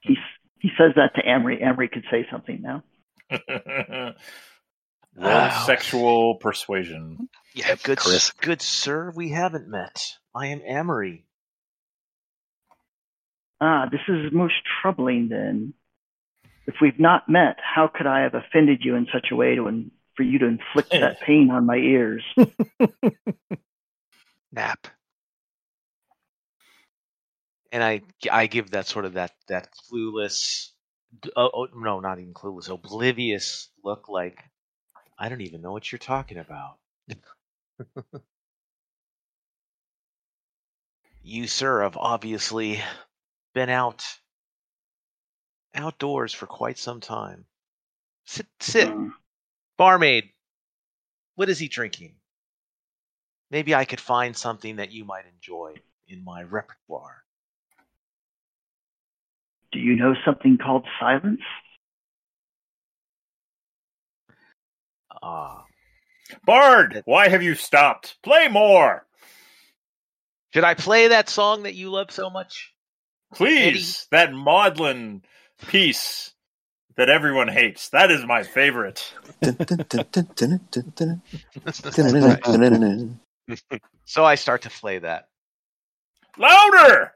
He 0.00 0.16
he 0.60 0.70
says 0.78 0.92
that 0.96 1.14
to 1.16 1.22
Amory. 1.28 1.60
Amory 1.62 1.88
could 1.88 2.04
say 2.10 2.26
something 2.30 2.62
now. 2.62 2.82
Roll 5.16 5.30
Wow. 5.32 5.64
sexual 5.66 6.34
persuasion. 6.36 7.28
Yeah, 7.54 7.74
Good, 7.82 7.98
Chris. 7.98 8.30
good 8.32 8.60
sir, 8.62 9.10
we 9.14 9.30
haven't 9.30 9.66
met. 9.68 10.12
I 10.34 10.48
am 10.48 10.60
Amory. 10.60 11.25
Ah, 13.60 13.88
this 13.90 14.00
is 14.08 14.32
most 14.32 14.54
troubling 14.80 15.28
then. 15.28 15.74
If 16.66 16.76
we've 16.80 16.98
not 16.98 17.28
met, 17.28 17.58
how 17.62 17.88
could 17.88 18.06
I 18.06 18.20
have 18.20 18.34
offended 18.34 18.80
you 18.82 18.96
in 18.96 19.06
such 19.12 19.28
a 19.30 19.36
way 19.36 19.54
to 19.54 19.68
in, 19.68 19.92
for 20.16 20.24
you 20.24 20.38
to 20.40 20.46
inflict 20.46 20.90
that 20.90 21.20
pain 21.20 21.50
on 21.50 21.64
my 21.64 21.76
ears? 21.76 22.24
Nap. 24.52 24.88
and 27.76 27.84
I 27.84 28.00
I 28.30 28.46
give 28.46 28.70
that 28.70 28.86
sort 28.86 29.04
of 29.04 29.12
that 29.14 29.32
that 29.48 29.68
clueless, 29.72 30.70
oh, 31.36 31.50
oh 31.52 31.68
no, 31.74 32.00
not 32.00 32.18
even 32.18 32.32
clueless, 32.32 32.70
oblivious 32.70 33.68
look. 33.84 34.08
Like 34.08 34.42
I 35.18 35.28
don't 35.28 35.42
even 35.42 35.60
know 35.60 35.72
what 35.72 35.92
you're 35.92 35.98
talking 35.98 36.38
about. 36.38 36.78
you, 41.22 41.46
sir, 41.46 41.82
have 41.82 41.98
obviously 41.98 42.80
been 43.56 43.70
out 43.70 44.04
outdoors 45.74 46.34
for 46.34 46.46
quite 46.46 46.76
some 46.76 47.00
time. 47.00 47.46
Sit, 48.26 48.46
sit, 48.60 48.86
Hmm. 48.86 49.08
barmaid. 49.78 50.30
What 51.36 51.48
is 51.48 51.58
he 51.58 51.66
drinking? 51.68 52.20
maybe 53.48 53.74
I 53.74 53.84
could 53.86 54.00
find 54.00 54.36
something 54.36 54.76
that 54.76 54.90
you 54.90 55.04
might 55.06 55.24
enjoy 55.24 55.76
in 56.08 56.22
my 56.24 56.42
repertoire. 56.42 57.24
Do 59.72 59.78
you 59.78 59.94
know 59.96 60.14
something 60.24 60.58
called 60.58 60.84
silence? 61.00 61.40
Ah, 65.22 65.64
Bard, 66.44 67.02
why 67.06 67.28
have 67.28 67.42
you 67.42 67.54
stopped? 67.54 68.20
Play 68.22 68.48
more, 68.48 69.06
should 70.52 70.64
I 70.64 70.74
play 70.74 71.08
that 71.08 71.30
song 71.30 71.62
that 71.62 71.74
you 71.74 71.90
love 71.90 72.10
so 72.10 72.28
much? 72.28 72.75
Please. 73.34 74.06
That 74.10 74.32
maudlin 74.32 75.22
piece 75.68 76.32
that 76.96 77.08
everyone 77.08 77.48
hates. 77.48 77.90
That 77.90 78.10
is 78.10 78.24
my 78.24 78.42
favorite. 78.42 79.12
So 84.04 84.24
I 84.24 84.36
start 84.36 84.62
to 84.62 84.70
play 84.70 84.98
that, 85.00 85.28
Louder. 86.38 87.12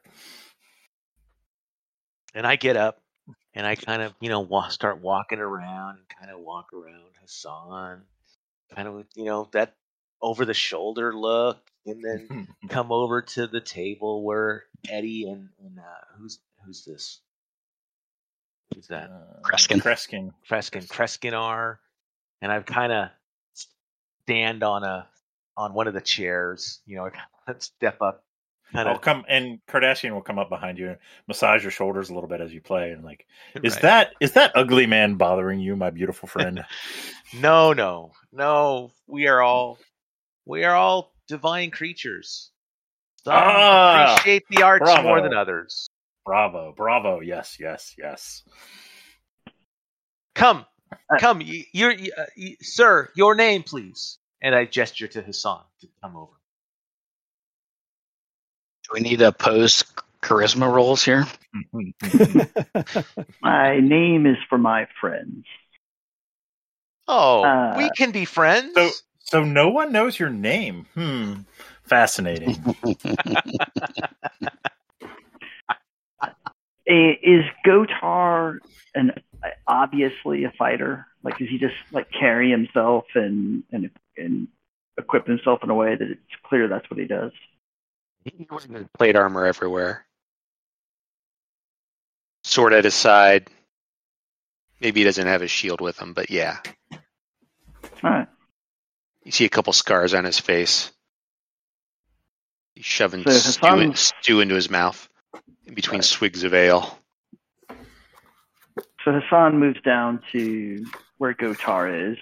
and 2.35 2.47
I 2.47 2.57
get 2.57 2.77
up 2.77 3.01
and 3.55 3.67
I 3.67 3.75
kind 3.75 4.03
of, 4.03 4.15
you 4.21 4.29
know, 4.29 4.41
wa- 4.41 4.69
start 4.69 5.01
walking 5.01 5.39
around 5.39 5.99
and 5.99 6.09
kind 6.19 6.31
of 6.31 6.41
walk 6.41 6.73
around 6.73 7.11
Hassan, 7.21 8.03
kind 8.75 8.89
of, 8.89 9.05
you 9.15 9.25
know, 9.25 9.49
that 9.53 9.75
over 10.23 10.45
the 10.45 10.55
shoulder 10.55 11.13
look, 11.15 11.59
and 11.87 12.03
then 12.05 12.49
come 12.69 12.93
over 12.93 13.23
to 13.23 13.47
the 13.47 13.61
table 13.61 14.23
where 14.23 14.65
Eddie 14.89 15.29
and, 15.29 15.49
and 15.65 15.79
uh, 15.79 16.05
who's 16.19 16.39
who's 16.65 16.85
this? 16.85 17.21
Who's 18.75 18.87
that? 18.89 19.11
Uh, 19.11 19.41
Kreskin. 19.43 19.83
Kreskin. 19.83 20.33
Kreskin, 20.49 20.87
Kreskin 20.87 21.33
are, 21.33 21.81
and 22.41 22.53
I've 22.53 22.67
kind 22.67 22.93
of 22.93 23.09
stand 24.25 24.63
on 24.63 24.85
a 24.85 25.09
on 25.57 25.75
one 25.75 25.89
of 25.89 25.95
the 25.95 26.01
chairs, 26.01 26.81
you 26.87 26.97
know, 26.97 27.05
I 27.07 27.11
kinda 27.47 27.61
step 27.61 28.01
up, 28.01 28.25
kind 28.73 28.89
I'll 28.89 28.97
of. 28.97 29.03
come 29.03 29.25
and 29.29 29.59
Kardashian 29.69 30.13
will 30.13 30.23
come 30.23 30.39
up 30.39 30.49
behind 30.49 30.79
you 30.79 30.91
and 30.91 30.99
massage 31.27 31.63
your 31.63 31.73
shoulders 31.73 32.11
a 32.11 32.15
little 32.15 32.29
bit 32.29 32.41
as 32.41 32.53
you 32.53 32.61
play 32.61 32.93
and 32.93 33.05
like 33.05 33.27
is 33.63 33.77
that 33.79 34.13
is 34.21 34.33
that 34.33 34.53
ugly 34.55 34.87
man 34.87 35.15
bothering 35.15 35.61
you, 35.61 35.77
my 35.77 35.91
beautiful 35.91 36.29
friend? 36.29 36.65
No, 37.35 37.73
no, 37.73 38.13
no. 38.33 38.93
We 39.07 39.27
are 39.27 39.43
all 39.43 39.79
we 40.47 40.65
are 40.65 40.75
all 40.75 41.13
divine 41.35 41.71
creatures. 41.71 42.51
Some 43.25 43.35
Ah, 43.37 44.15
appreciate 44.17 44.43
the 44.51 44.63
arts 44.63 44.83
bravo. 44.85 45.03
more 45.09 45.21
than 45.23 45.33
others. 45.33 45.89
bravo, 46.27 46.73
bravo, 46.77 47.21
yes, 47.21 47.57
yes, 47.61 47.95
yes. 47.97 48.43
Come, 50.35 50.67
Uh, 50.93 51.19
come, 51.21 51.39
y- 51.39 51.67
you're, 51.73 51.93
y- 51.95 52.11
uh, 52.19 52.25
y- 52.37 52.57
sir. 52.61 53.11
Your 53.15 53.35
name, 53.37 53.63
please. 53.63 54.19
And 54.43 54.55
I 54.55 54.65
gesture 54.65 55.07
to 55.09 55.23
Hassan 55.23 55.63
to 55.83 55.89
come 56.03 56.17
over. 56.17 56.33
Do 58.85 58.91
we 58.95 59.01
need 59.01 59.19
to 59.21 59.31
pose 59.33 59.85
charisma 60.23 60.73
rolls 60.73 61.05
here? 61.05 61.27
My 63.43 63.79
name 63.79 64.27
is 64.27 64.37
for 64.49 64.59
my 64.59 64.89
friends. 65.01 65.45
Oh, 67.07 67.45
Uh, 67.45 67.75
we 67.77 67.91
can 67.97 68.11
be 68.13 68.25
friends. 68.25 68.75
So 68.75 68.91
so 69.21 69.45
no 69.45 69.69
one 69.69 69.93
knows 69.93 70.19
your 70.19 70.31
name. 70.31 70.87
Hmm. 70.95 71.35
Fascinating. 71.85 72.57
Is 76.87 77.45
Gotar 77.65 78.59
an 78.95 79.13
obviously 79.67 80.45
a 80.45 80.53
fighter? 80.59 81.07
Like, 81.23 81.39
does 81.39 81.49
he 81.49 81.59
just 81.59 81.75
like 81.93 82.11
carry 82.11 82.51
himself 82.51 83.05
and 83.15 83.63
and 83.71 83.91
and 84.17 84.49
equip 84.99 85.27
himself 85.27 85.61
in 85.63 85.71
a 85.71 85.75
way 85.75 85.95
that 85.95 86.11
it's 86.11 86.21
clear 86.45 86.67
that's 86.69 86.91
what 86.91 86.99
he 86.99 87.07
does? 87.07 87.33
He 88.25 88.47
wears 88.51 88.67
the 88.67 88.89
plate 88.99 89.17
armor 89.17 89.47
everywhere. 89.47 90.05
Sword 92.43 92.73
at 92.73 92.85
his 92.85 92.95
side. 92.95 93.49
Maybe 94.81 95.01
he 95.01 95.05
doesn't 95.05 95.27
have 95.27 95.43
his 95.43 95.51
shield 95.51 95.81
with 95.81 96.01
him, 96.01 96.15
but 96.15 96.31
yeah. 96.31 96.59
All 96.93 98.11
right. 98.11 98.29
You 99.31 99.33
see 99.33 99.45
a 99.45 99.49
couple 99.49 99.73
scars 99.73 100.13
on 100.13 100.25
his 100.25 100.41
face. 100.41 100.91
He's 102.75 102.85
shoving 102.85 103.23
So 103.23 103.31
stew, 103.31 103.79
in, 103.79 103.95
stew 103.95 104.41
into 104.41 104.57
his 104.57 104.69
mouth 104.69 105.09
in 105.67 105.75
between 105.75 106.03
swigs 106.03 106.43
of 106.43 106.53
ale. 106.53 106.99
So 109.05 109.13
Hassan 109.13 109.61
moves 109.61 109.81
down 109.83 110.21
to 110.33 110.85
where 111.19 111.33
Gotar 111.33 112.11
is. 112.11 112.19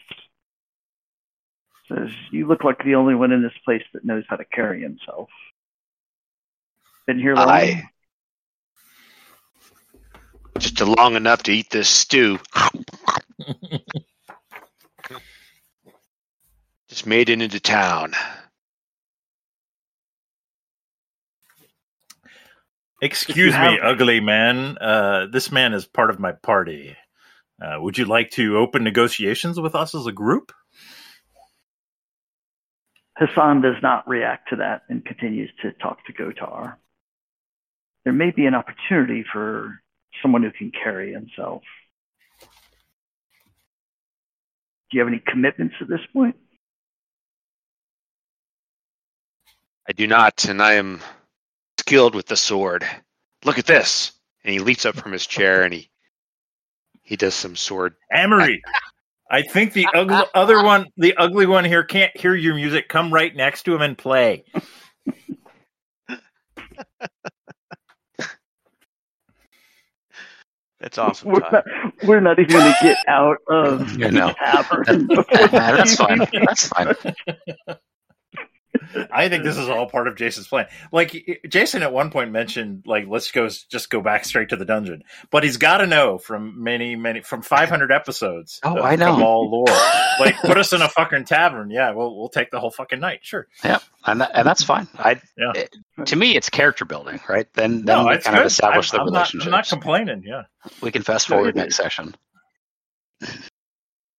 Says, 1.89 2.11
"You 2.31 2.47
look 2.47 2.63
like 2.63 2.85
the 2.85 2.97
only 2.97 3.15
one 3.15 3.33
in 3.33 3.41
this 3.41 3.57
place 3.65 3.85
that 3.95 4.05
knows 4.05 4.25
how 4.29 4.37
to 4.37 4.45
carry 4.45 4.83
himself." 4.83 5.31
Been 7.07 7.19
here 7.19 7.35
long? 7.35 7.49
I 7.49 7.89
just 10.59 10.79
long 10.79 11.17
enough 11.17 11.45
to 11.45 11.53
eat 11.53 11.71
this 11.71 11.89
stew. 11.89 12.39
just 16.89 17.07
made 17.07 17.29
it 17.29 17.41
into 17.41 17.61
town. 17.61 18.13
Excuse 23.01 23.55
have- 23.55 23.73
me, 23.73 23.81
ugly 23.81 24.21
man. 24.21 24.77
Uh, 24.79 25.27
this 25.31 25.53
man 25.53 25.73
is 25.73 25.87
part 25.87 26.11
of 26.11 26.19
my 26.19 26.33
party. 26.33 26.97
Uh, 27.61 27.77
would 27.81 27.99
you 27.99 28.05
like 28.05 28.31
to 28.31 28.57
open 28.57 28.85
negotiations 28.85 29.61
with 29.61 29.75
us 29.75 29.95
as 29.95 30.07
a 30.07 30.13
group? 30.13 30.53
Hassan 33.17 33.63
does 33.63 33.75
not 33.83 34.09
react 34.09 34.51
to 34.51 34.57
that 34.57 34.83
and 34.89 35.05
continues 35.05 35.51
to 35.63 35.73
talk 35.73 35.99
to 36.07 36.13
Gotar. 36.13 36.77
There 38.05 38.13
may 38.13 38.31
be 38.31 38.47
an 38.47 38.55
opportunity 38.55 39.25
for 39.33 39.81
someone 40.23 40.45
who 40.45 40.53
can 40.53 40.71
carry 40.71 41.13
himself. 41.13 41.63
Do 44.91 44.97
you 44.97 45.01
have 45.01 45.09
any 45.09 45.21
commitments 45.25 45.75
at 45.81 45.89
this 45.89 46.01
point? 46.13 46.37
I 49.89 49.93
do 49.93 50.07
not, 50.07 50.45
and 50.45 50.63
I 50.63 50.75
am 50.75 51.01
skilled 51.79 52.15
with 52.15 52.27
the 52.27 52.37
sword. 52.37 52.87
Look 53.45 53.59
at 53.59 53.67
this. 53.67 54.13
And 54.45 54.53
he 54.53 54.61
leaps 54.61 54.87
up 54.87 54.97
from 54.97 55.13
his 55.13 55.27
chair 55.27 55.65
and 55.65 55.75
he 55.75 55.91
he 57.03 57.17
does 57.17 57.35
some 57.35 57.57
sword. 57.57 57.95
Amory, 58.15 58.63
I 59.31 59.43
think 59.43 59.73
the 59.73 59.87
ugly, 59.95 60.23
other 60.35 60.63
one, 60.63 60.87
the 60.97 61.17
ugly 61.17 61.47
one 61.47 61.65
here, 61.65 61.85
can't 61.85 62.15
hear 62.17 62.35
your 62.35 62.55
music. 62.55 62.89
Come 62.89 63.13
right 63.13 63.35
next 63.35 63.63
to 63.65 63.75
him 63.75 63.83
and 63.83 63.97
play. 63.97 64.45
That's 70.81 70.99
awesome. 70.99 71.31
We're 71.31 71.41
not, 71.41 71.65
we're 72.05 72.21
not 72.21 72.39
even 72.39 72.53
going 72.53 72.73
to 72.73 72.79
get 72.83 72.99
out 73.09 73.39
of 73.49 73.97
Yeah, 73.99 74.11
no. 74.11 74.29
the 74.29 74.35
tavern. 74.35 75.07
before 75.09 75.49
That's 75.49 75.97
fine. 75.97 76.19
That's 76.47 76.69
fine. 76.69 76.95
I 79.11 79.29
think 79.29 79.45
this 79.45 79.57
is 79.57 79.69
all 79.69 79.89
part 79.89 80.09
of 80.09 80.17
Jason's 80.17 80.47
plan. 80.49 80.67
Like 80.93 81.41
Jason 81.49 81.83
at 81.83 81.93
one 81.93 82.11
point 82.11 82.33
mentioned, 82.33 82.85
like 82.87 83.07
let's 83.09 83.31
go 83.33 83.49
just 83.49 83.91
go 83.91 84.01
back 84.01 84.25
straight 84.25 84.51
to 84.51 84.57
the 84.57 84.65
dungeon. 84.65 85.03
But 85.31 85.45
he's 85.45 85.57
got 85.57 85.79
to 85.79 85.87
know 85.87 86.19
from 86.19 86.63
many, 86.63 86.95
many 86.97 87.23
from 87.23 87.43
500 87.43 87.91
episodes. 87.93 88.61
Oh, 88.63 88.77
of 88.79 88.85
I 88.85 88.97
know. 88.97 89.23
all 89.23 89.51
lore. 89.51 89.67
like 90.21 90.37
put 90.41 90.59
us 90.59 90.73
in 90.73 90.83
a 90.83 90.89
fucking 90.89 91.25
tavern. 91.25 91.71
Yeah, 91.71 91.93
we'll 91.93 92.17
we'll 92.17 92.29
take 92.29 92.51
the 92.51 92.61
whole 92.61 92.71
fucking 92.71 93.01
night. 93.01 93.21
Sure. 93.23 93.47
Yeah, 93.65 93.79
and 94.07 94.21
that, 94.21 94.31
and 94.35 94.47
that's 94.47 94.63
fine. 94.63 94.87
I 94.99 95.21
Yeah. 95.37 95.53
it- 95.55 95.75
to 96.07 96.15
me, 96.17 96.37
it's 96.37 96.49
character 96.49 96.85
building, 96.85 97.21
right? 97.29 97.47
Then 97.55 97.85
then 97.85 98.07
we 98.07 98.15
it's 98.15 98.27
kind 98.27 98.39
of 98.39 98.47
establish 98.47 98.93
I'm, 98.93 98.99
the 98.99 99.05
I'm 99.07 99.13
not. 99.13 99.35
I'm 99.45 99.51
not 99.51 99.69
complaining. 99.69 100.23
Yeah. 100.25 100.43
we 100.81 100.93
can 100.93 101.03
fast 101.03 101.27
forward 101.29 101.49
it 101.49 101.57
next 101.57 101.77
session. 101.77 102.15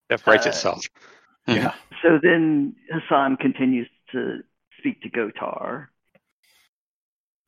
That 0.09 0.25
writes 0.25 0.45
Uh, 0.45 0.49
itself. 0.49 0.85
Yeah. 1.47 1.73
So 2.01 2.19
then 2.21 2.75
Hassan 2.91 3.37
continues 3.37 3.87
to 4.11 4.39
speak 4.79 5.01
to 5.03 5.09
Gotar. 5.09 5.87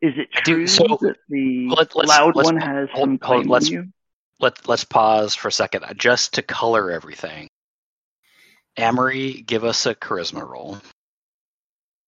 Is 0.02 0.14
it 0.18 0.30
I 0.34 0.42
do- 0.42 0.54
true 0.56 0.68
so, 0.68 0.84
that 1.02 1.18
the 1.30 1.68
let- 1.70 1.96
let's- 1.96 2.10
loud 2.10 2.36
let's- 2.36 2.46
one 2.46 2.58
has 2.58 2.90
hold- 2.92 3.04
some 3.04 3.10
hold- 3.10 3.22
claim 3.22 3.50
let's- 3.50 3.68
on 3.68 3.72
you? 3.74 3.94
Let 4.40 4.68
let's 4.68 4.84
pause 4.84 5.36
for 5.36 5.50
a 5.50 5.52
second, 5.52 5.84
uh, 5.84 5.94
just 5.94 6.34
to 6.34 6.42
color 6.42 6.90
everything. 6.90 7.48
Amory, 8.78 9.42
give 9.44 9.64
us 9.64 9.86
a 9.86 9.94
charisma 9.94 10.48
roll. 10.48 10.80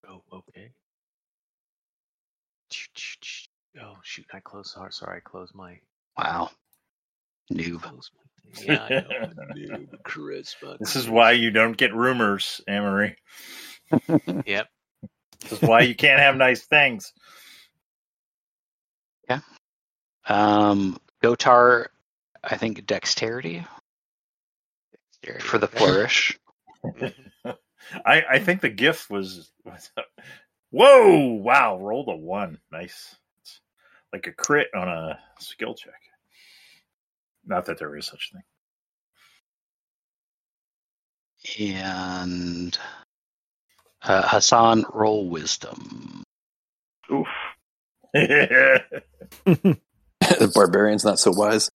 Oh, 0.08 0.24
okay. 0.34 0.72
Oh 3.80 3.97
shoot! 4.04 4.26
I 4.34 4.39
closed. 4.39 4.72
Sorry, 4.72 4.91
sorry. 4.91 5.18
I 5.18 5.20
closed 5.20 5.54
my. 5.54 5.80
Wow, 6.18 6.49
noob. 7.51 7.82
Closed 7.84 8.12
my 8.16 8.54
thing. 8.54 8.68
Yeah, 8.68 8.84
I 8.84 8.89
know. 8.89 9.34
Noob, 9.56 10.01
charisma. 10.04 10.78
This 10.80 10.95
is 10.95 11.08
why 11.08 11.32
you 11.34 11.51
don't 11.51 11.78
get 11.78 11.93
rumors, 11.93 12.62
Amory. 12.68 13.16
Yep. 14.46 14.68
This 15.42 15.62
is 15.62 15.68
why 15.68 15.82
you 15.82 15.94
can't 15.94 16.22
have 16.22 16.38
nice 16.38 16.62
things. 16.62 17.12
Yeah. 19.28 19.42
Um, 20.26 20.98
Gotar, 21.22 21.88
I 22.42 22.56
think 22.56 22.86
dexterity 22.86 23.66
for 25.40 25.58
the 25.58 25.68
flourish. 25.68 26.40
I, 28.06 28.24
I 28.30 28.40
think 28.40 28.62
the 28.62 28.70
gift 28.70 29.10
was, 29.10 29.52
was 29.66 29.92
whoa 30.72 31.34
wow 31.34 31.78
rolled 31.78 32.10
a 32.10 32.16
one 32.16 32.58
nice 32.72 33.16
it's 33.42 33.60
like 34.12 34.26
a 34.28 34.32
crit 34.32 34.68
on 34.76 34.88
a 34.88 35.20
skill 35.40 35.76
check 35.76 35.94
not 37.46 37.66
that 37.66 37.78
there 37.78 37.96
is 37.96 38.08
such 38.08 38.32
a 38.32 38.38
thing 38.38 38.44
And 41.60 42.78
uh, 44.04 44.28
Hassan, 44.28 44.86
roll 44.93 45.30
wisdom. 45.30 46.24
Oof. 47.12 47.28
the 48.14 48.97
barbarian's 50.54 51.06
not 51.06 51.20
so 51.20 51.32
wise. 51.32 51.70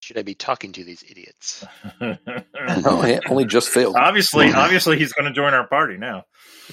Should 0.00 0.18
I 0.18 0.22
be 0.22 0.34
talking 0.34 0.72
to 0.72 0.84
these 0.84 1.04
idiots? 1.08 1.64
Oh, 2.84 3.02
he 3.02 3.18
only 3.28 3.44
just 3.44 3.68
failed. 3.68 3.96
obviously 3.96 4.52
obviously 4.52 4.96
he's 4.96 5.12
going 5.12 5.26
to 5.26 5.32
join 5.32 5.52
our 5.52 5.66
party 5.66 5.96
now 5.96 6.24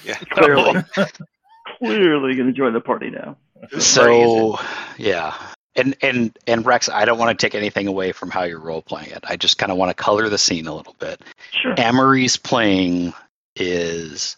Yeah. 0.04 0.14
Clearly. 0.30 0.82
Clearly 1.78 2.34
going 2.36 2.46
to 2.46 2.52
join 2.52 2.72
the 2.72 2.80
party 2.80 3.10
now. 3.10 3.36
So 3.78 4.58
yeah, 4.98 5.34
and 5.74 5.96
and 6.00 6.36
and 6.46 6.64
Rex, 6.64 6.88
I 6.88 7.04
don't 7.04 7.18
want 7.18 7.36
to 7.36 7.44
take 7.44 7.54
anything 7.56 7.86
away 7.88 8.12
from 8.12 8.30
how 8.30 8.44
you're 8.44 8.60
role 8.60 8.82
playing 8.82 9.10
it. 9.10 9.24
I 9.28 9.36
just 9.36 9.58
kind 9.58 9.72
of 9.72 9.78
want 9.78 9.90
to 9.90 9.94
color 10.00 10.28
the 10.28 10.38
scene 10.38 10.66
a 10.66 10.74
little 10.74 10.94
bit. 10.98 11.20
Sure. 11.52 11.74
Amory's 11.76 12.36
playing 12.36 13.12
is, 13.56 14.36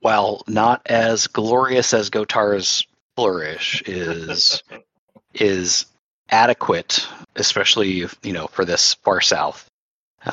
while 0.00 0.42
not 0.46 0.82
as 0.86 1.26
glorious 1.26 1.92
as 1.94 2.10
Gotar's 2.10 2.86
flourish, 3.16 3.82
is 3.86 4.62
is 5.34 5.86
adequate, 6.30 7.06
especially 7.36 8.06
you 8.22 8.32
know 8.32 8.46
for 8.48 8.64
this 8.64 8.94
far 8.94 9.20
south. 9.20 9.68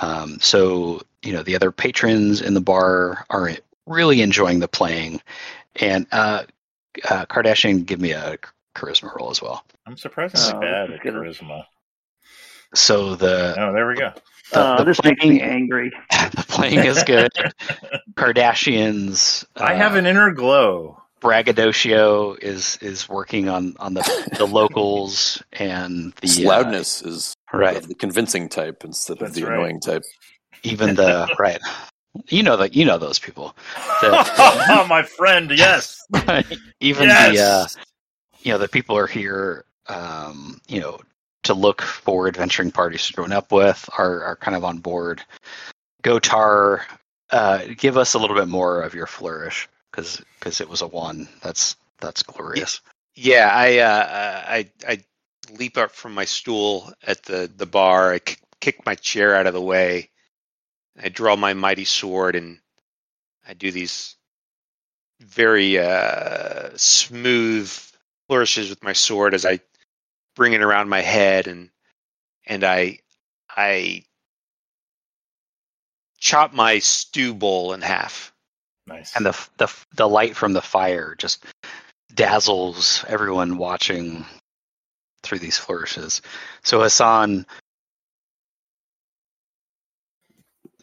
Um, 0.02 0.40
so 0.42 1.02
you 1.24 1.34
know 1.34 1.44
the 1.44 1.56
other 1.56 1.72
patrons 1.72 2.42
in 2.42 2.54
the 2.54 2.62
bar 2.62 3.26
are 3.30 3.52
really 3.86 4.22
enjoying 4.22 4.60
the 4.60 4.68
playing, 4.68 5.22
and 5.76 6.08
uh, 6.12 6.44
uh, 7.10 7.26
Kardashian, 7.26 7.86
give 7.86 8.00
me 8.00 8.12
a 8.12 8.38
charisma 8.76 9.16
roll 9.16 9.30
as 9.32 9.42
well. 9.42 9.64
i'm 9.86 9.96
surprisingly 9.96 10.58
Oh, 10.58 10.60
bad 10.60 10.92
at 10.92 11.02
charisma 11.02 11.64
So 12.74 13.16
the 13.16 13.56
oh 13.58 13.72
there 13.74 13.88
we 13.88 13.96
go 13.96 14.12
the, 14.52 14.60
Uh, 14.60 14.78
the 14.78 14.84
this 14.86 15.04
makes 15.04 15.24
me 15.24 15.40
playing, 15.40 15.42
angry. 15.42 15.92
the 16.12 16.46
playing 16.48 16.80
is 16.80 17.04
good. 17.04 17.32
Kardashians. 18.16 19.46
i 19.58 19.74
have 19.74 19.96
uh, 19.96 19.98
an 20.00 20.06
inner 20.06 20.32
glow 20.32 21.02
braggadocio 21.22 22.34
is 22.36 22.78
is 22.82 23.10
working 23.10 23.50
on 23.50 23.76
on 23.80 23.94
the 23.96 24.30
the 24.38 24.46
locals 24.46 25.42
and 25.54 26.14
the 26.22 26.28
Its 26.28 26.40
uh, 26.40 26.44
loudness 26.44 27.02
is 27.02 27.34
right. 27.52 27.78
of 27.78 27.88
the 27.88 27.96
convincing 27.96 28.48
type 28.50 28.84
instead 28.84 29.22
of 29.22 29.34
the 29.34 29.44
right. 29.44 29.54
annoying 29.54 29.80
type. 29.80 30.04
even 30.64 30.96
the 30.96 31.28
right. 31.40 31.60
You 32.30 32.44
know 32.44 32.56
that 32.58 32.76
you 32.76 32.86
know 32.86 32.98
those 32.98 33.20
people. 33.20 33.56
The, 34.02 34.86
my 34.88 35.04
friend 35.04 35.52
yes 35.52 36.00
even 36.80 37.06
yes 37.10 37.36
the 37.36 37.42
uh, 37.44 37.84
you 38.42 38.52
know 38.52 38.58
the 38.58 38.70
people 38.70 38.96
are 38.98 39.08
here. 39.08 39.66
Um, 39.88 40.62
you 40.68 40.80
know 40.80 41.00
to 41.46 41.54
look 41.54 41.82
for 41.82 42.28
adventuring 42.28 42.72
parties 42.72 43.08
to 43.08 43.14
join 43.14 43.32
up 43.32 43.52
with 43.52 43.90
are 43.98 44.24
are 44.24 44.36
kind 44.36 44.56
of 44.56 44.64
on 44.64 44.80
board. 44.80 45.22
Gotar, 46.04 46.82
uh, 47.32 47.62
give 47.78 47.98
us 47.98 48.14
a 48.14 48.20
little 48.20 48.36
bit 48.36 48.48
more 48.48 48.82
of 48.82 48.94
your 48.94 49.08
flourish 49.08 49.68
because 49.92 50.22
because 50.40 50.62
it 50.62 50.70
was 50.70 50.82
a 50.82 50.88
one. 50.88 51.28
That's 51.42 51.76
that's 52.00 52.24
glorious. 52.24 52.82
Yeah, 53.16 53.50
I 53.52 53.78
uh, 53.80 54.44
I 54.48 54.70
I 54.88 55.04
leap 55.58 55.78
up 55.78 55.92
from 55.92 56.14
my 56.14 56.26
stool 56.26 56.92
at 57.06 57.24
the 57.24 57.50
the 57.56 57.66
bar. 57.66 58.14
I 58.14 58.20
kick, 58.20 58.40
kick 58.60 58.86
my 58.86 58.96
chair 58.96 59.36
out 59.36 59.48
of 59.48 59.54
the 59.54 59.62
way. 59.62 60.10
I 61.02 61.10
draw 61.10 61.36
my 61.36 61.54
mighty 61.54 61.86
sword 61.86 62.36
and 62.36 62.60
I 63.48 63.54
do 63.54 63.72
these 63.72 64.16
very 65.20 65.78
uh, 65.78 66.70
smooth 66.76 67.72
flourishes 68.28 68.70
with 68.70 68.84
my 68.84 68.94
sword 68.94 69.34
as 69.34 69.46
I 69.46 69.60
bring 70.36 70.54
it 70.54 70.62
around 70.62 70.90
my 70.90 71.02
head 71.02 71.48
and 71.48 71.70
and 72.46 72.64
I 72.64 73.00
I 73.50 74.04
chop 76.20 76.54
my 76.54 76.80
stew 76.80 77.34
bowl 77.34 77.74
in 77.74 77.82
half. 77.82 78.34
nice 78.88 79.16
and 79.16 79.26
the 79.26 79.48
the 79.58 79.74
the 79.96 80.08
light 80.08 80.36
from 80.36 80.54
the 80.54 80.62
fire 80.62 81.16
just 81.18 81.46
dazzles 82.14 83.04
everyone 83.08 83.58
watching 83.58 84.26
through 85.24 85.40
these 85.40 85.58
flourishes. 85.58 86.22
So 86.64 86.82
Hassan, 86.82 87.46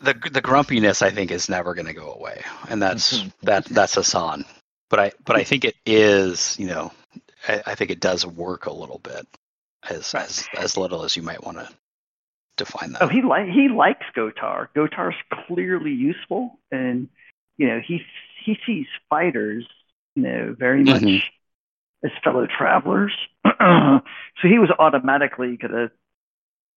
the 0.00 0.14
the 0.30 0.40
grumpiness 0.40 1.02
I 1.02 1.10
think 1.10 1.30
is 1.30 1.48
never 1.48 1.74
going 1.74 1.86
to 1.86 1.94
go 1.94 2.12
away, 2.12 2.42
and 2.68 2.82
that's 2.82 3.18
mm-hmm. 3.18 3.28
that 3.42 3.64
that's 3.66 3.94
Hassan. 3.94 4.44
But 4.90 5.00
I 5.00 5.12
but 5.24 5.36
I 5.36 5.44
think 5.44 5.64
it 5.64 5.76
is 5.86 6.58
you 6.58 6.66
know 6.66 6.92
I, 7.48 7.62
I 7.66 7.74
think 7.74 7.90
it 7.90 8.00
does 8.00 8.26
work 8.26 8.66
a 8.66 8.72
little 8.72 8.98
bit 8.98 9.26
as 9.88 10.14
as 10.14 10.48
as 10.56 10.76
little 10.76 11.04
as 11.04 11.16
you 11.16 11.22
might 11.22 11.42
want 11.44 11.58
to 11.58 11.68
define 12.56 12.92
that. 12.92 13.02
Oh, 13.02 13.08
he 13.08 13.22
like 13.22 13.48
he 13.48 13.68
likes 13.68 14.06
Gotar. 14.16 14.68
Gotar's 14.74 15.16
clearly 15.46 15.92
useful, 15.92 16.58
and 16.70 17.08
you 17.56 17.66
know 17.68 17.80
he 17.80 18.02
he 18.44 18.58
sees 18.66 18.86
fighters, 19.08 19.66
you 20.14 20.22
know, 20.22 20.54
very 20.58 20.82
much 20.84 21.02
Mhm. 21.02 21.22
as 22.04 22.10
fellow 22.24 22.46
travelers. 22.46 23.12
so 23.44 24.00
he 24.42 24.58
was 24.58 24.70
automatically 24.78 25.56
gonna, 25.56 25.90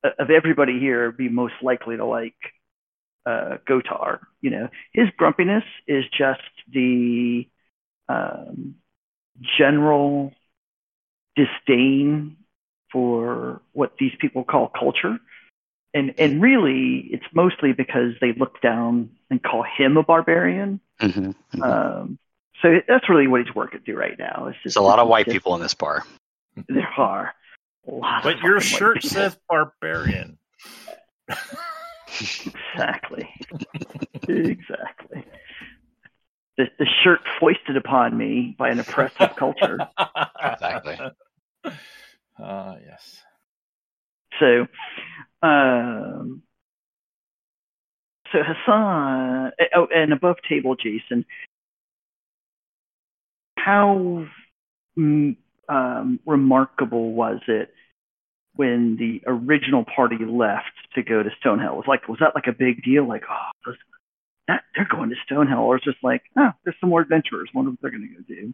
of 0.04 0.30
everybody 0.30 0.80
here, 0.80 1.12
be 1.12 1.30
most 1.30 1.56
likely 1.62 1.98
to 1.98 2.06
like 2.06 2.36
uh, 3.26 3.58
Gotar. 3.68 4.20
You 4.42 4.52
know, 4.52 4.70
his 4.94 5.10
grumpiness 5.18 5.64
is 5.88 6.06
just 6.16 6.42
the 6.72 7.48
um, 8.08 8.76
general 9.58 10.34
disdain 11.36 12.38
for 12.96 13.62
what 13.74 13.92
these 14.00 14.14
people 14.22 14.46
call 14.46 14.70
culture. 14.70 15.20
And, 15.94 16.14
and 16.18 16.42
really, 16.42 17.10
it's 17.12 17.26
mostly 17.34 17.74
because 17.74 18.14
they 18.22 18.32
look 18.32 18.62
down 18.62 19.10
and 19.30 19.44
call 19.44 19.64
him 19.78 19.98
a 19.98 20.04
barbarian. 20.04 20.80
Mhm, 21.02 21.36
mhm. 21.54 21.62
Um, 21.62 22.18
so 22.62 22.80
that's 22.88 23.10
really 23.10 23.28
what 23.28 23.46
he's 23.46 23.54
working 23.54 23.82
through 23.82 23.98
right 23.98 24.18
now. 24.18 24.46
It's 24.48 24.56
just 24.64 24.76
There's 24.76 24.76
a 24.78 24.82
lot 24.82 25.00
of 25.00 25.10
white 25.10 25.26
just- 25.26 25.34
people 25.34 25.56
in 25.56 25.62
this 25.62 25.74
bar. 25.74 26.06
There 26.70 26.88
are 26.98 27.34
but 28.24 28.40
your 28.40 28.62
shirt 28.62 29.04
says 29.04 29.38
barbarian 29.50 30.38
exactly, 32.74 33.30
exactly. 34.28 35.26
The, 36.58 36.70
the 36.80 36.86
shirt 37.04 37.20
foisted 37.40 37.76
upon 37.76 38.18
me 38.18 38.56
by 38.58 38.70
an 38.70 38.80
oppressive 38.80 39.36
culture. 39.36 39.78
Exactly. 40.42 40.98
Ah, 42.40 42.76
yes. 42.86 43.22
So, 44.40 44.68
um, 45.42 46.42
so 48.32 48.40
Hassan, 48.44 49.52
oh, 49.76 49.88
and 49.94 50.12
above 50.12 50.38
table, 50.50 50.76
Jason, 50.76 51.26
how 53.58 54.26
mm, 54.98 55.38
um, 55.70 56.20
remarkable 56.26 57.14
was 57.14 57.40
it 57.48 57.74
when 58.56 58.98
the 58.98 59.22
original 59.26 59.86
party 59.86 60.18
left 60.26 60.66
to 60.96 61.04
go 61.04 61.24
to 61.24 61.30
Stonehell? 61.44 61.76
Was 61.76 61.86
like, 61.88 62.08
was 62.08 62.20
that 62.20 62.36
like 62.36 62.48
a 62.48 62.54
big 62.54 62.84
deal? 62.84 63.08
Like, 63.08 63.24
oh, 63.30 63.50
those- 63.66 63.78
that, 64.48 64.64
they're 64.76 64.88
going 64.90 65.10
to 65.10 65.16
Stonehell, 65.34 65.62
or 65.62 65.78
it's 65.78 65.86
just 65.86 66.04
like, 66.04 66.22
oh, 66.38 66.52
there's 66.64 66.76
some 66.80 66.90
more 66.90 67.02
adventurers. 67.02 67.50
Wonder 67.56 67.72
what 67.72 67.80
they're 67.82 67.90
going 67.90 68.08
to 68.08 68.16
go 68.16 68.22
do. 68.28 68.54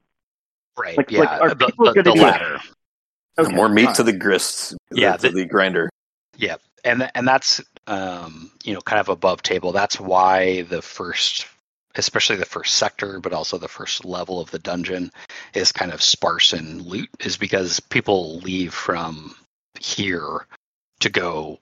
Right. 0.77 0.97
Like- 0.97 1.11
yeah. 1.11 1.19
like, 1.19 1.41
are 1.41 1.49
the, 1.49 1.65
people 1.65 1.86
the, 1.86 1.93
gonna 1.93 2.03
the 2.03 2.13
be- 2.13 2.21
latter. 2.21 2.59
Okay, 3.38 3.53
More 3.55 3.69
meat 3.69 3.86
fine. 3.86 3.95
to 3.95 4.03
the 4.03 4.13
grist. 4.13 4.75
Yeah, 4.91 5.15
to 5.17 5.29
the- 5.29 5.32
the 5.41 5.45
grinder. 5.45 5.89
Yeah, 6.38 6.55
and 6.84 7.09
and 7.15 7.27
that's 7.27 7.61
um, 7.88 8.51
you 8.63 8.73
know 8.73 8.82
kind 8.82 8.99
of 8.99 9.09
above 9.09 9.41
table. 9.43 9.71
That's 9.71 9.99
why 9.99 10.63
the 10.63 10.82
first, 10.82 11.45
especially 11.95 12.36
the 12.38 12.45
first 12.45 12.75
sector, 12.75 13.19
but 13.19 13.34
also 13.34 13.57
the 13.57 13.67
first 13.67 14.05
level 14.05 14.39
of 14.39 14.51
the 14.51 14.59
dungeon, 14.59 15.11
is 15.53 15.71
kind 15.71 15.91
of 15.91 16.01
sparse 16.01 16.53
in 16.53 16.84
loot, 16.84 17.09
is 17.19 17.38
because 17.38 17.79
people 17.79 18.38
leave 18.39 18.73
from 18.73 19.36
here 19.79 20.45
to 20.99 21.09
go 21.09 21.59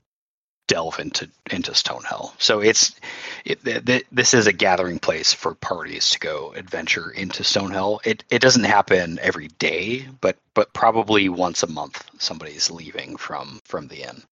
delve 0.70 1.00
into 1.00 1.30
into 1.52 1.72
Stonehell. 1.72 2.32
So 2.38 2.62
it's 2.62 2.96
it, 3.44 3.64
th- 3.66 4.06
this 4.12 4.34
is 4.34 4.48
a 4.48 4.54
gathering 4.54 5.00
place 5.00 5.34
for 5.34 5.56
parties 5.56 6.12
to 6.12 6.20
go 6.20 6.54
adventure 6.54 7.12
into 7.12 7.44
Stonehell. 7.44 8.00
It 8.06 8.24
it 8.30 8.42
doesn't 8.42 8.64
happen 8.64 9.20
every 9.22 9.50
day, 9.60 10.08
but 10.22 10.38
but 10.54 10.72
probably 10.74 11.28
once 11.28 11.64
a 11.64 11.68
month 11.68 12.06
somebody's 12.20 12.72
leaving 12.72 13.18
from 13.18 13.60
from 13.66 13.90
the 13.90 14.04
inn. 14.04 14.24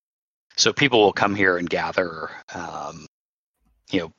So 0.56 0.72
people 0.72 1.00
will 1.00 1.12
come 1.12 1.34
here 1.34 1.56
and 1.56 1.68
gather. 1.68 2.30
Um, 2.54 3.06
you 3.90 4.00
know, 4.00 4.12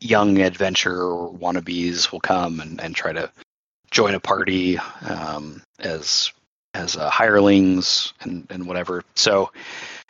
young 0.00 0.38
adventure 0.40 1.04
wannabes 1.04 2.12
will 2.12 2.20
come 2.20 2.60
and, 2.60 2.80
and 2.80 2.94
try 2.94 3.12
to 3.12 3.30
join 3.90 4.14
a 4.14 4.20
party 4.20 4.78
um, 5.08 5.62
as 5.78 6.32
as 6.74 6.96
uh, 6.96 7.10
hirelings 7.10 8.12
and, 8.22 8.46
and 8.50 8.66
whatever. 8.66 9.04
So 9.14 9.52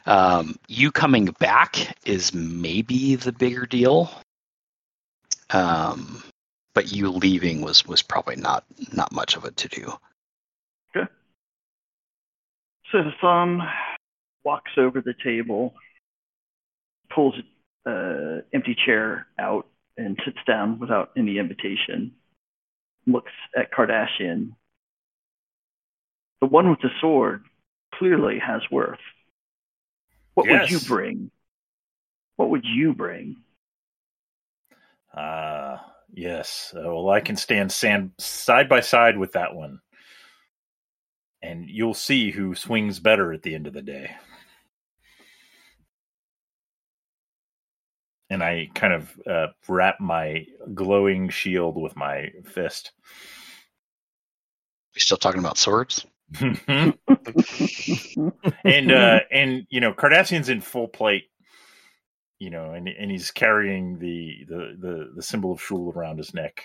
um, 0.07 0.57
you 0.68 0.90
coming 0.90 1.26
back 1.38 1.96
is 2.05 2.34
maybe 2.34 3.16
the 3.16 3.32
bigger 3.32 3.66
deal. 3.66 4.11
Um, 5.50 6.22
but 6.74 6.92
you 6.92 7.11
leaving 7.11 7.61
was 7.61 7.86
was 7.86 8.03
probably 8.03 8.36
not 8.36 8.64
not 8.92 9.12
much 9.12 9.36
of 9.36 9.44
a 9.44 9.50
to 9.50 9.68
do. 9.68 9.92
Okay. 10.96 11.09
So 12.90 13.03
Hassan 13.03 13.61
walks 14.44 14.72
over 14.76 15.00
the 15.00 15.14
table, 15.22 15.74
pulls 17.14 17.34
an 17.84 18.42
empty 18.55 18.74
chair 18.86 19.26
out, 19.38 19.66
and 19.96 20.18
sits 20.24 20.38
down 20.46 20.78
without 20.78 21.11
any 21.16 21.38
invitation. 21.38 22.12
Looks 23.07 23.32
at 23.57 23.72
Kardashian. 23.72 24.53
The 26.40 26.46
one 26.46 26.70
with 26.70 26.80
the 26.80 26.90
sword 27.00 27.44
clearly 27.94 28.38
has 28.38 28.62
worth. 28.70 28.98
What 30.34 30.48
would 30.48 30.70
you 30.70 30.80
bring? 30.80 31.30
What 32.36 32.50
would 32.50 32.64
you 32.64 32.94
bring? 32.94 33.36
Uh, 35.14 35.76
yes. 36.12 36.74
Uh, 36.76 36.82
well, 36.84 37.10
I 37.10 37.20
can 37.20 37.36
stand 37.36 37.70
sand, 37.70 38.12
side 38.18 38.68
by 38.68 38.80
side 38.80 39.18
with 39.18 39.32
that 39.32 39.54
one. 39.54 39.80
And 41.42 41.68
you'll 41.68 41.94
see 41.94 42.30
who 42.30 42.54
swings 42.54 43.00
better 43.00 43.32
at 43.32 43.42
the 43.42 43.54
end 43.54 43.66
of 43.66 43.72
the 43.72 43.82
day. 43.82 44.14
And 48.30 48.42
I 48.42 48.70
kind 48.74 48.94
of 48.94 49.20
uh, 49.26 49.46
wrap 49.68 50.00
my 50.00 50.46
glowing 50.72 51.28
shield 51.28 51.76
with 51.76 51.96
my 51.96 52.30
fist. 52.44 52.92
We 54.94 55.00
still 55.00 55.18
talking 55.18 55.40
about 55.40 55.58
swords? 55.58 56.06
And 58.64 58.92
uh 58.92 59.20
and 59.30 59.66
you 59.70 59.80
know 59.80 59.92
Kardashian's 59.92 60.48
in 60.48 60.60
full 60.60 60.88
plate 60.88 61.24
you 62.38 62.50
know 62.50 62.72
and 62.72 62.88
and 62.88 63.10
he's 63.10 63.30
carrying 63.30 63.98
the 63.98 64.44
the 64.48 64.76
the, 64.78 65.12
the 65.16 65.22
symbol 65.22 65.52
of 65.52 65.62
Shul 65.62 65.92
around 65.94 66.18
his 66.18 66.34
neck. 66.34 66.64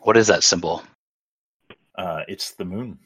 What 0.00 0.16
is 0.16 0.26
that 0.28 0.44
symbol? 0.44 0.82
uh 1.96 2.22
it's 2.28 2.52
the 2.52 2.64
moon. 2.64 2.98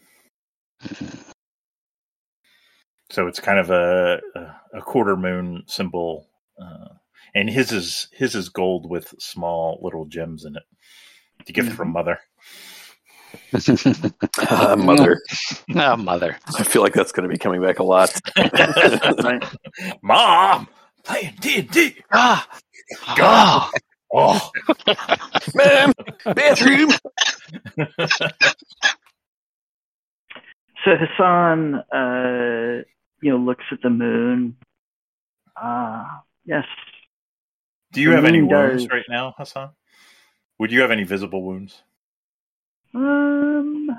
So 3.10 3.26
it's 3.26 3.40
kind 3.40 3.58
of 3.58 3.70
a 3.70 4.20
a, 4.34 4.78
a 4.78 4.82
quarter 4.82 5.16
moon 5.16 5.64
symbol 5.66 6.26
uh 6.60 6.88
and 7.34 7.48
his 7.50 7.72
is 7.72 8.08
his 8.12 8.34
is 8.34 8.48
gold 8.48 8.88
with 8.88 9.14
small 9.18 9.78
little 9.82 10.06
gems 10.06 10.44
in 10.44 10.56
it 10.56 10.62
to 11.46 11.52
gift 11.52 11.72
from 11.72 11.92
mother 11.92 12.18
Ah, 14.50 14.76
mother. 14.76 15.20
oh, 15.74 15.96
mother. 15.96 16.38
I 16.58 16.62
feel 16.64 16.82
like 16.82 16.92
that's 16.94 17.12
going 17.12 17.28
to 17.28 17.32
be 17.32 17.38
coming 17.38 17.60
back 17.62 17.78
a 17.78 17.82
lot. 17.82 18.18
Mom 20.02 20.68
playing 21.04 21.34
d&d 21.40 21.96
Ah, 22.12 22.46
God. 23.16 23.70
oh 24.12 24.50
Ma'am, 25.54 25.92
bathroom. 26.24 26.90
So 30.84 30.92
Hassan, 30.96 31.74
uh, 31.92 32.82
you 33.20 33.30
know, 33.30 33.36
looks 33.38 33.64
at 33.72 33.82
the 33.82 33.90
moon. 33.90 34.56
Ah, 35.56 36.22
yes. 36.44 36.64
Do 37.92 38.00
you 38.00 38.10
The 38.10 38.16
have 38.16 38.24
any 38.24 38.42
wounds 38.42 38.84
does. 38.84 38.90
right 38.90 39.04
now, 39.08 39.34
Hassan? 39.36 39.70
Would 40.58 40.70
you 40.72 40.80
have 40.82 40.90
any 40.90 41.04
visible 41.04 41.42
wounds? 41.42 41.82
Um, 42.94 43.90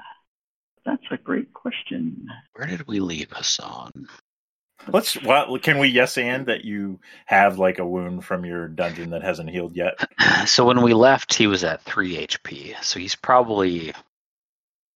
that's 0.85 1.03
a 1.11 1.17
great 1.17 1.53
question. 1.53 2.27
Where 2.53 2.67
did 2.67 2.87
we 2.87 2.99
leave 2.99 3.31
Hassan? 3.31 4.07
Let's. 4.87 5.21
Well, 5.23 5.57
can 5.59 5.77
we 5.77 5.89
yes 5.89 6.17
and 6.17 6.45
that 6.45 6.63
you 6.63 6.99
have 7.25 7.59
like 7.59 7.79
a 7.79 7.85
wound 7.85 8.23
from 8.25 8.45
your 8.45 8.67
dungeon 8.67 9.09
that 9.11 9.21
hasn't 9.21 9.49
healed 9.49 9.75
yet? 9.75 9.99
So 10.45 10.65
when 10.65 10.81
we 10.81 10.93
left, 10.93 11.33
he 11.33 11.47
was 11.47 11.65
at 11.65 11.83
three 11.83 12.15
HP. 12.15 12.81
So 12.81 12.97
he's 12.97 13.13
probably 13.13 13.93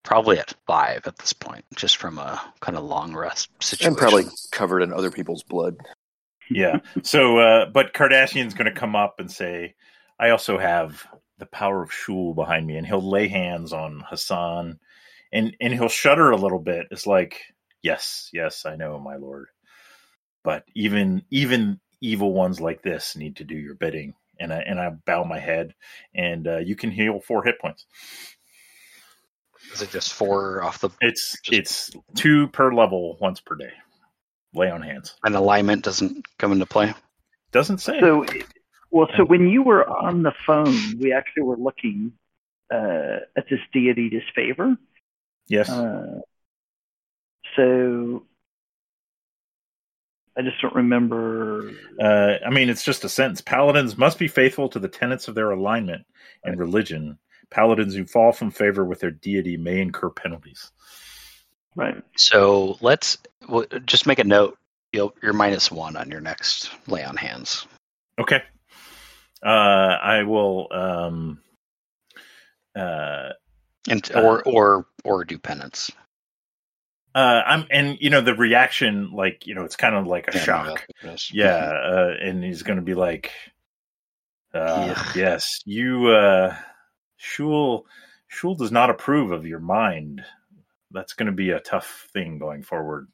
probably 0.03 0.39
at 0.39 0.53
five 0.65 1.05
at 1.05 1.17
this 1.17 1.33
point, 1.33 1.65
just 1.75 1.97
from 1.97 2.17
a 2.17 2.41
kind 2.61 2.77
of 2.77 2.83
long 2.85 3.13
rest 3.13 3.49
situation. 3.61 3.89
And 3.89 3.97
probably 3.97 4.25
covered 4.51 4.81
in 4.83 4.93
other 4.93 5.11
people's 5.11 5.43
blood. 5.43 5.77
Yeah. 6.49 6.79
So, 7.03 7.37
uh, 7.37 7.65
but 7.67 7.93
Kardashian's 7.93 8.53
going 8.53 8.73
to 8.73 8.79
come 8.79 8.95
up 8.95 9.19
and 9.19 9.29
say, 9.29 9.75
"I 10.19 10.29
also 10.29 10.57
have 10.57 11.05
the 11.39 11.45
power 11.47 11.81
of 11.83 11.91
Shul 11.93 12.33
behind 12.33 12.67
me," 12.67 12.77
and 12.77 12.85
he'll 12.87 13.07
lay 13.07 13.27
hands 13.27 13.73
on 13.73 14.03
Hassan, 14.07 14.79
and 15.31 15.55
and 15.59 15.73
he'll 15.73 15.89
shudder 15.89 16.31
a 16.31 16.37
little 16.37 16.59
bit. 16.59 16.87
It's 16.91 17.07
like, 17.07 17.41
"Yes, 17.81 18.29
yes, 18.33 18.65
I 18.65 18.75
know, 18.75 18.99
my 18.99 19.15
lord." 19.15 19.47
But 20.43 20.65
even 20.75 21.23
even 21.31 21.79
evil 22.01 22.33
ones 22.33 22.59
like 22.59 22.81
this 22.81 23.15
need 23.15 23.37
to 23.37 23.43
do 23.45 23.55
your 23.55 23.75
bidding, 23.75 24.13
and 24.39 24.53
I 24.53 24.59
and 24.59 24.79
I 24.79 24.89
bow 24.89 25.23
my 25.23 25.39
head, 25.39 25.73
and 26.13 26.47
uh, 26.47 26.57
you 26.57 26.75
can 26.75 26.91
heal 26.91 27.19
four 27.21 27.43
hit 27.43 27.59
points. 27.59 27.85
Is 29.73 29.81
it 29.81 29.89
just 29.89 30.13
four 30.13 30.61
off 30.61 30.79
the 30.79 30.89
It's 31.01 31.37
it's 31.49 31.91
two 32.15 32.47
per 32.49 32.73
level, 32.73 33.17
once 33.19 33.39
per 33.39 33.55
day. 33.55 33.71
Lay 34.53 34.69
on 34.69 34.81
hands. 34.83 35.15
and 35.23 35.35
alignment 35.35 35.83
doesn't 35.83 36.27
come 36.37 36.51
into 36.51 36.65
play? 36.67 36.93
Doesn't 37.51 37.79
say. 37.79 37.99
So, 37.99 38.23
well, 38.93 39.07
so 39.17 39.25
when 39.25 39.47
you 39.47 39.63
were 39.63 39.89
on 39.89 40.21
the 40.21 40.33
phone, 40.45 40.99
we 40.99 41.13
actually 41.13 41.43
were 41.43 41.57
looking 41.57 42.13
uh, 42.71 43.17
at 43.35 43.49
this 43.49 43.59
deity 43.73 44.07
disfavor. 44.07 44.77
yes. 45.47 45.67
Uh, 45.67 46.19
so 47.55 48.23
I 50.37 50.43
just 50.43 50.61
don't 50.61 50.75
remember. 50.75 51.71
Uh, 51.99 52.35
I 52.45 52.51
mean, 52.51 52.69
it's 52.69 52.83
just 52.83 53.03
a 53.03 53.09
sentence. 53.09 53.41
Paladins 53.41 53.97
must 53.97 54.19
be 54.19 54.27
faithful 54.27 54.69
to 54.69 54.77
the 54.77 54.87
tenets 54.87 55.27
of 55.27 55.33
their 55.33 55.49
alignment 55.49 56.05
and 56.43 56.59
religion. 56.59 57.17
Paladins 57.49 57.95
who 57.95 58.05
fall 58.05 58.31
from 58.31 58.51
favor 58.51 58.85
with 58.85 58.99
their 58.99 59.11
deity 59.11 59.57
may 59.57 59.81
incur 59.81 60.11
penalties. 60.11 60.71
Right. 61.75 61.95
So 62.15 62.77
let's 62.79 63.17
w- 63.41 63.67
just 63.87 64.05
make 64.05 64.19
a 64.19 64.23
note. 64.23 64.57
You'll, 64.91 65.15
you're 65.23 65.33
minus 65.33 65.71
one 65.71 65.97
on 65.97 66.11
your 66.11 66.21
next 66.21 66.69
lay 66.87 67.03
on 67.03 67.15
hands. 67.15 67.65
Okay. 68.19 68.43
Uh, 69.43 69.97
I 70.01 70.23
will. 70.23 70.67
Um, 70.71 71.41
uh, 72.75 73.29
And 73.89 74.09
Uh, 74.13 74.21
or 74.21 74.43
or 74.43 74.87
or 75.03 75.25
do 75.25 75.37
penance. 75.37 75.91
uh, 77.15 77.43
I'm, 77.45 77.67
and 77.69 77.97
you 77.99 78.09
know, 78.09 78.21
the 78.21 78.33
reaction, 78.33 79.11
like 79.11 79.45
you 79.45 79.53
know, 79.53 79.65
it's 79.65 79.75
kind 79.75 79.95
of 79.95 80.07
like 80.07 80.27
a 80.29 80.35
Yeah, 80.35 80.45
shock. 80.45 80.65
no, 80.67 80.73
it 80.73 81.13
is. 81.13 81.29
Yeah, 81.33 81.57
uh, 81.57 82.13
and 82.21 82.43
he's 82.43 82.63
going 82.63 82.77
to 82.77 82.85
be 82.85 82.95
like, 82.95 83.31
uh, 84.53 84.85
Yeah. 84.87 85.13
"Yes, 85.15 85.47
you, 85.65 86.07
uh, 86.07 86.55
Shul, 87.17 87.85
Shul 88.29 88.55
does 88.55 88.71
not 88.71 88.89
approve 88.89 89.31
of 89.31 89.45
your 89.45 89.59
mind. 89.59 90.23
That's 90.91 91.13
going 91.13 91.27
to 91.27 91.31
be 91.33 91.49
a 91.51 91.59
tough 91.59 92.07
thing 92.13 92.39
going 92.39 92.63
forward." 92.63 93.09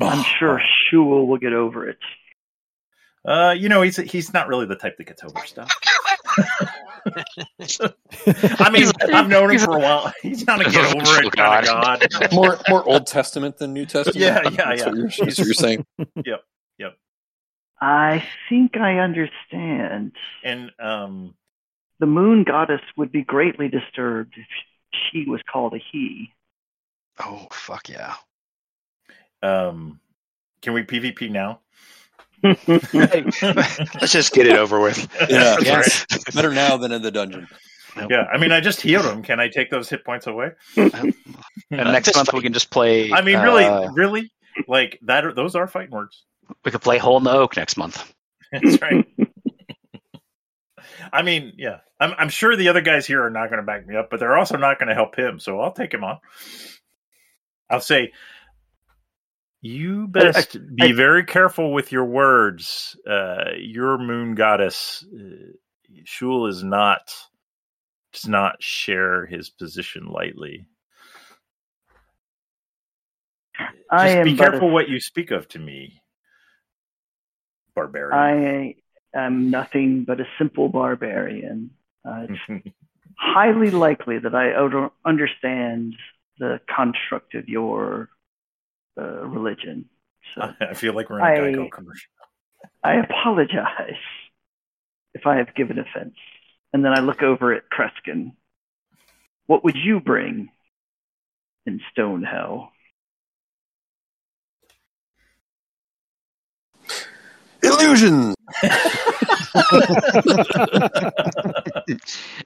I'm 0.00 0.24
sure 0.38 0.60
Shul 0.90 1.26
will 1.26 1.38
get 1.38 1.52
over 1.52 1.88
it. 1.88 1.98
Uh, 3.26 3.54
you 3.58 3.68
know, 3.68 3.82
he's 3.82 3.96
he's 3.96 4.32
not 4.32 4.48
really 4.48 4.66
the 4.66 4.76
type 4.76 4.96
that 4.98 5.04
gets 5.06 5.24
over 5.24 5.44
stuff. 5.46 5.70
I 8.60 8.70
mean, 8.70 8.90
I've 9.12 9.28
known 9.28 9.50
him 9.50 9.58
for 9.58 9.76
a 9.76 9.80
while. 9.80 10.12
He's 10.22 10.46
not 10.46 10.60
a 10.60 10.70
get 10.70 10.84
over 10.94 11.22
it 11.24 11.32
kind 11.32 11.66
of 11.66 11.82
god. 11.82 12.06
More 12.32 12.58
more 12.68 12.86
Old 12.88 13.06
Testament 13.06 13.58
than 13.58 13.72
New 13.72 13.86
Testament. 13.86 14.18
Yeah, 14.18 14.42
yeah, 14.44 14.50
That's 14.50 14.80
yeah. 14.80 14.88
What 14.88 14.96
you're, 14.96 15.08
that's 15.08 15.38
what 15.38 15.46
you're 15.46 15.54
saying. 15.54 15.86
Yep, 15.98 16.44
yep. 16.78 16.96
I 17.80 18.24
think 18.48 18.76
I 18.76 18.98
understand. 18.98 20.12
And 20.42 20.72
um, 20.80 21.34
The 22.00 22.06
moon 22.06 22.44
goddess 22.44 22.82
would 22.96 23.12
be 23.12 23.22
greatly 23.22 23.68
disturbed 23.68 24.34
if 24.36 24.46
she 25.12 25.24
was 25.28 25.40
called 25.50 25.74
a 25.74 25.78
he. 25.92 26.32
Oh 27.18 27.46
fuck 27.52 27.88
yeah! 27.88 28.14
um, 29.42 30.00
can 30.62 30.72
we 30.74 30.82
PvP 30.82 31.30
now? 31.30 31.60
Let's 32.68 34.12
just 34.12 34.32
get 34.32 34.46
it 34.46 34.56
over 34.56 34.80
with. 34.80 35.08
Yeah. 35.28 35.56
Yes. 35.60 36.06
Better 36.34 36.52
now 36.52 36.76
than 36.76 36.92
in 36.92 37.02
the 37.02 37.10
dungeon. 37.10 37.48
Yeah, 38.10 38.24
I 38.30 38.36
mean, 38.36 38.52
I 38.52 38.60
just 38.60 38.82
healed 38.82 39.06
him. 39.06 39.22
Can 39.22 39.40
I 39.40 39.48
take 39.48 39.70
those 39.70 39.88
hit 39.88 40.04
points 40.04 40.26
away? 40.26 40.50
And 40.76 41.14
next 41.70 42.14
month 42.14 42.32
we 42.32 42.42
can 42.42 42.52
just 42.52 42.70
play. 42.70 43.10
I 43.10 43.22
mean, 43.22 43.38
really, 43.38 43.64
uh, 43.64 43.90
really, 43.92 44.30
like 44.68 44.98
that. 45.02 45.24
Are, 45.24 45.32
those 45.32 45.54
are 45.54 45.66
fighting 45.66 45.92
words. 45.92 46.24
we 46.64 46.70
could 46.70 46.82
play 46.82 46.98
Hole 46.98 47.16
in 47.16 47.24
the 47.24 47.32
Oak 47.32 47.56
next 47.56 47.76
month. 47.76 48.12
That's 48.52 48.80
right. 48.82 49.06
I 51.12 51.22
mean, 51.22 51.54
yeah, 51.56 51.78
I'm, 51.98 52.14
I'm 52.18 52.28
sure 52.28 52.56
the 52.56 52.68
other 52.68 52.80
guys 52.80 53.06
here 53.06 53.24
are 53.24 53.30
not 53.30 53.48
going 53.48 53.60
to 53.60 53.66
back 53.66 53.86
me 53.86 53.96
up, 53.96 54.10
but 54.10 54.20
they're 54.20 54.36
also 54.36 54.56
not 54.56 54.78
going 54.78 54.88
to 54.88 54.94
help 54.94 55.16
him. 55.16 55.38
So 55.40 55.60
I'll 55.60 55.72
take 55.72 55.92
him 55.92 56.04
on. 56.04 56.18
I'll 57.70 57.80
say, 57.80 58.12
you 59.66 60.06
best 60.08 60.56
be 60.76 60.90
I- 60.90 60.92
very 60.92 61.24
careful 61.24 61.72
with 61.72 61.92
your 61.92 62.04
words. 62.04 62.96
Uh, 63.08 63.50
your 63.58 63.98
moon 63.98 64.34
goddess, 64.34 65.04
uh, 65.14 65.52
Shul, 66.04 66.46
is 66.46 66.62
not 66.62 67.12
does 68.12 68.28
not 68.28 68.62
share 68.62 69.26
his 69.26 69.50
position 69.50 70.06
lightly. 70.06 70.66
I 73.90 74.06
Just 74.08 74.16
am 74.16 74.24
be 74.24 74.34
but 74.36 74.48
a- 74.48 74.50
careful 74.50 74.70
what 74.70 74.88
you 74.88 75.00
speak 75.00 75.30
of 75.30 75.48
to 75.48 75.58
me. 75.58 76.00
barbarian. 77.74 78.18
I 78.18 78.74
am 79.18 79.50
nothing 79.50 80.04
but 80.04 80.18
a 80.20 80.26
simple 80.38 80.68
barbarian. 80.70 81.70
Uh, 82.04 82.26
it's 82.30 82.66
highly 83.18 83.70
likely 83.70 84.18
that 84.18 84.34
I 84.34 84.52
don't 84.52 84.92
understand 85.04 85.94
the 86.38 86.60
construct 86.74 87.34
of 87.34 87.48
your 87.48 88.08
uh, 88.98 89.26
religion. 89.26 89.86
So 90.34 90.42
I 90.60 90.74
feel 90.74 90.94
like 90.94 91.10
we're 91.10 91.18
in 91.20 91.24
a 91.24 91.28
I- 91.28 91.52
Geico 91.52 91.70
commercial. 91.70 92.10
I 92.82 92.94
apologize 92.96 94.00
if 95.14 95.26
I 95.26 95.36
have 95.36 95.54
given 95.54 95.78
offense. 95.78 96.14
And 96.72 96.84
then 96.84 96.92
I 96.92 97.00
look 97.00 97.22
over 97.22 97.52
at 97.54 97.64
Kreskin. 97.70 98.32
What 99.46 99.64
would 99.64 99.76
you 99.76 100.00
bring 100.00 100.50
in 101.64 101.80
Stonehell? 101.96 102.68
Illusion. 107.62 108.34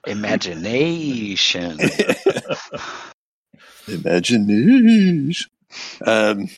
Imagination. 0.07 1.79
Imagination. 3.89 5.51
Um, 6.05 6.49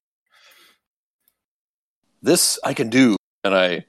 this 2.23 2.59
I 2.65 2.75
can 2.75 2.89
do, 2.91 3.17
and 3.45 3.55
I 3.55 3.85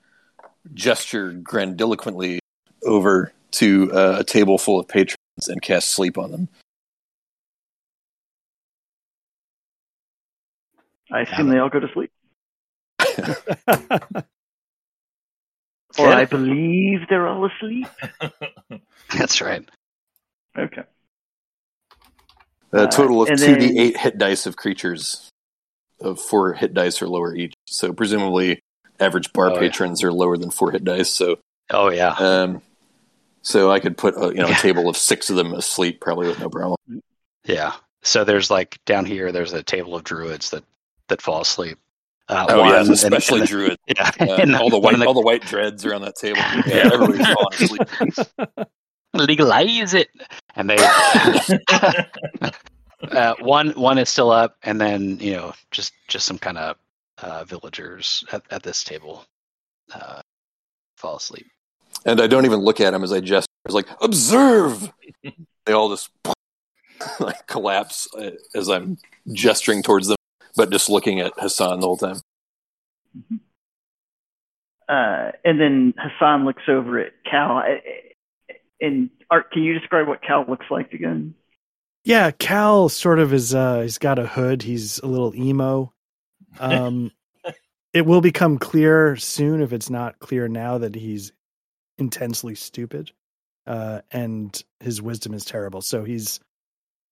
gesture 0.74 1.32
grandiloquently 1.34 2.40
over 2.84 3.32
to 3.52 3.92
uh, 3.94 4.18
a 4.20 4.24
table 4.24 4.58
full 4.58 4.80
of 4.80 4.88
patrons 4.88 5.18
and 5.48 5.62
cast 5.62 5.92
sleep 5.92 6.18
on 6.18 6.32
them. 6.32 6.50
I 11.12 11.22
assume 11.22 11.50
they 11.50 11.60
all 11.60 11.70
go 11.70 11.80
to 11.80 11.90
sleep. 11.94 12.12
Or 15.98 16.12
I 16.12 16.26
believe 16.26 17.02
they're 17.10 17.28
all 17.28 17.46
asleep. 17.46 17.88
That's 19.16 19.42
right. 19.42 19.64
Okay. 20.58 20.84
A 22.74 22.82
Uh, 22.84 22.88
total 22.88 23.22
of 23.22 23.30
and 23.30 23.38
two 23.38 23.46
then- 23.56 23.60
d 23.60 23.80
eight 23.80 23.98
hit 23.98 24.18
dice 24.18 24.46
of 24.46 24.56
creatures 24.56 25.30
of 26.02 26.20
four 26.20 26.54
hit 26.54 26.74
dice 26.74 27.02
or 27.02 27.08
lower 27.08 27.36
each. 27.36 27.54
So 27.68 27.94
presumably, 27.94 28.60
average 29.00 29.32
bar 29.34 29.52
Oh, 29.52 29.54
yeah. 29.54 29.60
patrons 29.60 30.04
are 30.04 30.12
lower 30.12 30.38
than 30.38 30.50
four 30.52 30.72
hit 30.72 30.84
dice. 30.84 31.10
So, 31.10 31.38
Oh 31.70 31.90
yeah. 31.90 32.16
um, 32.18 32.62
so 33.42 33.72
I 33.72 33.80
could 33.80 33.98
put 33.98 34.16
a, 34.18 34.28
you 34.30 34.42
know 34.42 34.48
Yeah. 34.48 34.58
a 34.58 34.62
table 34.62 34.90
of 34.90 34.98
six 34.98 35.30
of 35.30 35.36
them 35.36 35.54
asleep 35.54 36.02
probably 36.02 36.28
with 36.28 36.40
no 36.40 36.50
problem. 36.50 36.78
Yeah. 37.46 37.74
So 38.02 38.24
there's 38.24 38.50
like 38.52 38.80
down 38.86 39.06
here. 39.06 39.32
There's 39.32 39.54
a 39.54 39.64
table 39.64 39.96
of 39.96 40.04
druids 40.04 40.50
that 40.50 40.64
that 41.10 41.22
fall 41.22 41.42
asleep. 41.42 41.78
Uh, 42.30 42.46
Oh 42.50 42.60
one- 42.62 42.70
yeah, 42.70 42.80
and- 42.82 42.90
especially 42.90 43.42
and- 43.42 43.50
Druid. 43.50 43.78
yeah, 43.88 44.12
Uh, 44.20 44.26
and 44.36 44.56
all 44.56 44.70
the 44.70 44.80
one 44.80 44.84
white 44.86 44.94
in 44.96 45.00
the- 45.02 45.06
all 45.06 45.14
the 45.14 45.22
white 45.22 45.44
dreads 45.46 45.86
around 45.86 46.02
that 46.02 46.16
table. 46.16 46.40
Yeah, 46.40 46.64
Yeah. 46.68 46.90
everybody's 46.94 47.28
falling 47.28 47.54
asleep. 47.54 48.68
legalize 49.14 49.94
it, 49.94 50.10
and 50.56 50.70
they 50.70 50.78
uh, 53.12 53.34
one 53.39 53.72
one 53.72 53.97
is 53.97 54.10
still 54.10 54.32
up, 54.32 54.58
and 54.64 54.80
then 54.80 55.20
you 55.20 55.34
know 55.34 55.54
just 55.72 55.93
just 56.08 56.26
some 56.26 56.38
kind 56.38 56.58
of 56.58 56.78
uh, 57.20 57.43
villagers 57.45 58.24
at, 58.32 58.43
at 58.51 58.64
this 58.64 58.84
table 58.84 59.26
uh, 59.93 60.22
fall 60.97 61.18
asleep. 61.18 61.47
And 62.06 62.22
I 62.22 62.28
don't 62.28 62.45
even 62.45 62.60
look 62.60 62.82
at 62.82 62.91
them 62.91 63.04
as 63.04 63.14
I 63.14 63.20
gesture. 63.20 63.47
It's 63.66 63.74
like 63.74 63.88
observe. 64.01 64.91
they 65.66 65.74
all 65.74 65.89
just 65.89 66.10
like 67.20 67.47
collapse 67.47 68.08
uh, 68.18 68.32
as 68.56 68.70
I'm 68.70 68.97
gesturing 69.32 69.84
towards 69.84 70.08
them, 70.08 70.18
but 70.56 70.70
just 70.70 70.89
looking 70.89 71.20
at 71.20 71.34
Hassan 71.38 71.80
the 71.80 71.88
whole 71.88 71.97
time. 71.97 72.20
Uh, 74.89 75.32
and 75.45 75.60
then 75.60 75.93
Hassan 75.97 76.45
looks 76.45 76.64
over 76.68 76.99
at 76.99 77.14
Cal. 77.30 77.64
I- 78.84 78.86
I- 78.86 78.90
And 78.90 79.10
Art, 79.32 79.52
can 79.52 79.64
you 79.64 79.78
describe 79.80 80.08
what 80.08 80.22
Cal 80.22 80.46
looks 80.48 80.66
like 80.70 80.94
again? 80.94 81.36
Yeah, 82.04 82.32
Cal 82.32 82.90
sort 82.90 83.20
of 83.20 83.34
is. 83.34 83.56
Uh, 83.56 83.82
he's 83.82 83.98
got 83.98 84.20
a 84.20 84.26
hood. 84.28 84.62
He's 84.62 85.00
a 85.00 85.08
little 85.08 85.34
emo. 85.36 85.94
Um, 86.60 87.12
it 87.94 88.06
will 88.06 88.22
become 88.22 88.60
clear 88.60 89.16
soon, 89.16 89.60
if 89.62 89.74
it's 89.74 89.90
not 89.90 90.20
clear 90.20 90.48
now, 90.48 90.78
that 90.78 90.94
he's 90.94 91.32
intensely 91.98 92.54
stupid, 92.54 93.12
uh, 93.66 94.02
and 94.12 94.64
his 94.80 95.02
wisdom 95.02 95.34
is 95.34 95.46
terrible. 95.46 95.82
So 95.82 96.04
he's 96.04 96.40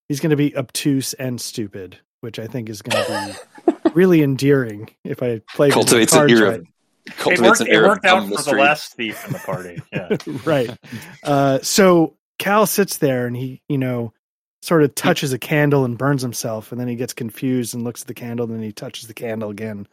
he's 0.09 0.19
going 0.19 0.29
to 0.29 0.35
be 0.35 0.55
obtuse 0.55 1.13
and 1.13 1.41
stupid, 1.41 1.97
which 2.19 2.37
I 2.37 2.45
think 2.45 2.69
is 2.69 2.83
going 2.83 3.03
to 3.03 3.39
be 3.65 3.73
really 3.95 4.21
endearing 4.21 4.89
if 5.03 5.23
I 5.23 5.41
play 5.55 5.71
Cultivates 5.71 6.13
an 6.13 6.29
ear 6.29 6.45
right. 6.47 6.59
of 6.59 6.67
It 7.05 7.39
worked, 7.41 7.61
an 7.61 7.67
it 7.67 7.73
air 7.73 7.83
of 7.83 7.89
worked 7.89 8.05
out 8.05 8.15
dumb 8.19 8.23
for 8.25 8.29
the 8.29 8.35
mystery. 8.37 8.61
last 8.61 8.93
thief 8.93 9.25
in 9.25 9.33
the 9.33 9.39
party. 9.39 9.81
Yeah. 9.91 10.17
right. 10.45 10.77
Uh, 11.23 11.59
so 11.61 12.15
Cal 12.39 12.65
sits 12.65 12.97
there 12.97 13.27
and 13.27 13.35
he, 13.35 13.61
you 13.67 13.77
know, 13.77 14.13
sort 14.61 14.83
of 14.83 14.93
touches 14.93 15.33
a 15.33 15.39
candle 15.39 15.85
and 15.85 15.97
burns 15.97 16.21
himself, 16.21 16.71
and 16.71 16.79
then 16.79 16.87
he 16.87 16.95
gets 16.95 17.13
confused 17.13 17.73
and 17.73 17.83
looks 17.83 18.01
at 18.01 18.07
the 18.07 18.13
candle, 18.13 18.45
and 18.45 18.55
then 18.55 18.63
he 18.63 18.71
touches 18.71 19.07
the 19.07 19.13
candle 19.13 19.49
again, 19.49 19.87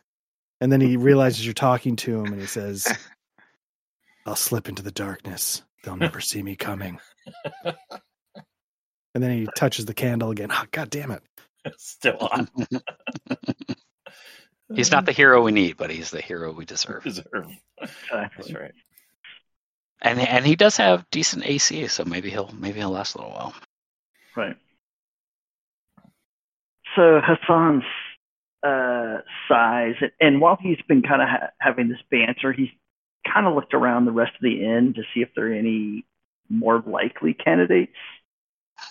and 0.60 0.70
then 0.70 0.80
he 0.80 0.96
realizes 0.98 1.44
you're 1.46 1.54
talking 1.54 1.96
to 1.96 2.18
him, 2.20 2.26
and 2.32 2.40
he 2.40 2.46
says, 2.46 2.86
"I'll 4.26 4.36
slip 4.36 4.68
into 4.68 4.82
the 4.82 4.90
darkness. 4.92 5.62
They'll 5.84 5.96
never 5.96 6.20
see 6.20 6.42
me 6.42 6.56
coming." 6.56 6.98
And 9.14 9.24
then 9.24 9.30
he 9.30 9.48
touches 9.56 9.86
the 9.86 9.94
candle 9.94 10.30
again. 10.30 10.50
Oh, 10.52 10.64
God 10.70 10.90
damn 10.90 11.10
it! 11.10 11.22
Still 11.78 12.18
on. 12.18 12.48
He's 14.74 14.90
not 14.90 15.06
the 15.06 15.12
hero 15.12 15.42
we 15.42 15.52
need, 15.52 15.76
but 15.76 15.90
he's 15.90 16.10
the 16.10 16.20
hero 16.20 16.52
we 16.52 16.64
deserve. 16.64 17.02
Deserve. 17.04 17.48
That's 18.10 18.52
right. 18.52 18.72
And 20.00 20.20
and 20.20 20.46
he 20.46 20.56
does 20.56 20.76
have 20.76 21.08
decent 21.10 21.44
AC, 21.46 21.88
so 21.88 22.04
maybe 22.04 22.30
he'll 22.30 22.50
maybe 22.56 22.78
he'll 22.78 22.90
last 22.90 23.14
a 23.14 23.18
little 23.18 23.32
while. 23.32 23.54
Right. 24.36 24.56
So 26.94 27.20
Hassan's 27.20 27.84
uh, 28.62 29.18
sighs, 29.48 29.94
and 30.20 30.40
while 30.40 30.58
he's 30.60 30.78
been 30.86 31.02
kind 31.02 31.22
of 31.22 31.28
ha- 31.28 31.50
having 31.58 31.88
this 31.88 31.98
banter, 32.10 32.52
he's 32.52 32.70
kind 33.32 33.46
of 33.46 33.54
looked 33.54 33.74
around 33.74 34.04
the 34.04 34.12
rest 34.12 34.32
of 34.34 34.42
the 34.42 34.64
inn 34.64 34.94
to 34.94 35.02
see 35.14 35.20
if 35.20 35.30
there 35.34 35.50
are 35.50 35.54
any 35.54 36.04
more 36.48 36.82
likely 36.86 37.34
candidates 37.34 37.92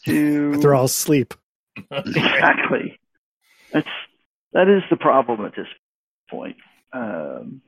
to. 0.06 0.52
But 0.52 0.62
they're 0.62 0.76
all 0.76 0.86
asleep. 0.86 1.34
exactly. 1.92 3.00
That's 3.72 3.88
that 4.54 4.68
is 4.68 4.84
the 4.90 4.98
problem 4.98 5.46
at 5.46 5.56
this 5.56 5.68
point. 6.30 6.58
Um, 6.94 7.62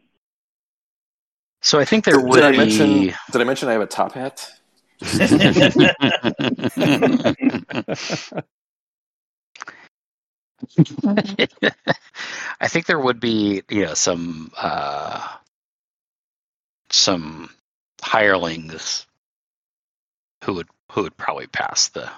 So 1.62 1.80
I 1.80 1.86
think 1.86 2.06
there 2.06 2.20
would 2.20 2.36
Did 2.36 2.44
I 2.44 2.52
be. 2.52 2.58
mention? 2.58 3.14
Did 3.32 3.42
I 3.42 3.44
mention 3.44 3.70
I 3.70 3.74
have 3.74 3.82
a 3.82 3.86
top 3.86 4.14
hat? 4.14 4.50
I 12.62 12.68
think 12.68 12.86
there 12.86 13.00
would 13.00 13.20
be, 13.20 13.62
you 13.70 13.86
know, 13.86 13.94
some 13.94 14.52
uh, 14.58 15.38
some 16.92 17.50
hirelings 18.02 19.06
who 20.44 20.54
would 20.56 20.68
who 20.92 21.04
would 21.04 21.18
probably 21.18 21.48
pass 21.48 21.90
the 21.90 22.10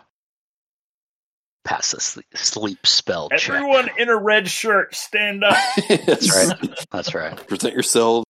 pass 1.63 1.91
the 1.91 1.99
sleep, 1.99 2.25
sleep 2.35 2.85
spell 2.85 3.29
check. 3.29 3.49
Everyone 3.49 3.89
in 3.97 4.09
a 4.09 4.17
red 4.17 4.47
shirt, 4.47 4.95
stand 4.95 5.43
up. 5.43 5.57
That's 5.89 6.29
right. 6.35 6.85
That's 6.91 7.13
right. 7.13 7.47
Present 7.47 7.73
yourself. 7.73 8.25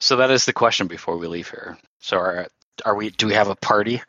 So 0.00 0.16
that 0.16 0.30
is 0.30 0.44
the 0.44 0.52
question 0.52 0.86
before 0.86 1.16
we 1.16 1.26
leave 1.26 1.48
here. 1.48 1.78
So 2.00 2.18
are 2.18 2.48
are 2.84 2.94
we? 2.94 3.10
Do 3.10 3.26
we 3.26 3.34
have 3.34 3.48
a 3.48 3.56
party? 3.56 4.02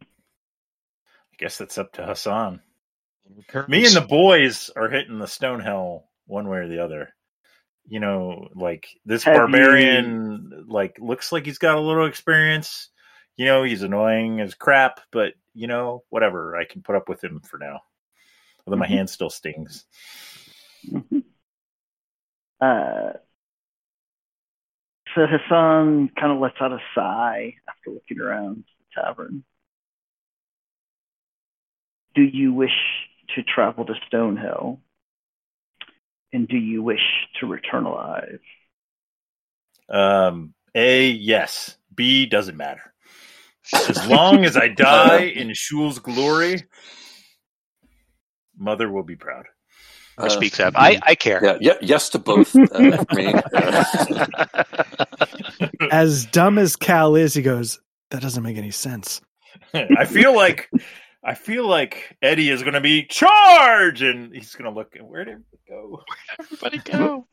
I 0.00 1.36
guess 1.36 1.58
that's 1.58 1.76
up 1.76 1.92
to 1.94 2.06
Hassan. 2.06 2.60
Me 3.68 3.84
and 3.84 3.94
the 3.94 4.06
boys 4.08 4.70
are 4.74 4.88
hitting 4.88 5.18
the 5.18 5.26
Stonehell 5.26 6.04
one 6.26 6.48
way 6.48 6.58
or 6.58 6.68
the 6.68 6.82
other. 6.82 7.10
You 7.86 8.00
know, 8.00 8.48
like 8.54 8.86
this 9.04 9.24
Have 9.24 9.36
barbarian, 9.36 10.66
like 10.68 10.96
looks 11.00 11.32
like 11.32 11.44
he's 11.44 11.58
got 11.58 11.76
a 11.76 11.80
little 11.80 12.06
experience. 12.06 12.88
You 13.36 13.46
know, 13.46 13.64
he's 13.64 13.82
annoying 13.82 14.40
as 14.40 14.54
crap, 14.54 15.00
but 15.10 15.32
you 15.54 15.66
know, 15.66 16.04
whatever. 16.10 16.56
I 16.56 16.64
can 16.64 16.82
put 16.82 16.96
up 16.96 17.08
with 17.08 17.22
him 17.22 17.40
for 17.40 17.58
now. 17.58 17.80
Although 18.66 18.78
my 18.78 18.86
Mhm. 18.86 18.90
hand 18.90 19.10
still 19.10 19.30
stings. 19.30 19.86
Mhm. 20.84 21.22
Uh, 22.60 23.12
so 25.14 25.26
Hassan 25.26 26.08
kind 26.18 26.32
of 26.32 26.38
lets 26.38 26.56
out 26.60 26.72
a 26.72 26.78
sigh 26.94 27.54
after 27.68 27.90
looking 27.90 28.20
around 28.20 28.64
the 28.78 29.02
tavern. 29.02 29.44
Do 32.14 32.22
you 32.22 32.52
wish 32.54 32.70
to 33.34 33.42
travel 33.42 33.84
to 33.86 33.94
Stonehell? 34.10 34.80
And 36.32 36.48
do 36.48 36.56
you 36.56 36.82
wish 36.82 37.28
to 37.40 37.46
return 37.46 37.84
alive? 37.84 38.40
Um, 39.88 40.54
A, 40.74 41.10
yes. 41.10 41.76
B, 41.94 42.26
doesn't 42.26 42.56
matter. 42.56 42.91
As 43.74 44.06
long 44.06 44.44
as 44.44 44.56
I 44.56 44.68
die 44.76 45.22
in 45.22 45.52
Shul's 45.54 45.98
glory, 45.98 46.64
mother 48.56 48.90
will 48.90 49.04
be 49.04 49.16
proud. 49.16 49.46
Uh, 50.18 50.28
speaks 50.28 50.60
up. 50.60 50.74
I, 50.76 51.00
I 51.02 51.14
care. 51.14 51.40
Yeah, 51.42 51.58
yeah, 51.60 51.74
yes 51.80 52.10
to 52.10 52.18
both. 52.18 52.54
Uh, 52.54 53.04
me. 53.14 53.34
Uh, 53.54 54.64
As 55.90 56.26
dumb 56.26 56.58
as 56.58 56.76
Cal 56.76 57.16
is, 57.16 57.34
he 57.34 57.42
goes, 57.42 57.80
"That 58.10 58.22
doesn't 58.22 58.42
make 58.42 58.56
any 58.56 58.70
sense." 58.70 59.20
I 59.74 60.04
feel 60.04 60.34
like 60.34 60.70
I 61.24 61.34
feel 61.34 61.66
like 61.66 62.16
Eddie 62.20 62.50
is 62.50 62.62
going 62.62 62.74
to 62.74 62.80
be 62.80 63.04
charge, 63.04 64.02
and 64.02 64.34
he's 64.34 64.54
going 64.54 64.72
to 64.72 64.76
look. 64.78 64.94
Where 65.00 65.24
did 65.24 65.38
it 65.52 65.60
go? 65.68 66.02
Everybody 66.38 66.78
go. 66.78 67.26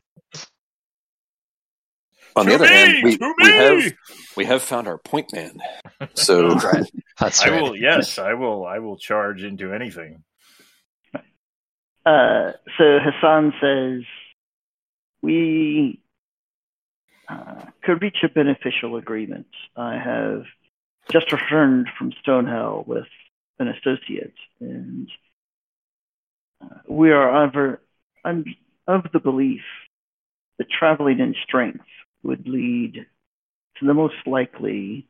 On 2.36 2.46
To 2.46 2.50
the 2.50 2.54
other 2.54 2.64
me, 2.64 2.70
hand, 2.70 2.96
we, 3.02 3.18
we 3.38 3.50
have 3.52 3.92
we 4.36 4.44
have 4.44 4.62
found 4.62 4.88
our 4.88 4.98
point 4.98 5.32
man. 5.32 5.58
So 6.14 6.54
That's 7.18 7.44
I 7.44 7.50
right. 7.50 7.62
will. 7.62 7.76
Yes, 7.76 8.18
I 8.18 8.34
will. 8.34 8.64
I 8.64 8.78
will 8.78 8.96
charge 8.96 9.42
into 9.42 9.72
anything. 9.72 10.22
Uh, 12.06 12.52
so 12.78 12.98
Hassan 12.98 13.52
says 13.60 14.02
we 15.22 16.00
uh, 17.28 17.66
could 17.82 18.00
reach 18.02 18.18
a 18.22 18.28
beneficial 18.28 18.96
agreement. 18.96 19.46
I 19.76 19.98
have 19.98 20.44
just 21.12 21.30
returned 21.32 21.88
from 21.98 22.12
Stonehell 22.24 22.86
with 22.86 23.06
an 23.58 23.68
associate, 23.68 24.34
and 24.60 25.10
uh, 26.62 26.76
we 26.88 27.10
are 27.10 27.44
over, 27.44 27.82
I'm 28.24 28.44
of 28.86 29.04
the 29.12 29.20
belief 29.20 29.62
that 30.58 30.68
traveling 30.70 31.20
in 31.20 31.34
strength 31.44 31.84
would 32.22 32.46
lead 32.48 33.06
to 33.78 33.86
the 33.86 33.94
most 33.94 34.14
likely 34.26 35.08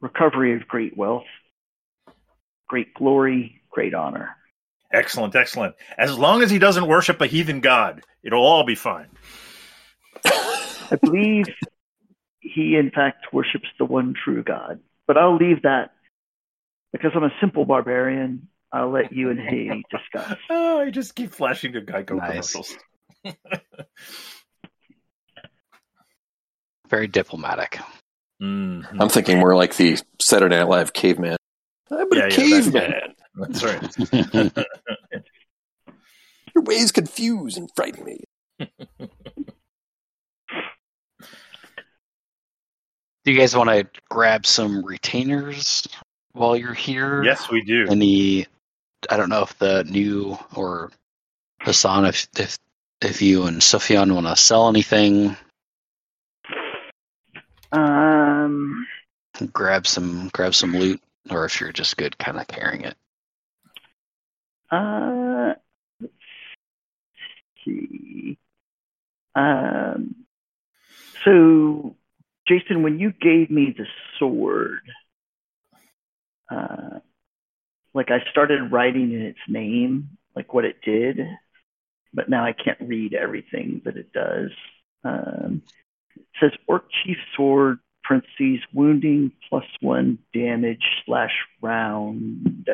recovery 0.00 0.54
of 0.56 0.66
great 0.68 0.96
wealth, 0.96 1.24
great 2.68 2.94
glory, 2.94 3.60
great 3.70 3.94
honor. 3.94 4.36
Excellent, 4.92 5.36
excellent. 5.36 5.74
As 5.96 6.16
long 6.18 6.42
as 6.42 6.50
he 6.50 6.58
doesn't 6.58 6.86
worship 6.86 7.20
a 7.20 7.26
heathen 7.26 7.60
god, 7.60 8.02
it'll 8.22 8.44
all 8.44 8.64
be 8.64 8.74
fine. 8.74 9.08
I 10.24 10.96
believe 11.00 11.46
he, 12.40 12.76
in 12.76 12.90
fact, 12.90 13.32
worships 13.32 13.68
the 13.78 13.84
one 13.84 14.14
true 14.24 14.42
God. 14.42 14.80
But 15.06 15.16
I'll 15.16 15.36
leave 15.36 15.62
that 15.62 15.92
because 16.92 17.12
I'm 17.14 17.22
a 17.24 17.32
simple 17.40 17.64
barbarian. 17.64 18.48
I'll 18.72 18.90
let 18.90 19.12
you 19.12 19.30
and 19.30 19.40
he 19.40 19.84
discuss. 19.90 20.36
Oh, 20.48 20.80
I 20.80 20.90
just 20.90 21.14
keep 21.14 21.32
flashing 21.32 21.72
to 21.74 21.80
Geico 21.80 22.16
Nice. 22.16 22.52
commercials. 22.52 22.76
Very 26.90 27.06
diplomatic. 27.06 27.78
Mhm. 28.42 28.84
I'm 29.00 29.08
thinking 29.08 29.38
more 29.38 29.54
like 29.56 29.76
the 29.76 29.96
Saturday 30.20 30.56
Night 30.56 30.68
Live 30.68 30.92
caveman. 30.92 31.36
I'm 31.90 32.06
Yeah, 32.12 32.24
a 32.24 32.28
yeah, 32.28 32.28
caveman. 32.30 32.92
That's 33.34 33.62
right. 33.64 33.96
Your 36.54 36.64
ways 36.64 36.90
confuse 36.90 37.56
and 37.56 37.70
frighten 37.76 38.04
me. 38.04 38.18
Do 43.24 43.32
you 43.32 43.38
guys 43.38 43.54
want 43.54 43.68
to 43.70 43.86
grab 44.08 44.46
some 44.46 44.84
retainers 44.84 45.86
while 46.32 46.56
you're 46.56 46.72
here? 46.74 47.22
Yes, 47.22 47.50
we 47.50 47.62
do. 47.62 47.86
Any? 47.88 48.46
I 49.10 49.16
don't 49.16 49.28
know 49.28 49.42
if 49.42 49.56
the 49.58 49.84
new 49.84 50.38
or 50.54 50.90
Hassan, 51.60 52.06
if 52.06 52.26
if 52.38 52.58
if 53.02 53.22
you 53.22 53.44
and 53.44 53.62
Sufyan 53.62 54.14
want 54.14 54.26
to 54.26 54.36
sell 54.36 54.68
anything, 54.68 55.36
Um, 57.72 58.86
grab 59.52 59.86
some 59.86 60.28
grab 60.32 60.54
some 60.54 60.76
loot, 60.76 61.00
or 61.30 61.44
if 61.44 61.60
you're 61.60 61.72
just 61.72 61.96
good, 61.96 62.18
kind 62.18 62.38
of 62.38 62.46
carrying 62.48 62.82
it. 62.82 62.96
uh, 64.70 65.54
let's 66.00 66.12
see. 67.64 68.38
Um, 69.34 70.14
so, 71.24 71.96
Jason, 72.46 72.82
when 72.82 72.98
you 72.98 73.12
gave 73.12 73.50
me 73.50 73.74
the 73.76 73.86
sword, 74.18 74.80
uh, 76.50 77.00
like 77.94 78.10
I 78.10 78.20
started 78.30 78.72
writing 78.72 79.12
in 79.12 79.22
its 79.22 79.38
name, 79.48 80.18
like 80.34 80.52
what 80.54 80.64
it 80.64 80.80
did, 80.82 81.20
but 82.12 82.28
now 82.28 82.44
I 82.44 82.52
can't 82.52 82.80
read 82.80 83.14
everything 83.14 83.82
that 83.84 83.96
it 83.96 84.12
does. 84.12 84.50
Um, 85.04 85.62
says 86.40 86.52
Orc 86.66 86.84
Chief 87.04 87.16
Sword, 87.36 87.78
parentheses, 88.04 88.60
wounding 88.72 89.32
plus 89.48 89.64
one 89.80 90.18
damage 90.34 90.82
slash 91.06 91.32
round 91.62 92.68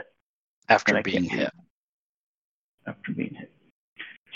After 0.69 1.01
being 1.03 1.25
hit, 1.25 1.53
after 2.87 3.13
being 3.13 3.35
hit. 3.35 3.53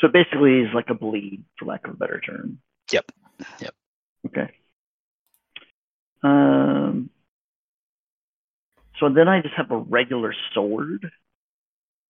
So 0.00 0.08
basically 0.08 0.60
is 0.60 0.74
like 0.74 0.88
a 0.88 0.94
bleed, 0.94 1.44
for 1.58 1.66
lack 1.66 1.86
of 1.86 1.94
a 1.94 1.96
better 1.96 2.20
term. 2.20 2.60
Yep. 2.90 3.12
Yep. 3.60 3.74
Okay. 4.26 4.50
Um. 6.22 7.10
So 8.98 9.08
then 9.08 9.28
I 9.28 9.40
just 9.40 9.54
have 9.54 9.70
a 9.70 9.78
regular 9.78 10.34
sword. 10.52 11.10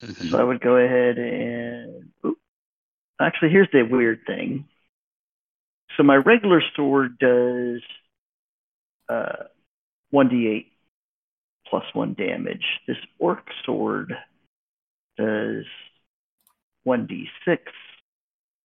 Mhm. 0.02 0.30
So 0.30 0.38
I 0.38 0.42
would 0.42 0.60
go 0.60 0.76
ahead 0.76 1.18
and. 1.18 2.10
oop. 2.24 2.38
Actually, 3.20 3.50
here's 3.50 3.68
the 3.72 3.82
weird 3.82 4.20
thing. 4.26 4.66
So 5.96 6.02
my 6.02 6.16
regular 6.16 6.62
sword 6.76 7.18
does 7.18 7.82
uh, 9.08 9.44
1d8 10.14 10.66
plus 11.68 11.84
1 11.92 12.14
damage. 12.14 12.64
This 12.86 12.96
orc 13.18 13.46
sword 13.64 14.12
does 15.16 15.64
1d6 16.86 17.58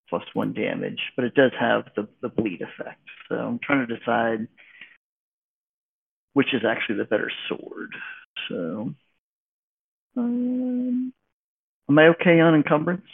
plus 0.08 0.22
1 0.34 0.52
damage, 0.54 1.00
but 1.16 1.24
it 1.24 1.34
does 1.34 1.52
have 1.58 1.84
the, 1.96 2.08
the 2.22 2.28
bleed 2.28 2.62
effect. 2.62 3.00
So 3.28 3.36
I'm 3.36 3.58
trying 3.62 3.86
to 3.86 3.96
decide 3.96 4.48
which 6.36 6.52
is 6.52 6.60
actually 6.68 6.98
the 6.98 7.04
better 7.04 7.30
sword. 7.48 7.94
So, 8.50 8.94
um, 10.18 11.14
am 11.88 11.98
I 11.98 12.08
okay 12.08 12.40
on 12.40 12.54
encumbrance? 12.54 13.06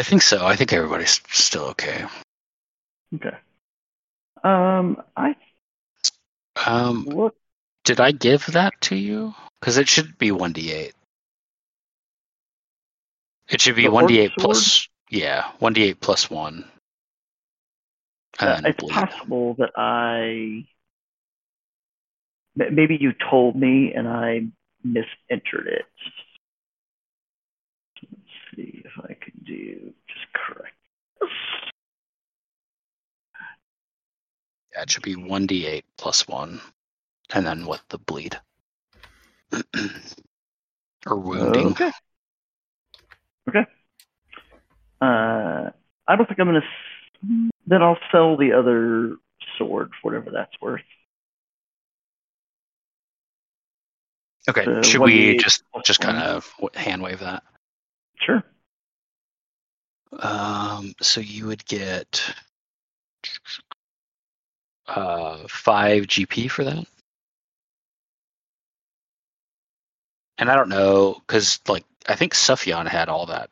I 0.00 0.02
think 0.02 0.22
so. 0.22 0.46
I 0.46 0.56
think 0.56 0.72
everybody's 0.72 1.20
still 1.28 1.64
okay. 1.76 2.06
Okay. 3.16 3.36
Um, 4.42 5.02
I 5.14 5.36
Um, 6.66 7.04
look. 7.04 7.36
did 7.84 8.00
I 8.00 8.10
give 8.12 8.46
that 8.46 8.72
to 8.88 8.96
you? 8.96 9.34
Because 9.60 9.76
it 9.76 9.88
should 9.88 10.16
be 10.16 10.32
one 10.32 10.54
d 10.54 10.72
eight. 10.72 10.94
It 13.50 13.60
should 13.60 13.76
be 13.76 13.88
one 13.88 14.06
d 14.06 14.20
eight 14.20 14.32
plus. 14.38 14.88
Yeah, 15.10 15.52
one 15.58 15.74
d 15.74 15.82
eight 15.82 16.00
plus 16.00 16.30
one. 16.30 16.64
Uh, 18.38 18.62
it's 18.64 18.78
bleed. 18.80 18.92
possible 18.94 19.52
that 19.58 19.72
I. 19.76 20.64
maybe 22.56 22.96
you 22.98 23.12
told 23.28 23.54
me 23.54 23.92
and 23.92 24.08
I 24.08 24.46
misentered 24.82 25.66
it. 25.66 25.84
See 28.54 28.82
if 28.84 28.92
I 29.02 29.14
can 29.14 29.32
do 29.44 29.92
just 30.08 30.26
correct. 30.32 30.74
Yeah, 34.74 34.82
it 34.82 34.90
should 34.90 35.02
be 35.02 35.16
one 35.16 35.46
d 35.46 35.66
eight 35.66 35.84
plus 35.98 36.26
one, 36.28 36.60
and 37.32 37.46
then 37.46 37.66
with 37.66 37.82
the 37.88 37.98
bleed 37.98 38.38
or 41.06 41.16
wounding. 41.16 41.68
Okay. 41.72 41.90
Okay. 43.48 43.66
Uh, 45.00 45.70
I 46.06 46.16
don't 46.16 46.26
think 46.26 46.38
I'm 46.38 46.46
gonna. 46.46 46.62
Then 47.66 47.82
I'll 47.82 47.98
sell 48.12 48.36
the 48.36 48.52
other 48.52 49.16
sword 49.58 49.90
for 50.00 50.10
whatever 50.10 50.30
that's 50.30 50.54
worth. 50.60 50.82
Okay, 54.48 54.64
The 54.64 54.82
should 54.82 55.02
we 55.02 55.34
1d8 55.36 55.40
just 55.40 55.62
just 55.84 56.00
kind 56.00 56.16
of 56.18 56.52
hand 56.74 57.02
wave 57.02 57.20
that? 57.20 57.42
Sure. 58.20 58.42
Um, 60.18 60.94
so 61.00 61.20
you 61.20 61.46
would 61.46 61.64
get 61.66 62.34
uh 64.88 65.38
five 65.48 66.04
GP 66.04 66.50
for 66.50 66.64
that. 66.64 66.84
And 70.38 70.50
I 70.50 70.56
don't 70.56 70.68
know 70.68 71.22
because 71.26 71.60
like 71.68 71.84
I 72.08 72.16
think 72.16 72.34
Sufyan 72.34 72.86
had 72.86 73.08
all 73.08 73.26
that. 73.26 73.50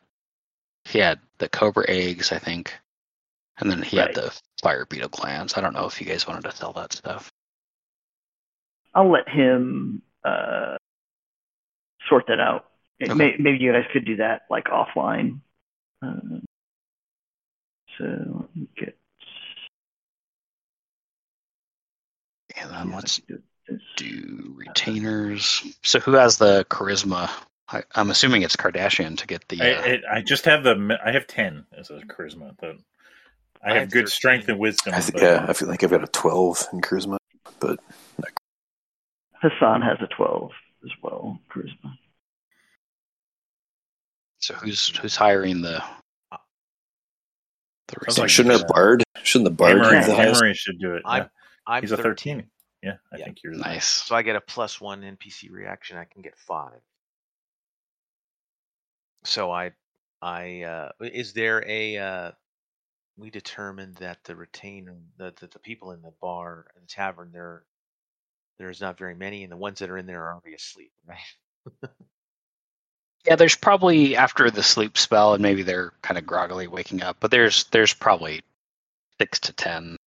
He 0.85 0.99
had 0.99 1.19
the 1.37 1.47
cobra 1.47 1.85
eggs, 1.87 2.31
I 2.31 2.39
think, 2.39 2.73
and 3.59 3.69
then 3.69 3.81
he 3.81 3.97
Right. 3.97 4.07
had 4.07 4.15
the 4.15 4.37
fire 4.61 4.85
beetle 4.85 5.09
glands. 5.09 5.55
I 5.55 5.61
don't 5.61 5.73
know 5.73 5.85
if 5.85 6.01
you 6.01 6.07
guys 6.07 6.27
wanted 6.27 6.43
to 6.43 6.55
sell 6.55 6.73
that 6.73 6.93
stuff. 6.93 7.31
I'll 8.95 9.09
let 9.11 9.29
him 9.29 10.01
uh, 10.25 10.77
sort 12.09 12.25
that 12.27 12.39
out. 12.39 12.68
It 12.99 13.09
Okay. 13.11 13.13
may, 13.17 13.35
maybe 13.39 13.57
you 13.63 13.71
guys 13.71 13.85
could 13.93 14.05
do 14.05 14.17
that 14.17 14.41
like 14.49 14.65
offline. 14.65 15.39
Uh, 16.01 16.39
so 17.97 18.03
let 18.05 18.55
me 18.55 18.67
get. 18.77 18.97
And 22.61 22.71
then 22.71 22.89
yeah, 22.89 22.95
let's 22.95 23.21
do 23.95 24.53
retainers. 24.55 25.63
So 25.83 25.99
who 25.99 26.13
has 26.13 26.37
the 26.37 26.65
charisma 26.69 27.29
I, 27.71 27.83
I'm 27.93 28.09
assuming 28.09 28.41
it's 28.41 28.55
Kardashian 28.55 29.17
to 29.19 29.27
get 29.27 29.47
the. 29.47 29.61
I, 29.61 29.71
Uh, 29.73 29.81
I, 30.11 30.17
I 30.17 30.21
just 30.21 30.45
have 30.45 30.63
the 30.63 30.97
I 31.05 31.11
have 31.11 31.27
ten 31.27 31.65
as 31.77 31.89
a 31.91 31.99
charisma. 32.01 32.55
But 32.59 32.77
I 33.63 33.69
I 33.69 33.73
have 33.73 33.81
have 33.81 33.91
good 33.91 34.05
13. 34.05 34.07
strength 34.07 34.49
and 34.49 34.57
wisdom. 34.59 34.93
I 34.95 34.99
th- 35.01 35.13
but- 35.13 35.21
yeah, 35.21 35.45
I 35.47 35.53
feel 35.53 35.67
like 35.67 35.83
I've 35.83 35.91
got 35.91 36.03
a 36.03 36.07
12 36.07 36.67
in 36.73 36.81
charisma, 36.81 37.17
but 37.59 37.79
Hassan 39.41 39.81
has 39.83 39.97
a 40.01 40.07
12 40.07 40.51
as 40.83 40.91
well, 41.03 41.39
charisma. 41.49 41.93
So 44.39 44.53
who's 44.55 44.95
who's 44.97 45.15
hiring 45.15 45.61
the? 45.61 45.83
The 47.87 47.95
Sounds 48.05 48.19
like- 48.19 48.29
shouldn't 48.29 48.61
a 48.61 48.65
bard? 48.65 49.03
Shouldn't 49.23 49.45
the 49.45 49.55
bard 49.55 49.77
Amory, 49.77 49.95
have 49.97 50.05
the 50.07 50.15
highest? 50.15 50.41
Amory 50.41 50.53
should 50.53 50.79
do 50.79 50.93
it. 50.95 51.01
I'm- 51.05 51.23
yeah. 51.23 51.29
I'm 51.73 51.83
He's 51.83 51.91
a 51.91 51.97
13. 51.97 52.49
Yeah, 52.81 52.93
I 53.13 53.17
Yeah. 53.17 53.25
think 53.25 53.43
you're 53.43 53.53
nice. 53.53 53.85
So 53.85 54.15
I 54.15 54.21
get 54.21 54.35
a 54.35 54.41
plus 54.41 54.79
one 54.79 55.01
NPC 55.03 55.49
reaction. 55.51 55.97
I 55.97 56.05
can 56.05 56.21
get 56.21 56.37
five. 56.37 56.79
So 59.25 59.51
I, 59.51 59.71
I 60.21 60.63
uh, 60.63 60.91
is 61.01 61.33
there 61.33 61.63
a? 61.67 61.97
Uh, 61.97 62.31
we 63.17 63.29
determined 63.29 63.95
that 63.97 64.23
the 64.23 64.35
retainer, 64.35 64.95
the, 65.17 65.33
the 65.39 65.47
the 65.47 65.59
people 65.59 65.91
in 65.91 66.01
the 66.01 66.13
bar, 66.21 66.67
and 66.75 66.83
the 66.83 66.87
tavern, 66.87 67.31
there, 67.33 67.65
there's 68.59 68.79
not 68.79 68.97
very 68.97 69.13
many, 69.15 69.43
and 69.43 69.51
the 69.51 69.57
ones 69.57 69.79
that 69.79 69.89
are 69.89 69.97
in 69.97 70.05
there 70.05 70.23
are 70.23 70.33
already 70.35 70.55
asleep, 70.55 70.93
right? 71.05 71.89
Yeah, 73.25 73.35
there's 73.35 73.55
probably 73.55 74.15
after 74.15 74.49
the 74.49 74.63
sleep 74.63 74.97
spell, 74.97 75.33
and 75.33 75.41
maybe 75.41 75.63
they're 75.63 75.93
kind 76.01 76.17
of 76.17 76.25
groggily 76.25 76.67
waking 76.67 77.01
up. 77.03 77.17
But 77.19 77.31
there's 77.31 77.65
there's 77.65 77.93
probably 77.93 78.41
six 79.19 79.39
to 79.41 79.53
ten 79.53 79.97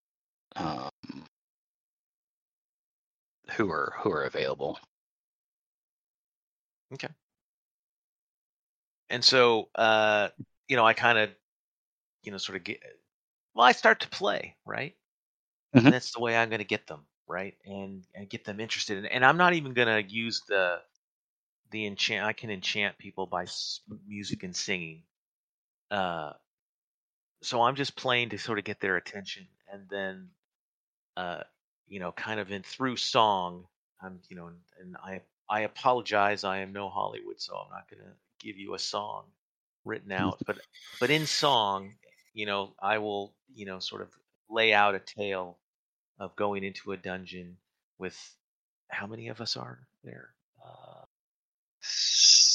um, 0.57 0.91
who 3.53 3.71
are 3.71 3.95
who 3.99 4.11
are 4.11 4.25
available. 4.25 4.79
Okay. 6.93 7.09
And 9.11 9.25
so, 9.25 9.69
uh, 9.75 10.29
you 10.69 10.77
know, 10.77 10.87
I 10.87 10.95
kind 10.95 11.19
of, 11.19 11.31
you 12.25 12.33
know, 12.33 12.39
sort 12.39 12.57
of 12.57 12.65
get, 12.65 12.81
well, 13.55 13.67
I 13.67 13.73
start 13.73 14.01
to 14.01 14.09
play, 14.09 14.57
right? 14.67 14.97
Mhm. 15.75 15.87
And 15.87 15.95
that's 15.95 16.13
the 16.13 16.21
way 16.21 16.37
I'm 16.37 16.51
going 16.51 16.61
to 16.61 16.65
get 16.65 16.87
them, 16.87 17.07
right? 17.29 17.57
And 17.67 18.07
and 18.15 18.31
get 18.31 18.45
them 18.45 18.61
interested. 18.61 18.99
In, 18.99 19.07
and 19.07 19.25
I'm 19.25 19.37
not 19.39 19.55
even 19.55 19.75
going 19.75 19.89
to 19.89 20.13
use 20.15 20.43
the 20.49 20.83
the 21.73 21.87
enchant. 21.87 22.25
I 22.25 22.33
can 22.33 22.51
enchant 22.51 22.99
people 22.99 23.27
by 23.27 23.47
music 24.07 24.45
and 24.45 24.55
singing. 24.55 25.03
Uh, 25.91 26.33
so 27.43 27.62
I'm 27.62 27.75
just 27.75 27.97
playing 27.97 28.31
to 28.31 28.39
sort 28.39 28.59
of 28.59 28.64
get 28.64 28.81
their 28.81 28.97
attention, 28.97 29.47
and 29.73 29.83
then, 29.91 30.29
uh, 31.16 31.43
you 31.89 31.99
know, 31.99 32.12
kind 32.12 32.39
of 32.39 32.53
in 32.53 32.62
through 32.62 32.97
song, 32.97 33.64
I'm, 34.01 34.20
you 34.29 34.37
know, 34.37 34.47
and, 34.47 34.57
and 34.81 34.97
I 34.97 35.20
I 35.49 35.62
apologize. 35.62 36.45
I 36.45 36.59
am 36.59 36.73
no 36.73 36.89
Hollywood, 36.89 37.41
so 37.41 37.57
I'm 37.57 37.70
not 37.70 37.91
going 37.91 38.03
to 38.03 38.47
give 38.47 38.57
you 38.57 38.75
a 38.75 38.79
song 38.79 39.25
written 39.85 40.12
out. 40.12 40.39
But 40.47 40.59
but 41.01 41.11
in 41.11 41.27
song, 41.27 41.95
you 42.33 42.47
know, 42.47 42.75
I 42.81 42.99
will, 42.99 43.35
you 43.55 43.66
know, 43.66 43.81
sort 43.81 44.03
of 44.03 44.09
lay 44.49 44.73
out 44.73 44.95
a 44.95 45.01
tale 45.01 45.59
of 46.18 46.37
going 46.37 46.62
into 46.64 46.93
a 46.93 46.97
dungeon 46.97 47.57
with 47.99 48.16
how 48.89 49.07
many 49.07 49.29
of 49.29 49.41
us 49.41 49.57
are 49.57 49.81
there? 50.05 50.31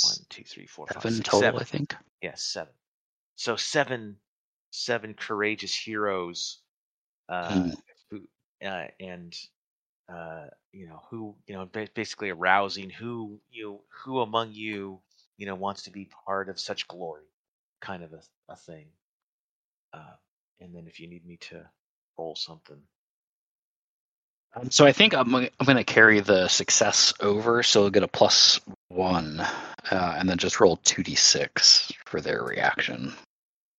One, 0.01 0.25
two, 0.29 0.43
three, 0.43 0.67
four, 0.67 0.87
five, 0.87 1.03
Seven 1.03 1.11
six, 1.11 1.29
total, 1.29 1.39
seven. 1.39 1.59
I 1.59 1.63
think. 1.63 1.95
Yes, 2.21 2.41
seven. 2.43 2.73
So 3.35 3.55
seven, 3.55 4.17
seven 4.71 5.13
courageous 5.13 5.75
heroes, 5.75 6.59
uh, 7.29 7.63
Hmm. 7.63 7.69
who, 8.09 8.21
uh, 8.65 8.87
and 8.99 9.35
uh, 10.09 10.47
you 10.71 10.87
know 10.87 11.01
who, 11.09 11.35
you 11.47 11.55
know, 11.55 11.65
basically 11.93 12.29
arousing 12.29 12.89
who 12.89 13.39
you, 13.51 13.81
who 14.03 14.19
among 14.21 14.53
you, 14.53 15.01
you 15.37 15.45
know, 15.45 15.55
wants 15.55 15.83
to 15.83 15.91
be 15.91 16.09
part 16.25 16.49
of 16.49 16.59
such 16.59 16.87
glory, 16.87 17.25
kind 17.81 18.03
of 18.03 18.13
a, 18.13 18.21
a 18.49 18.55
thing. 18.55 18.87
Uh, 19.93 20.15
and 20.59 20.75
then 20.75 20.87
if 20.87 20.99
you 20.99 21.07
need 21.07 21.25
me 21.25 21.37
to 21.37 21.63
roll 22.17 22.35
something, 22.35 22.81
Um, 24.55 24.69
So 24.71 24.85
I 24.85 24.91
think 24.91 25.13
I'm 25.13 25.33
I'm 25.35 25.49
going 25.65 25.77
to 25.77 25.83
carry 25.83 26.19
the 26.19 26.47
success 26.47 27.13
over, 27.19 27.63
so 27.63 27.83
I'll 27.83 27.89
get 27.89 28.03
a 28.03 28.07
plus 28.07 28.59
one, 28.89 29.39
uh, 29.39 30.15
and 30.17 30.29
then 30.29 30.37
just 30.37 30.59
roll 30.59 30.77
two 30.77 31.03
d 31.03 31.15
six 31.15 31.91
for 32.05 32.21
their 32.21 32.43
reaction. 32.43 33.13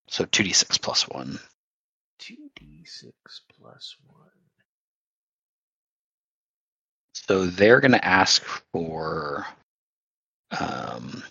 So 0.09 0.25
two 0.27 0.45
d 0.45 0.53
six 0.53 0.79
plus 0.79 1.09
one. 1.09 1.39
two 2.19 2.51
d 2.57 2.85
six 2.85 3.43
plus 3.61 3.97
one. 4.07 4.17
So 7.15 7.47
they're 7.47 7.81
going 7.81 7.93
to 7.93 8.05
ask 8.05 8.43
for. 8.73 9.47
Um, 10.59 11.23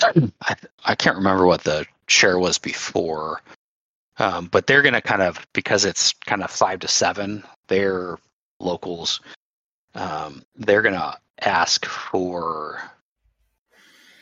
I 0.42 0.56
I 0.84 0.94
can't 0.94 1.16
remember 1.16 1.44
what 1.46 1.62
the 1.62 1.84
share 2.08 2.38
was 2.38 2.56
before, 2.58 3.42
um, 4.18 4.46
but 4.46 4.66
they're 4.66 4.82
going 4.82 4.94
to 4.94 5.00
kind 5.00 5.22
of 5.22 5.46
because 5.52 5.84
it's 5.84 6.12
kind 6.26 6.42
of 6.42 6.50
five 6.50 6.80
to 6.80 6.88
seven. 6.88 7.44
They're 7.68 8.18
locals. 8.58 9.20
Um, 9.94 10.44
they're 10.56 10.82
going 10.82 10.94
to 10.94 11.16
ask 11.40 11.86
for 11.86 12.82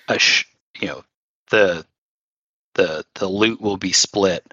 a 0.09 0.19
sh- 0.19 0.47
you 0.81 0.89
know 0.89 1.05
the 1.51 1.85
the 2.75 3.05
the 3.15 3.29
loot 3.29 3.61
will 3.61 3.77
be 3.77 3.93
split 3.93 4.47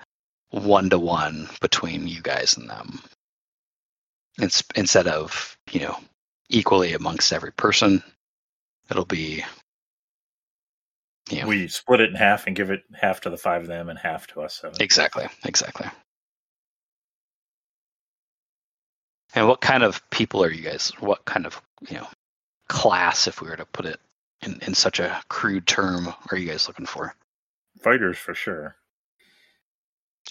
one 0.50 0.90
to 0.90 1.00
one 1.00 1.48
between 1.62 2.08
you 2.08 2.22
guys 2.22 2.58
and 2.58 2.70
them. 2.70 3.02
It's 4.40 4.64
instead 4.76 5.08
of 5.08 5.58
you 5.72 5.82
know 5.82 5.98
equally 6.50 6.94
amongst 6.94 7.32
every 7.34 7.52
person, 7.52 8.04
it'll 8.90 9.06
be 9.06 9.44
you 11.30 11.41
know 11.41 11.47
We 11.47 11.67
split 11.67 12.01
it 12.01 12.09
in 12.09 12.15
half 12.15 12.47
and 12.47 12.55
give 12.55 12.69
it 12.71 12.84
half 12.93 13.21
to 13.21 13.30
the 13.30 13.38
five 13.38 13.61
of 13.63 13.67
them 13.67 13.89
and 13.89 13.97
half 13.99 14.28
to 14.28 14.41
us 14.41 14.55
seven. 14.61 14.82
exactly 14.82 15.26
exactly. 15.43 15.88
And 19.34 19.47
what 19.47 19.59
kind 19.59 19.84
of 19.84 20.07
people 20.11 20.43
are 20.43 20.51
you 20.51 20.61
guys? 20.61 20.91
What 20.99 21.26
kind 21.26 21.45
of 21.45 21.61
you 21.89 21.97
know 21.97 22.07
class, 22.69 23.28
if 23.28 23.41
we 23.41 23.49
were 23.49 23.57
to 23.57 23.65
put 23.65 23.86
it 23.86 23.99
in 24.41 24.59
in 24.61 24.73
such 24.73 24.99
a 24.99 25.21
crude 25.30 25.67
term, 25.67 26.13
are 26.32 26.38
you 26.38 26.49
guys 26.49 26.67
looking 26.67 26.86
for? 26.86 27.13
Fighters 27.82 28.18
for 28.18 28.34
sure. 28.34 28.76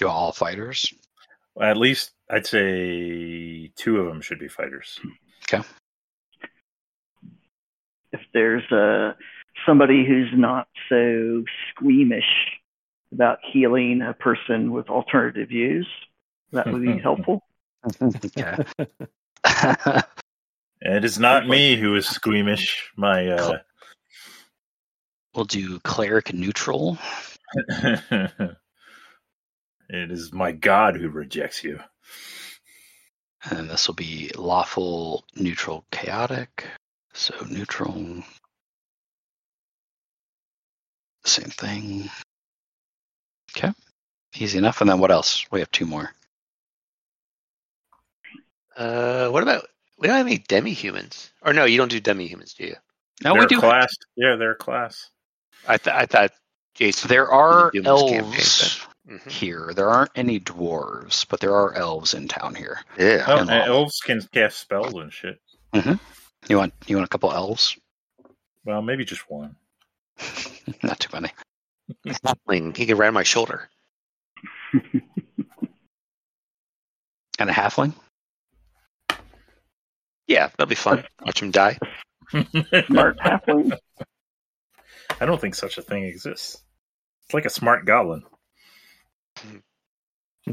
You 0.00 0.08
all 0.08 0.32
fighters? 0.32 0.92
At 1.60 1.76
least 1.76 2.12
I'd 2.30 2.46
say 2.46 3.70
two 3.76 3.98
of 4.00 4.06
them 4.06 4.20
should 4.22 4.40
be 4.40 4.48
fighters. 4.48 4.98
Okay. 5.44 5.62
If 8.12 8.20
there's 8.32 8.64
uh, 8.72 9.12
somebody 9.66 10.04
who's 10.06 10.30
not 10.34 10.68
so 10.88 11.44
squeamish 11.70 12.24
about 13.12 13.38
healing 13.52 14.02
a 14.02 14.12
person 14.14 14.72
with 14.72 14.88
alternative 14.88 15.48
views, 15.48 15.86
that 16.52 16.70
would 16.70 16.82
be 16.82 16.98
helpful. 17.02 17.42
Okay. 18.02 18.64
It 20.84 21.04
is 21.04 21.18
not 21.18 21.48
me 21.48 21.76
who 21.76 21.96
is 21.96 22.06
squeamish. 22.10 22.90
My 22.96 23.28
uh, 23.28 23.58
we'll 25.34 25.46
do 25.46 25.80
cleric 25.80 26.34
neutral. 26.34 26.98
it 27.68 28.56
is 29.88 30.32
my 30.32 30.52
God 30.52 30.96
who 30.96 31.08
rejects 31.08 31.64
you. 31.64 31.80
And 33.50 33.68
this 33.68 33.86
will 33.86 33.94
be 33.94 34.30
lawful, 34.36 35.24
neutral, 35.34 35.84
chaotic. 35.90 36.66
So 37.14 37.34
neutral. 37.48 38.22
Same 41.24 41.50
thing. 41.50 42.10
Okay. 43.56 43.72
Easy 44.36 44.58
enough. 44.58 44.80
And 44.80 44.90
then 44.90 44.98
what 44.98 45.10
else? 45.10 45.46
We 45.50 45.60
have 45.60 45.70
two 45.70 45.86
more. 45.86 46.10
Uh, 48.76 49.28
what 49.28 49.42
about 49.42 49.66
we 49.98 50.08
don't 50.08 50.16
have 50.16 50.26
any 50.26 50.38
demi-humans? 50.38 51.30
Or 51.42 51.52
no, 51.52 51.64
you 51.64 51.78
don't 51.78 51.90
do 51.90 52.00
demi-humans, 52.00 52.54
do 52.54 52.64
you? 52.64 52.74
No, 53.22 53.32
they're 53.32 53.42
we 53.42 53.46
do. 53.46 53.58
a 53.58 53.60
class. 53.60 53.94
Yeah, 54.16 54.36
they're 54.36 54.52
a 54.52 54.56
class. 54.56 55.10
I 55.68 55.76
th- 55.78 55.94
I 55.94 56.06
thought 56.06 56.32
Jason. 56.74 57.08
There 57.08 57.30
are 57.30 57.70
didn't 57.70 57.86
campaign, 57.86 58.20
elves 58.24 58.78
but- 58.80 58.88
Mhm. 59.06 59.30
here. 59.30 59.72
There 59.76 59.90
aren't 59.90 60.10
any 60.16 60.40
dwarves, 60.40 61.26
but 61.28 61.38
there 61.40 61.54
are 61.54 61.74
elves 61.74 62.14
in 62.14 62.26
town 62.26 62.54
here. 62.54 62.80
Yeah. 62.98 63.24
Oh, 63.28 63.38
And 63.38 63.50
and 63.50 63.62
all. 63.70 63.76
elves 63.82 64.00
can 64.00 64.20
cast 64.32 64.58
spells 64.58 64.94
and 64.94 65.12
shit. 65.12 65.40
Mm-hmm. 65.74 65.94
You 66.48 66.56
want 66.58 66.74
you 66.86 66.96
want 66.96 67.06
a 67.06 67.08
couple 67.10 67.32
elves? 67.32 67.76
Well, 68.64 68.82
maybe 68.82 69.04
just 69.04 69.30
one. 69.30 69.56
Not 70.82 71.00
too 71.00 71.10
many. 71.12 71.30
Halfling, 72.06 72.76
He 72.76 72.86
can 72.86 72.96
ride 72.96 73.10
my 73.10 73.22
shoulder. 73.22 73.68
And 77.38 77.50
a 77.50 77.52
halfling? 77.52 77.94
Yeah, 80.28 80.48
that'll 80.48 80.66
be 80.66 80.74
fun. 80.76 81.04
Watch 81.24 81.42
him 81.42 81.50
die. 81.50 81.78
Smart 82.30 83.18
halfling. 83.18 83.76
I 85.20 85.26
don't 85.26 85.40
think 85.40 85.54
such 85.54 85.76
a 85.76 85.82
thing 85.82 86.04
exists. 86.04 86.62
It's 87.24 87.34
like 87.34 87.44
a 87.44 87.50
smart 87.50 87.86
goblin. 87.86 88.22
Uh, 90.46 90.52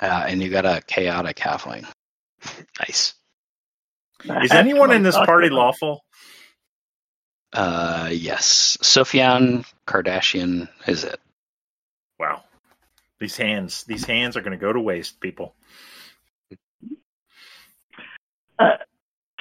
and 0.00 0.42
you 0.42 0.48
got 0.48 0.64
a 0.64 0.80
chaotic 0.86 1.36
halfling. 1.36 1.84
Nice. 2.80 3.14
Is 4.42 4.52
anyone 4.52 4.92
in 4.92 5.02
this 5.02 5.16
party 5.16 5.48
lawful? 5.48 6.04
Uh, 7.52 8.10
yes. 8.12 8.76
Sufyan 8.82 9.64
Kardashian 9.86 10.68
is 10.86 11.04
it. 11.04 11.20
Wow. 12.18 12.44
These 13.20 13.36
hands, 13.36 13.84
these 13.84 14.04
hands 14.04 14.36
are 14.36 14.42
going 14.42 14.58
to 14.58 14.64
go 14.64 14.72
to 14.72 14.80
waste, 14.80 15.20
people. 15.20 15.54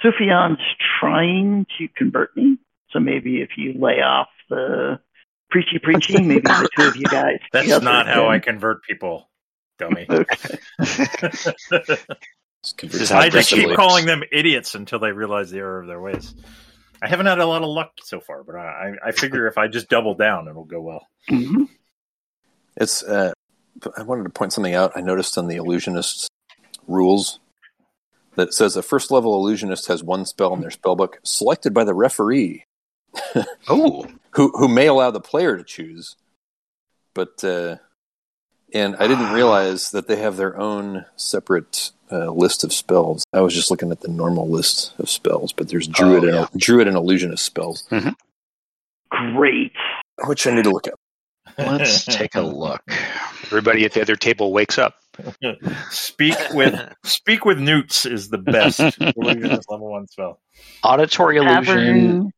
Sufyan's 0.02 0.60
trying 1.00 1.66
to 1.78 1.88
convert 1.96 2.36
me, 2.36 2.58
so 2.92 3.00
maybe 3.00 3.42
if 3.42 3.50
you 3.58 3.74
lay 3.74 4.02
off 4.02 4.28
the 4.50 5.00
preachy 5.50 5.80
preachy, 5.80 6.22
maybe 6.22 6.42
the 6.42 6.70
two 6.76 6.88
of 6.88 6.96
you 6.96 7.06
guys. 7.06 7.40
That's 7.52 7.82
not 7.82 8.08
how 8.08 8.28
I 8.28 8.40
convert 8.40 8.84
people, 8.84 9.30
dummy. 9.78 10.08
Okay. 10.10 10.58
It's 12.64 12.74
This 12.74 13.02
is 13.02 13.10
converted 13.10 13.10
how 13.10 13.20
I 13.20 13.30
just 13.30 13.52
keep 13.52 13.76
calling 13.76 14.08
them 14.08 14.24
idiots 14.32 14.74
until 14.74 14.98
they 14.98 15.12
realize 15.12 15.52
the 15.52 15.60
error 15.60 15.80
of 15.80 15.88
their 15.88 16.02
ways. 16.02 16.34
I 17.02 17.07
haven't 17.07 17.26
had 17.28 17.40
a 17.40 17.45
lot 17.45 17.61
of 17.64 17.69
luck 17.69 17.91
so 18.03 18.19
far, 18.19 18.44
but 18.44 18.56
I, 18.56 18.94
I 19.06 19.11
figure 19.11 19.48
if 19.48 19.57
I 19.57 19.68
just 19.68 19.90
double 19.90 20.15
down, 20.15 20.48
it'll 20.48 20.64
go 20.65 20.82
well. 20.82 21.07
Mhm. 21.30 21.69
It's. 22.76 23.03
Uh, 23.03 23.32
I 23.98 24.02
wanted 24.03 24.24
to 24.24 24.30
point 24.30 24.53
something 24.53 24.74
out. 24.74 24.91
I 24.95 25.02
noticed 25.02 25.38
on 25.38 25.48
the 25.48 25.56
illusionist's 25.57 26.28
rules 26.88 27.40
that 28.36 28.53
says 28.53 28.76
a 28.76 28.82
first 28.82 29.11
level 29.11 29.36
illusionist 29.36 29.88
has 29.88 30.03
one 30.03 30.26
spell 30.26 30.53
in 30.53 30.61
their 30.61 30.69
spellbook 30.72 31.15
selected 31.24 31.74
by 31.74 31.84
the 31.84 31.94
referee, 31.94 32.64
Oh, 33.68 34.07
who 34.32 34.52
who 34.57 34.68
may 34.68 34.88
allow 34.88 35.11
the 35.11 35.19
player 35.19 35.57
to 35.57 35.64
choose. 35.64 36.15
But 37.14 37.44
uh, 37.44 37.78
and 38.74 38.95
I 38.95 39.07
didn't 39.07 39.34
realize 39.34 39.91
that 39.91 40.07
they 40.07 40.18
have 40.18 40.38
their 40.38 40.57
own 40.57 41.06
separate 41.15 41.91
uh, 42.12 42.32
list 42.32 42.64
of 42.64 42.72
spells. 42.74 43.24
I 43.34 43.42
was 43.42 43.54
just 43.54 43.70
looking 43.72 43.92
at 43.92 44.02
the 44.02 44.08
normal 44.10 44.48
list 44.50 44.94
of 45.00 45.10
spells, 45.10 45.54
but 45.54 45.70
there's 45.70 45.88
druid 45.88 46.24
Oh, 46.26 46.48
and 46.52 46.62
druid 46.62 46.88
and 46.88 46.96
illusionist 46.98 47.44
spells, 47.46 47.88
Great. 49.10 49.72
which 50.26 50.46
I 50.48 50.56
need 50.56 50.64
to 50.66 50.70
look 50.72 50.88
at. 50.88 50.94
let's 51.58 52.06
take 52.18 52.36
a 52.36 52.42
look. 52.42 52.82
Everybody 53.46 53.86
at 53.86 53.94
the 53.94 54.02
other 54.02 54.16
table 54.16 54.52
wakes 54.54 54.78
up. 54.78 54.96
speak 55.90 56.36
with 56.54 56.80
speak 57.04 57.44
with 57.46 57.58
newts 57.60 58.06
is 58.06 58.30
the 58.30 58.38
best 58.38 58.80
illusionist 59.16 59.70
level 59.70 59.92
one 59.92 60.08
spell. 60.08 60.40
Auditory 60.84 61.38
illusion, 61.38 61.64
Tavern 61.66 62.32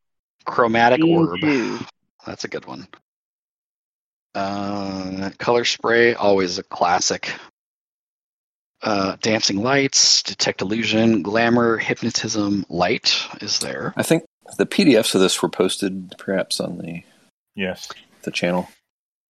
chromatic 0.45 1.01
scene 1.01 1.15
orb. 1.17 1.39
two. 1.41 1.79
That's 2.25 2.43
a 2.43 2.47
good 2.47 2.65
one. 2.65 2.87
Uh, 4.35 5.31
color 5.39 5.65
spray, 5.65 6.13
always 6.13 6.57
a 6.59 6.63
classic. 6.63 7.33
Uh, 8.81 9.17
dancing 9.21 9.61
lights, 9.61 10.23
detect 10.23 10.61
illusion, 10.61 11.21
glamour, 11.21 11.77
hypnotism, 11.77 12.65
light 12.69 13.13
is 13.41 13.59
there. 13.59 13.93
I 13.97 14.03
think 14.03 14.23
the 14.57 14.65
PDFs 14.65 15.13
of 15.15 15.21
this 15.21 15.41
were 15.41 15.49
posted 15.49 16.13
perhaps 16.17 16.59
on 16.61 16.77
the 16.77 17.03
Yes. 17.55 17.89
the 18.21 18.31
channel. 18.31 18.69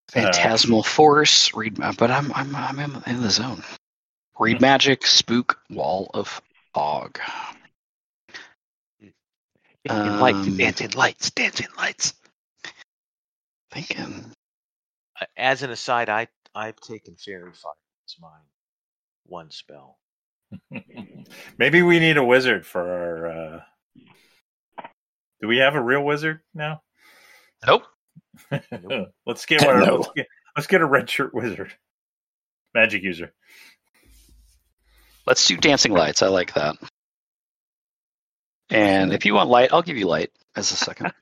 Phantasmal 0.08 0.82
force, 0.84 1.52
read, 1.54 1.76
but 1.98 2.10
I'm 2.10 2.32
I'm 2.32 2.54
I'm 2.54 2.78
in- 2.78 3.02
in 3.06 3.22
the 3.22 3.30
zone. 3.30 3.62
Read 4.38 4.60
magic, 4.60 5.04
spook, 5.06 5.60
wall 5.68 6.10
of 6.14 6.40
fog. 6.74 7.18
Dancing 9.84 10.20
lights, 10.20 10.38
Um, 10.48 10.56
dancing 10.56 10.90
lights, 10.90 11.30
dancing 11.30 11.68
lights. 11.76 12.14
Thinking, 13.72 14.32
Uh, 15.20 15.26
As 15.36 15.62
an 15.62 15.70
aside, 15.70 16.08
I 16.08 16.28
I've 16.54 16.76
taken 16.80 17.16
faerie 17.16 17.52
fire 17.52 17.72
as 18.08 18.16
mine. 18.20 18.40
One 19.30 19.52
spell. 19.52 19.96
Maybe 21.58 21.82
we 21.82 22.00
need 22.00 22.16
a 22.16 22.24
wizard 22.24 22.66
for 22.66 22.80
our. 22.82 23.26
Uh... 23.26 23.60
Do 25.40 25.46
we 25.46 25.58
have 25.58 25.76
a 25.76 25.80
real 25.80 26.04
wizard 26.04 26.40
now? 26.52 26.82
nope. 27.64 27.84
let's 29.26 29.46
get 29.46 29.64
one. 29.66 29.80
No. 29.80 29.96
Let's 29.98 30.10
get, 30.16 30.26
let's 30.56 30.66
get 30.66 30.80
a 30.80 30.86
red 30.86 31.08
shirt 31.08 31.32
wizard, 31.32 31.72
magic 32.74 33.04
user. 33.04 33.32
Let's 35.28 35.46
do 35.46 35.56
dancing 35.56 35.92
lights. 35.92 36.22
I 36.22 36.26
like 36.26 36.54
that. 36.54 36.74
And 38.68 39.12
if 39.12 39.24
you 39.26 39.34
want 39.34 39.48
light, 39.48 39.72
I'll 39.72 39.82
give 39.82 39.96
you 39.96 40.08
light 40.08 40.32
as 40.56 40.72
a 40.72 40.76
second. 40.76 41.12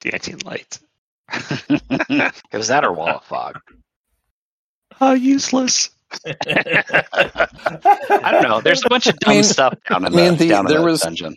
Dancing 0.00 0.38
light. 0.44 0.78
it 1.32 2.52
was 2.52 2.68
that 2.68 2.84
or 2.84 2.92
wall 2.92 3.08
of 3.08 3.24
fog. 3.24 3.58
How 4.92 5.14
useless. 5.14 5.90
I 6.26 7.48
don't 8.32 8.42
know. 8.42 8.60
There's 8.60 8.84
a 8.84 8.88
bunch 8.88 9.06
of 9.06 9.16
dumb 9.18 9.30
I 9.32 9.34
mean- 9.36 9.44
stuff 9.44 9.74
down 9.88 10.04
in 10.06 10.12
I 10.12 10.16
mean, 10.16 10.32
the, 10.32 10.38
the- 10.44 10.48
down 10.48 10.66
in 10.66 10.72
there 10.72 10.80
the 10.80 10.86
was- 10.86 11.02
dungeon. 11.02 11.36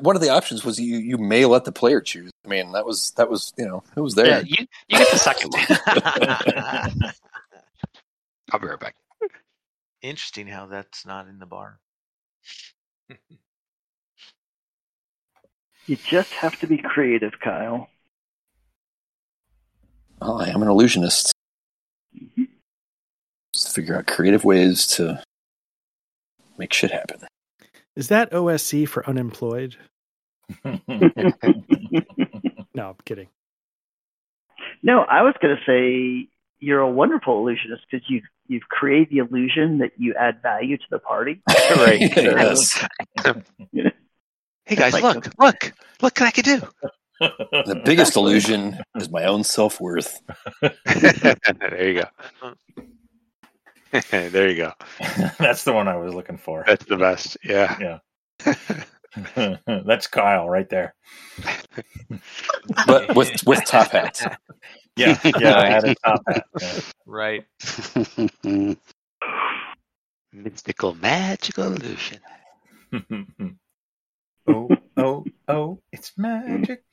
One 0.00 0.14
of 0.14 0.22
the 0.22 0.28
options 0.28 0.64
was 0.64 0.78
you 0.78 0.98
you 0.98 1.18
may 1.18 1.44
let 1.44 1.64
the 1.64 1.72
player 1.72 2.00
choose. 2.00 2.30
I 2.44 2.48
mean, 2.48 2.70
that 2.72 2.86
was 2.86 3.10
that 3.16 3.28
was 3.28 3.52
you 3.56 3.66
know 3.66 3.82
it 3.96 4.00
was 4.00 4.14
there. 4.14 4.26
Yeah, 4.26 4.42
you, 4.46 4.66
you 4.86 4.98
get 4.98 5.10
the 5.10 5.18
second 5.18 5.50
one. 5.52 7.02
I'll 8.52 8.60
be 8.60 8.68
right 8.68 8.78
back. 8.78 8.94
Interesting 10.02 10.46
how 10.46 10.66
that's 10.66 11.04
not 11.04 11.26
in 11.26 11.40
the 11.40 11.46
bar. 11.46 11.80
You 15.86 15.96
just 15.96 16.32
have 16.34 16.60
to 16.60 16.68
be 16.68 16.78
creative, 16.78 17.40
Kyle. 17.40 17.88
Oh, 20.20 20.38
I 20.38 20.50
am 20.50 20.62
an 20.62 20.68
illusionist. 20.68 21.31
Just 23.72 23.76
figure 23.76 23.96
out 23.96 24.06
creative 24.06 24.44
ways 24.44 24.86
to 24.86 25.22
make 26.58 26.74
shit 26.74 26.90
happen. 26.90 27.20
Is 27.96 28.08
that 28.08 28.30
OSE 28.34 28.84
for 28.86 29.08
unemployed? 29.08 29.76
No, 32.74 32.88
I'm 32.88 32.94
kidding. 33.04 33.28
no, 34.82 35.00
I 35.02 35.20
was 35.22 35.34
going 35.42 35.54
to 35.56 35.62
say 35.66 36.28
you're 36.58 36.80
a 36.80 36.90
wonderful 36.90 37.38
illusionist 37.38 37.82
because 37.90 38.04
you 38.08 38.22
you've 38.46 38.62
created 38.70 39.08
the 39.10 39.18
illusion 39.18 39.78
that 39.78 39.92
you 39.98 40.14
add 40.18 40.40
value 40.42 40.76
to 40.78 40.84
the 40.90 40.98
party. 40.98 41.42
Right. 41.76 42.00
yes. 42.16 42.82
Hey 44.64 44.76
guys, 44.76 44.94
Like 44.94 45.02
look, 45.02 45.26
look, 45.38 45.72
look 46.00 46.20
what 46.20 46.22
I 46.22 46.30
can 46.30 46.44
do. 46.44 46.62
The 47.20 47.82
biggest 47.84 48.16
illusion 48.16 48.78
is 48.96 49.10
my 49.10 49.24
own 49.24 49.44
self 49.44 49.80
worth. 49.80 50.18
there 50.62 51.88
you 51.88 52.02
go. 52.02 52.54
there 54.10 54.48
you 54.48 54.56
go. 54.56 54.72
That's 55.38 55.64
the 55.64 55.72
one 55.72 55.88
I 55.88 55.96
was 55.96 56.14
looking 56.14 56.38
for. 56.38 56.64
That's 56.66 56.84
the 56.86 56.96
best. 56.96 57.36
Yeah. 57.44 57.98
Yeah. 59.36 59.56
That's 59.66 60.06
Kyle 60.06 60.48
right 60.48 60.68
there. 60.68 60.94
But 62.86 63.14
with 63.14 63.46
with 63.46 63.64
top 63.66 63.90
hats. 63.90 64.24
Yeah, 64.96 65.18
yeah. 65.38 65.58
I 65.58 65.66
had 65.68 65.84
a 65.84 65.94
top 65.96 66.22
hat. 66.26 66.44
Yeah. 66.60 66.80
Right. 67.06 67.44
Mystical, 70.32 70.94
magical 70.94 71.74
illusion. 71.74 72.20
oh, 74.46 74.68
oh, 74.96 75.24
oh! 75.48 75.78
It's 75.92 76.12
magic. 76.16 76.84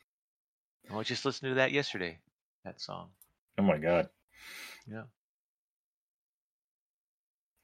Oh, 0.90 0.96
I 0.96 0.98
was 0.98 1.08
just 1.08 1.24
listening 1.24 1.52
to 1.52 1.56
that 1.56 1.72
yesterday. 1.72 2.20
That 2.66 2.82
song. 2.82 3.10
Oh 3.58 3.64
my 3.64 3.78
god! 3.78 4.10
Yeah. 4.86 5.04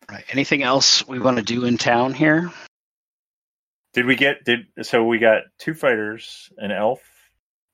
Right. 0.10 0.24
Anything 0.30 0.64
else 0.64 1.08
we 1.08 1.20
want 1.20 1.38
to 1.38 1.44
do 1.44 1.66
in 1.66 1.78
town 1.78 2.14
here? 2.14 2.52
Did 3.94 4.06
we 4.06 4.16
get? 4.16 4.44
Did 4.44 4.68
so? 4.82 5.04
We 5.04 5.20
got 5.20 5.44
two 5.58 5.74
fighters, 5.74 6.50
an 6.58 6.72
elf. 6.72 7.00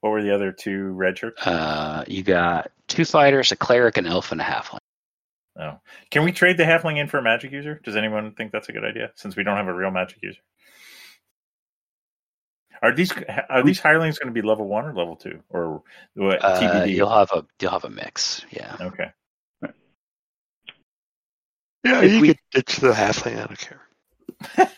What 0.02 0.12
were 0.12 0.24
the 0.24 0.34
other 0.34 0.52
two 0.52 0.92
red 0.92 1.18
shirts? 1.18 1.46
Uh, 1.46 2.04
you 2.08 2.24
got 2.24 2.72
two 2.88 3.06
fighters, 3.06 3.52
a 3.52 3.56
cleric, 3.56 3.98
an 3.98 4.06
elf, 4.06 4.32
and 4.32 4.40
a 4.40 4.44
halfling. 4.44 4.80
Oh, 5.60 5.80
can 6.10 6.24
we 6.24 6.32
trade 6.32 6.58
the 6.58 6.64
halfling 6.64 6.98
in 6.98 7.08
for 7.08 7.18
a 7.18 7.22
magic 7.22 7.52
user? 7.52 7.82
Does 7.84 7.96
anyone 7.96 8.34
think 8.34 8.52
that's 8.52 8.70
a 8.70 8.72
good 8.72 8.86
idea? 8.86 9.12
Since 9.16 9.36
we 9.36 9.44
don't 9.44 9.58
have 9.58 9.68
a 9.68 9.74
real 9.74 9.92
magic 9.92 10.20
user. 10.22 10.40
Are 12.82 12.94
these 12.94 13.12
are 13.50 13.64
these 13.64 13.80
hirelings 13.80 14.18
going 14.18 14.34
to 14.34 14.42
be 14.42 14.48
level 14.48 14.68
one 14.68 14.86
or 14.86 14.94
level 14.94 15.16
two 15.16 15.42
or 15.50 15.84
what? 16.16 16.44
Uh, 16.44 16.60
TBD? 16.60 16.96
you'll 16.96 17.10
have 17.10 17.32
a 17.32 17.46
you'll 17.60 17.72
have 17.72 17.84
a 17.84 17.90
mix. 17.90 18.44
Yeah. 18.50 18.76
Okay. 18.80 19.12
Yeah, 21.84 22.02
If 22.02 22.12
you 22.14 22.22
we- 22.22 22.28
could 22.30 22.40
ditch 22.52 22.76
the 22.78 22.92
halfling. 22.92 23.42
I 23.42 23.48
don't 23.48 23.58
care. 23.60 23.82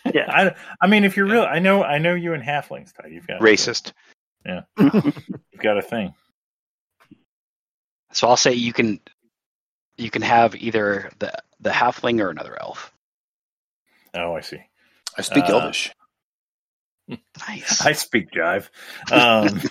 Yeah. 0.14 0.26
I, 0.30 0.56
I 0.82 0.88
mean, 0.88 1.06
if 1.06 1.16
you're 1.18 1.26
real, 1.26 1.44
I 1.44 1.60
know 1.60 1.84
I 1.84 1.98
know 1.98 2.14
you 2.14 2.34
and 2.34 2.44
halflings. 2.44 2.92
Ty. 2.94 3.08
You've 3.08 3.26
got 3.26 3.40
Racist. 3.42 3.94
Yeah, 4.46 4.62
you've 4.78 5.62
got 5.62 5.78
a 5.78 5.82
thing. 5.82 6.14
So 8.12 8.28
I'll 8.28 8.38
say 8.38 8.54
you 8.54 8.74
can 8.74 9.00
you 9.98 10.10
can 10.12 10.22
have 10.22 10.54
either 10.56 11.10
the 11.20 11.32
the 11.62 11.70
halfling 11.72 12.20
or 12.22 12.30
another 12.30 12.56
elf. 12.62 12.92
Oh, 14.14 14.36
I 14.36 14.42
see. 14.42 14.60
I 15.18 15.22
speak 15.22 15.46
Uh, 15.46 15.54
Elvish. 15.60 15.92
Nice. 17.48 17.82
I 17.86 17.94
speak 17.94 18.30
jive. 18.32 18.70
Um, 19.12 19.62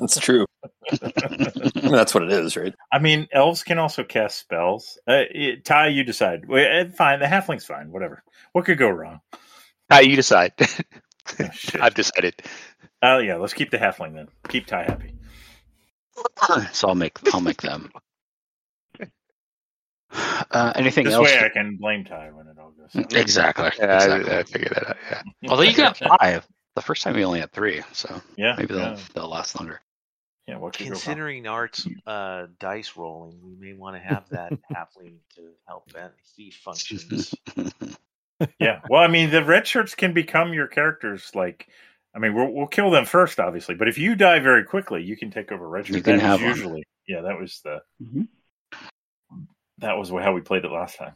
That's 0.00 0.18
true. 0.18 0.44
I 0.92 1.28
mean, 1.82 1.92
that's 1.92 2.14
what 2.14 2.24
it 2.24 2.32
is, 2.32 2.56
right? 2.56 2.74
I 2.92 2.98
mean, 2.98 3.28
elves 3.32 3.62
can 3.62 3.78
also 3.78 4.04
cast 4.04 4.38
spells. 4.38 4.98
Uh, 5.08 5.22
it, 5.30 5.64
Ty, 5.64 5.88
you 5.88 6.04
decide. 6.04 6.42
Eh, 6.52 6.84
fine. 6.96 7.20
The 7.20 7.26
halfling's 7.26 7.64
fine. 7.64 7.90
Whatever. 7.92 8.22
What 8.52 8.64
could 8.64 8.78
go 8.78 8.88
wrong? 8.90 9.20
How 9.90 10.00
you 10.00 10.16
decide. 10.16 10.52
Oh. 11.40 11.46
I've 11.80 11.94
decided. 11.94 12.34
Oh 13.00 13.18
yeah, 13.18 13.36
let's 13.36 13.54
keep 13.54 13.70
the 13.70 13.78
halfling 13.78 14.14
then. 14.14 14.26
Keep 14.48 14.66
Ty 14.66 14.82
happy. 14.82 15.14
so 16.72 16.88
I'll 16.88 16.96
make 16.96 17.16
I'll 17.32 17.40
make 17.40 17.62
them. 17.62 17.92
Uh, 20.50 20.72
anything 20.74 21.04
This 21.04 21.14
else? 21.14 21.24
way 21.26 21.38
I 21.38 21.48
can 21.48 21.76
blame 21.76 22.04
Ty 22.04 22.30
when 22.32 22.46
it 22.48 22.58
all 22.58 22.72
goes. 22.72 22.92
south. 22.92 23.14
Exactly. 23.14 23.70
Yeah, 23.78 23.94
exactly. 23.94 24.32
I, 24.32 24.38
I 24.40 24.42
figured 24.42 24.72
that 24.74 24.88
out. 24.88 24.96
Yeah. 25.40 25.50
Although 25.50 25.62
you 25.62 25.74
got 25.74 25.96
five. 25.96 26.46
The 26.74 26.82
first 26.82 27.02
time 27.02 27.16
you 27.16 27.22
only 27.24 27.40
had 27.40 27.52
three, 27.52 27.82
so 27.92 28.20
Yeah, 28.36 28.54
maybe 28.58 28.74
they'll 28.74 28.82
yeah, 28.82 28.98
they'll 29.14 29.28
last 29.30 29.58
longer. 29.58 29.80
Yeah. 30.46 30.58
What 30.58 30.76
could 30.76 30.84
go 30.84 30.90
wrong? 30.90 31.00
Considering 31.00 31.46
Art's 31.46 31.86
uh, 32.06 32.46
dice 32.58 32.96
rolling, 32.96 33.38
we 33.42 33.54
may 33.54 33.74
want 33.74 33.96
to 33.96 34.00
have 34.02 34.28
that 34.30 34.52
halfling 34.72 35.16
to 35.36 35.50
help 35.66 35.90
that 35.92 36.14
thief 36.36 36.60
functions. 36.62 37.34
Yeah. 38.58 38.80
Well, 38.88 39.00
I 39.00 39.06
mean, 39.06 39.30
the 39.30 39.44
red 39.44 39.68
shirts 39.68 39.94
can 39.94 40.12
become 40.14 40.52
your 40.52 40.66
characters. 40.66 41.30
Like, 41.32 41.68
I 42.12 42.18
mean, 42.18 42.34
we'll, 42.34 42.50
we'll 42.50 42.66
kill 42.66 42.90
them 42.90 43.04
first, 43.04 43.38
obviously, 43.38 43.76
but 43.76 43.86
if 43.86 43.98
you 43.98 44.16
die 44.16 44.40
very 44.40 44.64
quickly, 44.64 45.04
you 45.04 45.16
can 45.16 45.30
take 45.30 45.52
over 45.52 45.68
red 45.68 45.86
shirts. 45.86 45.96
You 45.98 46.02
can 46.02 46.18
That 46.18 46.22
was 46.24 46.40
have 46.40 46.40
one. 46.40 46.48
usually, 46.48 46.82
yeah, 47.06 47.20
that 47.20 47.38
was 47.38 47.60
the 47.62 47.82
Mhm. 48.02 48.26
that 49.78 49.96
was 49.96 50.10
how 50.10 50.32
we 50.32 50.40
played 50.40 50.64
it 50.64 50.72
last 50.72 50.98
time. 50.98 51.14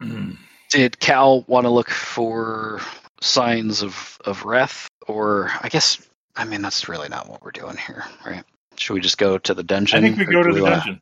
Did 0.70 0.98
Cal 1.00 1.42
want 1.48 1.64
to 1.64 1.70
look 1.70 1.90
for 1.90 2.80
signs 3.20 3.82
of 3.82 4.18
of 4.24 4.44
wrath, 4.44 4.88
or 5.06 5.50
I 5.60 5.68
guess 5.68 5.98
I 6.36 6.44
mean 6.44 6.62
that's 6.62 6.88
really 6.88 7.08
not 7.08 7.28
what 7.28 7.42
we're 7.42 7.50
doing 7.50 7.76
here, 7.76 8.04
right? 8.24 8.44
Should 8.76 8.94
we 8.94 9.00
just 9.00 9.18
go 9.18 9.36
to 9.38 9.54
the 9.54 9.62
dungeon? 9.62 9.98
I 9.98 10.08
think 10.08 10.18
we 10.18 10.24
go 10.32 10.42
to 10.42 10.52
the 10.52 10.62
wanna- 10.62 10.76
dungeon. 10.76 11.00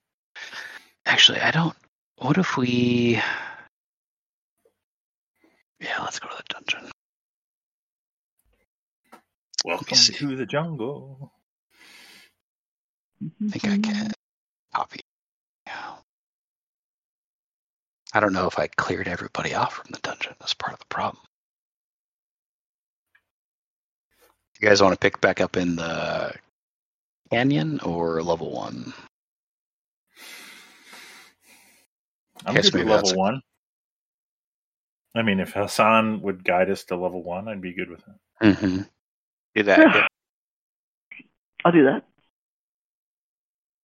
Actually, 1.06 1.40
I 1.40 1.50
don't. 1.50 1.74
What 2.18 2.36
if 2.38 2.56
we? 2.56 3.20
Yeah, 5.80 6.02
let's 6.02 6.18
go 6.18 6.28
to 6.28 6.36
the 6.36 6.54
dungeon. 6.54 6.90
Welcome 9.64 9.96
to 9.96 10.36
the 10.36 10.46
jungle. 10.46 11.32
I 13.22 13.48
think 13.50 13.64
I 13.64 13.78
can 13.78 14.12
copy. 14.74 15.00
Yeah. 15.66 15.94
I 18.12 18.20
don't 18.20 18.32
know 18.32 18.46
if 18.46 18.58
I 18.58 18.68
cleared 18.68 19.08
everybody 19.08 19.54
off 19.54 19.74
from 19.74 19.86
the 19.92 19.98
dungeon. 20.00 20.34
That's 20.40 20.54
part 20.54 20.72
of 20.74 20.78
the 20.78 20.86
problem. 20.86 21.22
You 24.60 24.68
guys 24.68 24.82
want 24.82 24.92
to 24.92 24.98
pick 24.98 25.20
back 25.20 25.40
up 25.40 25.56
in 25.56 25.76
the 25.76 26.34
canyon 27.30 27.80
or 27.80 28.22
level 28.22 28.50
one? 28.52 28.92
I'm 32.44 32.54
Guess 32.54 32.70
good 32.70 32.80
with 32.80 32.86
maybe 32.86 32.90
level 32.96 33.12
a- 33.12 33.18
one. 33.18 33.40
I 35.14 35.22
mean, 35.22 35.40
if 35.40 35.52
Hassan 35.52 36.20
would 36.22 36.44
guide 36.44 36.70
us 36.70 36.84
to 36.84 36.96
level 36.96 37.22
one, 37.22 37.48
I'd 37.48 37.60
be 37.60 37.72
good 37.72 37.90
with 37.90 38.00
it. 38.00 38.44
Mm-hmm. 38.46 38.82
Do 39.54 39.62
that. 39.64 39.78
Yeah. 39.78 39.94
yeah. 39.94 40.06
I'll 41.64 41.72
do 41.72 41.84
that. 41.84 42.04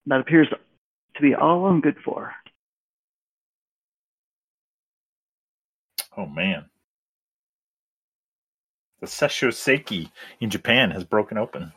That 0.07 0.21
appears 0.21 0.49
to 1.17 1.23
be 1.23 1.35
all 1.35 1.67
I'm 1.67 1.81
good 1.81 1.97
for. 2.05 2.33
Oh 6.17 6.27
man, 6.27 6.67
the 9.05 9.10
Sessho-seki 9.10 10.10
in 10.40 10.51
Japan 10.51 10.90
has 10.90 11.05
broken 11.05 11.36
open. 11.39 11.72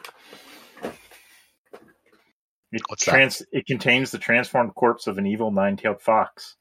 It, 2.72 2.82
What's 2.88 3.06
that? 3.06 3.12
trans- 3.12 3.44
it 3.52 3.66
contains 3.66 4.12
the 4.12 4.18
transformed 4.18 4.76
corpse 4.76 5.08
of 5.08 5.18
an 5.18 5.26
evil 5.26 5.52
nine-tailed 5.52 6.02
fox. 6.02 6.56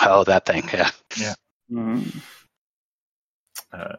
Oh, 0.00 0.24
that 0.24 0.46
thing. 0.46 0.68
Yeah, 0.72 1.34
Mm. 1.70 2.20
Uh, 3.72 3.94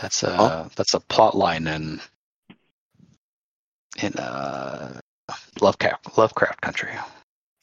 that's 0.00 0.22
a 0.22 0.70
that's 0.76 0.94
a 0.94 1.00
plot 1.00 1.36
line 1.36 1.66
in 1.66 2.00
in 4.00 4.12
uh 4.14 5.00
Lovecraft 5.60 6.16
Lovecraft 6.18 6.60
country. 6.60 6.90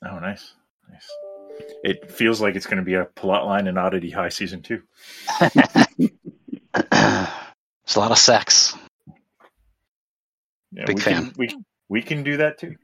oh, 0.06 0.20
nice, 0.20 0.54
nice. 0.92 1.08
It 1.84 2.12
feels 2.12 2.42
like 2.42 2.56
it's 2.56 2.66
going 2.66 2.78
to 2.80 2.84
be 2.84 2.96
a 2.96 3.06
plot 3.06 3.46
line 3.46 3.68
in 3.68 3.78
Oddity 3.78 4.10
High 4.10 4.30
season 4.30 4.62
two. 4.64 4.82
There's 6.92 7.96
a 7.96 8.00
lot 8.00 8.12
of 8.12 8.18
sex. 8.18 8.76
Yeah, 10.72 10.86
Big 10.86 10.98
we 10.98 11.02
fan. 11.02 11.26
Can, 11.26 11.34
we 11.38 11.56
we 11.90 12.02
can 12.02 12.24
do 12.24 12.38
that 12.38 12.60
too. 12.60 12.76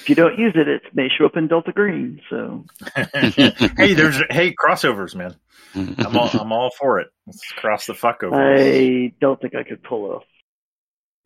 If 0.00 0.08
you 0.08 0.14
don't 0.14 0.38
use 0.38 0.54
it, 0.54 0.68
it 0.68 0.82
may 0.94 1.08
show 1.08 1.26
up 1.26 1.36
in 1.36 1.48
Delta 1.48 1.72
Green. 1.72 2.20
So 2.30 2.64
hey, 2.94 3.94
there's 3.94 4.20
hey 4.30 4.54
crossovers, 4.54 5.14
man. 5.14 5.34
I'm 5.74 6.16
all 6.16 6.30
I'm 6.32 6.52
all 6.52 6.70
for 6.78 7.00
it. 7.00 7.08
Let's 7.26 7.42
cross 7.52 7.86
the 7.86 7.94
fuck 7.94 8.22
over. 8.22 8.34
I 8.34 9.12
don't 9.20 9.40
think 9.40 9.54
I 9.54 9.64
could 9.64 9.82
pull 9.82 10.12
off 10.12 10.24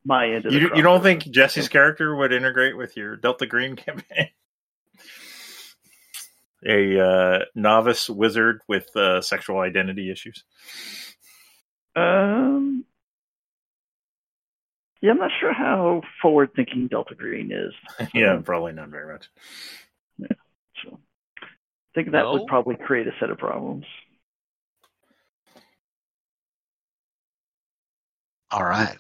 my 0.05 0.27
end 0.27 0.47
of 0.47 0.53
the 0.53 0.59
You, 0.59 0.71
you 0.75 0.83
don't 0.83 1.03
think 1.03 1.25
Jesse's 1.25 1.69
character 1.69 2.17
would 2.17 2.33
integrate 2.33 2.77
with 2.77 2.97
your 2.97 3.17
Delta 3.17 3.47
Green 3.47 3.77
campaign? 3.77 4.31
A 6.67 7.01
uh, 7.01 7.39
novice 7.55 8.11
wizard 8.11 8.61
with 8.67 8.95
uh, 8.97 9.21
sexual 9.21 9.61
identity 9.61 10.11
issues. 10.11 10.45
Um, 11.99 12.85
yeah, 15.01 15.11
I'm 15.13 15.19
not 15.19 15.31
sure 15.41 15.53
how 15.53 16.03
forward 16.21 16.51
thinking 16.55 16.89
Delta 16.89 17.15
Green 17.15 17.51
is. 17.53 17.73
yeah, 18.15 18.41
probably 18.45 18.73
not 18.73 18.89
very 18.89 19.13
much. 19.13 19.29
So 20.83 20.99
I 21.43 21.47
think 21.95 22.13
that 22.13 22.23
No? 22.23 22.33
would 22.33 22.47
probably 22.47 22.77
create 22.77 23.07
a 23.07 23.13
set 23.21 23.31
of 23.31 23.39
problems. 23.39 23.85
All 28.51 28.65
right. 28.65 28.97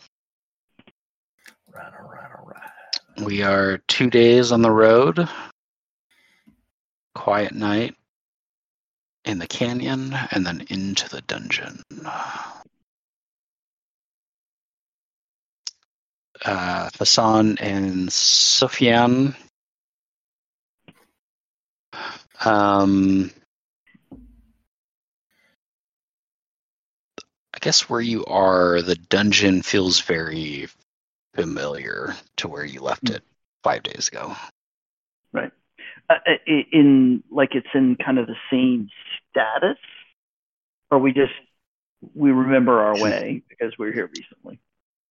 Right, 1.73 1.93
all 2.01 2.09
right, 2.09 2.31
all 2.39 2.47
right. 2.47 3.25
We 3.25 3.43
are 3.43 3.79
two 3.89 4.11
days 4.11 4.53
on 4.53 4.63
the 4.63 4.71
road. 4.71 5.29
Quiet 7.15 7.55
night 7.55 7.95
in 9.25 9.39
the 9.39 9.47
canyon, 9.47 10.15
and 10.31 10.47
then 10.47 10.65
into 10.69 11.09
the 11.09 11.21
dungeon. 11.23 11.83
Uh, 16.45 16.89
Hassan 16.99 17.59
and 17.59 18.13
Sufyan. 18.13 19.35
Um, 22.45 23.31
I 27.55 27.59
guess 27.61 27.89
where 27.89 28.01
you 28.01 28.25
are, 28.27 28.83
the 28.83 28.95
dungeon 28.95 29.63
feels 29.63 30.01
very 30.01 30.69
familiar 31.35 32.15
to 32.37 32.49
where 32.49 32.65
you 32.65 32.81
left 32.81 33.11
it 33.11 33.23
five 33.65 33.83
days 33.83 34.09
ago. 34.09 34.37
Uh, 36.11 36.15
in 36.47 37.23
like 37.31 37.55
it's 37.55 37.67
in 37.75 37.97
kind 37.97 38.19
of 38.19 38.27
the 38.27 38.37
same 38.51 38.89
status, 39.31 39.77
or 40.91 40.99
we 40.99 41.13
just 41.13 41.33
we 42.15 42.31
remember 42.31 42.81
our 42.81 42.99
way 42.99 43.43
because 43.49 43.77
we 43.79 43.87
were 43.87 43.93
here 43.93 44.09
recently. 44.17 44.59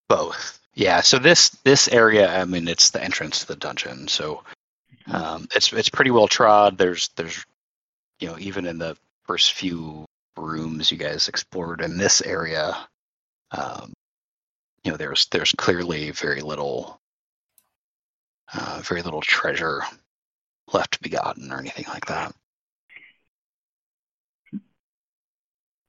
Both. 0.09 0.59
Yeah. 0.77 1.01
So 1.01 1.17
this 1.17 1.49
this 1.63 1.87
area, 1.87 2.29
I 2.29 2.45
mean, 2.45 2.67
it's 2.67 2.91
the 2.91 3.03
entrance 3.03 3.39
to 3.39 3.47
the 3.47 3.55
dungeon. 3.55 4.07
So 4.07 4.43
um, 5.07 5.47
it's 5.55 5.73
it's 5.73 5.89
pretty 5.89 6.11
well 6.11 6.27
trod. 6.27 6.77
There's 6.77 7.09
there's 7.15 7.43
you 8.19 8.27
know 8.27 8.37
even 8.37 8.67
in 8.67 8.77
the 8.77 8.95
first 9.25 9.53
few 9.53 10.05
rooms 10.37 10.91
you 10.91 10.97
guys 10.97 11.29
explored 11.29 11.81
in 11.81 11.97
this 11.97 12.21
area, 12.21 12.77
um, 13.51 13.91
you 14.83 14.91
know 14.91 14.97
there's 14.97 15.25
there's 15.31 15.51
clearly 15.57 16.11
very 16.11 16.41
little 16.41 16.99
uh, 18.53 18.79
very 18.83 19.01
little 19.01 19.21
treasure 19.21 19.81
left 20.73 20.93
to 20.93 20.99
be 21.01 21.09
gotten 21.09 21.51
or 21.51 21.57
anything 21.59 21.85
like 21.89 22.05
that. 22.05 22.35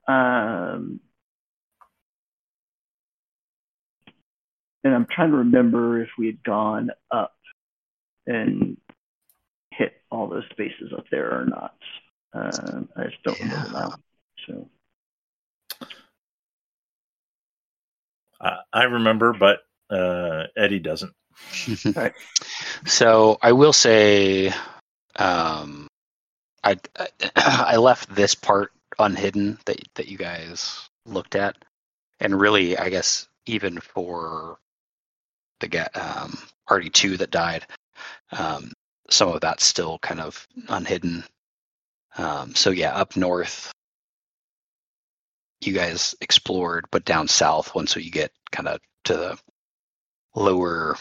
Um, 0.07 0.99
and 4.83 4.93
I'm 4.93 5.07
trying 5.09 5.31
to 5.31 5.37
remember 5.37 6.01
if 6.01 6.09
we 6.17 6.27
had 6.27 6.43
gone 6.43 6.91
up 7.11 7.33
and 8.27 8.77
hit 9.71 9.93
all 10.11 10.27
those 10.27 10.43
spaces 10.51 10.91
up 10.95 11.05
there 11.11 11.31
or 11.41 11.45
not. 11.45 11.75
Um, 12.33 12.89
I 12.95 13.05
just 13.05 13.23
don't 13.23 13.39
remember 13.39 13.69
Yeah. 13.69 13.79
now. 13.79 13.95
So 14.47 14.69
I, 18.41 18.57
I 18.71 18.83
remember, 18.83 19.33
but 19.33 19.59
uh, 19.89 20.45
Eddie 20.57 20.79
doesn't. 20.79 21.13
Right. 21.95 22.13
So 22.85 23.37
I 23.41 23.51
will 23.53 23.73
say, 23.73 24.53
um, 25.15 25.87
I 26.63 26.77
I 27.35 27.77
left 27.77 28.13
this 28.13 28.35
part 28.35 28.71
unhidden 28.97 29.57
that 29.65 29.79
that 29.95 30.07
you 30.07 30.17
guys 30.17 30.89
looked 31.05 31.35
at, 31.35 31.57
and 32.19 32.39
really, 32.39 32.77
I 32.77 32.89
guess 32.89 33.27
even 33.45 33.79
for 33.79 34.57
the 35.59 35.67
ga- 35.67 35.89
um, 35.95 36.37
party 36.67 36.89
two 36.89 37.17
that 37.17 37.31
died, 37.31 37.65
um, 38.31 38.71
some 39.09 39.29
of 39.29 39.41
that's 39.41 39.65
still 39.65 39.99
kind 39.99 40.19
of 40.19 40.47
unhidden. 40.67 41.23
Um, 42.17 42.55
so 42.55 42.69
yeah, 42.69 42.95
up 42.95 43.15
north, 43.15 43.71
you 45.61 45.73
guys 45.73 46.15
explored, 46.21 46.85
but 46.91 47.05
down 47.05 47.27
south, 47.27 47.75
once 47.75 47.95
you 47.95 48.11
get 48.11 48.31
kind 48.51 48.67
of 48.67 48.79
to 49.05 49.13
the 49.13 49.39
lower, 50.35 50.95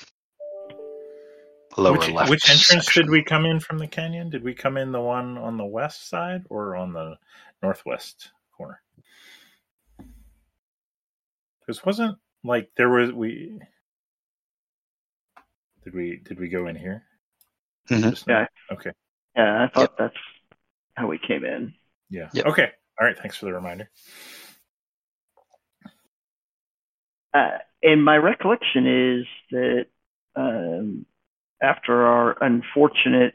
lower 1.77 1.99
which, 1.99 2.11
left. 2.11 2.31
which 2.31 2.51
entrance 2.51 2.87
section. 2.87 3.05
did 3.05 3.11
we 3.11 3.23
come 3.23 3.45
in 3.45 3.61
from 3.61 3.79
the 3.79 3.87
canyon? 3.87 4.31
Did 4.31 4.43
we 4.43 4.55
come 4.55 4.77
in 4.77 4.93
the 4.93 5.01
one 5.01 5.39
on 5.39 5.57
the 5.57 5.67
west 5.67 6.09
side 6.09 6.45
or 6.51 6.77
on 6.77 6.93
the 6.93 7.17
northwest 7.63 8.31
corner? 8.57 8.81
Because 11.61 11.85
wasn't 11.85 12.19
like 12.45 12.71
there 12.77 12.89
was 12.89 13.13
we 13.13 13.61
did 15.89 15.95
we 15.97 16.17
did 16.23 16.39
we 16.39 16.49
go 16.49 16.67
in 16.67 16.77
here? 16.77 17.03
Mhm. 17.89 18.27
Yeah. 18.27 18.47
Okay. 18.71 18.93
Yeah, 19.35 19.65
I 19.65 19.69
thought 19.69 19.97
that's 19.97 20.17
how 20.95 21.07
we 21.07 21.19
came 21.19 21.45
in. 21.45 21.73
Yeah. 22.11 22.29
Yep. 22.35 22.47
Okay. 22.47 22.71
All 23.01 23.07
right. 23.07 23.17
Thanks 23.17 23.39
for 23.39 23.47
the 23.47 23.55
reminder. 23.55 23.89
Uh, 27.33 27.59
and 27.83 28.05
my 28.05 28.17
recollection 28.17 28.87
is 29.21 29.27
that 29.51 29.87
um, 30.37 31.07
after 31.63 32.07
our 32.07 32.37
unfortunate 32.43 33.35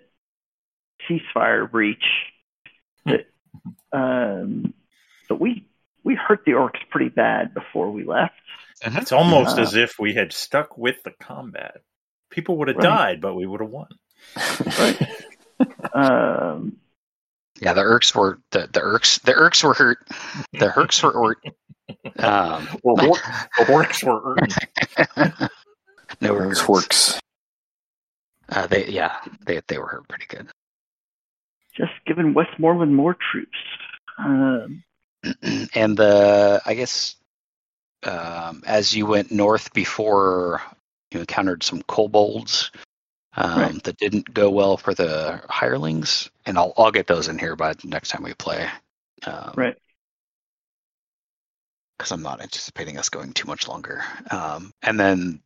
ceasefire 1.09 1.69
breach, 1.69 2.03
that 3.05 3.25
um, 3.91 4.73
that 5.29 5.35
we 5.35 5.67
we 6.03 6.13
hurt 6.15 6.43
the 6.45 6.51
orcs 6.51 6.87
pretty 6.91 7.09
bad 7.09 7.53
before 7.55 7.89
we 7.91 8.03
left. 8.03 8.35
It's 8.81 9.11
almost 9.11 9.57
Uh, 9.57 9.61
as 9.61 9.75
if 9.75 9.97
we 9.97 10.13
had 10.13 10.33
stuck 10.33 10.77
with 10.77 11.01
the 11.03 11.11
combat. 11.11 11.81
People 12.33 12.57
would 12.57 12.67
have 12.67 12.77
Right. 12.77 12.83
died, 12.83 13.21
but 13.21 13.35
we 13.35 13.45
would 13.45 13.61
have 13.61 13.69
won. 13.69 13.87
Um, 15.93 16.77
Yeah, 17.61 17.73
the 17.73 17.81
Irks 17.83 18.13
were 18.15 18.39
the 18.51 18.67
the 18.73 18.81
Urks 18.81 19.19
the 19.19 19.33
Irks 19.33 19.63
were 19.63 19.73
hurt. 19.73 19.99
The 20.53 20.69
Herks 20.69 21.01
were 21.03 21.13
hurt. 21.13 21.37
Um, 22.19 22.67
Or 22.81 22.99
orc- 23.01 23.23
the 23.57 23.65
orcs 23.65 24.03
were 24.03 24.35
hurt. 24.35 25.49
no 26.21 26.29
Those 26.33 26.39
regrets. 26.41 26.67
works. 26.67 27.19
Uh, 28.49 28.67
they 28.67 28.87
yeah 28.87 29.19
they 29.45 29.61
they 29.67 29.77
were 29.77 29.87
hurt 29.87 30.07
pretty 30.09 30.25
good. 30.27 30.47
just 31.77 31.93
giving 32.05 32.33
Westmoreland 32.33 32.95
more 32.95 33.15
troops. 33.31 33.57
Um, 34.17 34.83
and 35.75 35.95
the 35.97 36.61
I 36.65 36.73
guess 36.73 37.15
um, 38.03 38.63
as 38.65 38.93
you 38.95 39.05
went 39.05 39.31
north 39.31 39.71
before 39.73 40.61
you 41.13 41.19
encountered 41.19 41.63
some 41.63 41.81
kobolds 41.83 42.71
um, 43.35 43.59
Right. 43.59 43.83
that 43.83 43.97
didn't 43.97 44.33
go 44.33 44.49
well 44.49 44.77
for 44.77 44.93
the 44.93 45.41
hirelings, 45.49 46.29
and 46.45 46.57
I'll 46.57 46.73
I'll 46.77 46.91
get 46.91 47.07
those 47.07 47.27
in 47.27 47.39
here 47.39 47.55
by 47.55 47.73
the 47.73 47.87
next 47.87 48.09
time 48.09 48.23
we 48.23 48.33
play. 48.33 48.69
Um, 49.25 49.53
Right. 49.55 49.75
Because 51.97 52.11
I'm 52.11 52.21
not 52.23 52.41
anticipating 52.41 52.97
us 52.97 53.09
going 53.09 53.33
too 53.33 53.47
much 53.47 53.67
longer. 53.67 54.03
Um, 54.29 54.73
and 54.81 54.99
then 54.99 55.41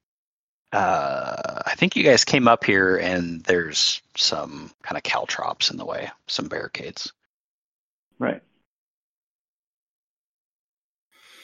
uh, 0.71 1.61
I 1.65 1.75
think 1.75 1.95
you 1.95 2.03
guys 2.03 2.25
came 2.25 2.47
up 2.47 2.63
here, 2.63 2.97
and 2.97 3.43
there's 3.43 4.01
some 4.15 4.71
kind 4.81 4.97
of 4.97 5.03
caltrops 5.03 5.71
in 5.71 5.77
the 5.77 5.85
way, 5.85 6.09
some 6.27 6.47
barricades. 6.47 7.13
Right. 8.19 8.41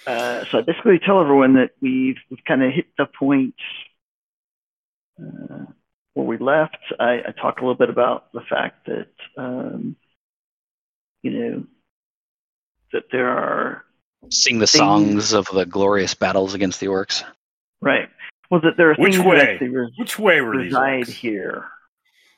Uh, 0.05 0.43
so 0.51 0.57
I 0.57 0.61
basically 0.61 0.99
tell 0.99 1.21
everyone 1.21 1.53
that 1.53 1.71
we've 1.81 2.17
we've 2.29 2.43
kind 2.45 2.63
of 2.63 2.73
hit 2.73 2.87
the 2.97 3.05
point 3.05 3.55
uh, 5.21 5.65
where 6.13 6.25
we 6.25 6.37
left. 6.37 6.77
I, 6.99 7.19
I 7.27 7.31
talk 7.41 7.57
a 7.57 7.61
little 7.61 7.75
bit 7.75 7.89
about 7.89 8.31
the 8.33 8.41
fact 8.41 8.85
that 8.87 9.07
um, 9.37 9.95
you 11.21 11.31
know 11.31 11.63
that 12.93 13.03
there 13.11 13.29
are 13.29 13.83
Sing 14.29 14.59
the 14.59 14.67
Things- 14.67 14.77
songs 14.79 15.33
of 15.33 15.47
the 15.53 15.65
glorious 15.65 16.13
battles 16.13 16.53
against 16.53 16.79
the 16.79 16.87
orcs. 16.87 17.23
right. 17.81 18.09
Well, 18.51 18.61
that 18.61 18.77
there 18.77 18.91
are 18.91 18.95
Which 18.95 19.15
things 19.15 19.25
way? 19.25 19.37
that 19.39 19.49
actually 19.49 19.69
res- 19.69 19.91
Which 19.97 20.19
way 20.19 20.39
were 20.41 20.55
these? 20.57 20.65
reside 20.65 21.05
orcs? 21.05 21.09
here, 21.09 21.65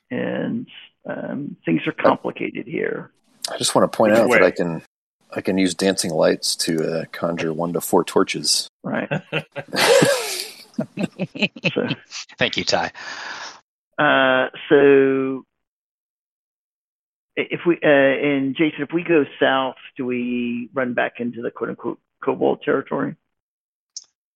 and 0.10 0.68
um, 1.06 1.57
things 1.65 1.81
are 1.88 1.91
complicated 1.91 2.68
here. 2.68 3.11
I 3.52 3.57
just 3.57 3.76
want 3.76 3.91
to 3.91 3.95
point 3.97 4.14
Which 4.14 4.22
out 4.22 4.30
that? 4.30 4.43
I 4.43 4.52
can 4.52 4.81
I 5.35 5.41
can 5.41 5.57
use 5.57 5.76
dancing 5.76 6.11
lights 6.11 6.56
to 6.57 6.99
uh, 7.02 7.06
conjure 7.11 7.52
one 7.53 7.73
to 7.73 7.81
four 7.81 8.03
torches. 8.06 8.68
Right. 8.84 9.10
So. 11.73 11.88
Thank 12.38 12.57
you, 12.57 12.64
Ty. 12.64 12.91
Uh, 13.97 14.47
so 14.69 15.43
if 17.35 17.61
we 17.65 17.76
uh, 17.84 17.88
and 17.88 18.56
Jason, 18.56 18.81
if 18.81 18.89
we 18.93 19.03
go 19.03 19.26
south, 19.39 19.76
do 19.97 20.06
we 20.06 20.69
run 20.73 20.93
back 20.93 21.19
into 21.19 21.41
the 21.41 21.52
quote 21.52 21.69
unquote 21.72 21.99
kobold 22.23 22.61
territory? 22.64 23.15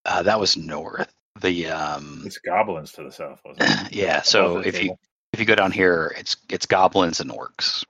Uh, 0.05 0.23
that 0.23 0.39
was 0.39 0.57
north. 0.57 1.13
The 1.41 1.67
um, 1.67 2.23
It's 2.25 2.37
goblins 2.39 2.91
to 2.93 3.03
the 3.03 3.11
south, 3.11 3.39
wasn't 3.45 3.69
it? 3.87 3.91
yeah. 3.93 4.21
So 4.21 4.51
Above 4.51 4.63
the 4.63 4.69
if 4.69 4.83
you 4.83 4.95
if 5.33 5.39
you 5.39 5.45
go 5.45 5.55
down 5.55 5.71
here, 5.71 6.13
it's 6.17 6.37
it's 6.49 6.65
goblins 6.65 7.19
and 7.19 7.31
orcs. 7.31 7.83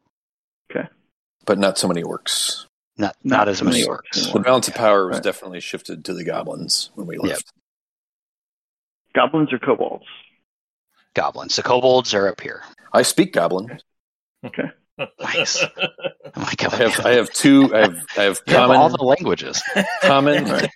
Okay, 0.72 0.88
but 1.46 1.58
not 1.60 1.78
so 1.78 1.88
many 1.88 2.04
orcs. 2.04 2.66
Not 2.98 3.16
Not 3.24 3.40
not, 3.40 3.48
as 3.48 3.64
many 3.64 3.78
many 3.84 3.88
orcs. 3.90 4.02
orcs. 4.12 4.34
The 4.34 4.40
balance 4.42 4.68
of 4.68 4.76
power 4.76 5.08
was 5.08 5.18
Right. 5.18 5.24
definitely 5.24 5.62
shifted 5.62 6.06
to 6.06 6.14
the 6.14 6.24
goblins 6.24 6.92
when 6.96 7.08
we 7.08 7.16
Yep. 7.16 7.24
left. 7.24 7.54
Goblins 9.16 9.52
or 9.54 9.60
kobolds? 9.60 10.06
Goblins. 11.14 11.56
The 11.56 11.64
kobolds 11.64 12.14
are 12.14 12.28
up 12.28 12.42
here. 12.42 12.62
I 12.94 13.02
speak 13.02 13.34
goblin. 13.34 13.80
Okay. 14.46 14.70
Nice. 15.20 15.64
Oh 16.36 16.42
my 16.42 16.54
god. 16.58 16.74
I 16.76 16.78
have 16.88 17.06
I 17.08 17.12
have 17.14 17.32
two. 17.32 17.74
I 17.76 17.80
have 17.80 18.06
I 18.16 18.22
have 18.24 18.42
You 18.46 18.54
have 18.54 18.68
common, 18.68 18.78
all 18.78 18.90
the 18.90 19.04
languages. 19.04 19.64
common. 20.04 20.46
I 20.48 20.70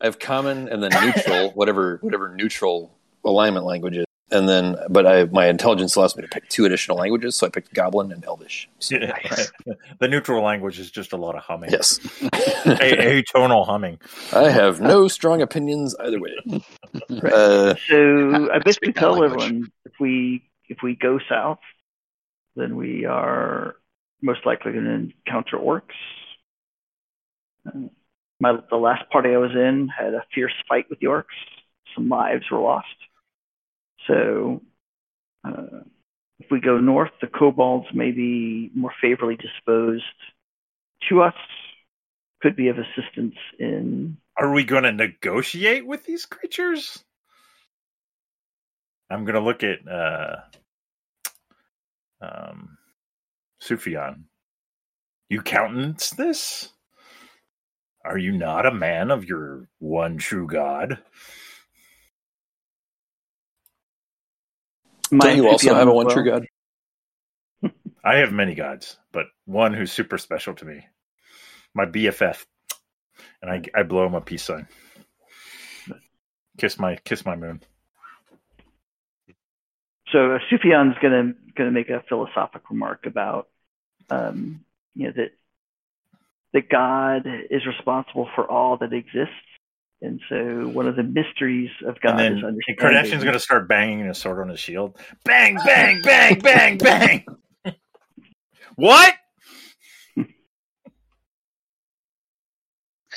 have 0.00 0.18
common 0.18 0.68
and 0.68 0.82
then 0.82 0.90
neutral, 1.04 1.50
whatever 1.52 1.98
whatever 2.02 2.34
neutral 2.34 2.92
alignment 3.24 3.64
language 3.64 3.96
is. 3.98 4.04
And 4.32 4.48
then, 4.48 4.76
but 4.88 5.06
I 5.06 5.24
my 5.26 5.46
intelligence 5.46 5.94
allows 5.94 6.16
me 6.16 6.22
to 6.22 6.28
pick 6.28 6.48
two 6.48 6.64
additional 6.64 6.96
languages, 6.96 7.36
so 7.36 7.46
I 7.46 7.50
picked 7.50 7.74
Goblin 7.74 8.10
and 8.12 8.24
Elvish. 8.24 8.68
So, 8.78 8.96
Yeah, 8.96 9.10
right. 9.12 9.50
The 10.00 10.08
neutral 10.08 10.42
language 10.42 10.78
is 10.78 10.90
just 10.90 11.12
a 11.12 11.16
lot 11.16 11.34
of 11.36 11.42
humming. 11.42 11.70
yes, 11.70 11.98
A- 12.22 13.22
atonal 13.22 13.66
humming. 13.66 13.98
I 14.32 14.48
have 14.50 14.80
no 14.80 15.06
strong 15.08 15.42
opinions 15.42 15.94
either 16.00 16.18
way. 16.20 16.34
Right. 17.10 17.32
Uh, 17.32 17.74
So 17.88 18.30
I 18.50 18.56
I 18.56 18.58
basically 18.60 18.92
tell 18.94 19.12
language. 19.18 19.42
everyone 19.42 19.72
if 19.84 19.92
we 20.00 20.50
if 20.68 20.78
we 20.82 20.96
go 20.96 21.18
south, 21.28 21.60
then 22.56 22.76
we 22.76 23.04
are 23.04 23.76
most 24.22 24.46
likely 24.46 24.72
going 24.72 24.84
to 24.84 25.12
encounter 25.26 25.58
orcs. 25.58 25.98
Uh, 27.66 27.88
my 28.40 28.58
the 28.70 28.76
last 28.76 29.08
party 29.10 29.30
I 29.34 29.36
was 29.38 29.52
in 29.52 29.88
had 29.88 30.14
a 30.14 30.24
fierce 30.34 30.54
fight 30.68 30.86
with 30.90 31.00
the 31.00 31.06
orcs. 31.06 31.24
Some 31.94 32.08
lives 32.08 32.44
were 32.50 32.58
lost. 32.60 32.86
So 34.06 34.62
uh, 35.46 35.80
if 36.38 36.50
we 36.50 36.60
go 36.60 36.78
north, 36.78 37.10
the 37.20 37.26
kobolds 37.26 37.86
may 37.94 38.10
be 38.10 38.70
more 38.74 38.92
favorably 39.00 39.36
disposed 39.36 40.04
to 41.08 41.22
us. 41.22 41.34
Could 42.42 42.56
be 42.56 42.68
of 42.68 42.76
assistance 42.78 43.36
in 43.60 44.16
Are 44.36 44.52
we 44.52 44.64
going 44.64 44.82
to 44.82 44.92
negotiate 44.92 45.86
with 45.86 46.04
these 46.04 46.26
creatures? 46.26 47.04
I'm 49.08 49.24
going 49.24 49.34
to 49.34 49.40
look 49.40 49.62
at 49.62 49.86
uh, 49.86 50.36
um, 52.20 52.78
Sufyan. 53.60 54.24
You 55.28 55.40
countenance 55.42 56.10
this? 56.10 56.70
Are 58.04 58.18
you 58.18 58.32
not 58.32 58.66
a 58.66 58.74
man 58.74 59.10
of 59.12 59.24
your 59.24 59.68
one 59.78 60.18
true 60.18 60.48
God? 60.48 60.98
My 65.12 65.26
don't 65.26 65.36
you 65.36 65.48
also 65.48 65.74
have 65.74 65.88
a 65.88 65.92
one 65.92 66.06
well. 66.06 66.14
true 66.14 66.24
god? 66.24 66.46
I 68.04 68.16
have 68.16 68.32
many 68.32 68.54
gods, 68.54 68.96
but 69.12 69.26
one 69.44 69.74
who's 69.74 69.92
super 69.92 70.18
special 70.18 70.54
to 70.54 70.64
me. 70.64 70.86
My 71.74 71.86
BFF. 71.86 72.44
And 73.40 73.50
I, 73.50 73.62
I 73.78 73.82
blow 73.82 74.06
him 74.06 74.14
a 74.14 74.20
peace 74.20 74.42
sign. 74.42 74.66
Kiss 76.58 76.78
my 76.78 76.96
kiss 76.96 77.24
my 77.24 77.36
moon. 77.36 77.62
so 80.12 80.32
uh, 80.32 80.38
Sufyan's 80.50 80.96
gonna 81.00 81.34
gonna 81.56 81.70
make 81.70 81.88
a 81.88 82.02
philosophic 82.08 82.68
remark 82.70 83.06
about 83.06 83.48
um, 84.10 84.64
you 84.94 85.06
know 85.06 85.12
that 85.16 85.32
that 86.52 86.68
God 86.68 87.26
is 87.50 87.66
responsible 87.66 88.28
for 88.34 88.48
all 88.48 88.76
that 88.78 88.92
exists, 88.92 89.34
and 90.02 90.20
so 90.28 90.68
one 90.68 90.86
of 90.88 90.96
the 90.96 91.02
mysteries 91.02 91.70
of 91.86 92.00
God 92.00 92.20
and 92.20 92.36
is 92.36 92.42
then 92.42 92.50
understanding. 92.50 92.76
Kardashian's 92.78 93.22
going 93.24 93.32
to 93.34 93.40
start 93.40 93.68
banging 93.68 94.04
his 94.06 94.18
sword 94.18 94.40
on 94.40 94.48
his 94.48 94.60
shield. 94.60 94.98
Bang, 95.24 95.56
bang, 95.64 96.02
bang, 96.02 96.38
bang, 96.40 96.76
bang. 96.78 97.24
what? 98.76 99.14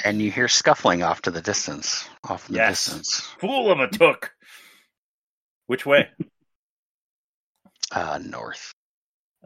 And 0.03 0.21
you 0.21 0.29
hear 0.29 0.47
scuffling 0.47 1.03
off 1.03 1.21
to 1.23 1.31
the 1.31 1.41
distance. 1.41 2.07
Off 2.29 2.47
in 2.49 2.53
the 2.53 2.59
Yes. 2.59 2.85
distance. 2.85 3.21
Fool 3.39 3.71
of 3.71 3.79
a 3.79 3.87
took. 3.87 4.31
Which 5.67 5.85
way? 5.85 6.09
Uh, 7.91 8.19
north. 8.23 8.71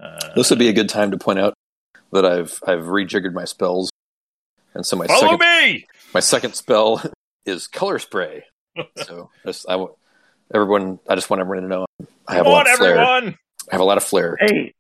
Uh, 0.02 0.34
This 0.36 0.50
would 0.50 0.60
be 0.60 0.70
a 0.70 0.74
good 0.74 0.90
time 0.90 1.12
to 1.12 1.18
point 1.18 1.40
out 1.40 1.54
that 2.12 2.26
I've 2.26 2.60
I've 2.66 2.86
rejiggered 2.86 3.34
my 3.34 3.46
spells, 3.46 3.92
and 4.74 4.86
so 4.86 4.96
my 4.96 5.06
Follow 5.08 5.38
second 5.38 5.40
me. 5.40 5.86
my 6.14 6.20
second 6.20 6.56
spell 6.56 7.04
is 7.50 7.68
color 7.68 8.00
spray. 8.00 8.44
so 8.96 9.30
just, 9.46 9.68
I 9.68 9.74
w- 9.74 9.94
everyone, 10.54 11.00
I 11.08 11.16
just 11.16 11.30
want 11.30 11.42
everyone 11.42 11.64
to 11.64 11.70
know 11.70 11.86
I 12.28 12.36
have 12.36 12.46
Come 12.46 12.54
a 12.54 12.56
lot 12.56 12.68
on, 12.68 12.74
of 12.74 12.78
flair. 12.80 12.92
everyone. 12.98 13.38
I 13.70 13.74
have 13.74 13.82
a 13.82 13.84
lot 13.84 13.98
of 13.98 14.04
flair. 14.04 14.38
Hey, 14.40 14.74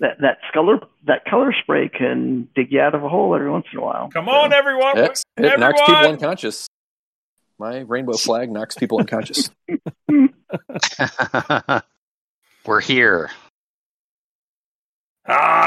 that 0.00 0.18
that 0.20 0.38
color 0.52 0.78
that 1.06 1.24
color 1.24 1.52
spray 1.62 1.88
can 1.88 2.48
dig 2.54 2.70
you 2.70 2.80
out 2.80 2.94
of 2.94 3.02
a 3.02 3.08
hole 3.08 3.34
every 3.34 3.50
once 3.50 3.66
in 3.72 3.78
a 3.78 3.82
while. 3.82 4.10
Come 4.12 4.28
on, 4.28 4.52
everyone. 4.52 4.96
Yes, 4.96 5.22
it 5.36 5.58
knocks 5.58 5.80
Everyone! 5.80 5.86
people 5.86 6.12
unconscious. 6.12 6.68
My 7.58 7.78
rainbow 7.80 8.16
flag 8.16 8.50
knocks 8.50 8.76
people 8.76 9.00
unconscious. 9.00 9.50
We're 12.66 12.80
here. 12.80 13.30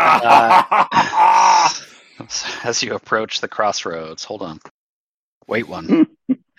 Ah! 0.02 1.74
As 2.64 2.82
you 2.84 2.94
approach 2.96 3.42
the 3.42 3.48
crossroads, 3.48 4.24
hold 4.24 4.42
on. 4.44 4.60
Wait 5.48 5.68
one. 5.68 6.08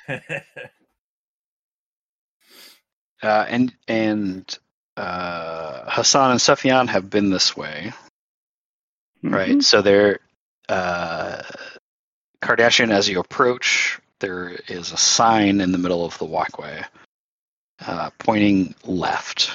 Uh, 3.23 3.47
and 3.49 3.74
and 3.89 4.59
uh, 4.97 5.85
Hassan 5.87 6.33
and 6.33 6.41
Sufyan 6.43 6.89
have 6.89 7.09
been 7.11 7.31
this 7.31 7.57
way, 7.57 7.93
right? 9.23 9.59
Mhm. 9.59 9.65
So 9.65 9.83
they're 9.83 10.20
uh, 10.69 11.43
Kardashian. 12.43 12.91
As 12.93 13.09
you 13.09 13.20
approach, 13.20 14.01
there 14.20 14.51
is 14.69 14.93
a 14.93 14.97
sign 14.97 15.61
in 15.61 15.73
the 15.73 15.79
middle 15.79 16.05
of 16.05 16.19
the 16.19 16.24
walkway, 16.27 16.85
uh, 17.87 18.11
pointing 18.19 18.74
left, 18.85 19.51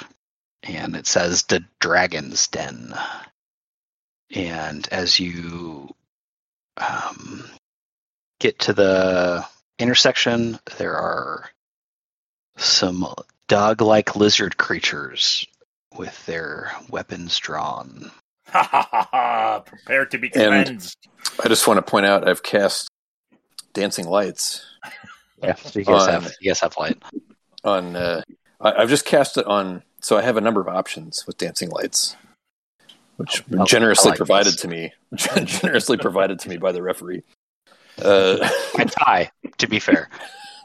and 0.63 0.95
it 0.95 1.07
says 1.07 1.43
"The 1.43 1.65
Dragon's 1.79 2.47
Den." 2.47 2.93
And 4.35 4.87
as 4.91 5.19
you 5.19 5.89
um, 6.77 7.45
get 8.39 8.59
to 8.59 8.73
the 8.73 9.45
intersection, 9.79 10.59
there 10.77 10.95
are 10.95 11.49
some 12.57 13.05
dog-like 13.47 14.15
lizard 14.15 14.57
creatures 14.57 15.45
with 15.95 16.25
their 16.25 16.71
weapons 16.89 17.37
drawn. 17.37 18.11
Prepare 18.51 20.05
to 20.09 20.17
be 20.17 20.31
And- 20.35 20.93
I 21.43 21.47
just 21.49 21.67
want 21.67 21.77
to 21.77 21.81
point 21.81 22.05
out 22.05 22.27
I've 22.27 22.41
cast 22.43 22.89
dancing 23.73 24.07
lights 24.07 24.65
Yeah, 25.43 25.55
you 25.73 25.83
guys 25.83 26.07
On- 26.07 26.09
have 26.09 26.33
you 26.41 26.49
guys 26.49 26.59
have 26.61 26.75
light. 26.77 26.97
on. 27.63 27.95
Uh, 27.95 28.21
I, 28.59 28.71
I've 28.73 28.89
just 28.89 29.05
cast 29.05 29.37
it 29.37 29.45
on. 29.45 29.83
So 30.01 30.17
I 30.17 30.23
have 30.23 30.35
a 30.37 30.41
number 30.41 30.59
of 30.61 30.67
options 30.67 31.27
with 31.27 31.37
dancing 31.37 31.69
lights, 31.69 32.15
which 33.17 33.43
I- 33.55 33.61
I 33.61 33.65
generously 33.65 34.09
like 34.11 34.17
provided 34.17 34.53
this. 34.53 34.61
to 34.61 34.67
me. 34.67 34.93
generously 35.45 35.97
provided 35.97 36.39
to 36.39 36.49
me 36.49 36.57
by 36.57 36.71
the 36.71 36.81
referee. 36.81 37.21
Uh, 38.03 38.47
I 38.77 38.83
tie. 38.85 39.31
To 39.59 39.67
be 39.67 39.79
fair, 39.79 40.09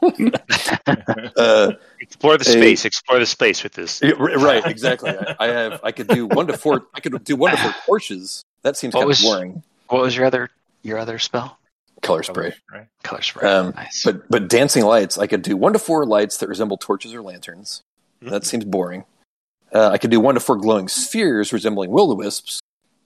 uh, 0.03 1.71
Explore 1.99 2.37
the 2.37 2.43
Hey. 2.45 2.51
space. 2.51 2.85
Explore 2.85 3.19
the 3.19 3.25
space 3.25 3.63
with 3.63 3.73
this. 3.73 4.01
Right, 4.03 4.65
exactly. 4.65 5.11
I, 5.11 5.35
I 5.39 5.47
have. 5.47 5.79
I 5.83 5.91
could 5.91 6.07
do 6.07 6.25
one 6.27 6.47
to 6.47 6.57
four. 6.57 6.83
I 6.93 6.99
could 6.99 7.23
do 7.23 7.35
one 7.35 7.51
to 7.51 7.57
four 7.57 7.73
torches. 7.85 8.43
That 8.63 8.77
seems 8.77 8.93
What 8.93 9.01
kind 9.01 9.07
was- 9.07 9.19
of 9.19 9.23
boring. 9.25 9.63
what 9.87 10.01
was 10.01 10.15
your 10.15 10.25
other 10.25 10.49
your 10.83 10.97
other 10.99 11.19
spell? 11.19 11.57
Color 12.01 12.23
spray. 12.23 12.53
Right. 12.71 12.87
Color 13.03 13.21
spray. 13.21 13.49
Um, 13.49 13.73
nice. 13.75 14.03
But 14.03 14.29
but 14.29 14.49
dancing 14.49 14.83
lights, 14.83 15.17
I 15.17 15.25
could 15.27 15.41
do 15.41 15.55
one 15.55 15.71
to 15.73 15.79
four 15.79 16.05
lights 16.05 16.37
that 16.37 16.49
resemble 16.49 16.75
torches 16.77 17.13
or 17.13 17.21
lanterns. 17.21 17.81
Hmm. 18.21 18.29
That 18.29 18.45
seems 18.45 18.65
boring. 18.65 19.05
Uh, 19.73 19.89
I 19.89 19.97
could 19.97 20.11
do 20.11 20.19
one 20.19 20.35
to 20.35 20.41
four 20.41 20.57
glowing 20.57 20.87
spheres 20.89 21.53
resembling 21.53 21.91
will 21.91 22.11
o 22.11 22.15
wisps. 22.15 22.59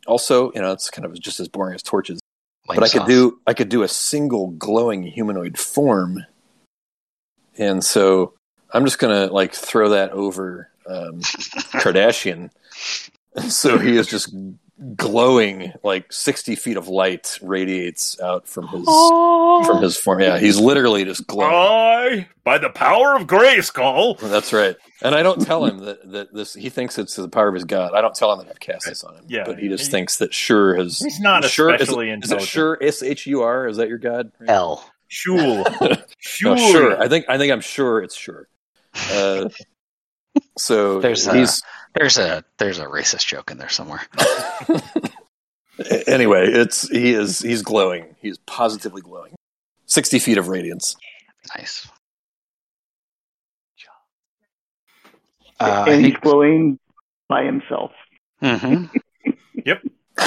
Also, 0.07 0.51
you 0.53 0.61
know, 0.61 0.71
it's 0.71 0.89
kind 0.89 1.05
of 1.05 1.17
just 1.19 1.39
as 1.39 1.47
boring 1.47 1.75
as 1.75 1.83
torches. 1.83 2.19
Lame 2.67 2.79
but 2.79 2.83
I 2.83 2.89
could 2.89 3.07
do 3.07 3.39
I 3.47 3.53
could 3.53 3.69
do 3.69 3.83
a 3.83 3.87
single 3.87 4.47
glowing 4.47 5.03
humanoid 5.03 5.57
form, 5.57 6.25
and 7.57 7.83
so 7.83 8.33
I'm 8.71 8.83
just 8.85 8.99
gonna 8.99 9.27
like 9.27 9.53
throw 9.53 9.89
that 9.89 10.11
over 10.11 10.69
um, 10.87 11.19
Kardashian. 11.21 12.49
So 13.49 13.77
he 13.77 13.95
is 13.97 14.07
just 14.07 14.33
glowing 14.95 15.73
like 15.83 16.11
60 16.13 16.55
feet 16.55 16.77
of 16.77 16.87
light 16.87 17.39
radiates 17.41 18.19
out 18.21 18.47
from 18.47 18.67
his 18.67 18.83
from 18.85 19.81
his 19.81 19.97
form. 19.97 20.19
Yeah, 20.21 20.37
he's 20.37 20.59
literally 20.59 21.03
just 21.03 21.25
glowing. 21.27 21.51
I, 21.53 22.27
by 22.43 22.57
the 22.59 22.69
power 22.69 23.15
of 23.15 23.25
Grayskull. 23.27 24.19
That's 24.19 24.53
right. 24.53 24.75
And 25.01 25.15
I 25.15 25.23
don't 25.23 25.41
tell 25.41 25.65
him 25.65 25.79
that, 25.79 26.11
that 26.11 26.33
this 26.33 26.53
he 26.53 26.69
thinks 26.69 26.97
it's 26.97 27.15
the 27.15 27.27
power 27.27 27.47
of 27.47 27.55
his 27.55 27.63
god. 27.65 27.93
I 27.93 28.01
don't 28.01 28.13
tell 28.15 28.31
him 28.33 28.39
that 28.39 28.49
I've 28.49 28.59
cast 28.59 28.85
this 28.85 29.03
on 29.03 29.15
him. 29.15 29.25
Yeah, 29.27 29.43
but 29.45 29.57
he 29.59 29.67
just 29.67 29.85
he- 29.85 29.91
thinks 29.91 30.17
that 30.17 30.33
sure 30.33 30.75
has 30.75 30.99
He's 30.99 31.19
not 31.19 31.43
sure 31.45 31.69
especially 31.69 32.09
is, 32.11 32.13
it- 32.19 32.25
is 32.25 32.31
it 32.31 32.33
intelligent. 32.35 32.49
sure 32.49 32.77
S 32.81 33.03
H 33.03 33.25
U 33.27 33.41
R? 33.41 33.67
Is 33.67 33.77
that 33.77 33.89
your 33.89 33.97
god? 33.97 34.31
L. 34.47 34.87
sure 35.07 35.63
Shul. 36.19 36.55
No, 36.55 36.71
sure. 36.71 37.01
I 37.01 37.07
think 37.07 37.25
I 37.29 37.37
think 37.37 37.51
I'm 37.51 37.61
sure 37.61 38.01
it's 38.03 38.15
sure. 38.15 38.47
Uh, 39.11 39.49
so 40.57 40.99
There's 40.99 41.25
a- 41.27 41.35
he's 41.37 41.61
There's 41.97 42.17
a 42.17 42.43
there's 42.57 42.79
a 42.79 42.85
racist 42.85 43.25
joke 43.25 43.51
in 43.51 43.57
there 43.57 43.69
somewhere. 43.69 44.01
anyway. 46.07 46.51
It's 46.51 46.87
he 46.89 47.13
is 47.13 47.39
he's 47.39 47.61
glowing. 47.61 48.15
He's 48.21 48.37
positively 48.39 49.01
glowing. 49.01 49.33
Sixty 49.85 50.19
feet 50.19 50.37
of 50.37 50.47
radiance. 50.47 50.95
Nice. 51.55 51.87
Uh, 55.59 55.85
and 55.87 56.05
he's 56.05 56.15
glowing 56.17 56.77
by 57.29 57.43
himself. 57.43 57.91
mhm. 58.41 58.89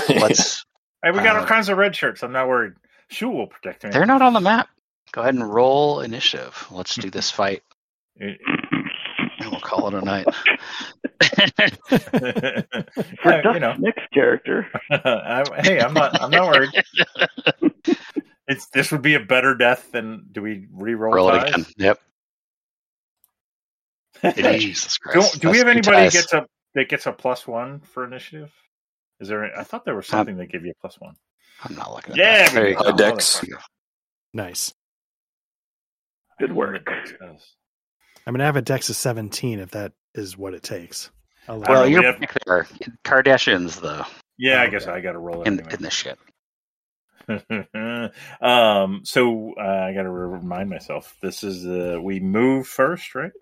let's. 0.09 0.65
Hey, 1.03 1.13
we 1.13 1.21
got 1.21 1.35
Uh, 1.35 1.41
all 1.41 1.47
kinds 1.47 1.71
of 1.71 1.79
red 1.79 1.97
shirts. 1.97 2.23
I'm 2.23 2.33
not 2.33 2.47
worried. 2.47 2.75
Shul 3.09 3.33
will 3.33 3.47
protect 3.47 3.85
me. 3.85 3.91
They're 3.91 4.05
not 4.05 4.21
on 4.21 4.35
the 4.35 4.41
map. 4.41 4.69
Go 5.13 5.23
ahead 5.23 5.33
and 5.33 5.51
roll 5.51 6.03
initiative. 6.03 6.67
Let's 6.71 6.95
do 6.95 7.09
this 7.09 7.31
fight, 7.31 7.63
and 9.41 9.51
we'll 9.51 9.61
call 9.61 9.89
it 9.89 9.95
a 9.95 10.01
night. 10.03 10.27
For 13.23 13.31
Yeah, 13.31 13.43
Duck 13.43 13.55
you 13.55 13.61
know, 13.61 13.75
Nick's 13.79 14.03
character, 14.13 14.67
I'm, 14.91 15.45
hey, 15.65 15.81
I'm 15.81 15.95
not. 15.95 16.21
I'm 16.23 16.31
not 16.31 16.47
worried. 16.49 16.71
It's 18.49 18.69
this 18.71 18.91
would 18.93 19.03
be 19.03 19.15
a 19.15 19.21
better 19.21 19.55
death 19.55 19.91
than 19.93 20.27
do 20.33 20.43
we 20.43 20.67
re-roll 20.73 21.15
Roll 21.15 21.31
it 21.35 21.49
again. 21.49 21.67
Yep. 21.77 21.99
do, 24.23 24.59
Jesus 24.59 24.99
Christ. 24.99 25.41
do 25.41 25.51
we 25.51 25.59
have 25.59 25.69
anybody 25.69 25.97
ties. 25.97 26.13
that 26.13 26.19
gets 26.21 26.33
a 26.33 26.47
that 26.75 26.89
gets 26.89 27.07
a 27.07 27.13
plus 27.13 27.47
one 27.47 27.81
for 27.81 28.05
initiative? 28.05 28.51
Is 29.21 29.29
there? 29.29 29.57
I 29.59 29.65
thought 29.65 29.85
there 29.85 29.97
was 29.97 30.07
something 30.07 30.37
that 30.39 30.51
gave 30.51 30.65
you 30.65 30.73
a 30.73 30.81
plus 30.81 30.97
one. 31.01 31.15
I'm 31.65 31.77
not 31.77 31.93
looking 31.95 32.13
at 32.13 32.19
Yeah, 32.19 32.45
that. 32.45 32.53
There 32.55 32.65
we 32.65 32.71
you 32.71 32.77
go. 32.77 32.91
go. 32.91 32.97
Dex. 32.97 33.45
Nice. 34.33 34.73
Good 36.39 36.53
work. 36.55 36.89
I 38.31 38.33
mean, 38.33 38.43
I 38.43 38.45
have 38.45 38.55
a 38.55 38.63
dex 38.63 38.89
of 38.89 38.95
17 38.95 39.59
if 39.59 39.73
that 39.73 39.91
is 40.15 40.39
what 40.39 40.55
it 40.55 40.63
takes. 40.63 41.11
I'll 41.49 41.59
let 41.59 41.69
I 41.69 41.73
Well, 41.73 41.89
you're 41.89 42.05
have- 42.05 42.21
back 42.21 42.37
there. 42.47 42.65
Kardashians, 43.03 43.81
though, 43.81 44.05
Yeah, 44.39 44.61
I 44.61 44.67
Okay. 44.67 44.71
guess 44.71 44.87
I 44.87 45.01
got 45.01 45.13
to 45.13 45.19
roll 45.19 45.43
it 45.43 45.49
in, 45.49 45.55
anyway. 45.55 45.75
in 45.75 45.83
this 45.83 45.93
shit. 45.95 46.17
um, 48.41 49.01
so 49.05 49.53
uh, 49.59 49.63
I 49.89 49.93
got 49.95 50.05
to 50.05 50.11
remind 50.11 50.71
myself. 50.71 51.17
This 51.21 51.43
is 51.43 51.67
uh, 51.67 51.99
we 52.01 52.21
move 52.21 52.69
first, 52.69 53.17
right? 53.17 53.33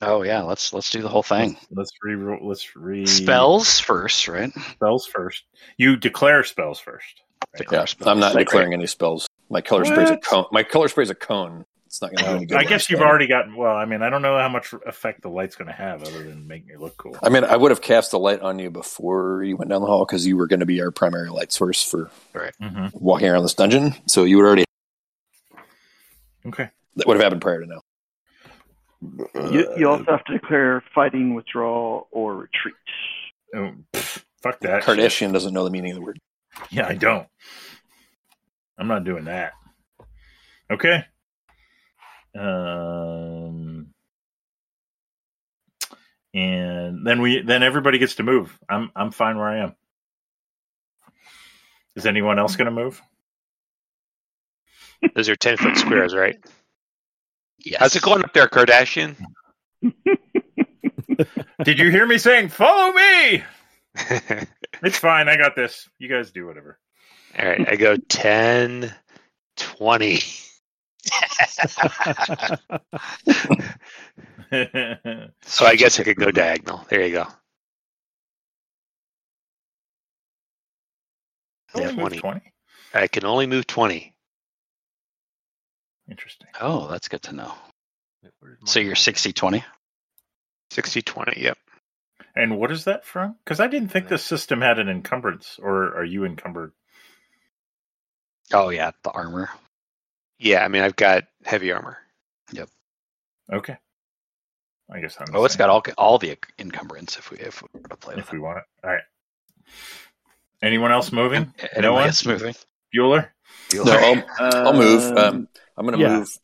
Oh 0.00 0.22
yeah, 0.22 0.40
let's 0.40 0.72
let's 0.72 0.88
do 0.88 1.02
the 1.02 1.08
whole 1.10 1.22
thing. 1.22 1.58
Let's 1.70 1.90
re. 2.02 2.16
Let's 2.42 2.74
re 2.76 3.04
Spells 3.04 3.78
first, 3.78 4.26
right? 4.26 4.50
spells 4.72 5.06
first. 5.06 5.44
You 5.76 5.96
declare 5.98 6.44
spells 6.44 6.80
first. 6.80 7.20
Declare 7.58 7.80
Yeah, 7.82 7.84
spells. 7.84 8.08
I'm 8.08 8.20
not 8.20 8.34
declaring 8.34 8.72
any 8.72 8.86
spells. 8.86 9.26
My 9.50 9.60
color 9.60 9.84
spray's 9.84 10.10
a 10.10 10.16
cone. 10.16 10.46
My 10.50 10.62
color 10.62 10.88
spray's 10.88 11.10
a 11.10 11.14
cone. 11.14 11.66
It's 11.88 12.02
not 12.02 12.10
going 12.14 12.22
to 12.22 12.30
do 12.30 12.36
any 12.36 12.44
good. 12.44 12.58
I 12.58 12.64
guess 12.64 12.90
I'm 12.90 12.96
you've 12.96 13.00
already 13.02 13.26
gotten. 13.26 13.56
Well, 13.56 13.74
I 13.74 13.86
mean, 13.86 14.02
I 14.02 14.10
don't 14.10 14.20
know 14.20 14.38
how 14.38 14.50
much 14.50 14.74
effect 14.84 15.22
the 15.22 15.30
light's 15.30 15.56
going 15.56 15.68
to 15.68 15.74
have, 15.74 16.02
other 16.02 16.22
than 16.22 16.46
make 16.46 16.66
me 16.66 16.76
look 16.76 16.98
cool. 16.98 17.16
I 17.22 17.30
mean, 17.30 17.44
I 17.44 17.56
would 17.56 17.70
have 17.70 17.80
cast 17.80 18.12
a 18.12 18.18
light 18.18 18.40
on 18.40 18.58
you 18.58 18.68
before 18.70 19.42
you 19.42 19.56
went 19.56 19.70
down 19.70 19.80
the 19.80 19.86
hall 19.86 20.04
because 20.04 20.26
you 20.26 20.36
were 20.36 20.46
going 20.46 20.60
to 20.60 20.66
be 20.66 20.82
our 20.82 20.90
primary 20.90 21.30
light 21.30 21.50
source 21.50 21.82
for 21.82 22.10
hmm 22.60 22.88
walking 22.92 23.28
around 23.28 23.42
this 23.42 23.54
dungeon. 23.54 23.94
So 24.06 24.24
you 24.24 24.36
would 24.36 24.44
already 24.44 24.64
Okay. 26.44 26.68
that 26.96 27.06
would 27.06 27.16
have 27.16 27.22
happened 27.24 27.40
prior 27.40 27.60
to 27.62 27.66
now. 27.66 27.80
you, 29.50 29.74
you 29.78 29.88
also 29.88 30.04
have 30.04 30.24
to 30.26 30.32
declare 30.34 30.82
fighting, 30.94 31.32
withdrawal, 31.34 32.06
or 32.10 32.36
retreat. 32.36 32.74
Oh, 33.54 33.72
pff, 33.94 34.22
fuck 34.42 34.60
that. 34.60 34.84
shit. 34.84 34.98
Kardashian 34.98 35.32
doesn't 35.32 35.54
know 35.54 35.64
the 35.64 35.70
meaning 35.70 35.92
of 35.92 35.96
the 35.96 36.02
word. 36.02 36.18
Yeah, 36.68 36.86
I 36.86 36.96
don't. 36.96 37.26
I'm 38.76 38.88
not 38.88 39.04
doing 39.04 39.24
that. 39.24 39.52
Okay. 40.70 41.04
Um, 42.38 43.88
and 46.34 47.06
then 47.06 47.22
we 47.22 47.42
then 47.42 47.62
everybody 47.62 47.98
gets 47.98 48.16
to 48.16 48.22
move. 48.22 48.58
I'm 48.68 48.90
I'm 48.96 49.10
fine 49.10 49.38
where 49.38 49.48
I 49.48 49.58
am. 49.64 49.74
Is 51.96 52.06
anyone 52.06 52.38
else 52.38 52.56
going 52.56 52.66
to 52.66 52.72
move? 52.72 53.02
Those 55.14 55.28
are 55.28 55.36
ten 55.36 55.56
foot 55.56 55.76
squares, 55.76 56.14
right? 56.14 56.38
Yes. 57.58 57.80
How's 57.80 57.96
it 57.96 58.02
going 58.02 58.24
up 58.24 58.32
there, 58.34 58.48
Kardashian? 58.48 59.16
Did 61.64 61.78
you 61.78 61.90
hear 61.90 62.06
me 62.06 62.18
saying 62.18 62.48
"Follow 62.50 62.92
me"? 62.92 63.44
It's 64.82 64.98
fine. 64.98 65.28
I 65.28 65.36
got 65.36 65.56
this. 65.56 65.88
You 65.98 66.08
guys 66.08 66.30
do 66.30 66.46
whatever. 66.46 66.78
All 67.38 67.46
right, 67.46 67.68
I 67.68 67.76
go 67.76 67.96
10, 67.96 68.94
20. 69.56 70.20
So 75.42 75.66
I 75.66 75.76
guess 75.76 76.00
I 76.00 76.04
could 76.04 76.16
go 76.16 76.30
diagonal. 76.30 76.84
There 76.88 77.06
you 77.06 77.12
go. 77.12 77.26
Only 81.74 81.94
move 81.94 81.96
20. 81.96 82.18
20. 82.18 82.40
I 82.94 83.06
can 83.06 83.24
only 83.24 83.46
move 83.46 83.66
20. 83.66 84.14
Interesting. 86.10 86.48
Oh, 86.60 86.88
that's 86.88 87.08
good 87.08 87.22
to 87.22 87.32
know. 87.34 87.52
So 88.64 88.80
you're 88.80 88.90
line? 88.90 88.96
60 88.96 89.32
20? 89.32 89.64
60, 90.70 91.02
20. 91.02 91.42
Yep. 91.42 91.58
And 92.34 92.58
what 92.58 92.70
is 92.70 92.84
that 92.84 93.04
from? 93.04 93.36
Because 93.44 93.60
I 93.60 93.66
didn't 93.66 93.88
think 93.88 94.08
the 94.08 94.18
system 94.18 94.60
had 94.60 94.78
an 94.78 94.88
encumbrance, 94.88 95.58
or 95.60 95.96
are 95.96 96.04
you 96.04 96.24
encumbered? 96.24 96.72
Oh, 98.52 98.70
yeah, 98.70 98.92
the 99.02 99.10
armor. 99.10 99.50
Yeah, 100.38 100.64
I 100.64 100.68
mean, 100.68 100.82
I've 100.82 100.96
got 100.96 101.24
heavy 101.44 101.72
armor. 101.72 101.98
Yep. 102.52 102.68
Okay. 103.52 103.76
I 104.90 105.00
guess 105.00 105.16
I'm. 105.20 105.26
the 105.26 105.38
Oh, 105.38 105.44
it's 105.44 105.54
same, 105.54 105.58
got 105.58 105.70
all 105.70 105.82
all 105.98 106.18
the 106.18 106.36
encumbrance 106.58 107.16
if 107.18 107.30
we 107.30 107.38
if 107.38 107.62
we 107.62 107.68
were 107.80 107.88
to 107.88 107.96
play 107.96 108.14
with 108.14 108.24
If 108.24 108.30
it. 108.30 108.36
we 108.36 108.38
want 108.38 108.58
it. 108.58 108.64
All 108.84 108.90
right. 108.90 109.02
Anyone 110.62 110.92
else 110.92 111.12
moving? 111.12 111.52
And 111.74 111.82
no 111.82 111.88
no 111.90 111.94
one. 111.94 112.06
gets 112.06 112.24
moving. 112.24 112.54
Bueller. 112.94 113.28
No, 113.74 113.82
I'll, 113.86 114.24
I'll 114.68 114.72
move. 114.72 115.02
Um, 115.02 115.18
Um, 115.18 115.48
I'm 115.76 115.86
going 115.86 115.98
to 115.98 116.02
yeah. 116.04 116.18
move 116.20 116.38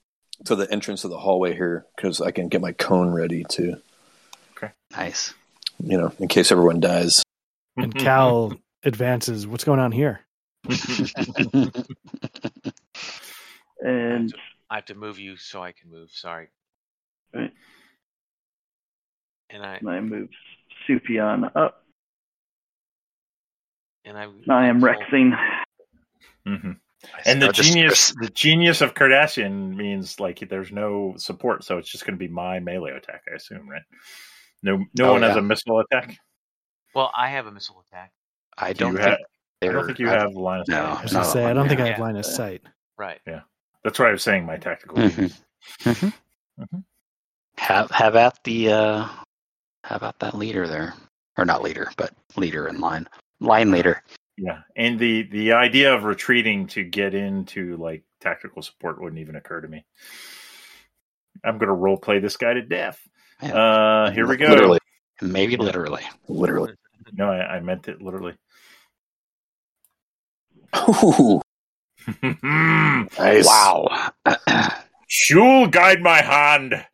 to 0.44 0.54
the 0.56 0.70
entrance 0.70 1.04
of 1.04 1.10
the 1.10 1.18
hallway 1.18 1.54
here 1.54 1.86
because 1.96 2.20
I 2.20 2.30
can 2.32 2.48
get 2.48 2.60
my 2.60 2.72
cone 2.72 3.10
ready 3.10 3.44
to, 3.50 3.80
Okay. 4.56 4.70
Nice. 4.92 5.32
you 5.82 5.96
know, 5.96 6.12
in 6.18 6.28
case 6.28 6.52
everyone 6.52 6.80
dies. 6.80 7.22
and 7.76 7.94
Cal 7.94 8.52
advances. 8.84 9.46
What's 9.46 9.64
going 9.64 9.80
on 9.80 9.90
here? 9.92 10.20
and 13.84 14.34
I 14.70 14.76
have 14.76 14.86
to 14.86 14.94
move 14.94 15.18
you 15.20 15.36
so 15.36 15.62
I 15.62 15.72
can 15.72 15.90
move. 15.90 16.10
Sorry. 16.10 16.48
Right. 17.32 17.52
And 19.50 19.62
I 19.62 19.80
I 19.86 20.00
move 20.00 20.28
Sufyan 20.86 21.44
up. 21.54 21.84
and 24.04 24.18
I 24.18 24.26
I 24.50 24.66
am 24.66 24.80
so- 24.80 24.86
Rexing. 24.88 25.32
hmm 26.46 26.72
And 27.26 27.40
the 27.42 27.52
just- 27.52 27.68
genius, 27.72 28.14
the 28.20 28.28
genius 28.30 28.80
of 28.80 28.94
Kardashian 28.94 29.74
means 29.76 30.18
like 30.20 30.40
there's 30.48 30.72
no 30.72 31.14
support, 31.16 31.62
so 31.64 31.78
it's 31.78 31.90
just 31.90 32.04
going 32.06 32.14
to 32.14 32.18
be 32.18 32.28
my 32.32 32.58
melee 32.60 32.92
attack, 32.92 33.22
I 33.30 33.36
assume, 33.36 33.68
right? 33.68 33.82
No, 34.62 34.78
no 34.98 35.10
Oh, 35.10 35.12
one 35.12 35.22
has 35.22 35.36
a 35.36 35.42
missile 35.42 35.80
attack. 35.80 36.16
Well, 36.94 37.10
I 37.16 37.28
have 37.28 37.46
a 37.46 37.52
missile 37.52 37.84
attack. 37.88 38.12
I 38.56 38.72
Do 38.72 38.84
don't. 38.86 38.96
have- 38.96 39.18
think 39.60 39.70
I 39.70 39.74
don't 39.74 39.86
think 39.86 39.98
you 39.98 40.08
have 40.08 40.32
line 40.34 40.60
of 40.60 40.68
no. 40.68 40.80
I 40.84 41.02
was 41.02 41.12
Not 41.12 41.20
gonna 41.22 41.32
say 41.32 41.44
I 41.44 41.52
don't 41.54 41.68
think 41.68 41.80
I 41.80 41.88
have 41.88 41.98
line 41.98 42.16
of 42.16 42.24
sight. 42.26 42.62
Right. 42.98 43.20
That's 43.84 43.98
why 43.98 44.08
I 44.08 44.12
was 44.12 44.22
saying 44.22 44.46
my 44.46 44.56
tactical. 44.56 44.96
Mhm. 44.96 45.10
genius. 45.14 45.42
Mm-hmm. 46.60 46.78
Have 47.58 47.90
have 47.90 48.16
at 48.16 48.42
the 48.44 48.72
uh, 48.72 49.08
have 49.84 50.02
at 50.02 50.18
that 50.20 50.34
leader 50.34 50.66
there, 50.66 50.94
or 51.36 51.44
not 51.44 51.62
leader, 51.62 51.90
but 51.96 52.12
leader 52.36 52.68
in 52.68 52.80
line, 52.80 53.08
line 53.40 53.70
leader. 53.70 54.02
Yeah, 54.36 54.60
and 54.76 54.98
the 54.98 55.22
the 55.24 55.52
idea 55.52 55.94
of 55.94 56.04
retreating 56.04 56.66
to 56.68 56.82
get 56.82 57.14
into 57.14 57.76
like 57.76 58.02
tactical 58.20 58.62
support 58.62 59.00
wouldn't 59.00 59.20
even 59.20 59.36
occur 59.36 59.60
to 59.60 59.68
me. 59.68 59.84
I'm 61.44 61.58
going 61.58 61.68
to 61.68 61.74
role 61.74 61.96
play 61.96 62.18
this 62.18 62.36
guy 62.36 62.54
to 62.54 62.62
death. 62.62 63.00
Yeah. 63.42 63.54
Uh, 63.54 64.10
here 64.10 64.26
we 64.26 64.36
go. 64.36 64.48
Literally. 64.48 64.78
Maybe 65.20 65.56
literally. 65.56 66.02
Literally. 66.28 66.74
No, 67.12 67.30
I, 67.30 67.56
I 67.56 67.60
meant 67.60 67.88
it 67.88 68.00
literally. 68.00 68.34
Ooh, 70.88 71.40
nice. 72.22 73.46
Wow. 73.46 74.10
Shul, 75.08 75.66
guide 75.68 76.00
my 76.00 76.20
hand. 76.20 76.84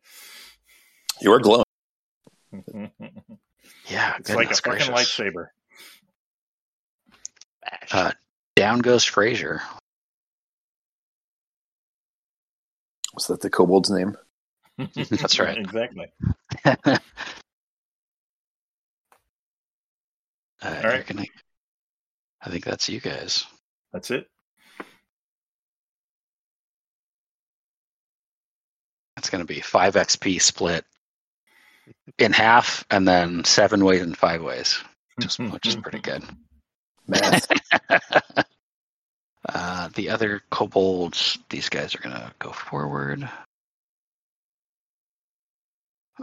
You 1.21 1.31
are 1.33 1.39
glowing. 1.39 1.63
yeah. 3.87 4.15
it's 4.19 4.29
like 4.29 4.51
a 4.51 4.55
goodness 4.55 4.59
fucking 4.59 4.93
gracious. 4.93 5.19
lightsaber. 5.19 5.47
Uh, 7.91 8.11
down 8.55 8.79
goes 8.79 9.03
Frazier. 9.05 9.61
Was 13.13 13.27
that 13.27 13.41
the 13.41 13.49
kobold's 13.49 13.89
name? 13.89 14.17
That's 14.95 15.39
right. 15.39 15.57
exactly. 15.57 16.11
uh, 16.65 16.75
right. 20.63 20.83
you're 20.83 21.03
gonna- 21.03 21.25
I 22.43 22.49
think 22.49 22.63
that's 22.63 22.89
you 22.89 22.99
guys. 22.99 23.45
That's 23.93 24.09
it. 24.09 24.27
It's 29.21 29.29
going 29.29 29.45
to 29.45 29.53
be 29.53 29.59
five 29.61 29.93
XP 29.93 30.41
split 30.41 30.83
in 32.17 32.33
half, 32.33 32.83
and 32.89 33.07
then 33.07 33.43
seven 33.43 33.85
ways 33.85 34.01
and 34.01 34.17
five 34.17 34.41
ways, 34.41 34.83
which 35.15 35.27
is, 35.27 35.37
which 35.37 35.67
is 35.67 35.75
pretty 35.75 35.99
good. 35.99 36.23
Uh, 39.53 39.89
the 39.95 40.07
other 40.09 40.41
kobolds, 40.51 41.39
these 41.49 41.67
guys 41.67 41.95
are 41.95 41.99
going 41.99 42.15
to 42.15 42.31
go 42.37 42.51
forward. 42.51 43.27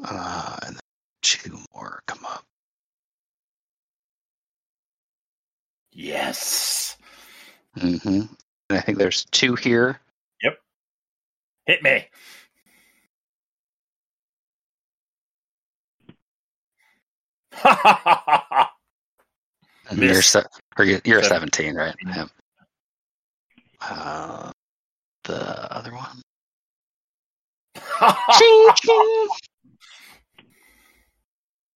Uh, 0.00 0.56
and 0.62 0.76
then 0.76 0.80
two 1.22 1.58
more 1.74 2.00
come 2.06 2.24
up. 2.24 2.44
Yes. 5.90 6.96
Mm-hmm. 7.76 8.20
And 8.70 8.78
I 8.78 8.80
think 8.80 8.98
there's 8.98 9.24
two 9.24 9.56
here. 9.56 9.98
Yep. 10.42 10.58
Hit 11.66 11.82
me. 11.82 12.06
you're, 19.97 20.22
se- 20.22 20.44
or 20.78 20.85
you're, 20.85 21.01
you're 21.05 21.18
a 21.20 21.24
17, 21.24 21.74
right? 21.74 21.94
Yeah. 22.06 22.26
Uh, 23.80 24.51
the 25.24 25.74
other 25.74 25.93
one. 25.93 26.22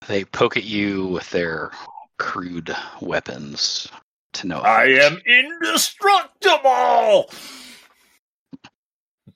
They 0.08 0.24
poke 0.24 0.56
at 0.56 0.64
you 0.64 1.06
with 1.06 1.30
their 1.30 1.70
crude 2.18 2.74
weapons 3.00 3.86
to 4.34 4.48
no 4.48 4.58
I 4.58 4.86
am 4.86 5.18
indestructible. 5.26 7.30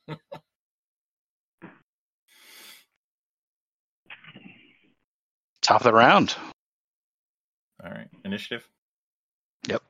top 5.66 5.80
of 5.80 5.84
the 5.84 5.92
round. 5.92 6.34
All 7.84 7.90
right, 7.90 8.08
initiative. 8.24 8.66
Yep. 9.68 9.82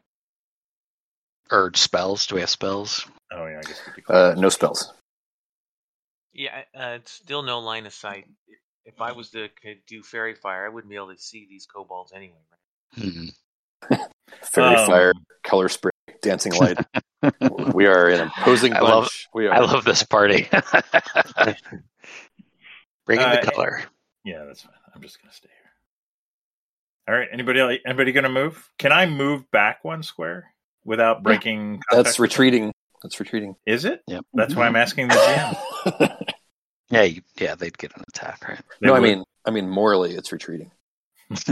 Or 1.51 1.71
spells. 1.75 2.27
Do 2.27 2.35
we 2.35 2.41
have 2.41 2.51
spells? 2.51 3.07
Oh 3.33 3.47
yeah, 3.47 3.59
I 3.59 3.63
guess. 3.63 3.81
we 3.97 4.03
could 4.03 4.15
Uh, 4.15 4.35
no 4.35 4.49
spells. 4.49 4.93
Yeah, 6.33 6.63
uh, 6.79 6.97
it's 7.01 7.13
still 7.13 7.43
no 7.43 7.61
line 7.61 7.87
of 7.87 7.95
sight. 7.95 8.27
If, 8.47 8.59
if 8.95 9.01
I 9.01 9.13
was 9.13 9.31
to 9.31 9.49
could 9.63 9.79
do 9.87 10.03
faerie 10.03 10.35
fire, 10.35 10.67
I 10.67 10.69
wouldn't 10.69 10.91
be 10.91 10.97
able 10.97 11.15
to 11.15 11.19
see 11.21 11.47
these 11.49 11.67
kobolds 11.67 12.13
anyway. 12.15 12.35
Right? 12.99 13.13
Hmm. 13.13 13.27
Faerie 14.43 14.75
Um, 14.77 14.87
fire, 14.87 15.13
color 15.45 15.69
spray, 15.69 15.93
dancing 16.23 16.53
light. 16.55 16.79
we 17.75 17.87
are 17.87 18.09
an 18.09 18.21
imposing 18.21 18.73
I 18.75 18.81
bunch. 18.81 18.91
love- 18.91 19.11
we 19.35 19.47
are. 19.47 19.55
I 19.55 19.59
love 19.61 19.85
this 19.85 20.03
party. 20.03 20.49
Bring 23.07 23.21
in 23.21 23.27
uh, 23.27 23.41
the 23.41 23.51
color. 23.53 23.83
Yeah, 24.25 24.45
that's 24.45 24.63
fine. 24.63 24.73
I'm 24.95 25.01
just 25.03 25.21
gonna 25.23 25.33
stay 25.33 25.49
here. 25.49 25.66
All 27.09 27.15
right. 27.15 27.29
Anybody? 27.33 27.81
Anybody 27.87 28.13
gonna 28.13 28.29
move? 28.29 28.71
Can 28.79 28.93
I 28.93 29.07
move 29.07 29.51
back 29.51 29.85
one 29.85 30.03
square 30.03 30.53
without 30.85 31.23
breaking? 31.23 31.81
That's 31.91 32.17
contact? 32.17 32.19
retreating. 32.19 32.73
That's 33.03 33.19
retreating. 33.21 33.57
Is 33.67 33.85
it? 33.85 34.03
Yeah. 34.07 34.21
That's 34.35 34.55
why 34.55 34.67
I'm 34.67 34.77
asking 34.77 35.09
the 35.09 35.15
GM. 35.15 36.17
Yeah, 36.91 37.03
you, 37.03 37.23
yeah, 37.37 37.57
they'd 37.57 37.77
get 37.77 37.97
an 37.97 38.05
attack, 38.09 38.49
right? 38.49 38.61
They 38.81 38.87
no, 38.87 38.95
I 38.95 39.01
mean, 39.01 39.25
I 39.45 39.51
mean, 39.51 39.69
morally, 39.69 40.15
it's 40.15 40.31
retreating. 40.31 40.71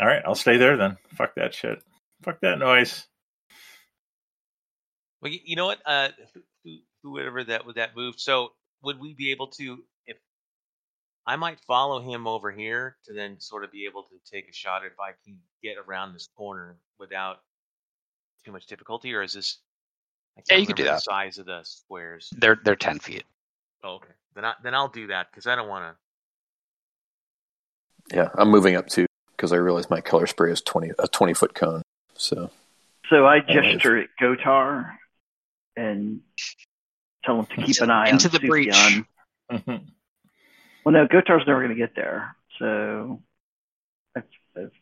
All 0.00 0.08
right, 0.08 0.22
I'll 0.26 0.34
stay 0.34 0.56
there 0.56 0.76
then. 0.76 0.96
Fuck 1.14 1.36
that 1.36 1.54
shit. 1.54 1.80
Fuck 2.22 2.40
that 2.40 2.58
noise. 2.58 3.06
Well, 5.22 5.30
you, 5.32 5.38
you 5.44 5.56
know 5.56 5.66
what? 5.66 5.78
Uh, 5.86 6.08
who, 6.64 6.78
whoever 7.04 7.44
that 7.44 7.64
would 7.66 7.76
that 7.76 7.94
move. 7.94 8.16
So 8.18 8.50
would 8.82 8.98
we 8.98 9.14
be 9.14 9.30
able 9.30 9.46
to 9.48 9.74
if 9.74 9.78
I 11.26 11.36
might 11.36 11.58
follow 11.60 12.00
him 12.00 12.26
over 12.26 12.50
here 12.50 12.96
to 13.06 13.14
then 13.14 13.40
sort 13.40 13.64
of 13.64 13.72
be 13.72 13.86
able 13.86 14.02
to 14.04 14.14
take 14.30 14.48
a 14.48 14.52
shot 14.52 14.84
if 14.84 14.92
I 15.00 15.12
can 15.24 15.38
get 15.62 15.76
around 15.78 16.12
this 16.12 16.28
corner 16.36 16.76
without 16.98 17.38
too 18.44 18.52
much 18.52 18.66
difficulty, 18.66 19.14
or 19.14 19.22
is 19.22 19.32
this? 19.32 19.58
I 20.36 20.40
Yeah, 20.40 20.44
can't 20.56 20.60
you 20.60 20.66
could 20.66 20.76
do 20.76 20.82
remember 20.82 20.98
that. 20.98 21.04
Size 21.04 21.38
of 21.38 21.46
the 21.46 21.60
squares. 21.62 22.28
They're 22.36 22.58
they're 22.62 22.76
ten 22.76 22.98
feet. 22.98 23.24
Oh, 23.82 23.94
okay. 23.94 24.12
Then 24.34 24.44
I 24.44 24.54
then 24.62 24.74
I'll 24.74 24.88
do 24.88 25.06
that 25.06 25.28
because 25.30 25.46
I 25.46 25.56
don't 25.56 25.68
want 25.68 25.96
to. 28.10 28.16
Yeah, 28.16 28.28
I'm 28.34 28.50
moving 28.50 28.76
up 28.76 28.88
too 28.88 29.06
because 29.36 29.52
I 29.52 29.56
realize 29.56 29.88
my 29.88 30.02
color 30.02 30.26
spray 30.26 30.52
is 30.52 30.60
twenty 30.60 30.90
a 30.98 31.08
twenty 31.08 31.32
foot 31.32 31.54
cone. 31.54 31.82
So 32.14 32.50
So 33.08 33.26
I 33.26 33.38
nice. 33.40 33.72
gesture 33.72 33.96
at 33.98 34.08
Gotar 34.20 34.90
and 35.76 36.20
tell 37.24 37.40
him 37.40 37.46
to 37.46 37.62
keep 37.62 37.80
an 37.80 37.90
eye 37.90 38.10
into 38.10 38.28
on 38.28 38.32
the 38.32 38.40
breach. 38.40 38.76
Sufyan. 40.84 40.94
Well, 40.94 40.94
no, 40.94 41.06
Gotar's 41.08 41.46
never 41.46 41.60
going 41.60 41.74
to 41.74 41.80
get 41.80 41.94
there, 41.96 42.36
so 42.58 43.20
I've, 44.16 44.24
I've 44.56 44.72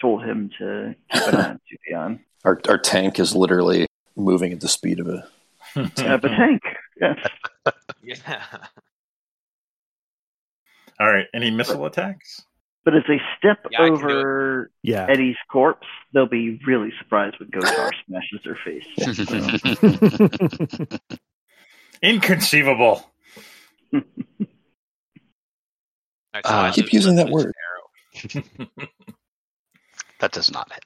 told 0.00 0.24
him 0.24 0.50
to 0.58 0.94
keep 1.12 1.22
an 1.28 1.34
eye 1.36 1.48
on 1.50 1.60
Sufyan. 1.70 2.20
our 2.44 2.60
our 2.68 2.78
tank 2.78 3.18
is 3.18 3.34
literally 3.34 3.86
moving 4.16 4.52
at 4.52 4.60
the 4.60 4.68
speed 4.68 5.00
of 5.00 5.08
a. 5.08 5.26
Uh, 5.74 6.18
but 6.18 6.28
tank, 6.28 6.60
yes. 7.00 7.16
Yeah. 8.02 8.44
All 11.00 11.10
right. 11.10 11.26
Any 11.32 11.50
missile 11.50 11.86
attacks? 11.86 12.42
But 12.84 12.96
as 12.96 13.04
they 13.08 13.20
step 13.38 13.64
Yeah, 13.70 13.82
I 13.82 13.88
can 13.88 13.98
do 13.98 14.04
over 14.04 14.70
Yeah. 14.82 15.06
Eddie's 15.08 15.36
corpse, 15.50 15.86
they'll 16.12 16.26
be 16.28 16.60
really 16.66 16.92
surprised 16.98 17.36
when 17.38 17.48
Gotar 17.50 17.90
smashes 18.06 18.40
their 18.44 18.58
face. 18.64 18.86
Inconceivable. 22.02 23.08
Alright, 26.34 26.46
Uh, 26.46 26.68
I 26.68 26.70
keep 26.72 26.92
using 26.92 27.16
that 27.16 27.28
word. 27.28 27.52
arrow. 27.70 28.44
that 30.20 30.32
does 30.32 30.50
not 30.50 30.72
hit. 30.72 30.84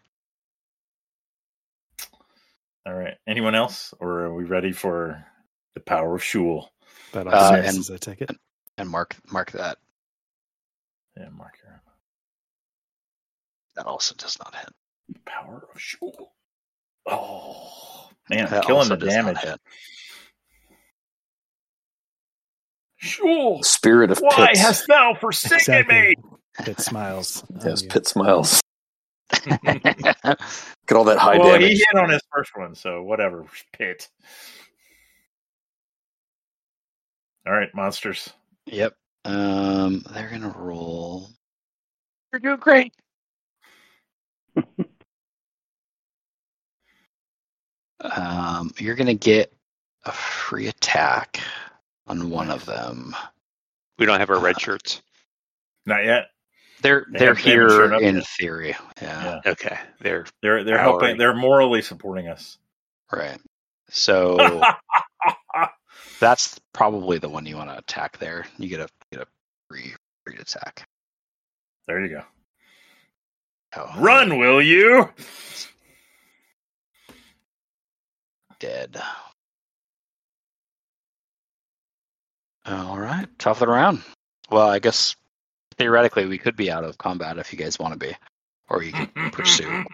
All 2.84 2.94
right. 2.94 3.14
Anyone 3.26 3.54
else, 3.54 3.92
or 4.00 4.20
are 4.22 4.34
we 4.34 4.44
ready 4.44 4.72
for 4.72 5.24
the 5.74 5.80
power 5.80 6.14
of 6.14 6.22
Shul? 6.22 6.70
That 7.12 7.26
Uh, 7.26 7.30
also 7.30 7.54
and- 7.54 7.64
misses, 7.64 7.90
I 7.90 7.96
take 7.96 8.20
it. 8.22 8.30
And 8.78 8.88
mark 8.90 9.16
mark 9.32 9.52
that. 9.52 9.78
Yeah, 11.16 11.30
mark 11.30 11.56
here. 11.62 11.80
That 13.74 13.86
also 13.86 14.14
does 14.14 14.38
not 14.38 14.54
hit. 14.54 14.68
Power 15.24 15.66
of 15.74 15.80
Shul. 15.80 16.34
Oh 17.06 18.10
man, 18.28 18.50
That 18.50 18.64
killing 18.66 18.88
the 18.88 18.96
does 18.96 19.14
not 19.14 19.34
damage. 19.42 19.58
Hit. 23.06 23.14
Shul, 23.14 23.62
Spirit 23.62 24.10
of 24.10 24.18
why 24.18 24.48
Pits. 24.48 24.60
hast 24.60 24.86
thou 24.88 25.14
forsaken 25.14 25.56
Exactly. 25.56 26.16
It 26.66 26.80
smiles. 26.80 27.44
on 27.54 27.60
Yes, 27.64 27.82
you. 27.82 27.88
Pit 27.88 28.06
smiles. 28.06 28.60
Get 29.44 30.92
all 30.94 31.04
that 31.04 31.18
high 31.18 31.36
well, 31.38 31.52
damage. 31.52 31.72
he 31.72 31.78
hit 31.78 31.94
on 31.96 32.08
his 32.10 32.22
first 32.32 32.52
one, 32.56 32.74
so 32.74 33.02
whatever. 33.02 33.44
Pit. 33.72 34.08
All 37.46 37.52
right, 37.52 37.68
monsters. 37.74 38.30
Yep. 38.66 38.94
Um, 39.24 40.04
they're 40.14 40.30
gonna 40.30 40.54
roll. 40.56 41.28
You're 42.32 42.40
doing 42.40 42.58
great. 42.58 42.92
um, 48.00 48.72
you're 48.78 48.94
gonna 48.94 49.14
get 49.14 49.52
a 50.04 50.12
free 50.12 50.68
attack 50.68 51.40
on 52.06 52.30
one 52.30 52.50
of 52.50 52.64
them. 52.66 53.14
We 53.98 54.06
don't 54.06 54.20
have 54.20 54.30
our 54.30 54.38
red 54.38 54.56
uh, 54.56 54.60
shirts. 54.60 55.02
Not 55.86 56.04
yet. 56.04 56.26
They're 56.82 57.06
They 57.10 57.18
they're 57.18 57.34
they 57.34 57.50
haven't 57.50 57.70
here 57.70 57.94
in 57.94 58.16
yet. 58.16 58.26
theory. 58.26 58.76
Yeah. 59.00 59.40
Yeah. 59.44 59.50
Okay, 59.52 59.78
they're 60.00 60.26
They're 60.42 60.64
they're 60.64 60.76
Power. 60.76 61.00
helping. 61.00 61.16
They're 61.16 61.34
morally 61.34 61.80
supporting 61.82 62.28
us. 62.28 62.58
Right. 63.12 63.38
So 63.88 64.60
that's 66.20 66.60
probably 66.74 67.18
the 67.18 67.28
one 67.28 67.46
you 67.46 67.56
want 67.56 67.70
to 67.70 67.78
attack 67.78 68.18
there. 68.18 68.46
You 68.58 68.68
get 68.68 68.80
a 68.80 68.88
get 69.12 69.22
a 69.22 69.26
free 69.70 69.94
free 70.24 70.36
attack. 70.36 70.86
there 71.86 72.04
you 72.04 72.08
go. 72.16 72.22
Oh, 73.76 73.90
Run, 74.00 74.38
will 74.38 74.60
you? 74.62 75.08
dead. 78.58 79.00
All 82.68 82.98
right, 82.98 83.26
top 83.38 83.56
of 83.56 83.60
the 83.60 83.68
round. 83.68 84.02
Well, 84.50 84.68
I 84.68 84.78
guess 84.78 85.14
theoretically 85.78 86.26
we 86.26 86.38
could 86.38 86.56
be 86.56 86.70
out 86.70 86.84
of 86.84 86.98
combat 86.98 87.38
if 87.38 87.52
you 87.52 87.58
guys 87.58 87.78
want 87.78 87.92
to 87.92 87.98
be, 87.98 88.12
or 88.68 88.82
you 88.82 88.92
can 88.92 89.08
pursue. 89.32 89.84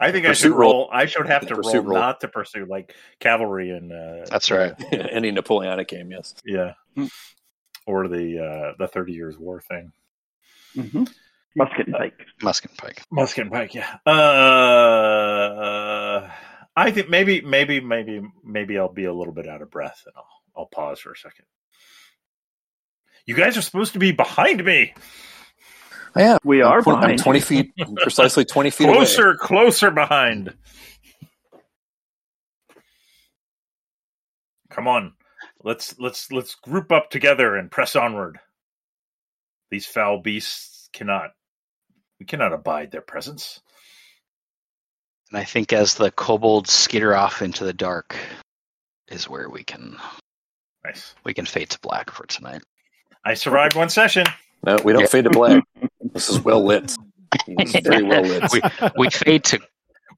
I 0.00 0.12
think 0.12 0.26
I 0.26 0.32
should 0.32 0.52
roll. 0.52 0.58
roll. 0.72 0.88
I 0.92 1.06
should 1.06 1.26
have 1.26 1.46
to 1.48 1.54
roll, 1.56 1.80
roll. 1.82 1.98
not 1.98 2.20
to 2.20 2.28
pursue, 2.28 2.66
like 2.66 2.94
cavalry 3.20 3.70
and. 3.70 3.92
Uh, 3.92 4.24
That's 4.30 4.50
right. 4.50 4.74
Any 4.92 5.30
Napoleonic 5.30 5.88
game, 5.88 6.10
yes. 6.10 6.34
Yeah. 6.44 6.74
Hmm. 6.96 7.06
Or 7.86 8.06
the 8.08 8.38
uh, 8.38 8.72
the 8.78 8.86
Thirty 8.88 9.12
Years 9.12 9.36
War 9.38 9.60
thing. 9.60 9.92
hmm 10.74 11.04
Musket 11.54 11.86
and 11.86 11.94
pike. 11.96 12.14
Musket 12.40 12.70
and 12.70 12.78
pike. 12.78 13.02
Musket 13.10 13.42
and 13.42 13.52
Pike, 13.52 13.74
yeah. 13.74 13.96
I 16.74 16.90
think 16.90 17.08
maybe, 17.10 17.40
maybe, 17.42 17.80
maybe, 17.80 18.22
maybe 18.44 18.78
I'll 18.78 18.92
be 18.92 19.04
a 19.04 19.12
little 19.12 19.34
bit 19.34 19.46
out 19.48 19.60
of 19.62 19.70
breath, 19.70 20.02
and 20.06 20.14
I'll 20.16 20.26
I'll 20.56 20.66
pause 20.66 21.00
for 21.00 21.12
a 21.12 21.16
second. 21.16 21.44
You 23.26 23.34
guys 23.34 23.56
are 23.56 23.62
supposed 23.62 23.92
to 23.94 23.98
be 23.98 24.12
behind 24.12 24.64
me, 24.64 24.92
Yeah, 26.16 26.38
We 26.44 26.60
are 26.62 26.78
I'm, 26.78 26.84
tw- 26.84 26.88
I'm 26.88 27.00
behind. 27.00 27.18
twenty 27.20 27.40
feet, 27.40 27.72
precisely 27.96 28.44
twenty 28.44 28.70
feet 28.70 28.88
away. 28.88 28.96
closer, 28.96 29.34
closer 29.36 29.90
behind. 29.90 30.54
Come 34.70 34.88
on, 34.88 35.12
let's 35.62 35.98
let's 35.98 36.32
let's 36.32 36.54
group 36.56 36.90
up 36.92 37.10
together 37.10 37.56
and 37.56 37.70
press 37.70 37.94
onward. 37.94 38.38
These 39.70 39.86
foul 39.86 40.20
beasts 40.20 40.88
cannot, 40.92 41.30
we 42.20 42.26
cannot 42.26 42.52
abide 42.52 42.90
their 42.90 43.00
presence. 43.02 43.60
And 45.32 45.40
I 45.40 45.44
think 45.44 45.72
as 45.72 45.94
the 45.94 46.10
kobolds 46.10 46.70
skitter 46.70 47.16
off 47.16 47.40
into 47.40 47.64
the 47.64 47.72
dark, 47.72 48.14
is 49.08 49.30
where 49.30 49.48
we 49.48 49.64
can 49.64 49.96
Nice. 50.84 51.14
we 51.24 51.32
can 51.32 51.46
fade 51.46 51.70
to 51.70 51.78
black 51.80 52.10
for 52.10 52.26
tonight. 52.26 52.62
I 53.24 53.32
survived 53.34 53.74
one 53.74 53.88
session. 53.88 54.26
No, 54.66 54.76
we 54.84 54.92
don't 54.92 55.00
Yeah. 55.02 55.06
fade 55.06 55.24
to 55.24 55.30
black. 55.30 55.64
This 56.12 56.28
is 56.28 56.38
well 56.40 56.62
lit. 56.62 56.94
It's 57.46 57.80
very 57.80 58.02
well 58.02 58.20
lit. 58.22 58.44
We 58.52 58.60
we 58.98 59.08
fade 59.08 59.44
to 59.44 59.58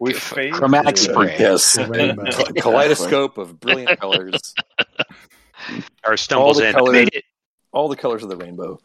We 0.00 0.14
F- 0.16 0.20
fade 0.20 0.52
chromatic 0.52 0.96
to- 0.96 1.00
spray. 1.02 1.36
yes, 1.38 1.74
The 1.74 1.86
rainbow. 1.86 2.24
Ka- 2.32 2.52
kaleidoscope 2.60 3.38
of 3.38 3.60
brilliant 3.60 4.00
colors, 4.00 4.52
our 6.02 6.16
stumbles 6.16 6.56
the 6.56 6.70
in. 6.70 6.74
colors- 6.74 7.08
all 7.72 7.88
the 7.88 7.94
colors 7.96 8.24
of 8.24 8.30
the 8.30 8.36
rainbow. 8.36 8.80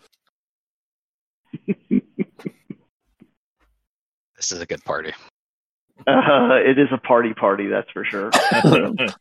this 4.37 4.51
is 4.51 4.59
a 4.61 4.67
good 4.67 4.83
party. 4.83 5.13
Uh, 6.09 6.55
it 6.55 6.77
is 6.79 6.87
a 6.91 6.97
party 6.97 7.33
party, 7.33 7.67
that's 7.67 7.89
for 7.91 8.03
sure. 8.03 8.31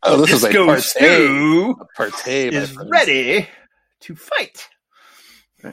Oh, 0.03 0.17
this 0.21 0.31
is 0.33 0.43
a 0.43 0.49
Disco 0.51 0.65
partay. 0.67 1.71
A 1.79 1.85
partay, 2.01 2.51
is 2.51 2.75
ready 2.89 3.47
to 4.01 4.15
fight. 4.15 4.67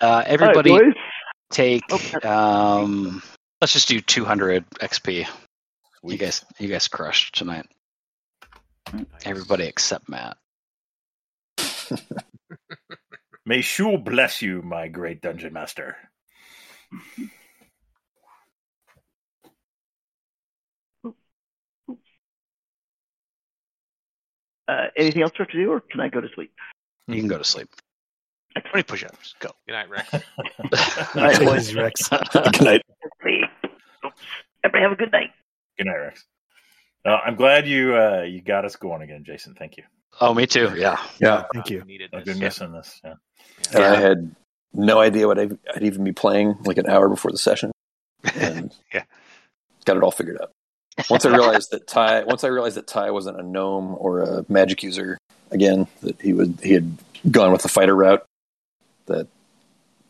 Uh, 0.00 0.22
everybody 0.26 0.70
All 0.70 0.78
right, 0.78 0.94
boys. 0.94 1.02
take 1.50 1.82
Okay. 1.92 2.18
um 2.28 3.20
let's 3.60 3.72
just 3.72 3.88
do 3.88 4.00
200 4.00 4.64
XP. 4.80 5.26
You 6.04 6.16
guys 6.16 6.44
you 6.60 6.68
guys 6.68 6.86
crushed 6.86 7.34
tonight. 7.34 7.66
Everybody 9.24 9.64
except 9.64 10.08
Matt. 10.08 10.36
May 13.44 13.60
Shul 13.60 13.98
bless 13.98 14.40
you, 14.40 14.62
my 14.62 14.86
great 14.86 15.20
dungeon 15.20 15.52
master. 15.52 15.96
Uh, 24.68 24.86
anything 24.96 25.22
else 25.22 25.32
we 25.38 25.42
have 25.44 25.48
to 25.48 25.56
do, 25.56 25.72
or 25.72 25.80
can 25.80 26.00
I 26.00 26.08
go 26.08 26.20
to 26.20 26.28
sleep? 26.34 26.52
You 27.06 27.16
can 27.18 27.28
go 27.28 27.38
to 27.38 27.44
sleep. 27.44 27.68
20 28.70 28.82
push-ups. 28.82 29.34
Go. 29.40 29.50
Good 29.66 29.72
night, 29.72 29.88
Rex. 29.88 30.12
All 30.12 30.20
right, 31.22 31.38
boys. 31.38 31.74
Rex. 31.74 32.08
Good 32.08 32.60
night. 32.62 32.82
Sleep. 33.22 33.44
Everybody 34.64 34.82
have 34.82 34.92
a 34.92 34.96
good 34.96 35.12
night. 35.12 35.30
Good 35.78 35.86
night, 35.86 35.96
Rex. 35.96 36.24
Uh, 37.04 37.18
I'm 37.24 37.36
glad 37.36 37.68
you 37.68 37.96
uh, 37.96 38.22
you 38.22 38.42
got 38.42 38.64
us 38.64 38.74
going 38.76 39.02
again, 39.02 39.22
Jason. 39.24 39.54
Thank 39.54 39.76
you. 39.76 39.84
Oh, 40.20 40.34
me 40.34 40.46
too. 40.46 40.72
Yeah. 40.76 40.98
Yeah, 41.20 41.44
Thank 41.54 41.70
you. 41.70 41.82
I've 42.12 42.24
this. 42.24 42.34
been 42.34 42.38
missing 42.44 42.72
this. 42.72 43.00
Yeah. 43.04 43.14
and 43.74 43.84
I 43.84 44.00
had 44.00 44.34
no 44.74 44.98
idea 44.98 45.26
what 45.28 45.38
I'd, 45.38 45.56
I'd 45.74 45.82
even 45.84 46.02
be 46.04 46.12
playing 46.12 46.56
like 46.64 46.78
an 46.78 46.88
hour 46.88 47.08
before 47.08 47.30
the 47.30 47.38
session, 47.38 47.70
and 48.34 48.74
Yeah. 48.92 49.04
got 49.84 49.96
it 49.96 50.02
all 50.02 50.10
figured 50.10 50.38
out. 50.42 50.50
Once 51.10 51.24
I 51.24 51.30
realized 51.30 51.70
that 51.70 51.86
Ty, 51.86 52.24
once 52.24 52.44
I 52.44 52.48
realized 52.48 52.76
that 52.76 52.86
Ty 52.86 53.10
wasn't 53.10 53.38
a 53.38 53.42
gnome 53.42 53.96
or 53.98 54.22
a 54.22 54.44
magic 54.48 54.82
user 54.82 55.18
again, 55.50 55.86
that 56.02 56.20
he 56.20 56.32
would 56.32 56.58
he 56.62 56.72
had 56.72 56.96
gone 57.30 57.52
with 57.52 57.62
the 57.62 57.68
fighter 57.68 57.94
route, 57.94 58.24
that 59.06 59.26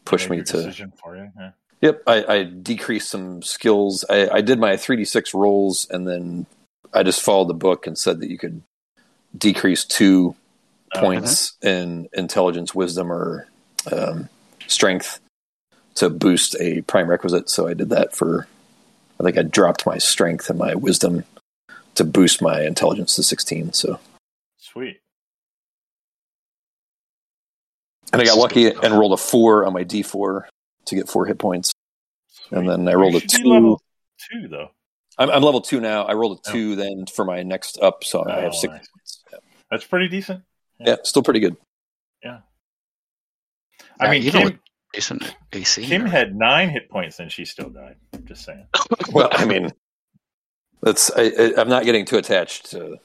pushed 0.04 0.30
me 0.30 0.38
to 0.38 0.52
decision 0.52 0.92
for 1.02 1.16
you. 1.16 1.30
Yeah. 1.38 1.50
Yep, 1.80 2.02
I, 2.08 2.24
I 2.24 2.42
decreased 2.42 3.08
some 3.08 3.40
skills. 3.42 4.04
I, 4.10 4.28
I 4.28 4.40
did 4.40 4.58
my 4.58 4.72
3d6 4.72 5.32
rolls, 5.32 5.86
and 5.90 6.08
then 6.08 6.46
I 6.92 7.04
just 7.04 7.22
followed 7.22 7.48
the 7.48 7.54
book 7.54 7.86
and 7.86 7.96
said 7.96 8.18
that 8.20 8.28
you 8.28 8.36
could 8.36 8.62
decrease 9.36 9.84
two 9.84 10.34
points 10.94 11.52
in 11.62 12.08
intelligence, 12.12 12.74
wisdom, 12.74 13.12
or 13.12 13.46
um, 13.92 14.28
strength 14.66 15.20
to 15.96 16.10
boost 16.10 16.56
a 16.60 16.80
prime 16.82 17.08
requisite. 17.08 17.48
So 17.48 17.68
I 17.68 17.74
did 17.74 17.90
that 17.90 18.14
for. 18.14 18.48
I 19.20 19.24
think 19.24 19.36
I 19.38 19.42
dropped 19.42 19.86
my 19.86 19.98
strength 19.98 20.48
and 20.50 20.58
my 20.58 20.74
wisdom 20.74 21.24
to 21.96 22.04
boost 22.04 22.40
my 22.40 22.62
intelligence 22.62 23.16
to 23.16 23.22
sixteen. 23.22 23.72
So 23.72 23.98
Sweet. 24.58 25.00
and 28.12 28.22
I 28.22 28.24
got 28.24 28.38
lucky 28.38 28.66
and 28.70 28.98
rolled 28.98 29.12
a 29.12 29.16
four 29.16 29.64
on 29.66 29.72
my 29.72 29.82
D 29.82 30.02
four 30.02 30.48
to 30.86 30.94
get 30.94 31.08
four 31.08 31.26
hit 31.26 31.38
points. 31.38 31.72
Sweet. 32.28 32.58
And 32.58 32.68
then 32.68 32.88
I 32.88 32.94
rolled 32.94 33.16
a 33.16 33.20
two. 33.20 33.78
two 34.30 34.48
though. 34.48 34.70
I'm, 35.18 35.30
I'm 35.30 35.42
level 35.42 35.60
two 35.60 35.80
now. 35.80 36.04
I 36.04 36.14
rolled 36.14 36.38
a 36.38 36.50
Oh. 36.50 36.52
two 36.52 36.76
then 36.76 37.06
for 37.12 37.24
my 37.24 37.42
next 37.42 37.78
up, 37.82 38.04
so 38.04 38.24
I 38.24 38.40
have 38.42 38.52
oh, 38.54 38.56
six 38.56 38.72
nice. 38.72 38.88
points. 38.88 39.24
Yeah. 39.32 39.38
That's 39.70 39.84
pretty 39.84 40.08
decent. 40.08 40.44
yeah, 40.78 40.96
still 41.02 41.22
pretty 41.24 41.40
good. 41.40 41.56
Yeah. 42.22 42.40
I 44.00 44.14
Yeah, 44.14 44.44
mean, 44.44 44.58
Kim, 45.00 45.18
with 45.18 45.20
decent 45.20 45.36
AC. 45.52 45.86
Kim 45.86 46.02
right? 46.02 46.10
had 46.10 46.34
nine 46.34 46.70
hit 46.70 46.90
points 46.90 47.18
and 47.20 47.30
she 47.30 47.44
still 47.44 47.68
died. 47.70 47.96
I'm 48.12 48.26
just 48.26 48.44
saying. 48.44 48.66
Well, 49.12 49.28
I 49.32 49.44
mean, 49.46 49.70
that's 50.82 51.10
I, 51.16 51.22
I, 51.38 51.52
I'm 51.56 51.68
not 51.68 51.84
getting 51.84 52.04
too 52.04 52.18
attached 52.18 52.70
to 52.72 52.98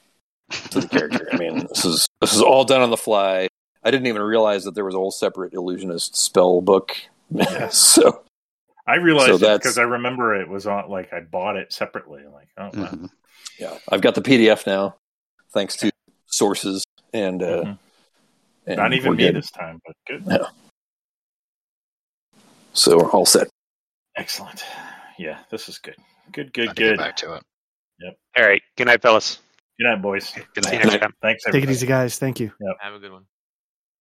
to 0.70 0.80
the 0.80 0.88
character. 0.88 1.28
I 1.32 1.36
mean, 1.38 1.66
this 1.68 1.84
is 1.84 2.06
this 2.20 2.34
is 2.34 2.42
all 2.42 2.64
done 2.64 2.82
on 2.82 2.90
the 2.90 2.96
fly. 2.96 3.48
I 3.82 3.90
didn't 3.90 4.06
even 4.06 4.22
realize 4.22 4.64
that 4.64 4.74
there 4.74 4.84
was 4.84 4.94
a 4.94 4.98
whole 4.98 5.10
separate 5.10 5.54
illusionist 5.54 6.16
spell 6.16 6.60
book. 6.60 6.96
so 7.70 8.22
I 8.86 8.96
realized 8.96 9.40
So 9.40 9.54
it 9.54 9.58
because 9.58 9.78
I 9.78 9.82
remember 9.82 10.34
it 10.34 10.48
was 10.48 10.66
on 10.66 10.90
like 10.90 11.12
I 11.12 11.20
bought 11.20 11.56
it 11.56 11.72
separately. 11.72 12.22
I'm 12.26 12.32
like, 12.32 12.48
oh, 12.58 12.64
wow. 12.74 12.86
Mhm. 12.90 13.10
yeah, 13.58 13.78
I've 13.90 14.00
got 14.02 14.14
the 14.14 14.22
PDF 14.22 14.66
now, 14.66 14.96
thanks 15.52 15.76
to 15.78 15.90
sources 16.26 16.84
and, 17.12 17.42
uh, 17.42 17.46
Mhm. 17.64 17.78
and 18.66 18.76
not 18.76 18.92
even 18.92 19.16
me 19.16 19.24
good. 19.24 19.36
this 19.36 19.50
time, 19.50 19.80
but 19.86 19.96
good. 20.06 20.24
Yeah. 20.26 20.46
So 22.74 22.98
we're 22.98 23.10
all 23.12 23.24
set. 23.24 23.48
Excellent. 24.16 24.64
Yeah, 25.16 25.38
this 25.48 25.68
is 25.68 25.78
good. 25.78 25.94
Good, 26.32 26.52
good, 26.52 26.68
I'll 26.68 26.74
good. 26.74 26.98
back 26.98 27.16
to 27.18 27.34
it. 27.34 27.42
Yep. 28.00 28.16
All 28.36 28.44
right. 28.44 28.60
Good 28.76 28.88
night, 28.88 29.00
fellas. 29.00 29.38
Good 29.78 29.88
night, 29.88 30.02
boys. 30.02 30.32
Good 30.54 30.64
night. 30.64 30.82
Thanks. 30.82 31.44
Everybody. 31.46 31.52
Take 31.52 31.62
it 31.62 31.70
easy, 31.70 31.86
guys. 31.86 32.18
Thank 32.18 32.40
you. 32.40 32.50
Yep. 32.60 32.76
Have 32.80 32.94
a 32.94 32.98
good 32.98 33.12
one. 33.12 33.26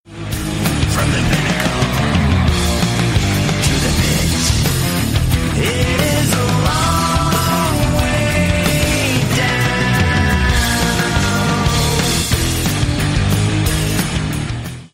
From 0.05 1.11
the 1.11 1.19
to 3.63 3.73
the. 5.59 5.92